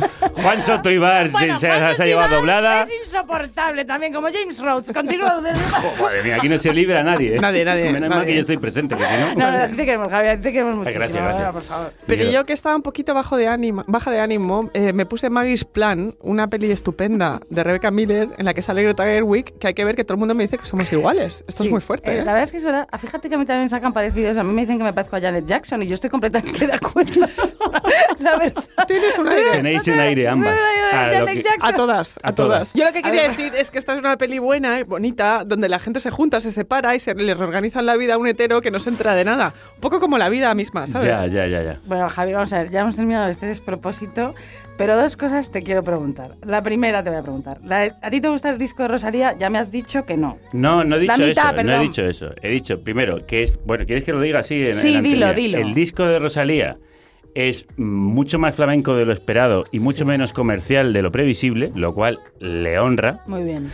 Juan 0.43 0.63
Soto 0.63 0.91
Ibar 0.91 1.27
se, 1.29 1.33
Bueno, 1.33 1.59
se- 1.59 1.69
Juan 1.69 1.97
se 1.97 2.03
ha 2.03 2.07
llevado 2.07 2.37
doblada. 2.37 2.83
Es 2.83 2.91
insoportable 3.07 3.85
también, 3.85 4.13
como 4.13 4.29
James 4.33 4.59
Rhodes. 4.61 4.93
Continúa. 4.93 5.35
Jo, 5.37 6.03
madre 6.03 6.23
mía, 6.23 6.37
aquí 6.37 6.49
no 6.49 6.59
se 6.59 6.73
libra 6.73 7.03
nadie. 7.03 7.37
¿eh? 7.37 7.41
Nadie, 7.41 7.65
nadie, 7.65 7.91
Menos 7.93 8.09
mal 8.11 8.25
que 8.25 8.35
yo 8.35 8.41
estoy 8.41 8.57
presente, 8.59 8.97
que 8.97 9.05
si 9.05 9.13
no... 9.17 9.35
No, 9.51 9.51
no, 9.69 9.77
te 9.77 9.85
queremos, 9.85 10.09
Javier, 10.09 10.41
te 10.41 10.53
queremos 10.53 10.77
muchísimo. 10.77 11.05
gracias, 11.05 11.25
gracias. 11.25 11.53
Por 11.53 11.63
favor. 11.63 11.93
Pero 12.07 12.25
yo 12.31 12.45
que 12.45 12.53
estaba 12.53 12.77
un 12.77 12.83
poquito 12.83 13.15
bajo 13.15 13.37
de 13.37 13.49
ánimo, 13.49 13.85
baja 13.87 14.11
de 14.11 14.21
ánimo, 14.21 14.71
eh, 14.75 14.93
me 14.93 15.07
puse 15.07 15.31
Maggie's 15.31 15.65
Plan, 15.65 16.15
una 16.21 16.49
peli 16.49 16.71
estupenda 16.71 17.41
de 17.49 17.65
Rebecca 17.65 17.91
Miller 17.91 18.29
en 18.39 18.45
la 18.45 18.55
que 18.55 18.63
sale 18.63 18.83
Greta 18.83 19.05
Gerwig, 19.05 19.59
que 19.59 19.69
hay 19.69 19.75
que 19.75 19.85
ver 19.85 19.95
que 19.97 20.05
todo 20.05 20.15
el 20.15 20.19
mundo 20.21 20.35
me 20.35 20.45
dice 20.45 20.59
que 20.59 20.67
somos 20.67 20.93
iguales. 20.93 21.45
Esto 21.49 21.63
Sí, 21.63 21.69
es 21.69 21.71
muy 21.73 21.81
fuerte. 21.81 22.11
eh, 22.11 22.15
¿eh? 22.21 22.25
La 22.25 22.33
verdad 22.33 22.43
es 22.45 22.51
que 22.53 22.59
es 22.59 22.65
verdad. 22.65 22.87
Ah, 22.91 22.99
Fíjate 22.99 23.29
que 23.29 23.35
a 23.35 23.39
mí 23.39 23.45
también 23.47 23.65
me 23.65 23.69
sacan 23.69 23.93
parecidos. 23.93 24.37
A 24.37 24.43
mí 24.43 24.53
me 24.53 24.63
dicen 24.63 24.79
que 24.79 24.85
me 24.85 24.93
parezco 24.93 25.17
a 25.17 25.21
Janet 25.21 25.47
Jackson 25.47 25.83
y 25.83 25.87
yo 25.87 25.95
estoy 25.95 26.11
completamente 26.11 26.67
de 26.67 26.73
acuerdo. 26.73 27.27
la 28.19 28.34
verdad. 28.39 28.65
Tienes 28.87 29.19
un 29.19 29.29
aire. 29.29 29.51
Tenéis 29.51 29.87
un 29.89 29.99
aire 30.01 30.29
ambas. 30.29 30.61
A 30.93 31.09
que-. 31.27 31.43
A 31.61 31.73
todas, 31.75 32.19
a, 32.23 32.29
A 32.29 32.33
todas. 32.35 32.73
todas. 32.73 32.75
Yo 32.75 32.85
lo 32.85 32.93
que 32.93 33.03
quería 33.03 33.29
decir 33.29 33.53
es 33.57 33.71
que 33.71 33.79
esta 33.79 33.93
es 33.95 33.99
una 33.99 34.17
peli 34.17 34.39
buena 34.39 34.79
y 34.81 34.83
bonita, 34.83 35.45
donde 35.45 35.69
la 35.69 35.79
gente 35.79 36.01
se 36.01 36.11
junta, 36.11 36.41
se 36.41 36.53
separa 36.53 36.95
y 36.95 37.01
se 37.01 37.15
le 37.15 37.35
reorganizan 37.35 37.87
la 37.87 37.97
vida 37.97 38.15
a 38.15 38.19
un 38.19 38.27
hetero 38.27 38.61
que 38.61 38.71
no 38.71 38.79
se 38.79 38.91
entera 38.91 39.15
de 39.15 39.25
nada. 39.25 39.55
Un 39.75 39.81
poco 39.81 40.01
como 40.01 40.19
la 40.19 40.29
vida 40.29 40.55
misma, 40.55 40.87
¿sabes? 40.87 41.07
Ya, 41.07 41.27
ya, 41.27 41.47
ya, 41.47 41.63
ya. 41.63 41.81
Bueno, 41.87 42.09
Javi, 42.09 42.33
vamos 42.33 42.53
a 42.53 42.59
ver, 42.59 42.71
ya 42.71 42.81
hemos 42.81 42.97
terminado 42.97 43.29
este 43.29 43.47
despropósito, 43.47 44.35
pero 44.77 44.97
dos 44.97 45.17
cosas 45.17 45.51
te 45.51 45.63
quiero 45.63 45.83
preguntar. 45.83 46.37
La 46.45 46.63
primera 46.63 47.03
te 47.03 47.11
voy 47.11 47.19
a 47.19 47.23
preguntar. 47.23 47.59
La- 47.65 47.97
¿A 48.03 48.11
ti 48.11 48.21
te 48.21 48.29
gusta 48.29 48.51
el 48.51 48.59
disco 48.59 48.83
de 48.83 48.89
Rosalía? 48.89 49.35
Ya 49.39 49.51
me 49.51 49.59
has 49.59 49.71
dicho 49.71 50.05
que 50.05 50.17
no. 50.17 50.39
No, 50.53 50.85
no 50.85 50.97
he 50.97 51.01
dicho 51.01 51.13
La 51.13 51.19
mitad, 51.27 51.45
eso, 51.45 51.53
no 51.55 51.61
he 51.61 51.65
perdón. 51.65 51.83
dicho 51.83 52.03
eso. 52.03 52.31
He 52.43 52.49
dicho, 52.51 52.81
primero, 52.83 53.25
que 53.27 53.43
es... 53.45 53.59
Bueno, 53.65 53.85
¿quieres 53.87 54.05
que 54.05 54.13
lo 54.13 54.21
diga 54.21 54.41
así? 54.41 54.63
En, 54.63 54.71
Sí, 54.73 54.95
en 54.97 55.05
dilo, 55.05 55.33
dilo. 55.35 55.59
El 55.59 55.75
disco 55.75 56.05
de 56.05 56.19
Rosalía 56.19 56.77
es 57.35 57.67
mucho 57.77 58.39
más 58.39 58.57
flamenco 58.57 58.95
de 58.95 59.05
lo 59.05 59.13
esperado 59.13 59.65
y 59.73 59.81
mucho 59.81 60.05
menos 60.07 60.33
comercial 60.33 60.93
de 60.93 61.03
lo 61.03 61.11
previsible, 61.13 61.73
lo 61.75 61.95
cual 61.95 62.21
le 62.41 62.79
honra. 62.79 63.23
Muy 63.27 63.43
bien. 63.43 63.71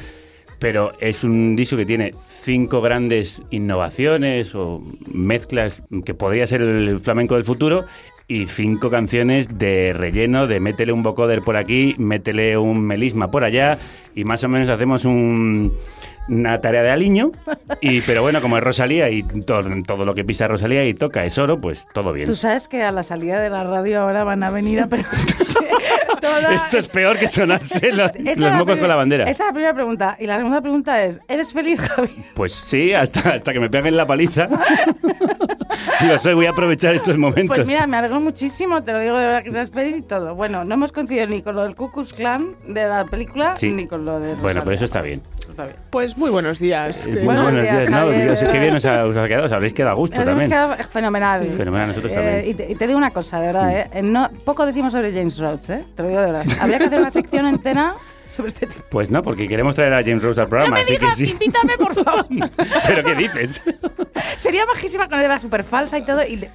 pero 0.58 0.92
es 1.00 1.24
un 1.24 1.56
disco 1.56 1.76
que 1.76 1.86
tiene 1.86 2.14
cinco 2.26 2.82
grandes 2.82 3.40
innovaciones 3.50 4.54
o 4.54 4.82
mezclas 5.10 5.82
que 6.04 6.12
podría 6.12 6.46
ser 6.46 6.60
el 6.60 7.00
flamenco 7.00 7.34
del 7.36 7.44
futuro 7.44 7.84
y 8.28 8.46
cinco 8.46 8.90
canciones 8.90 9.48
de 9.58 9.92
relleno, 9.94 10.46
de 10.46 10.60
métele 10.60 10.92
un 10.92 11.02
vocoder 11.02 11.42
por 11.42 11.56
aquí, 11.56 11.94
métele 11.98 12.56
un 12.58 12.80
melisma 12.82 13.30
por 13.30 13.42
allá 13.42 13.78
y 14.14 14.24
más 14.24 14.44
o 14.44 14.48
menos 14.48 14.68
hacemos 14.68 15.04
un- 15.06 15.72
una 16.28 16.60
tarea 16.60 16.82
de 16.82 16.90
aliño. 16.90 17.32
Y, 17.80 18.00
pero 18.02 18.22
bueno, 18.22 18.40
como 18.40 18.56
es 18.58 18.62
Rosalía 18.64 19.10
y 19.10 19.22
todo, 19.22 19.62
todo 19.86 20.04
lo 20.04 20.14
que 20.14 20.24
pisa 20.24 20.46
Rosalía 20.48 20.84
y 20.86 20.94
toca 20.94 21.24
es 21.24 21.36
oro, 21.38 21.60
pues 21.60 21.86
todo 21.92 22.12
bien. 22.12 22.26
Tú 22.26 22.34
sabes 22.34 22.68
que 22.68 22.82
a 22.82 22.92
la 22.92 23.02
salida 23.02 23.40
de 23.40 23.50
la 23.50 23.64
radio 23.64 24.02
ahora 24.02 24.24
van 24.24 24.42
a 24.42 24.50
venir 24.50 24.80
a 24.80 24.88
toda- 26.20 26.54
Esto 26.54 26.78
es 26.78 26.86
peor 26.88 27.18
que 27.18 27.28
sonarse 27.28 27.92
los, 27.92 28.10
los 28.36 28.52
mocos 28.54 28.78
con 28.78 28.88
la 28.88 28.94
bandera. 28.96 29.24
Esta 29.28 29.44
es 29.44 29.48
la 29.48 29.52
primera 29.52 29.74
pregunta. 29.74 30.16
Y 30.20 30.26
la 30.26 30.36
segunda 30.36 30.60
pregunta 30.60 31.02
es, 31.04 31.20
¿eres 31.28 31.52
feliz, 31.52 31.80
Javi? 31.80 32.24
Pues 32.34 32.52
sí, 32.52 32.92
hasta, 32.92 33.30
hasta 33.30 33.52
que 33.52 33.60
me 33.60 33.70
peguen 33.70 33.96
la 33.96 34.06
paliza. 34.06 34.48
Digo, 36.00 36.18
soy, 36.18 36.34
voy 36.34 36.46
a 36.46 36.50
aprovechar 36.50 36.94
estos 36.94 37.16
momentos. 37.16 37.56
Pues 37.56 37.66
mira, 37.68 37.86
me 37.86 37.96
alegro 37.96 38.20
muchísimo, 38.20 38.82
te 38.82 38.92
lo 38.92 39.00
digo 39.00 39.16
de 39.18 39.24
verdad 39.26 39.42
que 39.42 39.50
seas 39.50 39.70
feliz 39.70 39.96
y 39.98 40.02
todo. 40.02 40.34
Bueno, 40.34 40.64
no 40.64 40.74
hemos 40.74 40.92
coincidido 40.92 41.26
ni 41.26 41.42
con 41.42 41.54
lo 41.54 41.62
del 41.62 41.74
Ku 41.74 41.90
Klux 41.90 42.12
Klan 42.12 42.54
de 42.68 42.86
la 42.86 43.04
película, 43.06 43.54
Sí. 43.58 43.70
ni 43.70 43.86
con 43.86 44.04
lo 44.04 44.18
de 44.20 44.34
Bueno, 44.36 44.60
pero 44.64 44.74
eso 44.76 44.84
está 44.84 45.00
bien. 45.02 45.22
Está 45.60 45.72
bien. 45.72 45.76
Pues 45.90 46.16
muy 46.16 46.30
buenos 46.30 46.58
días. 46.58 47.06
Eh, 47.06 47.20
Buenos 47.24 47.44
buenos 47.44 47.62
días, 47.62 47.86
días, 47.86 47.90
no. 47.90 48.10
Dios, 48.10 48.40
qué 48.50 48.58
bien 48.58 48.74
os 48.74 48.84
ha, 48.84 49.04
os 49.06 49.16
ha 49.16 49.26
quedado, 49.28 49.46
os 49.46 49.52
habréis 49.52 49.72
quedado 49.74 49.92
a 49.92 49.94
gusto 49.96 50.16
Nos 50.16 50.28
hemos 50.28 50.42
también. 50.44 50.50
quedado 50.50 50.76
fenomenal. 50.90 51.42
Sí. 51.42 51.50
Fenomenal, 51.56 51.88
nosotros 51.88 52.12
Eh, 52.12 52.14
también. 52.16 52.48
Y, 52.50 52.54
te, 52.54 52.72
y 52.72 52.74
te 52.76 52.86
digo 52.86 52.98
una 52.98 53.10
cosa, 53.10 53.40
de 53.40 53.46
verdad, 53.46 53.70
¿eh? 53.78 53.90
Eh, 53.92 54.02
No, 54.02 54.30
poco 54.44 54.64
decimos 54.66 54.92
sobre 54.92 55.12
James 55.12 55.38
Rhodes, 55.38 55.70
¿eh? 55.70 55.84
Te 55.94 56.02
lo 56.02 56.08
digo 56.08 56.20
de 56.20 56.26
verdad. 56.26 56.44
Habría 56.60 56.78
que 56.78 56.84
hacer 56.84 57.00
una 57.00 57.10
sección 57.10 57.46
entera 57.46 57.94
sobre 58.30 58.48
este 58.48 58.66
tipo. 58.66 58.84
Pues 58.90 59.10
no, 59.10 59.22
porque 59.22 59.46
queremos 59.48 59.74
traer 59.74 59.92
a 59.94 60.02
James 60.02 60.22
Rose 60.22 60.40
al 60.40 60.48
programa, 60.48 60.78
así 60.78 60.96
que 60.96 61.12
sí. 61.12 61.30
invítame, 61.30 61.76
por 61.76 61.94
favor. 62.04 62.26
¿Pero 62.86 63.04
qué 63.04 63.14
dices? 63.16 63.62
Sería 64.36 64.64
majísima 64.66 65.08
con 65.08 65.18
él, 65.18 65.24
era 65.26 65.38
súper 65.38 65.64
falsa 65.64 65.98
y 65.98 66.04
todo, 66.04 66.22
y 66.26 66.36
le, 66.36 66.50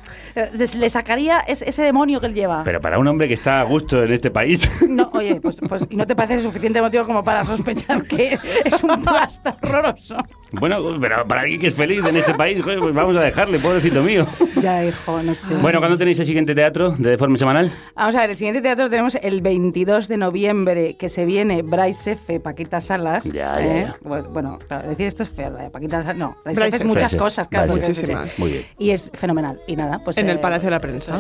le 0.76 0.90
sacaría 0.90 1.40
es- 1.40 1.62
ese 1.62 1.84
demonio 1.84 2.20
que 2.20 2.28
él 2.28 2.34
lleva. 2.34 2.64
Pero 2.64 2.80
para 2.82 2.98
un 3.00 3.08
hombre 3.08 3.28
que 3.28 3.34
está 3.34 3.60
a 3.60 3.64
gusto 3.64 4.04
en 4.04 4.14
este 4.14 4.32
país. 4.32 4.70
No, 4.88 5.10
oye, 5.14 5.36
pues, 5.42 5.58
pues 5.68 5.86
¿y 5.90 5.96
no 5.96 6.06
te 6.08 6.16
parece 6.16 6.40
suficiente 6.40 6.82
motivo 6.82 7.06
como 7.06 7.24
para 7.24 7.44
sospechar 7.44 8.04
que 8.04 8.38
es 8.64 8.84
un 8.84 9.02
plasta 9.04 9.58
horroroso? 9.62 10.18
Bueno, 10.60 10.98
pero 11.00 11.28
para 11.28 11.42
alguien 11.42 11.60
que 11.60 11.68
es 11.68 11.76
feliz 11.76 12.00
en 12.06 12.18
este 12.18 12.34
país, 12.34 12.62
pues 12.64 12.80
vamos 12.94 13.16
a 13.16 13.22
dejarle, 13.22 13.60
pobrecito 13.60 14.02
mío. 14.04 14.26
Ya, 14.62 14.86
hijo, 14.86 15.22
no 15.22 15.36
sé. 15.36 15.56
Bueno, 15.56 15.80
¿cuándo 15.80 15.98
tenéis 15.98 16.20
el 16.20 16.26
siguiente 16.26 16.56
teatro 16.56 16.92
de 16.98 17.12
Deforme 17.12 17.38
Semanal? 17.38 17.72
Vamos 17.96 18.16
a 18.16 18.22
ver, 18.22 18.30
el 18.32 18.36
siguiente 18.36 18.62
teatro 18.62 18.86
lo 18.86 18.90
tenemos 18.90 19.16
el 19.16 19.42
22 19.42 20.08
de 20.08 20.18
noviembre, 20.18 20.96
que 20.98 21.10
se 21.10 21.26
viene 21.26 21.62
Bryce 21.62 22.14
F., 22.14 22.40
Paquita 22.40 22.82
Salas. 22.82 23.26
Ya, 23.26 23.60
ya, 23.60 23.62
¿eh? 23.62 23.86
ya. 23.88 23.96
Bueno, 24.02 24.30
Bueno, 24.30 24.60
claro, 24.68 24.90
decir 24.90 25.08
esto 25.08 25.24
es 25.24 25.30
feo, 25.30 25.52
de 25.52 25.70
Paquita 25.70 26.02
Salas. 26.02 26.16
No, 26.16 26.38
Bryce, 26.44 26.62
Bryce 26.62 26.76
F. 26.78 26.86
es 26.86 26.86
muchas 26.86 27.14
F. 27.14 27.20
cosas, 27.22 27.48
claro. 27.48 27.76
Muchísimas. 27.76 28.40
Muy 28.40 28.52
bien. 28.52 28.66
Y 28.78 28.92
es 28.92 29.12
fenomenal. 29.14 29.60
Y 29.68 29.76
nada, 29.76 30.00
pues. 30.04 30.18
en 30.18 30.30
el 30.30 30.38
eh, 30.38 30.40
Palacio 30.40 30.68
de 30.68 30.72
la 30.72 30.80
Prensa. 30.80 31.20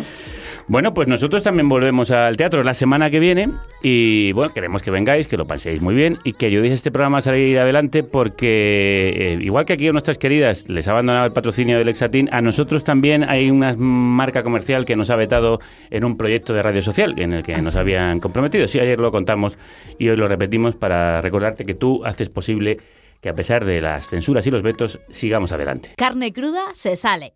Bueno, 0.67 0.93
pues 0.95 1.07
nosotros 1.07 1.43
también 1.43 1.69
volvemos 1.69 2.09
al 2.09 2.37
teatro 2.37 2.63
la 2.63 2.73
semana 2.73 3.11
que 3.11 3.19
viene 3.19 3.51
y 3.83 4.31
bueno, 4.31 4.51
queremos 4.51 4.81
que 4.81 4.89
vengáis, 4.89 5.27
que 5.27 5.37
lo 5.37 5.45
paséis 5.45 5.79
muy 5.79 5.93
bien 5.93 6.17
y 6.23 6.33
que 6.33 6.47
ayudéis 6.47 6.71
a 6.71 6.73
este 6.73 6.91
programa 6.91 7.19
a 7.19 7.21
salir 7.21 7.59
adelante 7.59 8.01
porque 8.01 9.24
igual 9.33 9.65
que 9.65 9.73
aquí 9.73 9.87
a 9.87 9.91
nuestras 9.91 10.17
queridas 10.17 10.69
les 10.69 10.87
ha 10.87 10.91
abandonado 10.91 11.25
el 11.25 11.33
patrocinio 11.33 11.77
del 11.77 11.89
Exatín, 11.89 12.29
a 12.31 12.41
nosotros 12.41 12.83
también 12.83 13.23
hay 13.27 13.49
una 13.49 13.73
marca 13.77 14.43
comercial 14.43 14.85
que 14.85 14.95
nos 14.95 15.09
ha 15.09 15.15
vetado 15.15 15.59
en 15.89 16.03
un 16.05 16.17
proyecto 16.17 16.53
de 16.53 16.63
radio 16.63 16.81
social 16.81 17.13
en 17.17 17.33
el 17.33 17.43
que 17.43 17.53
¿Ah, 17.55 17.61
nos 17.61 17.73
sí? 17.73 17.79
habían 17.79 18.19
comprometido. 18.19 18.67
Sí, 18.67 18.79
ayer 18.79 18.99
lo 18.99 19.11
contamos 19.11 19.57
y 19.99 20.09
hoy 20.09 20.17
lo 20.17 20.27
repetimos 20.27 20.75
para 20.75 21.21
recordarte 21.21 21.65
que 21.65 21.73
tú 21.73 22.03
haces 22.05 22.29
posible 22.29 22.77
que 23.21 23.29
a 23.29 23.33
pesar 23.33 23.65
de 23.65 23.81
las 23.81 24.09
censuras 24.09 24.45
y 24.45 24.51
los 24.51 24.61
vetos 24.61 24.99
sigamos 25.09 25.51
adelante. 25.51 25.91
Carne 25.97 26.31
cruda 26.31 26.61
se 26.73 26.95
sale. 26.95 27.33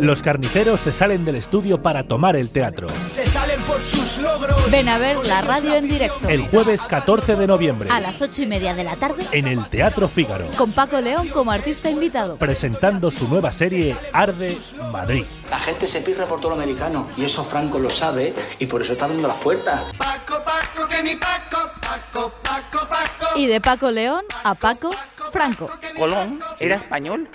Los 0.00 0.22
carniceros 0.22 0.80
se 0.80 0.92
salen 0.92 1.24
del 1.24 1.36
estudio 1.36 1.80
para 1.80 2.02
tomar 2.02 2.36
el 2.36 2.50
teatro. 2.50 2.88
Se 3.06 3.26
salen 3.26 3.60
por 3.62 3.80
sus 3.80 4.18
logros. 4.18 4.70
Ven 4.70 4.88
a 4.88 4.98
ver 4.98 5.16
la 5.24 5.40
radio 5.42 5.74
en 5.74 5.88
directo. 5.88 6.28
El 6.28 6.42
jueves 6.42 6.82
14 6.82 7.36
de 7.36 7.46
noviembre, 7.46 7.88
A 7.90 8.00
las 8.00 8.20
ocho 8.22 8.42
y 8.42 8.46
media 8.46 8.74
de 8.74 8.84
la 8.84 8.96
tarde, 8.96 9.26
en 9.32 9.46
el 9.46 9.64
Teatro 9.68 10.08
Fígaro, 10.08 10.46
con 10.56 10.70
Paco 10.72 11.00
León 11.00 11.28
como 11.28 11.50
artista 11.50 11.90
invitado. 11.90 12.36
presentando 12.36 13.10
su 13.10 13.28
nueva 13.28 13.50
serie 13.50 13.96
Arde 14.12 14.58
Madrid. 14.92 15.24
La 15.50 15.58
gente 15.58 15.86
se 15.86 16.00
pirra 16.00 16.26
por 16.26 16.40
todo 16.40 16.50
lo 16.50 16.56
americano 16.56 17.08
y 17.16 17.24
eso 17.24 17.44
Franco 17.44 17.78
lo 17.78 17.90
sabe 17.90 18.34
y 18.58 18.66
por 18.66 18.82
eso 18.82 18.92
está 18.92 19.04
abriendo 19.06 19.28
las 19.28 19.38
puertas. 19.38 19.82
Paco, 19.96 20.42
Paco, 20.44 20.88
que 20.88 21.02
mi 21.02 21.16
Paco, 21.16 21.70
Paco, 21.80 22.32
Paco, 22.42 22.88
Paco. 22.88 23.26
Y 23.38 23.46
de 23.46 23.60
Paco 23.60 23.90
León 23.90 24.24
a 24.44 24.54
Paco 24.54 24.90
Franco. 25.32 25.70
Colón 25.98 26.38
era 26.60 26.76
español. 26.76 27.28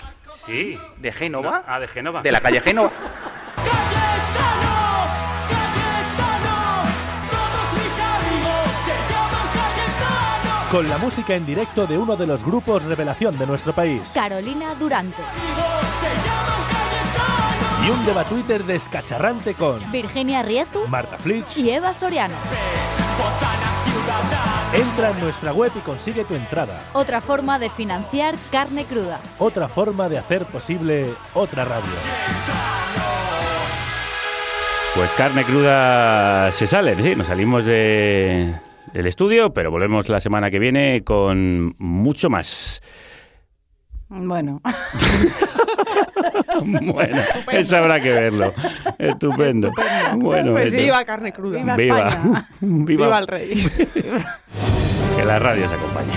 Sí. 0.45 0.77
¿De 0.97 1.11
Génova? 1.11 1.63
Ah, 1.67 1.79
de 1.79 1.87
Génova. 1.87 2.21
De 2.21 2.31
la 2.31 2.41
calle 2.41 2.61
Génova. 2.61 2.91
Todos 7.29 7.73
mis 7.73 7.99
amigos 7.99 8.71
se 8.85 9.13
llaman 9.13 9.47
Cayetano. 9.53 10.71
Con 10.71 10.89
la 10.89 10.97
música 10.97 11.35
en 11.35 11.45
directo 11.45 11.85
de 11.85 11.97
uno 11.97 12.15
de 12.15 12.27
los 12.27 12.43
grupos 12.43 12.83
revelación 12.83 13.37
de 13.37 13.45
nuestro 13.45 13.73
país. 13.73 14.01
Carolina 14.13 14.73
Durante. 14.75 15.21
Y 17.85 17.89
un 17.89 18.05
debate 18.05 18.29
Twitter 18.29 18.63
descacharrante 18.63 19.53
con 19.55 19.91
Virginia 19.91 20.43
Riezu 20.43 20.87
Marta 20.87 21.17
Flitch. 21.17 21.57
y 21.57 21.71
Eva 21.71 21.93
Soriano. 21.93 22.35
Entra 24.73 25.11
en 25.11 25.19
nuestra 25.19 25.51
web 25.51 25.71
y 25.75 25.79
consigue 25.79 26.23
tu 26.23 26.33
entrada. 26.33 26.81
Otra 26.93 27.19
forma 27.19 27.59
de 27.59 27.69
financiar 27.69 28.35
carne 28.51 28.85
cruda. 28.85 29.19
Otra 29.37 29.67
forma 29.67 30.07
de 30.07 30.17
hacer 30.17 30.45
posible 30.45 31.07
otra 31.33 31.65
radio. 31.65 31.91
Pues 34.95 35.11
carne 35.11 35.43
cruda 35.43 36.51
se 36.51 36.67
sale, 36.67 36.95
sí, 36.95 37.15
nos 37.15 37.27
salimos 37.27 37.65
de, 37.65 38.53
del 38.93 39.07
estudio, 39.07 39.53
pero 39.53 39.71
volvemos 39.71 40.09
la 40.09 40.19
semana 40.19 40.51
que 40.51 40.59
viene 40.59 41.03
con 41.03 41.75
mucho 41.77 42.29
más. 42.29 42.81
Bueno. 44.11 44.61
Bueno, 46.63 47.21
eso 47.51 47.77
habrá 47.77 47.99
que 47.99 48.11
verlo. 48.11 48.53
Estupendo. 48.99 49.71
Bueno, 50.17 50.51
Pues 50.51 50.65
esto- 50.73 50.77
viva 50.83 51.03
carne 51.05 51.31
cruda. 51.31 51.59
Viva 51.59 51.75
Viva. 51.75 52.09
Viva. 52.59 53.05
Viva 53.05 53.19
el 53.19 53.27
rey. 53.27 53.53
que 55.17 55.25
la 55.25 55.39
radio 55.39 55.67
se 55.67 55.75
acompañe. 55.75 56.11